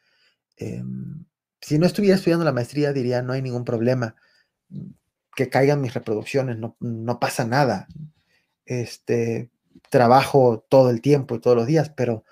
Em, 0.57 1.25
si 1.61 1.79
no 1.79 1.85
estuviera 1.85 2.15
estudiando 2.15 2.45
la 2.45 2.51
maestría, 2.53 2.93
diría, 2.93 3.21
no 3.21 3.33
hay 3.33 3.41
ningún 3.41 3.65
problema. 3.65 4.15
Que 5.35 5.49
caigan 5.49 5.81
mis 5.81 5.93
reproducciones, 5.93 6.57
no, 6.57 6.77
no 6.79 7.19
pasa 7.19 7.45
nada. 7.45 7.87
Este, 8.65 9.51
trabajo 9.89 10.65
todo 10.69 10.89
el 10.89 11.01
tiempo 11.01 11.35
y 11.35 11.39
todos 11.41 11.57
los 11.57 11.67
días, 11.67 11.89
pero, 11.95 12.23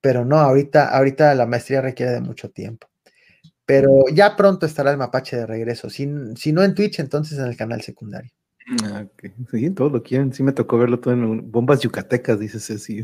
pero 0.00 0.24
no, 0.24 0.38
ahorita, 0.38 0.88
ahorita 0.88 1.34
la 1.34 1.46
maestría 1.46 1.80
requiere 1.80 2.12
de 2.12 2.20
mucho 2.20 2.50
tiempo. 2.50 2.88
Pero 3.66 4.04
ya 4.14 4.36
pronto 4.36 4.66
estará 4.66 4.90
el 4.90 4.98
mapache 4.98 5.36
de 5.36 5.46
regreso. 5.46 5.90
Si, 5.90 6.08
si 6.36 6.52
no 6.52 6.62
en 6.62 6.74
Twitch, 6.74 7.00
entonces 7.00 7.38
en 7.38 7.46
el 7.46 7.56
canal 7.56 7.82
secundario. 7.82 8.32
Ah, 8.82 9.06
sí, 9.50 9.70
todo 9.70 9.88
lo 9.88 10.02
quieren. 10.02 10.32
Sí, 10.32 10.42
me 10.42 10.52
tocó 10.52 10.78
verlo 10.78 11.00
todo 11.00 11.14
en 11.14 11.50
bombas 11.50 11.80
yucatecas, 11.80 12.38
dices 12.38 12.70
así. 12.70 13.02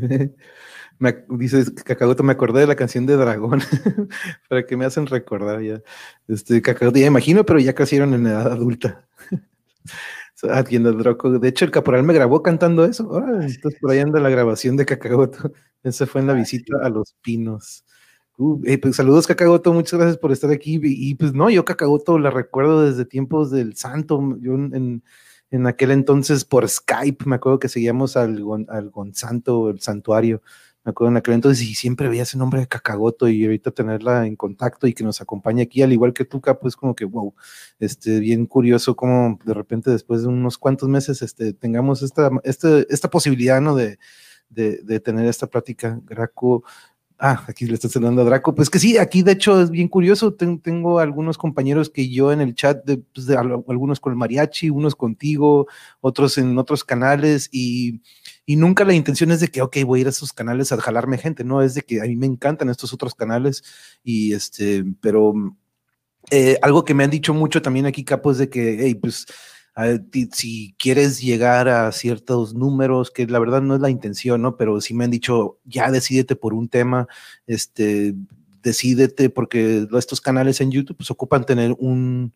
Me, 0.99 1.25
dices, 1.29 1.71
Cacagoto, 1.71 2.23
me 2.23 2.33
acordé 2.33 2.61
de 2.61 2.67
la 2.67 2.75
canción 2.75 3.05
de 3.05 3.17
Dragón, 3.17 3.59
para 4.49 4.65
que 4.65 4.77
me 4.77 4.85
hacen 4.85 5.07
recordar 5.07 5.61
ya. 5.61 5.81
Este, 6.27 6.61
Cacagoto, 6.61 6.99
ya 6.99 7.07
imagino, 7.07 7.45
pero 7.45 7.59
ya 7.59 7.75
crecieron 7.75 8.13
en 8.13 8.27
edad 8.27 8.51
adulta. 8.51 9.07
De 10.41 11.47
hecho, 11.47 11.65
el 11.65 11.71
caporal 11.71 12.03
me 12.03 12.13
grabó 12.13 12.43
cantando 12.43 12.85
eso. 12.85 13.17
entonces 13.41 13.79
por 13.79 13.89
ahí 13.89 13.99
anda 13.99 14.19
la 14.19 14.29
grabación 14.29 14.75
de 14.75 14.85
Cacagoto. 14.85 15.51
Ese 15.81 16.05
fue 16.05 16.21
en 16.21 16.27
la 16.27 16.33
visita 16.33 16.77
a 16.83 16.89
Los 16.89 17.15
Pinos. 17.21 17.85
Uh, 18.37 18.61
pues, 18.81 18.97
saludos, 18.97 19.27
Cacagoto, 19.27 19.71
muchas 19.73 19.97
gracias 19.97 20.17
por 20.17 20.31
estar 20.31 20.51
aquí. 20.51 20.79
Y, 20.83 21.15
pues 21.15 21.33
no, 21.33 21.49
yo 21.49 21.63
Cacagoto 21.63 22.19
la 22.19 22.31
recuerdo 22.31 22.83
desde 22.83 23.05
tiempos 23.05 23.49
del 23.49 23.75
santo. 23.77 24.37
Yo 24.41 24.55
en, 24.55 25.03
en 25.55 25.67
aquel 25.67 25.91
entonces 25.91 26.45
por 26.45 26.67
Skype, 26.67 27.25
me 27.25 27.35
acuerdo 27.35 27.59
que 27.59 27.69
seguíamos 27.69 28.17
al, 28.17 28.43
al 28.69 28.89
Gonsanto, 28.89 29.69
el 29.69 29.79
santuario 29.81 30.41
me 30.85 30.91
acuerdo 30.91 31.09
en 31.11 31.17
aquel 31.17 31.33
entonces 31.33 31.67
y 31.67 31.73
siempre 31.73 32.07
veía 32.09 32.21
ese 32.21 32.37
nombre 32.37 32.59
de 32.59 32.67
Cacagoto 32.67 33.27
y 33.27 33.43
ahorita 33.43 33.71
tenerla 33.71 34.27
en 34.27 34.35
contacto 34.35 34.85
y 34.85 34.93
que 34.93 35.03
nos 35.03 35.19
acompañe 35.19 35.63
aquí, 35.63 35.81
al 35.81 35.91
igual 35.91 36.13
que 36.13 36.25
tú, 36.25 36.39
pues 36.61 36.75
como 36.75 36.95
que, 36.95 37.05
wow, 37.05 37.33
este, 37.79 38.19
bien 38.19 38.45
curioso 38.45 38.95
como 38.95 39.39
de 39.43 39.55
repente 39.55 39.89
después 39.89 40.21
de 40.21 40.27
unos 40.27 40.59
cuantos 40.59 40.87
meses 40.87 41.23
este, 41.23 41.53
tengamos 41.53 42.03
esta, 42.03 42.29
este, 42.43 42.85
esta 42.93 43.09
posibilidad, 43.09 43.59
¿no? 43.61 43.75
De, 43.75 43.97
de, 44.49 44.77
de 44.83 44.99
tener 44.99 45.25
esta 45.25 45.47
plática, 45.47 45.99
Graco. 46.03 46.63
Ah, 47.17 47.45
aquí 47.47 47.65
le 47.65 47.75
estás 47.75 47.93
saludando 47.93 48.21
a 48.21 48.25
Draco. 48.25 48.53
Pues 48.53 48.69
que 48.69 48.79
sí, 48.79 48.97
aquí 48.97 49.23
de 49.23 49.31
hecho 49.33 49.61
es 49.61 49.69
bien 49.69 49.87
curioso. 49.87 50.33
tengo 50.33 50.99
algunos 50.99 51.37
compañeros 51.37 51.89
que 51.89 52.09
yo 52.09 52.31
en 52.31 52.41
el 52.41 52.55
chat, 52.55 52.83
de, 52.85 52.97
pues 52.97 53.25
de, 53.25 53.37
algunos 53.37 53.99
con 53.99 54.11
el 54.11 54.17
mariachi, 54.17 54.69
unos 54.69 54.95
contigo, 54.95 55.67
otros 56.01 56.37
en 56.37 56.57
otros 56.57 56.83
canales 56.83 57.49
y 57.51 58.01
y 58.45 58.57
nunca 58.57 58.85
la 58.85 58.93
intención 58.93 59.31
es 59.31 59.39
de 59.39 59.47
que, 59.47 59.61
ok, 59.61 59.77
voy 59.85 59.99
a 59.99 60.01
ir 60.01 60.07
a 60.07 60.11
esos 60.11 60.31
canales 60.31 60.71
a 60.71 60.77
jalarme 60.77 61.17
gente, 61.17 61.43
no, 61.43 61.61
es 61.61 61.73
de 61.73 61.81
que 61.81 62.01
a 62.01 62.03
mí 62.03 62.15
me 62.15 62.27
encantan 62.27 62.69
estos 62.69 62.93
otros 62.93 63.15
canales 63.15 63.63
y 64.03 64.33
este, 64.33 64.85
pero 65.01 65.33
eh, 66.29 66.59
algo 66.61 66.85
que 66.85 66.93
me 66.93 67.03
han 67.03 67.09
dicho 67.09 67.33
mucho 67.33 67.61
también 67.61 67.87
aquí, 67.87 68.03
Capo, 68.03 68.31
es 68.31 68.37
de 68.37 68.49
que, 68.49 68.77
hey, 68.79 68.95
pues, 68.95 69.25
si 70.31 70.75
quieres 70.77 71.21
llegar 71.21 71.67
a 71.67 71.91
ciertos 71.91 72.53
números, 72.53 73.11
que 73.11 73.27
la 73.27 73.39
verdad 73.39 73.61
no 73.61 73.75
es 73.75 73.81
la 73.81 73.89
intención, 73.89 74.41
¿no? 74.41 74.55
Pero 74.55 74.79
sí 74.79 74.93
me 74.93 75.03
han 75.03 75.11
dicho, 75.11 75.59
ya 75.65 75.91
decídete 75.91 76.35
por 76.35 76.53
un 76.53 76.69
tema, 76.69 77.07
este, 77.45 78.15
decídete, 78.63 79.29
porque 79.29 79.87
estos 79.97 80.21
canales 80.21 80.61
en 80.61 80.71
YouTube 80.71 80.97
pues 80.97 81.11
ocupan 81.11 81.45
tener 81.45 81.75
un, 81.77 82.33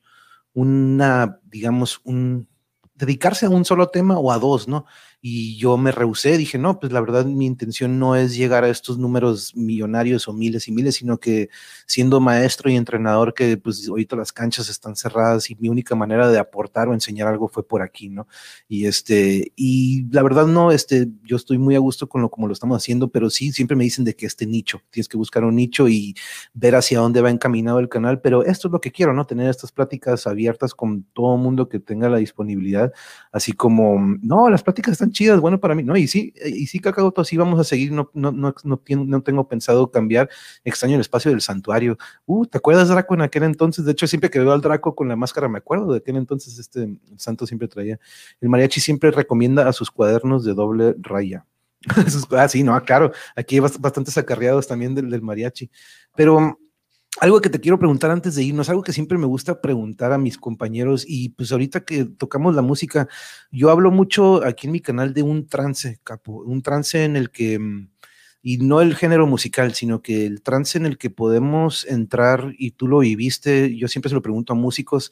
una, 0.53 1.39
digamos, 1.45 2.01
un, 2.03 2.47
dedicarse 2.95 3.45
a 3.45 3.49
un 3.49 3.63
solo 3.63 3.87
tema 3.87 4.19
o 4.19 4.31
a 4.31 4.39
dos, 4.39 4.67
¿no? 4.67 4.85
Y 5.21 5.57
yo 5.57 5.77
me 5.77 5.91
rehusé, 5.91 6.37
dije, 6.37 6.57
no, 6.57 6.79
pues 6.79 6.93
la 6.93 7.01
verdad 7.01 7.25
mi 7.25 7.45
intención 7.45 7.99
no 7.99 8.15
es 8.15 8.35
llegar 8.37 8.63
a 8.63 8.69
estos 8.69 8.97
números 8.97 9.53
millonarios 9.55 10.27
o 10.29 10.33
miles 10.33 10.67
y 10.69 10.71
miles, 10.71 10.95
sino 10.95 11.19
que 11.19 11.49
siendo 11.85 12.21
maestro 12.21 12.69
y 12.69 12.77
entrenador, 12.77 13.33
que 13.33 13.57
pues 13.57 13.87
ahorita 13.89 14.15
las 14.15 14.31
canchas 14.31 14.69
están 14.69 14.95
cerradas 14.95 15.49
y 15.49 15.55
mi 15.55 15.67
única 15.67 15.93
manera 15.93 16.29
de 16.29 16.39
aportar 16.39 16.87
o 16.87 16.93
enseñar 16.93 17.27
algo 17.27 17.49
fue 17.49 17.67
por 17.67 17.81
aquí, 17.81 18.09
¿no? 18.09 18.27
Y 18.69 18.85
este, 18.85 19.51
y 19.57 20.05
la 20.11 20.23
verdad 20.23 20.47
no, 20.47 20.71
este, 20.71 21.09
yo 21.23 21.35
estoy 21.35 21.57
muy 21.57 21.75
a 21.75 21.79
gusto 21.79 22.07
con 22.07 22.21
lo 22.21 22.29
como 22.29 22.47
lo 22.47 22.53
estamos 22.53 22.77
haciendo, 22.77 23.09
pero 23.09 23.29
sí, 23.29 23.51
siempre 23.51 23.75
me 23.75 23.83
dicen 23.83 24.05
de 24.05 24.15
que 24.15 24.25
este 24.25 24.45
nicho, 24.45 24.81
tienes 24.89 25.09
que 25.09 25.17
buscar 25.17 25.43
un 25.43 25.55
nicho 25.55 25.89
y 25.89 26.15
ver 26.53 26.75
hacia 26.75 26.99
dónde 26.99 27.21
va 27.21 27.29
encaminado 27.29 27.79
el 27.79 27.89
canal, 27.89 28.21
pero 28.21 28.45
esto 28.45 28.69
es 28.69 28.71
lo 28.71 28.79
que 28.79 28.91
quiero, 28.91 29.13
¿no? 29.13 29.25
Tener 29.25 29.49
estas 29.49 29.73
pláticas 29.73 30.27
abiertas 30.27 30.73
con 30.73 31.03
todo 31.13 31.35
mundo 31.35 31.67
que 31.67 31.79
tenga 31.79 32.07
la 32.07 32.17
disponibilidad, 32.17 32.93
así 33.33 33.51
como, 33.51 33.99
no, 34.21 34.49
las 34.49 34.63
pláticas 34.63 34.93
están 34.93 35.09
chidas, 35.11 35.40
bueno 35.40 35.60
para 35.60 35.76
mí, 35.76 35.84
¿no? 35.84 35.95
Y 35.98 36.07
sí, 36.07 36.34
y 36.45 36.68
sí, 36.68 36.80
Cacagoto, 36.80 37.23
sí 37.23 37.38
vamos 37.38 37.60
a 37.60 37.64
seguir, 37.64 37.91
no, 37.91 38.10
no, 38.14 38.31
no, 38.31 38.53
no, 38.64 39.22
tengo 39.22 39.48
pensado 39.48 39.91
cambiar, 39.91 40.30
extraño 40.64 40.95
el 40.95 41.02
espacio 41.02 41.31
del 41.31 41.41
santuario. 41.41 41.98
Uh, 42.26 42.45
¿te 42.45 42.57
acuerdas, 42.57 42.90
Draco, 42.90 43.14
en 43.14 43.22
aquel 43.22 43.44
entonces? 43.44 43.86
De 43.86 43.91
hecho, 43.91 44.07
siempre 44.07 44.30
que 44.30 44.40
veo 44.40 44.52
al 44.52 44.61
Draco 44.61 44.95
con 44.95 45.07
la 45.07 45.15
máscara, 45.15 45.48
me 45.48 45.57
acuerdo 45.57 45.91
de 45.91 45.99
aquel 45.99 46.18
entonces, 46.18 46.60
este 46.60 46.98
santo 47.18 47.45
siempre 47.45 47.68
traía. 47.68 47.99
El 48.41 48.49
mariachi 48.49 48.81
siempre 48.81 49.11
recomienda 49.11 49.68
a 49.68 49.73
sus 49.73 49.91
cuadernos 49.91 50.44
de 50.44 50.53
doble 50.53 50.95
raya. 50.99 51.45
ah, 52.31 52.48
sí, 52.49 52.64
no, 52.64 52.81
claro, 52.84 53.11
aquí 53.36 53.56
hay 53.56 53.61
bastantes 53.61 54.18
acarreados 54.18 54.68
también 54.68 54.95
del, 54.95 55.10
del 55.10 55.22
mariachi, 55.22 55.69
pero 56.15 56.60
algo 57.19 57.41
que 57.41 57.49
te 57.49 57.60
quiero 57.60 57.80
preguntar 57.80 58.11
antes 58.11 58.36
de 58.36 58.44
irnos, 58.44 58.69
algo 58.69 58.84
que 58.84 58.94
siempre 58.94 59.18
me 59.18 59.26
gusta 59.26 59.61
preguntar 59.61 60.14
a 60.14 60.18
mis 60.18 60.38
compañeros 60.38 61.06
y 61.07 61.30
pues 61.30 61.52
ahorita 61.52 61.84
que 61.84 62.06
tocamos 62.06 62.56
la 62.56 62.61
música, 62.61 63.07
yo 63.52 63.72
hablo 63.72 63.91
mucho 63.91 64.45
aquí 64.45 64.68
en 64.68 64.73
mi 64.73 64.80
canal 64.80 65.14
de 65.14 65.23
un 65.23 65.48
trance, 65.48 65.99
capo, 66.03 66.44
un 66.44 66.61
trance 66.61 67.03
en 67.03 67.15
el 67.15 67.31
que, 67.31 67.60
mm, 67.60 67.90
y 68.41 68.57
no 68.60 68.81
el 68.81 68.95
género 68.95 69.27
musical, 69.27 69.73
sino 69.73 70.02
que 70.02 70.26
el 70.26 70.41
trance 70.41 70.77
en 70.77 70.86
el 70.86 70.98
que 70.98 71.10
podemos 71.10 71.86
entrar 71.86 72.53
y 72.57 72.72
tú 72.72 72.88
lo 72.88 72.99
viviste, 72.99 73.76
yo 73.76 73.88
siempre 73.88 74.10
se 74.10 74.15
lo 74.15 74.22
pregunto 74.22 74.53
a 74.53 74.56
músicos 74.56 75.11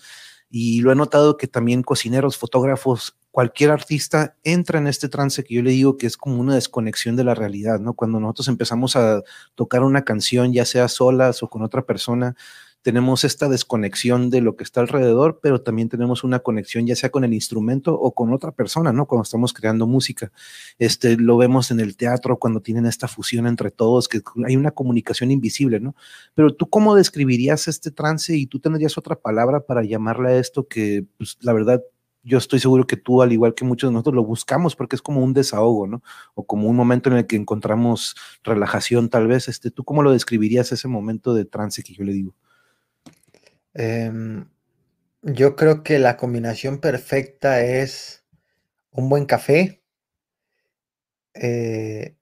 y 0.49 0.81
lo 0.81 0.91
he 0.91 0.95
notado 0.95 1.35
que 1.35 1.47
también 1.47 1.83
cocineros, 1.83 2.37
fotógrafos, 2.37 3.17
cualquier 3.37 3.69
artista 3.69 4.35
entra 4.43 4.79
en 4.79 4.87
este 4.87 5.09
trance 5.09 5.43
que 5.43 5.53
yo 5.53 5.61
le 5.61 5.69
digo 5.69 5.95
que 5.95 6.07
es 6.07 6.17
como 6.17 6.39
una 6.41 6.55
desconexión 6.55 7.15
de 7.15 7.23
la 7.23 7.35
realidad, 7.35 7.79
¿no? 7.79 7.93
Cuando 7.93 8.19
nosotros 8.19 8.47
empezamos 8.47 8.95
a 8.95 9.21
tocar 9.53 9.83
una 9.83 10.03
canción, 10.03 10.53
ya 10.53 10.65
sea 10.65 10.87
solas 10.87 11.43
o 11.43 11.47
con 11.47 11.61
otra 11.61 11.85
persona, 11.85 12.35
tenemos 12.81 13.23
esta 13.23 13.47
desconexión 13.47 14.31
de 14.31 14.41
lo 14.41 14.55
que 14.55 14.63
está 14.63 14.81
alrededor, 14.81 15.39
pero 15.39 15.61
también 15.61 15.87
tenemos 15.87 16.23
una 16.23 16.39
conexión 16.39 16.87
ya 16.87 16.95
sea 16.95 17.11
con 17.11 17.23
el 17.25 17.33
instrumento 17.35 17.93
o 17.93 18.15
con 18.15 18.33
otra 18.33 18.53
persona, 18.53 18.91
¿no? 18.91 19.05
Cuando 19.05 19.21
estamos 19.21 19.53
creando 19.53 19.85
música. 19.85 20.31
Este, 20.79 21.15
lo 21.15 21.37
vemos 21.37 21.69
en 21.69 21.79
el 21.79 21.95
teatro 21.95 22.39
cuando 22.39 22.61
tienen 22.61 22.87
esta 22.87 23.07
fusión 23.07 23.45
entre 23.45 23.69
todos, 23.69 24.07
que 24.07 24.19
hay 24.47 24.55
una 24.55 24.71
comunicación 24.71 25.29
invisible, 25.29 25.79
¿no? 25.79 25.95
Pero 26.33 26.55
tú 26.55 26.71
cómo 26.71 26.95
describirías 26.95 27.67
este 27.67 27.91
trance 27.91 28.35
y 28.35 28.47
tú 28.47 28.59
tendrías 28.59 28.97
otra 28.97 29.15
palabra 29.15 29.59
para 29.59 29.83
llamarle 29.83 30.29
a 30.29 30.37
esto 30.37 30.67
que, 30.67 31.05
pues, 31.19 31.37
la 31.41 31.53
verdad, 31.53 31.83
yo 32.27 32.37
estoy 32.37 32.59
seguro 32.59 32.85
que 32.85 32.97
tú, 32.97 33.21
al 33.21 33.31
igual 33.31 33.55
que 33.55 33.63
muchos 33.63 33.89
de 33.89 33.93
nosotros, 33.93 34.15
lo 34.15 34.25
buscamos 34.25 34.75
porque 34.75 34.97
es 34.97 35.01
como 35.01 35.23
un 35.23 35.33
desahogo, 35.33 35.87
¿no? 35.87 36.03
O 36.35 36.45
como 36.45 36.67
un 36.67 36.75
momento 36.75 37.09
en 37.09 37.15
el 37.15 37.25
que 37.25 37.37
encontramos 37.37 38.15
relajación, 38.43 39.09
tal 39.09 39.27
vez. 39.27 39.47
Este, 39.47 39.71
¿Tú 39.71 39.85
cómo 39.85 40.03
lo 40.03 40.11
describirías 40.11 40.73
ese 40.73 40.89
momento 40.89 41.33
de 41.33 41.45
trance 41.45 41.83
que 41.83 41.93
yo 41.93 42.03
le 42.03 42.11
digo? 42.11 42.35
Em, 43.73 44.45
yo 45.21 45.55
creo 45.55 45.83
que 45.83 45.99
la 45.99 46.17
combinación 46.17 46.79
perfecta 46.79 47.61
es 47.61 48.25
un 48.91 49.07
buen 49.07 49.25
café, 49.25 49.81
eh, 51.33 52.17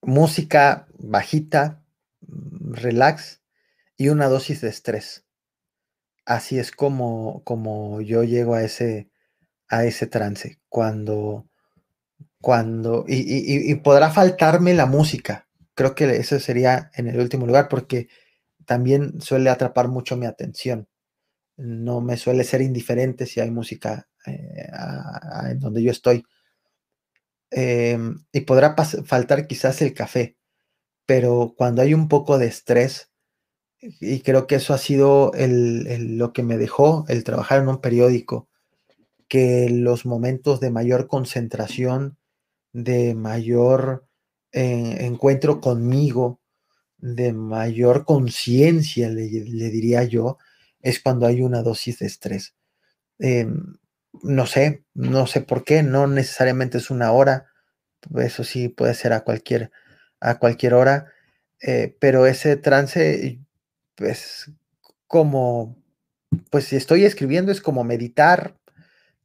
música 0.00 0.88
bajita, 0.98 1.84
mm, 2.22 2.72
relax 2.72 3.42
y 3.98 4.08
una 4.08 4.28
dosis 4.28 4.62
de 4.62 4.68
estrés. 4.70 5.26
Así 6.24 6.58
es 6.58 6.72
como, 6.72 7.42
como 7.44 8.00
yo 8.00 8.24
llego 8.24 8.54
a 8.54 8.62
ese, 8.62 9.10
a 9.68 9.84
ese 9.84 10.06
trance, 10.06 10.58
cuando, 10.68 11.48
cuando, 12.40 13.04
y, 13.06 13.74
podrá 13.76 14.10
faltarme 14.10 14.74
la 14.74 14.86
música, 14.86 15.48
creo 15.74 15.94
que 15.94 16.16
ese 16.16 16.40
sería 16.40 16.90
en 16.94 17.08
el 17.08 17.20
último 17.20 17.46
lugar 17.46 17.68
porque 17.68 18.08
también 18.66 19.20
suele 19.20 19.50
atrapar 19.50 19.88
mucho 19.88 20.16
mi 20.16 20.26
atención. 20.26 20.88
No 21.56 22.00
me 22.00 22.16
suele 22.16 22.44
ser 22.44 22.62
indiferente 22.62 23.26
si 23.26 23.40
hay 23.40 23.50
música 23.50 24.08
eh, 24.26 24.68
en 25.50 25.58
donde 25.58 25.82
yo 25.82 25.90
estoy. 25.90 26.24
Em, 27.50 28.24
y 28.32 28.40
podrá 28.42 28.76
faltar 28.76 29.46
quizás 29.46 29.80
el 29.82 29.94
café, 29.94 30.36
pero 31.06 31.54
cuando 31.56 31.82
hay 31.82 31.94
un 31.94 32.08
poco 32.08 32.38
de 32.38 32.46
estrés, 32.46 33.10
y 33.80 34.20
creo 34.20 34.46
que 34.46 34.56
eso 34.56 34.74
ha 34.74 34.78
sido 34.78 35.32
lo 35.34 36.32
que 36.32 36.42
me 36.42 36.58
dejó 36.58 37.04
el 37.08 37.24
trabajar 37.24 37.60
en 37.62 37.68
un 37.68 37.80
periódico, 37.80 38.47
que 39.28 39.68
los 39.70 40.06
momentos 40.06 40.60
de 40.60 40.70
mayor 40.70 41.06
concentración, 41.06 42.16
de 42.72 43.14
mayor 43.14 44.06
eh, 44.52 44.98
encuentro 45.00 45.60
conmigo, 45.60 46.40
de 46.98 47.32
mayor 47.32 48.04
conciencia, 48.04 49.08
le, 49.08 49.28
diría 49.28 50.04
yo, 50.04 50.38
es 50.80 51.00
cuando 51.00 51.26
hay 51.26 51.42
una 51.42 51.62
dosis 51.62 51.98
de 52.00 52.06
estrés. 52.06 52.54
Em, 53.18 53.76
no 54.22 54.46
sé, 54.46 54.84
no 54.94 55.26
sé 55.26 55.42
por 55.42 55.64
qué, 55.64 55.82
no 55.82 56.06
necesariamente 56.06 56.78
es 56.78 56.90
una 56.90 57.12
hora, 57.12 57.46
eso 58.16 58.44
sí 58.44 58.68
puede 58.68 58.94
ser 58.94 59.12
a 59.12 59.20
cualquier, 59.22 59.70
a 60.20 60.38
cualquier 60.38 60.74
hora, 60.74 61.12
eh, 61.60 61.96
pero 62.00 62.26
ese 62.26 62.56
trance, 62.56 63.40
pues 63.94 64.50
como, 65.06 65.76
pues 66.50 66.66
si 66.66 66.76
estoy 66.76 67.04
escribiendo 67.04 67.52
es 67.52 67.60
como 67.60 67.84
meditar, 67.84 68.56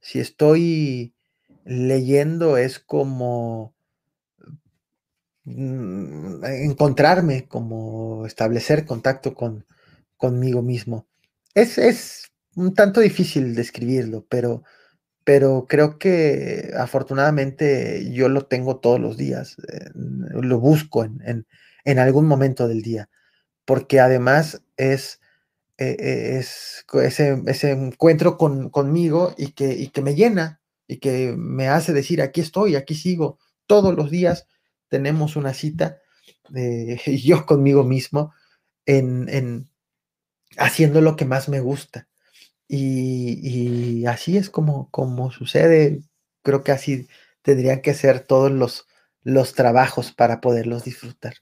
si 0.03 0.19
estoy 0.19 1.15
leyendo 1.63 2.57
es 2.57 2.77
como 2.77 3.73
mm, 5.45 6.43
encontrarme, 6.43 7.47
como 7.47 8.25
establecer 8.25 8.85
contacto 8.85 9.33
con, 9.33 9.65
conmigo 10.17 10.61
mismo. 10.61 11.07
Es, 11.55 11.77
es 11.77 12.31
un 12.55 12.73
tanto 12.73 12.99
difícil 12.99 13.55
describirlo, 13.55 14.25
pero, 14.27 14.63
pero 15.23 15.67
creo 15.69 15.97
que 15.97 16.73
afortunadamente 16.77 18.11
yo 18.11 18.27
lo 18.27 18.45
tengo 18.45 18.79
todos 18.79 18.99
los 18.99 19.15
días, 19.15 19.55
eh, 19.71 19.89
lo 19.95 20.59
busco 20.59 21.05
en, 21.05 21.47
en, 21.85 21.99
algún 21.99 22.27
momento 22.27 22.67
del 22.67 22.81
día, 22.81 23.09
porque 23.63 24.01
además 24.01 24.61
es, 24.75 25.21
eh, 25.77 25.95
eh, 25.99 26.37
es 26.39 26.85
ese, 26.93 27.41
ese, 27.47 27.71
encuentro 27.71 28.37
con, 28.37 28.69
conmigo 28.69 29.33
y 29.37 29.53
que, 29.53 29.73
y 29.73 29.87
que 29.89 30.01
me 30.01 30.15
llena 30.15 30.61
y 30.87 30.97
que 30.97 31.33
me 31.37 31.67
hace 31.67 31.93
decir, 31.93 32.21
aquí 32.21 32.41
estoy, 32.41 32.75
aquí 32.75 32.95
sigo, 32.95 33.39
todos 33.67 33.95
los 33.95 34.11
días 34.11 34.47
tenemos 34.89 35.35
una 35.35 35.53
cita, 35.53 35.99
de 36.49 37.01
yo 37.23 37.45
conmigo 37.45 37.83
mismo, 37.83 38.33
en, 38.85 39.27
en 39.29 39.69
haciendo 40.57 41.01
lo 41.01 41.15
que 41.15 41.25
más 41.25 41.49
me 41.49 41.59
gusta. 41.59 42.07
Y, 42.67 44.05
así 44.07 44.37
es 44.37 44.49
como, 44.49 44.89
como 44.89 45.31
sucede. 45.31 46.01
Creo 46.43 46.63
que 46.63 46.71
así 46.71 47.07
tendrían 47.41 47.81
que 47.81 47.93
ser 47.93 48.21
todos 48.21 48.51
los, 48.51 48.87
los 49.21 49.53
trabajos 49.53 50.11
para 50.11 50.41
poderlos 50.41 50.83
disfrutar. 50.83 51.35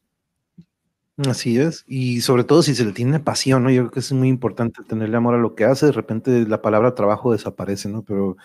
Así 1.17 1.59
es, 1.59 1.83
y 1.87 2.21
sobre 2.21 2.45
todo 2.45 2.63
si 2.63 2.73
se 2.73 2.85
le 2.85 2.93
tiene 2.93 3.19
pasión, 3.19 3.63
¿no? 3.63 3.69
Yo 3.69 3.81
creo 3.83 3.91
que 3.91 3.99
es 3.99 4.11
muy 4.13 4.29
importante 4.29 4.81
tenerle 4.87 5.17
amor 5.17 5.35
a 5.35 5.37
lo 5.37 5.55
que 5.55 5.65
hace, 5.65 5.87
de 5.87 5.91
repente 5.91 6.47
la 6.47 6.61
palabra 6.61 6.95
trabajo 6.95 7.33
desaparece, 7.33 7.89
¿no? 7.89 8.03
Pero 8.03 8.37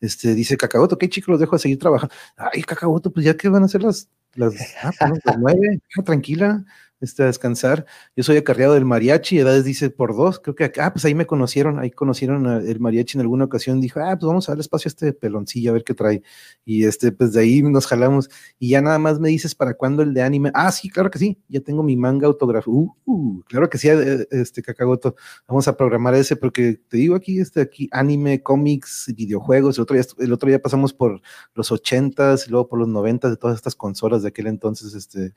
este 0.00 0.34
dice 0.34 0.58
Cacagoto, 0.58 0.98
¿qué 0.98 1.08
chicos 1.08 1.28
los 1.28 1.40
dejo 1.40 1.56
a 1.56 1.58
seguir 1.58 1.78
trabajando? 1.78 2.14
Ay, 2.36 2.62
Cacagoto, 2.62 3.10
pues 3.10 3.24
ya 3.24 3.36
que 3.36 3.48
van 3.48 3.64
a 3.64 3.68
ser 3.68 3.82
las, 3.82 4.10
las, 4.34 4.54
ah, 4.82 4.92
las 5.24 5.38
nueve, 5.38 5.80
tranquila, 6.04 6.62
este, 7.00 7.22
a 7.22 7.26
descansar. 7.26 7.86
Yo 8.16 8.24
soy 8.24 8.36
acarreado 8.36 8.74
del 8.74 8.84
mariachi, 8.84 9.38
edades 9.38 9.64
dice 9.64 9.90
por 9.90 10.16
dos, 10.16 10.38
creo 10.38 10.54
que 10.54 10.64
acá, 10.64 10.86
ah, 10.86 10.92
pues 10.92 11.04
ahí 11.04 11.14
me 11.14 11.26
conocieron, 11.26 11.78
ahí 11.78 11.90
conocieron 11.90 12.46
el 12.46 12.80
mariachi 12.80 13.16
en 13.18 13.22
alguna 13.22 13.44
ocasión, 13.44 13.80
dijo, 13.80 14.00
ah, 14.00 14.16
pues 14.18 14.26
vamos 14.26 14.48
a 14.48 14.52
darle 14.52 14.62
espacio 14.62 14.88
a 14.88 14.90
este 14.90 15.12
peloncillo, 15.12 15.70
a 15.70 15.74
ver 15.74 15.84
qué 15.84 15.94
trae. 15.94 16.22
Y 16.64 16.84
este, 16.84 17.12
pues 17.12 17.32
de 17.32 17.40
ahí 17.40 17.62
nos 17.62 17.86
jalamos. 17.86 18.30
Y 18.58 18.70
ya 18.70 18.80
nada 18.80 18.98
más 18.98 19.20
me 19.20 19.28
dices 19.28 19.54
para 19.54 19.74
cuándo 19.74 20.02
el 20.02 20.14
de 20.14 20.22
anime. 20.22 20.50
Ah, 20.54 20.72
sí, 20.72 20.90
claro 20.90 21.10
que 21.10 21.18
sí, 21.18 21.38
ya 21.48 21.60
tengo 21.60 21.82
mi 21.82 21.96
manga 21.96 22.26
autografía. 22.26 22.72
Uh, 22.72 22.94
uh, 23.04 23.42
claro 23.44 23.68
que 23.70 23.78
sí, 23.78 23.88
eh, 23.88 24.26
este 24.30 24.62
cacagoto. 24.62 25.14
Vamos 25.48 25.68
a 25.68 25.76
programar 25.76 26.14
ese, 26.14 26.36
porque 26.36 26.80
te 26.88 26.96
digo 26.96 27.14
aquí, 27.14 27.40
este, 27.40 27.60
aquí, 27.60 27.88
anime, 27.92 28.42
cómics, 28.42 29.12
videojuegos. 29.16 29.78
El 29.78 29.82
otro 29.82 29.96
día, 29.96 30.04
el 30.18 30.32
otro 30.32 30.48
día 30.48 30.60
pasamos 30.60 30.92
por 30.92 31.20
los 31.54 31.72
ochentas 31.72 32.46
y 32.46 32.50
luego 32.50 32.68
por 32.68 32.78
los 32.78 32.88
noventas 32.88 33.30
de 33.30 33.36
todas 33.36 33.56
estas 33.56 33.74
consolas 33.74 34.22
de 34.22 34.28
aquel 34.28 34.46
entonces, 34.46 34.94
este, 34.94 35.34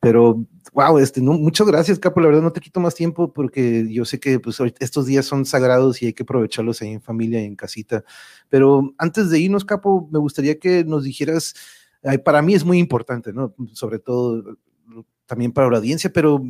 pero, 0.00 0.44
wow, 0.72 0.98
este, 1.02 1.20
no, 1.20 1.32
muchas 1.34 1.66
gracias, 1.66 1.98
Capo. 1.98 2.20
La 2.20 2.28
verdad 2.28 2.42
no 2.42 2.52
te 2.52 2.60
quito 2.60 2.80
más 2.80 2.94
tiempo 2.94 3.32
porque 3.32 3.86
yo 3.90 4.04
sé 4.04 4.20
que 4.20 4.38
pues, 4.38 4.58
estos 4.80 5.06
días 5.06 5.26
son 5.26 5.44
sagrados 5.44 6.02
y 6.02 6.06
hay 6.06 6.12
que 6.12 6.22
aprovecharlos 6.22 6.80
ahí 6.82 6.90
en 6.90 7.02
familia 7.02 7.40
y 7.42 7.46
en 7.46 7.56
casita. 7.56 8.04
Pero 8.48 8.94
antes 8.98 9.30
de 9.30 9.38
irnos, 9.38 9.64
Capo, 9.64 10.08
me 10.10 10.18
gustaría 10.18 10.58
que 10.58 10.84
nos 10.84 11.04
dijeras, 11.04 11.54
para 12.24 12.42
mí 12.42 12.54
es 12.54 12.64
muy 12.64 12.78
importante, 12.78 13.32
¿no? 13.32 13.54
Sobre 13.72 13.98
todo 13.98 14.56
también 15.26 15.52
para 15.52 15.70
la 15.70 15.78
audiencia, 15.78 16.12
pero 16.12 16.42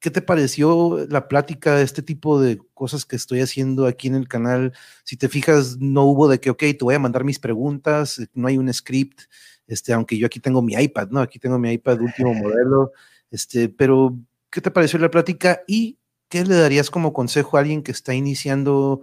¿qué 0.00 0.10
te 0.10 0.22
pareció 0.22 1.06
la 1.08 1.28
plática 1.28 1.80
este 1.80 2.02
tipo 2.02 2.40
de 2.40 2.58
cosas 2.74 3.04
que 3.04 3.16
estoy 3.16 3.40
haciendo 3.40 3.86
aquí 3.86 4.08
en 4.08 4.14
el 4.14 4.28
canal? 4.28 4.72
Si 5.04 5.16
te 5.16 5.28
fijas, 5.28 5.78
no 5.78 6.04
hubo 6.04 6.28
de 6.28 6.40
que, 6.40 6.50
ok, 6.50 6.58
te 6.58 6.78
voy 6.82 6.94
a 6.94 6.98
mandar 6.98 7.24
mis 7.24 7.38
preguntas, 7.38 8.20
no 8.34 8.48
hay 8.48 8.58
un 8.58 8.72
script 8.72 9.22
este, 9.66 9.92
aunque 9.92 10.16
yo 10.16 10.26
aquí 10.26 10.40
tengo 10.40 10.62
mi 10.62 10.74
iPad, 10.74 11.08
¿no? 11.10 11.20
Aquí 11.20 11.38
tengo 11.38 11.58
mi 11.58 11.72
iPad 11.72 12.00
último 12.00 12.34
modelo, 12.34 12.92
este, 13.30 13.68
pero 13.68 14.16
¿qué 14.50 14.60
te 14.60 14.70
pareció 14.70 14.98
la 14.98 15.10
plática 15.10 15.60
y 15.66 15.98
qué 16.28 16.44
le 16.44 16.56
darías 16.56 16.90
como 16.90 17.12
consejo 17.12 17.56
a 17.56 17.60
alguien 17.60 17.82
que 17.82 17.92
está 17.92 18.14
iniciando, 18.14 19.02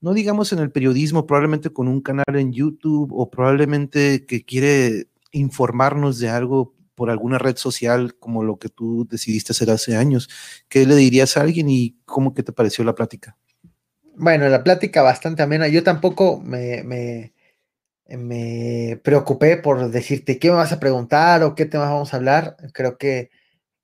no 0.00 0.14
digamos 0.14 0.52
en 0.52 0.58
el 0.58 0.70
periodismo, 0.70 1.26
probablemente 1.26 1.70
con 1.70 1.88
un 1.88 2.00
canal 2.00 2.24
en 2.34 2.52
YouTube 2.52 3.12
o 3.12 3.30
probablemente 3.30 4.26
que 4.26 4.44
quiere 4.44 5.08
informarnos 5.32 6.18
de 6.18 6.28
algo 6.28 6.74
por 6.94 7.10
alguna 7.10 7.38
red 7.38 7.56
social 7.56 8.14
como 8.18 8.44
lo 8.44 8.58
que 8.58 8.68
tú 8.68 9.06
decidiste 9.10 9.52
hacer 9.52 9.70
hace 9.70 9.96
años? 9.96 10.28
¿Qué 10.68 10.86
le 10.86 10.96
dirías 10.96 11.36
a 11.36 11.42
alguien 11.42 11.68
y 11.68 11.96
cómo 12.04 12.34
que 12.34 12.42
te 12.42 12.52
pareció 12.52 12.84
la 12.84 12.94
plática? 12.94 13.36
Bueno, 14.14 14.48
la 14.48 14.62
plática 14.62 15.02
bastante 15.02 15.42
amena. 15.42 15.68
Yo 15.68 15.82
tampoco 15.82 16.40
me, 16.40 16.82
me 16.82 17.32
me 18.16 19.00
preocupé 19.02 19.56
por 19.56 19.90
decirte 19.90 20.38
qué 20.38 20.50
me 20.50 20.56
vas 20.56 20.72
a 20.72 20.80
preguntar 20.80 21.42
o 21.42 21.54
qué 21.54 21.66
temas 21.66 21.90
vamos 21.90 22.12
a 22.12 22.16
hablar. 22.16 22.56
Creo 22.72 22.98
que, 22.98 23.30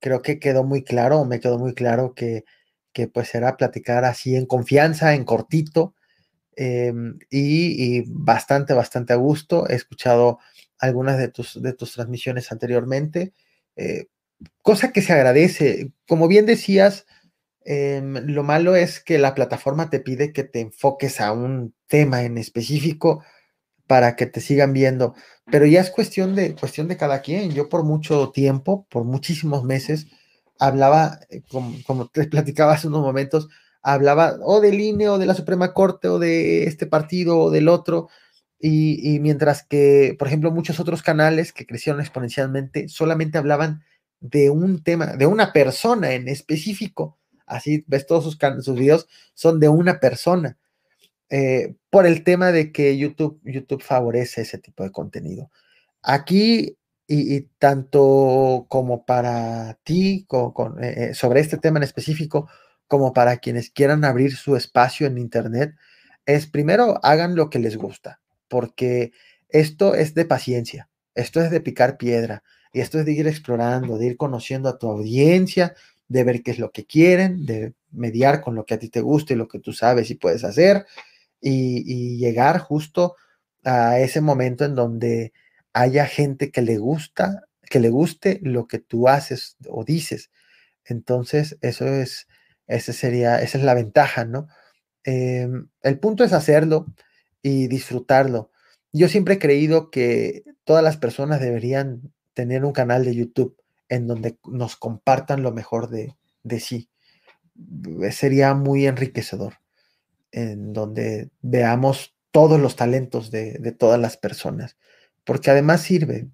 creo 0.01 0.23
que 0.23 0.39
quedó 0.39 0.65
muy 0.65 0.85
claro, 0.85 1.25
me 1.25 1.41
quedó 1.41 1.59
muy 1.59 1.75
claro 1.75 2.15
que, 2.15 2.45
que 2.93 3.09
pues 3.09 3.29
será 3.29 3.57
platicar 3.57 4.05
así 4.05 4.37
en 4.37 4.47
confianza, 4.47 5.15
en 5.15 5.25
cortito 5.25 5.95
em, 6.57 7.19
y, 7.31 8.03
bastante, 8.09 8.75
bastante 8.75 9.13
a 9.13 9.17
gusto. 9.17 9.69
He 9.69 9.75
escuchado 9.75 10.39
algunas 10.79 11.19
de 11.19 11.29
tus, 11.29 11.63
de 11.63 11.73
tus 11.75 11.93
transmisiones 11.93 12.51
anteriormente, 12.53 13.33
eh, 13.77 14.07
cosa 14.63 14.93
que 14.93 15.03
se 15.03 15.13
agradece. 15.13 15.93
Como 16.07 16.29
bien 16.29 16.47
decías, 16.47 17.07
em, 17.65 18.15
lo 18.27 18.43
malo 18.43 18.77
es 18.77 19.01
que 19.01 19.19
la 19.19 19.35
plataforma 19.35 19.91
te 19.91 20.01
pide 20.01 20.33
que 20.33 20.45
te 20.45 20.61
enfoques 20.61 21.21
a 21.21 21.33
un 21.33 21.75
tema 21.87 22.23
en 22.25 22.39
específico 22.39 23.25
para 23.89 24.15
que 24.15 24.27
te 24.27 24.41
sigan 24.41 24.73
viendo. 24.73 25.15
Pero 25.51 25.67
ya 25.67 25.81
es 25.81 25.91
cuestión 25.91 26.37
de, 26.37 26.55
cuestión 26.55 26.87
de 26.87 26.97
cada 26.97 27.23
quien. 27.23 27.51
Yo 27.53 27.69
por 27.69 27.83
mucho 27.85 28.31
tiempo, 28.31 28.87
por 28.91 29.05
muchísimos 29.05 29.65
meses, 29.65 30.07
hablaba, 30.61 31.21
eh, 31.31 31.43
como, 31.51 32.07
te 32.09 32.25
platicaba 32.29 32.75
hace 32.75 32.89
unos 32.89 33.03
momentos, 33.03 33.49
hablaba 33.83 34.37
o 34.43 34.61
del 34.61 34.81
INE 34.81 35.09
o 35.09 35.19
de 35.19 35.27
la 35.27 35.35
Suprema 35.35 35.73
Corte 35.75 36.09
o 36.09 36.19
de 36.21 36.65
este 36.65 36.87
partido 36.87 37.39
o 37.39 37.51
del 37.51 37.69
otro. 37.69 38.09
Y, 38.61 39.15
y, 39.15 39.21
mientras 39.21 39.65
que, 39.65 40.17
por 40.19 40.29
ejemplo, 40.29 40.51
muchos 40.51 40.81
otros 40.81 41.03
canales 41.03 41.53
que 41.53 41.67
crecieron 41.67 42.01
exponencialmente 42.01 42.89
solamente 42.89 43.39
hablaban 43.39 43.85
de 44.21 44.51
un 44.51 44.83
tema, 44.83 45.17
de 45.17 45.27
una 45.27 45.53
persona 45.53 46.13
en 46.13 46.29
específico. 46.29 47.19
Así 47.47 47.85
ves 47.87 48.07
todos 48.07 48.25
sus, 48.25 48.39
sus 48.63 48.79
videos, 48.79 49.09
son 49.35 49.61
de 49.61 49.69
una 49.69 50.01
persona. 50.01 50.59
Eh, 51.31 51.75
por 51.91 52.07
el 52.07 52.25
tema 52.25 52.53
de 52.53 52.73
que 52.73 52.97
YouTube, 52.97 53.41
YouTube 53.45 53.83
favorece 53.83 54.43
ese 54.43 54.59
tipo 54.59 54.83
de 54.83 54.93
contenido. 54.93 55.51
Aquí, 56.03 56.77
y, 57.07 57.41
tanto 57.59 58.67
como 58.69 59.05
para 59.05 59.79
ti, 59.83 60.25
con, 60.29 60.83
eh, 60.83 61.11
eh, 61.11 61.15
sobre 61.15 61.41
este 61.41 61.59
tema 61.59 61.79
en 61.79 61.85
específico, 61.85 62.49
como 62.87 63.13
para 63.13 63.39
quienes 63.39 63.71
quieran 63.71 64.05
abrir 64.05 64.37
su 64.37 64.57
espacio 64.57 65.07
en 65.07 65.19
Internet, 65.19 65.75
es 66.27 66.47
primero 66.47 67.01
hagan 67.03 67.35
lo 67.37 67.51
que 67.51 67.59
les 67.59 67.77
gusta, 67.77 68.21
porque 68.49 69.13
esto 69.49 69.95
es 69.95 70.15
de 70.15 70.25
paciencia, 70.27 70.89
esto 71.15 71.41
es 71.41 71.51
de 71.51 71.61
picar 71.61 71.97
piedra, 71.99 72.43
y 72.73 72.81
esto 72.81 72.99
es 72.99 73.07
de 73.07 73.13
ir 73.13 73.27
explorando, 73.27 73.99
de 73.99 74.07
ir 74.07 74.17
conociendo 74.17 74.69
a 74.69 74.79
tu 74.79 74.89
audiencia, 74.89 75.75
de 76.09 76.25
ver 76.25 76.43
qué 76.43 76.53
es 76.53 76.59
lo 76.59 76.71
que 76.71 76.87
quieren, 76.87 77.47
de 77.47 77.75
mediar 77.91 78.41
con 78.43 78.55
lo 78.55 78.65
que 78.65 78.75
a 78.75 78.79
ti 78.79 78.89
te 78.89 79.01
gusta 79.01 79.33
y 79.33 79.37
lo 79.37 79.49
que 79.49 79.59
tú 79.59 79.73
sabes 79.73 80.11
y 80.11 80.15
puedes 80.15 80.45
hacer, 80.45 80.87
y, 81.41 82.19
llegar 82.19 82.59
justo 82.59 83.17
a 83.65 84.01
ese 84.01 84.21
momento 84.21 84.65
en 84.65 84.75
donde 84.75 85.33
haya 85.73 86.07
gente 86.07 86.51
que 86.51 86.63
le 86.63 86.79
gusta 86.79 87.49
que 87.69 87.81
le 87.81 87.91
guste 87.91 88.41
lo 88.43 88.67
que 88.67 88.79
tú 88.79 89.09
haces 89.09 89.57
o 89.69 89.85
dices. 89.85 90.31
Entonces, 90.85 91.59
eso 91.61 91.87
es, 91.87 92.29
ese 92.67 92.93
sería, 92.93 93.41
esa 93.43 93.59
es 93.59 93.65
la 93.65 93.75
ventaja, 93.75 94.25
¿no? 94.25 94.49
Em, 95.05 95.69
el 95.83 95.99
punto 95.99 96.25
es 96.25 96.33
hacerlo 96.33 96.87
y 97.43 97.69
disfrutarlo. 97.69 98.51
Yo 98.93 99.09
siempre 99.09 99.35
he 99.35 99.39
creído 99.39 99.91
que 99.91 100.45
todas 100.65 100.83
las 100.83 100.97
personas 100.97 101.41
deberían 101.41 102.13
tener 102.35 102.65
un 102.65 102.73
canal 102.73 103.05
de 103.05 103.15
YouTube 103.15 103.57
en 103.89 104.07
donde 104.07 104.39
nos 104.45 104.77
compartan 104.77 105.43
lo 105.43 105.53
mejor 105.53 105.89
de, 105.91 106.17
de 106.43 106.61
sí. 106.61 106.91
Sería 108.13 108.55
muy 108.55 108.87
enriquecedor, 108.87 109.55
en 110.33 110.73
donde 110.73 111.31
veamos 111.41 112.15
todos 112.31 112.61
los 112.61 112.77
talentos 112.77 113.31
de, 113.31 113.55
de 113.55 113.73
todas 113.73 114.01
las 114.01 114.17
personas, 114.17 114.77
porque 115.25 115.51
además 115.51 115.83
sirve. 115.83 116.29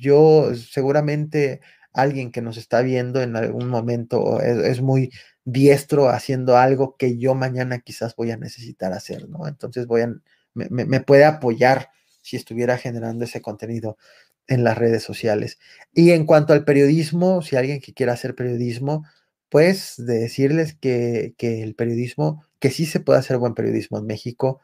Yo 0.00 0.54
seguramente 0.54 1.60
alguien 1.92 2.30
que 2.30 2.42
nos 2.42 2.56
está 2.56 2.82
viendo 2.82 3.22
en 3.22 3.36
algún 3.36 3.68
momento 3.68 4.40
es, 4.40 4.80
muy 4.80 5.10
diestro 5.44 6.08
haciendo 6.08 6.56
algo 6.56 6.96
que 6.96 7.18
yo 7.18 7.34
mañana 7.34 7.80
quizás 7.80 8.14
voy 8.14 8.30
a 8.30 8.36
necesitar 8.36 8.92
hacer, 8.92 9.28
¿no? 9.28 9.48
Entonces 9.48 9.86
voy 9.86 10.02
a, 10.02 10.14
me, 10.54 11.00
puede 11.00 11.24
apoyar 11.24 11.88
si 12.22 12.36
estuviera 12.36 12.76
generando 12.78 13.24
ese 13.24 13.40
contenido 13.42 13.96
en 14.46 14.64
las 14.64 14.78
redes 14.78 15.02
sociales. 15.02 15.58
Y 15.92 16.10
en 16.10 16.26
cuanto 16.26 16.52
al 16.52 16.64
periodismo, 16.64 17.42
si 17.42 17.56
alguien 17.56 17.80
que 17.80 17.94
quiera 17.94 18.12
hacer 18.12 18.34
periodismo, 18.34 19.04
pues 19.48 19.94
de 19.96 20.18
decirles 20.18 20.74
que, 20.74 21.34
que 21.36 21.62
el 21.62 21.74
periodismo, 21.74 22.44
que 22.60 22.70
sí 22.70 22.86
se 22.86 23.00
puede 23.00 23.18
hacer 23.18 23.38
buen 23.38 23.54
periodismo 23.54 23.98
en 23.98 24.06
México, 24.06 24.60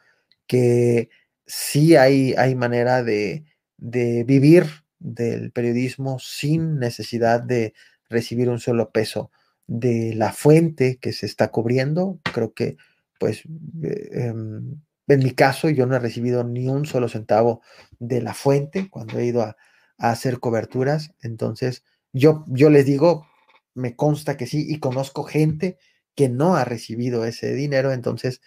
que 0.47 1.11
sí 1.47 1.97
hay, 1.97 2.35
hay 2.35 2.55
manera 2.55 3.03
de, 3.03 3.45
de 3.77 4.25
vivir 4.25 4.67
del 4.99 5.53
periodismo 5.53 6.19
sin 6.19 6.79
necesidad 6.79 7.41
de 7.41 7.75
recibir 8.09 8.49
un 8.49 8.61
solo 8.61 8.91
peso 8.91 9.31
de 9.67 10.15
la 10.15 10.33
fuente 10.33 10.99
que 10.99 11.13
se 11.13 11.27
está 11.27 11.51
cubriendo. 11.51 12.21
Creo 12.33 12.53
que, 12.55 12.77
pues, 13.19 13.43
eh, 13.83 14.09
em, 14.13 14.81
en 15.09 15.19
mi 15.21 15.31
caso, 15.33 15.69
yo 15.71 15.87
no 15.87 15.97
he 15.97 16.01
recibido 16.01 16.45
ni 16.45 16.69
un 16.69 16.87
solo 16.87 17.09
centavo 17.09 17.63
de 17.99 18.21
la 18.21 18.35
fuente 18.35 18.89
cuando 18.91 19.19
he 19.19 19.27
ido 19.27 19.43
a, 19.43 19.57
hacer 19.99 20.41
coberturas. 20.41 21.15
Entonces, 21.23 21.83
yo, 22.13 22.45
yo 22.49 22.69
les 22.69 22.85
digo, 22.85 23.27
me 23.75 23.97
consta 23.97 24.37
que 24.37 24.47
sí, 24.47 24.67
y 24.69 24.79
conozco 24.79 25.25
gente 25.25 25.79
que 26.17 26.29
no 26.29 26.57
ha 26.57 26.65
recibido 26.65 27.25
ese 27.25 27.55
dinero. 27.55 27.93
Entonces, 27.93 28.41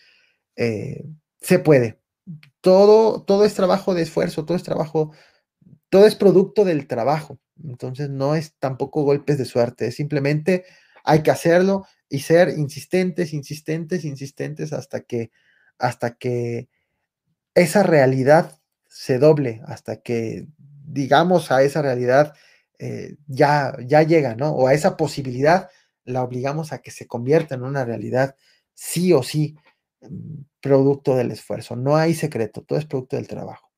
eh, 0.58 1.06
se 1.42 1.60
puede. 1.60 2.00
Todo, 2.62 3.24
todo 3.24 3.46
es 3.46 3.54
trabajo 3.56 3.94
de 3.94 4.04
esfuerzo, 4.04 4.46
todo 4.46 4.58
es 4.58 4.64
trabajo 4.64 5.14
todo 5.90 6.06
es 6.06 6.16
producto 6.16 6.66
del 6.66 6.88
trabajo. 6.88 7.40
Entonces 7.64 8.10
no 8.10 8.36
es 8.36 8.56
tampoco 8.60 9.04
golpes 9.04 9.38
de 9.38 9.46
suerte, 9.46 9.88
es 9.88 9.96
simplemente 9.96 10.66
hay 11.04 11.24
que 11.24 11.32
hacerlo 11.32 11.86
y 12.10 12.20
ser 12.20 12.50
insistentes, 12.58 13.34
insistentes, 13.34 14.06
insistentes 14.06 14.74
hasta 14.74 15.02
que 15.02 15.32
hasta 15.78 16.16
que 16.16 16.70
esa 17.56 17.84
realidad 17.84 18.60
se 18.88 19.20
doble, 19.20 19.62
hasta 19.66 20.02
que 20.02 20.48
digamos 20.58 21.52
a 21.52 21.64
esa 21.64 21.82
realidad 21.82 22.34
eh, 22.80 23.18
ya, 23.28 23.76
ya 23.86 24.04
llega, 24.04 24.36
¿no? 24.36 24.52
O 24.52 24.68
a 24.68 24.74
esa 24.74 24.98
posibilidad 24.98 25.70
la 26.06 26.24
obligamos 26.24 26.74
a 26.74 26.82
que 26.82 26.92
se 26.92 27.08
convierta 27.08 27.56
en 27.56 27.64
una 27.64 27.86
realidad 27.86 28.36
sí 28.74 29.14
o 29.14 29.24
sí, 29.24 29.56
mm, 30.02 30.42
producto 30.62 31.16
del 31.16 31.32
esfuerzo. 31.32 31.76
No 31.76 31.96
hay 31.96 32.14
secreto, 32.14 32.62
todo 32.62 32.80
es 32.80 32.86
producto 32.86 33.16
del 33.16 33.28
trabajo. 33.28 33.70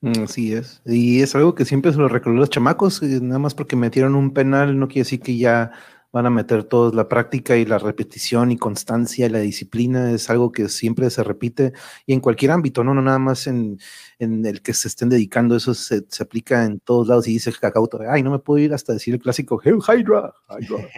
Mm, 0.00 0.22
así 0.24 0.52
es. 0.54 0.80
Y 0.84 1.22
es 1.22 1.34
algo 1.34 1.54
que 1.54 1.64
siempre 1.64 1.92
se 1.92 1.98
lo 1.98 2.08
recuerdo 2.08 2.38
los 2.38 2.50
chamacos, 2.50 3.02
eh, 3.02 3.20
nada 3.20 3.38
más 3.38 3.54
porque 3.54 3.76
metieron 3.76 4.14
un 4.14 4.32
penal, 4.32 4.78
no 4.78 4.88
quiere 4.88 5.00
decir 5.00 5.20
que 5.20 5.36
ya 5.36 5.72
van 6.18 6.26
a 6.26 6.30
meter 6.30 6.64
todos 6.64 6.96
la 6.96 7.06
práctica 7.06 7.56
y 7.56 7.64
la 7.64 7.78
repetición 7.78 8.50
y 8.50 8.56
constancia 8.56 9.26
y 9.26 9.28
la 9.28 9.38
disciplina, 9.38 10.10
es 10.10 10.28
algo 10.30 10.50
que 10.50 10.68
siempre 10.68 11.08
se 11.10 11.22
repite 11.22 11.72
y 12.06 12.12
en 12.12 12.18
cualquier 12.18 12.50
ámbito, 12.50 12.82
no, 12.82 12.92
no 12.92 13.02
nada 13.02 13.20
más 13.20 13.46
en, 13.46 13.78
el 14.18 14.60
que 14.62 14.74
se 14.74 14.88
estén 14.88 15.10
dedicando, 15.10 15.54
eso 15.54 15.74
se, 15.74 16.04
aplica 16.18 16.64
en 16.64 16.80
todos 16.80 17.06
lados 17.06 17.28
y 17.28 17.34
dice 17.34 17.52
Cacao, 17.52 17.88
ay, 18.10 18.24
no 18.24 18.32
me 18.32 18.40
puedo 18.40 18.58
ir 18.58 18.74
hasta 18.74 18.92
decir 18.92 19.14
el 19.14 19.20
clásico 19.20 19.60
Hell 19.62 19.78
Hydra, 19.78 20.34
Hydra, 20.58 20.88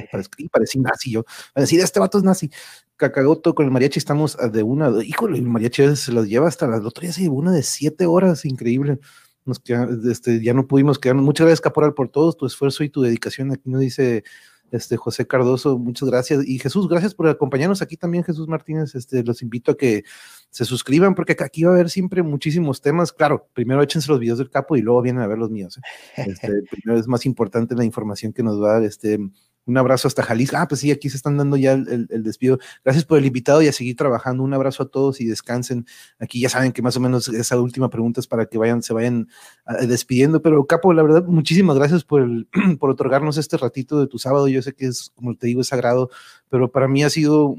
parece, 0.50 0.78
nazi 0.78 1.10
yo, 1.10 1.26
a 1.54 1.60
decir, 1.60 1.80
este 1.80 2.00
vato 2.00 2.16
es 2.16 2.24
nazi, 2.24 2.50
Cacagoto 2.96 3.54
con 3.54 3.66
el 3.66 3.72
mariachi 3.72 3.98
estamos 3.98 4.38
de 4.52 4.62
una, 4.62 4.90
híjole, 5.04 5.36
el 5.36 5.48
mariachi 5.48 5.96
se 5.96 6.12
los 6.12 6.28
lleva 6.28 6.48
hasta 6.48 6.66
la, 6.66 6.78
el 6.78 6.86
otro 6.86 7.02
día 7.02 7.12
se 7.12 7.20
llevó 7.20 7.36
una 7.36 7.52
de 7.52 7.62
siete 7.62 8.06
horas, 8.06 8.46
increíble. 8.46 9.00
Nos 9.46 9.62
este, 10.10 10.42
ya 10.42 10.52
no 10.52 10.66
pudimos 10.66 10.98
quedarnos. 10.98 11.24
Muchas 11.24 11.46
gracias, 11.46 11.62
Caporal, 11.62 11.94
por 11.94 12.10
todo 12.10 12.32
tu 12.34 12.44
esfuerzo 12.46 12.84
y 12.84 12.90
tu 12.90 13.00
dedicación. 13.00 13.50
Aquí 13.52 13.70
nos 13.70 13.80
dice 13.80 14.22
este 14.70 14.96
José 14.96 15.26
Cardoso, 15.26 15.78
muchas 15.78 16.08
gracias. 16.08 16.46
Y 16.46 16.58
Jesús, 16.58 16.88
gracias 16.88 17.14
por 17.14 17.28
acompañarnos 17.28 17.82
aquí 17.82 17.96
también, 17.96 18.24
Jesús 18.24 18.48
Martínez. 18.48 18.94
Este, 18.94 19.22
los 19.24 19.42
invito 19.42 19.72
a 19.72 19.76
que 19.76 20.04
se 20.50 20.64
suscriban 20.64 21.14
porque 21.14 21.36
aquí 21.40 21.64
va 21.64 21.72
a 21.72 21.74
haber 21.74 21.90
siempre 21.90 22.22
muchísimos 22.22 22.80
temas. 22.80 23.12
Claro, 23.12 23.48
primero 23.52 23.82
échense 23.82 24.10
los 24.10 24.20
videos 24.20 24.38
del 24.38 24.50
capo 24.50 24.76
y 24.76 24.82
luego 24.82 25.02
vienen 25.02 25.22
a 25.22 25.26
ver 25.26 25.38
los 25.38 25.50
míos. 25.50 25.78
¿eh? 25.78 26.24
Este, 26.30 26.62
primero 26.70 26.98
es 26.98 27.06
más 27.06 27.26
importante 27.26 27.74
la 27.74 27.84
información 27.84 28.32
que 28.32 28.42
nos 28.42 28.60
va 28.60 28.70
a 28.70 28.72
dar 28.74 28.84
este 28.84 29.18
un 29.70 29.78
abrazo 29.78 30.08
hasta 30.08 30.22
Jalisco. 30.22 30.56
Ah, 30.56 30.66
pues 30.68 30.80
sí, 30.80 30.90
aquí 30.90 31.08
se 31.08 31.16
están 31.16 31.36
dando 31.36 31.56
ya 31.56 31.72
el, 31.72 32.08
despido. 32.22 32.58
Gracias 32.84 33.04
por 33.04 33.18
el 33.18 33.26
invitado 33.26 33.62
y 33.62 33.68
a 33.68 33.72
seguir 33.72 33.96
trabajando. 33.96 34.42
Un 34.42 34.52
abrazo 34.52 34.82
a 34.82 34.88
todos 34.88 35.20
y 35.20 35.26
descansen. 35.26 35.86
Aquí 36.18 36.40
ya 36.40 36.48
saben 36.48 36.72
que 36.72 36.82
más 36.82 36.96
o 36.96 37.00
menos 37.00 37.28
esa 37.28 37.58
última 37.60 37.88
pregunta 37.88 38.20
es 38.20 38.26
para 38.26 38.46
que 38.46 38.58
vayan, 38.58 38.82
se 38.82 38.92
vayan 38.92 39.28
ah, 39.64 39.86
despidiendo. 39.86 40.42
Pero 40.42 40.66
Capo, 40.66 40.92
la 40.92 41.02
verdad, 41.02 41.24
muchísimas 41.24 41.76
gracias 41.76 42.04
por, 42.04 42.22
el, 42.22 42.48
por 42.78 42.90
otorgarnos 42.90 43.38
este 43.38 43.56
ratito 43.56 44.00
de 44.00 44.08
tu 44.08 44.18
sábado. 44.18 44.48
Yo 44.48 44.60
sé 44.60 44.74
que 44.74 44.86
es, 44.86 45.10
como 45.14 45.36
te 45.36 45.46
digo, 45.46 45.60
es 45.60 45.68
sagrado, 45.68 46.10
pero 46.48 46.70
para 46.70 46.88
mí 46.88 47.04
ha 47.04 47.10
sido 47.10 47.54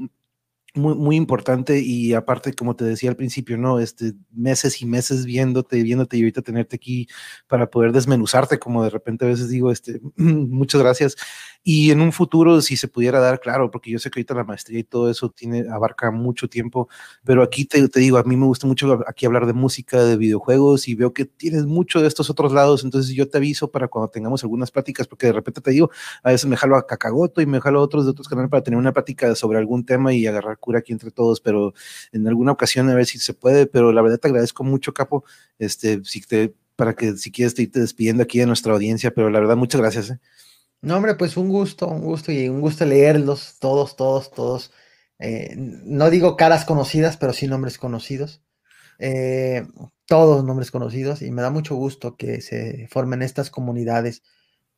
muy, 0.74 0.94
muy 0.94 1.16
importante 1.16 1.80
y 1.80 2.14
aparte, 2.14 2.54
como 2.54 2.76
te 2.76 2.84
decía 2.84 3.10
al 3.10 3.16
principio, 3.16 3.58
¿no? 3.58 3.78
Este, 3.78 4.14
meses 4.30 4.80
y 4.80 4.86
meses 4.86 5.26
viéndote, 5.26 5.82
viéndote 5.82 6.16
y 6.16 6.20
ahorita 6.20 6.42
tenerte 6.42 6.76
aquí 6.76 7.08
para 7.46 7.68
poder 7.70 7.92
desmenuzarte, 7.92 8.58
como 8.58 8.82
de 8.82 8.90
repente 8.90 9.24
a 9.24 9.28
veces 9.28 9.48
digo, 9.48 9.70
este, 9.70 10.00
muchas 10.16 10.80
gracias. 10.80 11.16
Y 11.64 11.90
en 11.92 12.00
un 12.00 12.10
futuro, 12.10 12.60
si 12.60 12.76
se 12.76 12.88
pudiera 12.88 13.20
dar, 13.20 13.38
claro, 13.38 13.70
porque 13.70 13.90
yo 13.90 13.98
sé 13.98 14.10
que 14.10 14.18
ahorita 14.18 14.34
la 14.34 14.44
maestría 14.44 14.80
y 14.80 14.84
todo 14.84 15.10
eso 15.10 15.30
tiene, 15.30 15.64
abarca 15.70 16.10
mucho 16.10 16.48
tiempo, 16.48 16.88
pero 17.22 17.42
aquí 17.42 17.64
te, 17.66 17.86
te 17.88 18.00
digo, 18.00 18.18
a 18.18 18.24
mí 18.24 18.36
me 18.36 18.46
gusta 18.46 18.66
mucho 18.66 19.00
aquí 19.06 19.26
hablar 19.26 19.46
de 19.46 19.52
música, 19.52 20.02
de 20.02 20.16
videojuegos 20.16 20.88
y 20.88 20.94
veo 20.96 21.12
que 21.12 21.24
tienes 21.24 21.66
mucho 21.66 22.00
de 22.00 22.08
estos 22.08 22.30
otros 22.30 22.52
lados, 22.52 22.82
entonces 22.82 23.14
yo 23.14 23.28
te 23.28 23.38
aviso 23.38 23.70
para 23.70 23.88
cuando 23.88 24.08
tengamos 24.10 24.42
algunas 24.42 24.70
pláticas, 24.72 25.06
porque 25.06 25.26
de 25.26 25.34
repente 25.34 25.60
te 25.60 25.70
digo, 25.70 25.90
a 26.24 26.30
veces 26.30 26.46
me 26.46 26.56
jalo 26.56 26.76
a 26.76 26.86
Cacagoto 26.86 27.40
y 27.40 27.46
me 27.46 27.60
jalo 27.60 27.78
a 27.80 27.82
otros 27.82 28.04
de 28.06 28.10
otros 28.10 28.28
canales 28.28 28.50
para 28.50 28.62
tener 28.64 28.78
una 28.78 28.92
plática 28.92 29.34
sobre 29.36 29.58
algún 29.58 29.84
tema 29.84 30.12
y 30.12 30.26
agarrar 30.26 30.58
cura 30.62 30.78
aquí 30.78 30.92
entre 30.92 31.10
todos, 31.10 31.42
pero 31.42 31.74
en 32.12 32.26
alguna 32.26 32.52
ocasión 32.52 32.88
a 32.88 32.94
ver 32.94 33.04
si 33.04 33.18
se 33.18 33.34
puede, 33.34 33.66
pero 33.66 33.92
la 33.92 34.00
verdad 34.00 34.18
te 34.18 34.28
agradezco 34.28 34.64
mucho, 34.64 34.94
Capo, 34.94 35.24
este, 35.58 36.02
si 36.04 36.22
te, 36.22 36.54
para 36.76 36.94
que 36.94 37.16
si 37.18 37.30
quieres 37.30 37.54
te 37.54 37.62
irte 37.62 37.80
despidiendo 37.80 38.22
aquí 38.22 38.38
de 38.38 38.46
nuestra 38.46 38.72
audiencia, 38.72 39.12
pero 39.12 39.28
la 39.28 39.40
verdad 39.40 39.56
muchas 39.56 39.80
gracias. 39.80 40.10
¿eh? 40.10 40.20
No, 40.80 40.96
hombre, 40.96 41.14
pues 41.16 41.36
un 41.36 41.48
gusto, 41.48 41.88
un 41.88 42.02
gusto 42.02 42.32
y 42.32 42.48
un 42.48 42.60
gusto 42.60 42.84
leerlos 42.86 43.56
todos, 43.60 43.96
todos, 43.96 44.30
todos. 44.30 44.72
Eh, 45.18 45.54
no 45.56 46.10
digo 46.10 46.36
caras 46.36 46.64
conocidas, 46.64 47.16
pero 47.16 47.32
sí 47.32 47.46
nombres 47.46 47.78
conocidos. 47.78 48.42
Eh, 48.98 49.66
todos 50.06 50.44
nombres 50.44 50.70
conocidos 50.70 51.22
y 51.22 51.30
me 51.30 51.42
da 51.42 51.50
mucho 51.50 51.74
gusto 51.74 52.16
que 52.16 52.40
se 52.40 52.86
formen 52.88 53.22
estas 53.22 53.50
comunidades, 53.50 54.22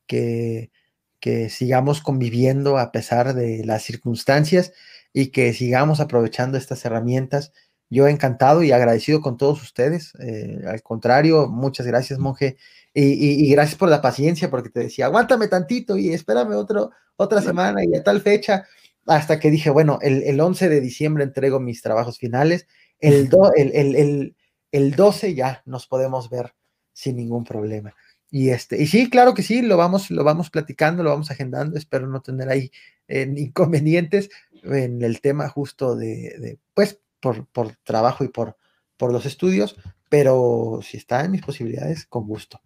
que, 0.07 0.71
que 1.19 1.49
sigamos 1.49 2.01
conviviendo 2.01 2.77
a 2.77 2.91
pesar 2.91 3.33
de 3.33 3.65
las 3.65 3.83
circunstancias 3.83 4.73
y 5.17 5.27
que 5.27 5.53
sigamos 5.53 6.01
aprovechando 6.01 6.57
estas 6.57 6.83
herramientas. 6.83 7.53
Yo 7.89 8.05
encantado 8.05 8.63
y 8.63 8.73
agradecido 8.73 9.21
con 9.21 9.37
todos 9.37 9.63
ustedes. 9.63 10.11
Eh, 10.19 10.59
al 10.67 10.83
contrario, 10.83 11.47
muchas 11.47 11.87
gracias, 11.87 12.19
monje. 12.19 12.57
Y, 12.93 13.49
gracias 13.49 13.77
por 13.77 13.87
la 13.87 14.01
paciencia, 14.01 14.49
porque 14.49 14.69
te 14.69 14.81
decía, 14.81 15.05
aguántame 15.05 15.47
tantito 15.47 15.95
y 15.95 16.11
espérame 16.13 16.55
otro, 16.55 16.91
otra 17.15 17.41
semana 17.41 17.81
y 17.85 17.95
a 17.95 18.03
tal 18.03 18.19
fecha, 18.19 18.65
hasta 19.05 19.39
que 19.39 19.51
dije, 19.51 19.69
bueno, 19.69 19.99
el, 20.01 20.21
el 20.23 20.39
11 20.39 20.67
de 20.67 20.81
diciembre 20.81 21.23
entrego 21.23 21.61
mis 21.61 21.81
trabajos 21.81 22.17
finales, 22.17 22.67
el, 22.99 23.29
el, 23.55 23.95
el, 23.95 24.35
el, 24.73 24.91
12 24.95 25.33
ya 25.33 25.61
nos 25.65 25.87
podemos 25.87 26.29
ver 26.29 26.53
sin 26.91 27.15
ningún 27.15 27.45
problema. 27.45 27.95
Y, 28.29 28.49
este, 28.49 28.81
y 28.81 28.87
sí, 28.87 29.09
claro 29.09 29.33
que 29.33 29.43
sí, 29.43 29.61
lo 29.61 29.77
vamos, 29.77 30.11
lo 30.11 30.25
vamos 30.25 30.49
platicando, 30.49 31.03
lo 31.03 31.11
vamos 31.11 31.31
agendando, 31.31 31.77
espero 31.77 32.07
no 32.07 32.21
tener 32.21 32.49
ahí 32.49 32.69
eh, 33.07 33.31
inconvenientes 33.37 34.29
en 34.65 35.01
el 35.01 35.21
tema 35.21 35.49
justo 35.49 35.95
de, 35.95 36.35
de 36.39 36.59
pues, 36.73 36.99
por, 37.19 37.47
por, 37.47 37.75
trabajo 37.83 38.23
y 38.23 38.29
por, 38.29 38.57
por 38.97 39.11
los 39.11 39.25
estudios, 39.25 39.75
pero 40.09 40.79
si 40.81 40.97
está 40.97 41.23
en 41.23 41.31
mis 41.31 41.41
posibilidades, 41.41 42.05
con 42.05 42.27
gusto. 42.27 42.61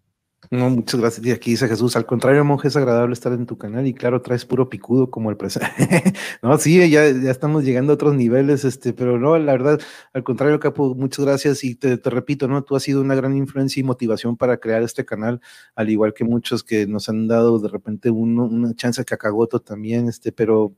No, 0.52 0.68
muchas 0.72 1.00
gracias. 1.00 1.24
Y 1.28 1.32
aquí 1.32 1.52
dice 1.52 1.68
Jesús, 1.68 1.96
al 1.96 2.08
contrario, 2.08 2.44
monje, 2.44 2.70
es 2.70 2.76
agradable 2.76 3.14
estar 3.14 3.32
en 3.34 3.46
tu 3.46 3.56
canal 3.60 3.86
y 3.86 3.94
claro, 3.94 4.24
traes 4.24 4.46
puro 4.46 4.68
picudo 4.68 5.12
como 5.12 5.30
el 5.30 5.38
presente. 5.38 5.70
no, 6.42 6.58
sí, 6.58 6.78
ya, 6.90 7.08
ya 7.08 7.30
estamos 7.30 7.64
llegando 7.64 7.94
a 7.94 7.96
otros 7.96 8.16
niveles, 8.16 8.66
este, 8.66 8.92
pero 8.94 9.20
no, 9.20 9.38
la 9.38 9.52
verdad, 9.52 9.80
al 10.12 10.24
contrario, 10.24 10.60
Capo, 10.60 10.96
muchas 10.96 11.24
gracias 11.24 11.64
y 11.64 11.76
te, 11.76 12.00
te 12.00 12.10
repito, 12.10 12.48
¿no? 12.48 12.64
Tú 12.64 12.76
has 12.76 12.82
sido 12.82 13.02
una 13.02 13.14
gran 13.14 13.38
influencia 13.38 13.80
y 13.80 13.84
motivación 13.84 14.38
para 14.38 14.58
crear 14.58 14.82
este 14.82 15.06
canal, 15.06 15.40
al 15.76 15.90
igual 15.92 16.16
que 16.16 16.24
muchos 16.24 16.64
que 16.64 16.88
nos 16.88 17.10
han 17.10 17.28
dado 17.28 17.60
de 17.60 17.70
repente 17.70 18.10
una 18.10 18.74
chance 18.74 19.04
que 19.04 19.06
cacagoto 19.06 19.60
también, 19.60 20.08
este, 20.08 20.32
pero 20.32 20.74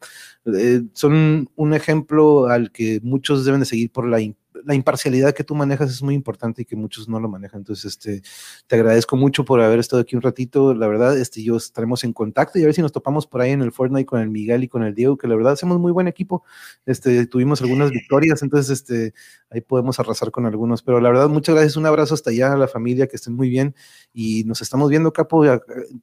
eh, 0.53 0.81
son 0.91 1.49
un 1.56 1.73
ejemplo 1.73 2.48
al 2.48 2.72
que 2.73 2.99
muchos 3.03 3.45
deben 3.45 3.61
de 3.61 3.65
seguir 3.65 3.89
por 3.89 4.06
la 4.06 4.19
la 4.66 4.76
imparcialidad 4.76 5.34
que 5.34 5.44
tú 5.44 5.56
manejas 5.56 5.90
es 5.92 6.02
muy 6.02 6.16
importante 6.16 6.62
y 6.62 6.66
que 6.66 6.76
muchos 6.76 7.08
no 7.08 7.20
lo 7.20 7.30
manejan. 7.30 7.62
Entonces, 7.62 7.86
este, 7.86 8.22
te 8.68 8.76
agradezco 8.76 9.18
mucho 9.18 9.46
por 9.46 9.62
haber 9.62 9.80
estado 9.80 10.02
aquí 10.02 10.16
un 10.16 10.22
ratito. 10.22 10.74
La 10.74 10.88
verdad, 10.88 11.18
este, 11.18 11.44
yo 11.44 11.58
estaremos 11.58 12.04
en 12.04 12.14
contacto 12.14 12.60
y 12.60 12.64
a 12.64 12.66
ver 12.66 12.76
si 12.76 12.82
nos 12.82 12.92
topamos 12.92 13.28
por 13.28 13.42
ahí 13.42 13.52
en 13.52 13.62
el 13.62 13.72
Fortnite 13.72 14.06
con 14.06 14.22
el 14.22 14.30
Miguel 14.30 14.64
y 14.64 14.68
con 14.68 14.84
el 14.84 14.96
Diego, 14.96 15.18
que 15.18 15.28
la 15.28 15.36
verdad 15.36 15.54
hacemos 15.54 15.80
muy 15.80 15.92
buen 15.92 16.08
equipo. 16.08 16.44
Este, 16.86 17.26
tuvimos 17.28 17.62
algunas 17.62 17.92
victorias, 17.92 18.42
entonces, 18.42 18.70
este, 18.70 19.14
ahí 19.50 19.62
podemos 19.62 20.00
arrasar 20.00 20.32
con 20.32 20.46
algunos. 20.46 20.82
Pero 20.84 21.00
la 21.00 21.10
verdad, 21.10 21.30
muchas 21.30 21.56
gracias. 21.56 21.78
Un 21.78 21.86
abrazo 21.86 22.14
hasta 22.14 22.30
allá 22.30 22.54
a 22.54 22.58
la 22.58 22.68
familia, 22.68 23.08
que 23.08 23.16
estén 23.16 23.34
muy 23.34 23.50
bien 23.50 23.76
y 24.14 24.44
nos 24.46 24.62
estamos 24.62 24.90
viendo, 24.90 25.14
Capo. 25.14 25.44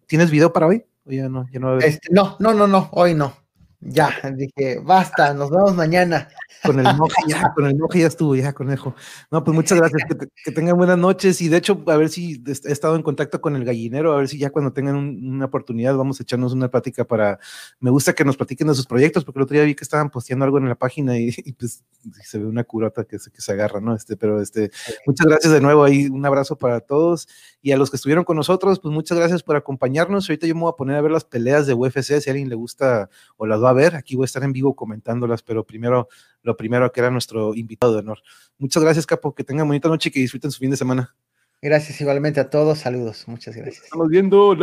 ¿Tienes 0.06 0.30
video 0.30 0.52
para 0.52 0.66
hoy? 0.66 0.84
ya 1.16 1.28
no, 1.28 1.46
ya 1.50 1.58
no, 1.58 1.78
este, 1.78 2.08
no, 2.10 2.36
no, 2.38 2.52
no, 2.54 2.66
no, 2.66 2.88
hoy 2.92 3.14
no. 3.14 3.32
Ya, 3.80 4.10
dije, 4.34 4.80
basta, 4.80 5.32
nos 5.34 5.50
vemos 5.50 5.74
mañana. 5.74 6.28
Con 6.64 6.80
el 6.80 6.96
moje 6.96 7.14
ya, 7.28 7.52
con 7.54 7.64
el 7.66 7.76
moje 7.76 8.00
ya 8.00 8.08
estuvo, 8.08 8.34
ya, 8.34 8.52
conejo. 8.52 8.96
No, 9.30 9.44
pues 9.44 9.54
muchas 9.54 9.78
gracias, 9.78 10.02
que, 10.44 10.50
tengan 10.50 10.76
buenas 10.76 10.98
noches 10.98 11.40
y 11.40 11.48
de 11.48 11.58
hecho, 11.58 11.84
a 11.86 11.96
ver 11.96 12.08
si 12.08 12.42
he 12.46 12.72
estado 12.72 12.96
en 12.96 13.02
contacto 13.02 13.40
con 13.40 13.54
el 13.54 13.64
gallinero, 13.64 14.12
a 14.12 14.16
ver 14.16 14.28
si 14.28 14.36
ya 14.36 14.50
cuando 14.50 14.72
tengan 14.72 14.96
una 14.96 15.44
oportunidad 15.44 15.96
vamos 15.96 16.18
a 16.18 16.24
echarnos 16.24 16.52
una 16.52 16.68
plática 16.68 17.04
para, 17.04 17.38
me 17.78 17.90
gusta 17.90 18.14
que 18.14 18.24
nos 18.24 18.36
platiquen 18.36 18.66
de 18.66 18.74
sus 18.74 18.86
proyectos, 18.86 19.24
porque 19.24 19.38
el 19.38 19.44
otro 19.44 19.54
día 19.54 19.64
vi 19.64 19.76
que 19.76 19.84
estaban 19.84 20.10
posteando 20.10 20.44
algo 20.44 20.58
en 20.58 20.68
la 20.68 20.74
página 20.74 21.16
y, 21.16 21.30
pues 21.52 21.84
se 22.24 22.38
ve 22.38 22.46
una 22.46 22.64
curota 22.64 23.04
que 23.04 23.20
se, 23.20 23.30
que 23.30 23.40
se 23.40 23.52
agarra, 23.52 23.80
¿no? 23.80 23.94
Este, 23.94 24.16
pero 24.16 24.42
este, 24.42 24.70
muchas 25.06 25.26
gracias 25.26 25.52
de 25.52 25.60
nuevo 25.60 25.84
ahí, 25.84 26.06
un 26.06 26.26
abrazo 26.26 26.56
para 26.56 26.80
todos 26.80 27.28
y 27.62 27.70
a 27.70 27.76
los 27.76 27.90
que 27.90 27.96
estuvieron 27.96 28.24
con 28.24 28.36
nosotros, 28.36 28.80
pues 28.80 28.92
muchas 28.92 29.18
gracias 29.18 29.44
por 29.44 29.54
acompañarnos. 29.54 30.28
Ahorita 30.28 30.48
yo 30.48 30.54
me 30.56 30.62
voy 30.62 30.70
a 30.70 30.76
poner 30.76 30.96
a 30.96 31.00
ver 31.00 31.12
las 31.12 31.24
peleas 31.24 31.66
de 31.66 31.74
UFC, 31.74 32.20
si 32.20 32.30
a 32.30 32.32
alguien 32.32 32.48
le 32.48 32.56
gusta 32.56 33.08
o 33.36 33.46
las 33.46 33.62
va 33.62 33.67
a 33.68 33.72
ver, 33.72 33.94
aquí 33.94 34.16
voy 34.16 34.24
a 34.24 34.26
estar 34.26 34.42
en 34.42 34.52
vivo 34.52 34.74
comentándolas, 34.74 35.42
pero 35.42 35.64
primero, 35.64 36.08
lo 36.42 36.56
primero 36.56 36.90
que 36.90 37.00
era 37.00 37.10
nuestro 37.10 37.54
invitado 37.54 37.94
de 37.94 38.00
honor. 38.00 38.18
Muchas 38.58 38.82
gracias, 38.82 39.06
Capo, 39.06 39.34
que 39.34 39.44
tengan 39.44 39.66
bonita 39.66 39.88
noche 39.88 40.08
y 40.08 40.12
que 40.12 40.20
disfruten 40.20 40.50
su 40.50 40.58
fin 40.58 40.70
de 40.70 40.76
semana. 40.76 41.14
Gracias 41.60 42.00
igualmente 42.00 42.40
a 42.40 42.50
todos, 42.50 42.78
saludos, 42.78 43.24
muchas 43.26 43.56
gracias. 43.56 43.84
Estamos 43.84 44.08
viendo, 44.08 44.56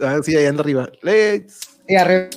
Ah, 0.00 0.18
sí, 0.22 0.36
ahí 0.36 0.46
anda 0.46 0.62
arriba. 0.62 0.90
Let's. 1.02 1.80
Y 1.88 1.94
arriba. 1.94 2.30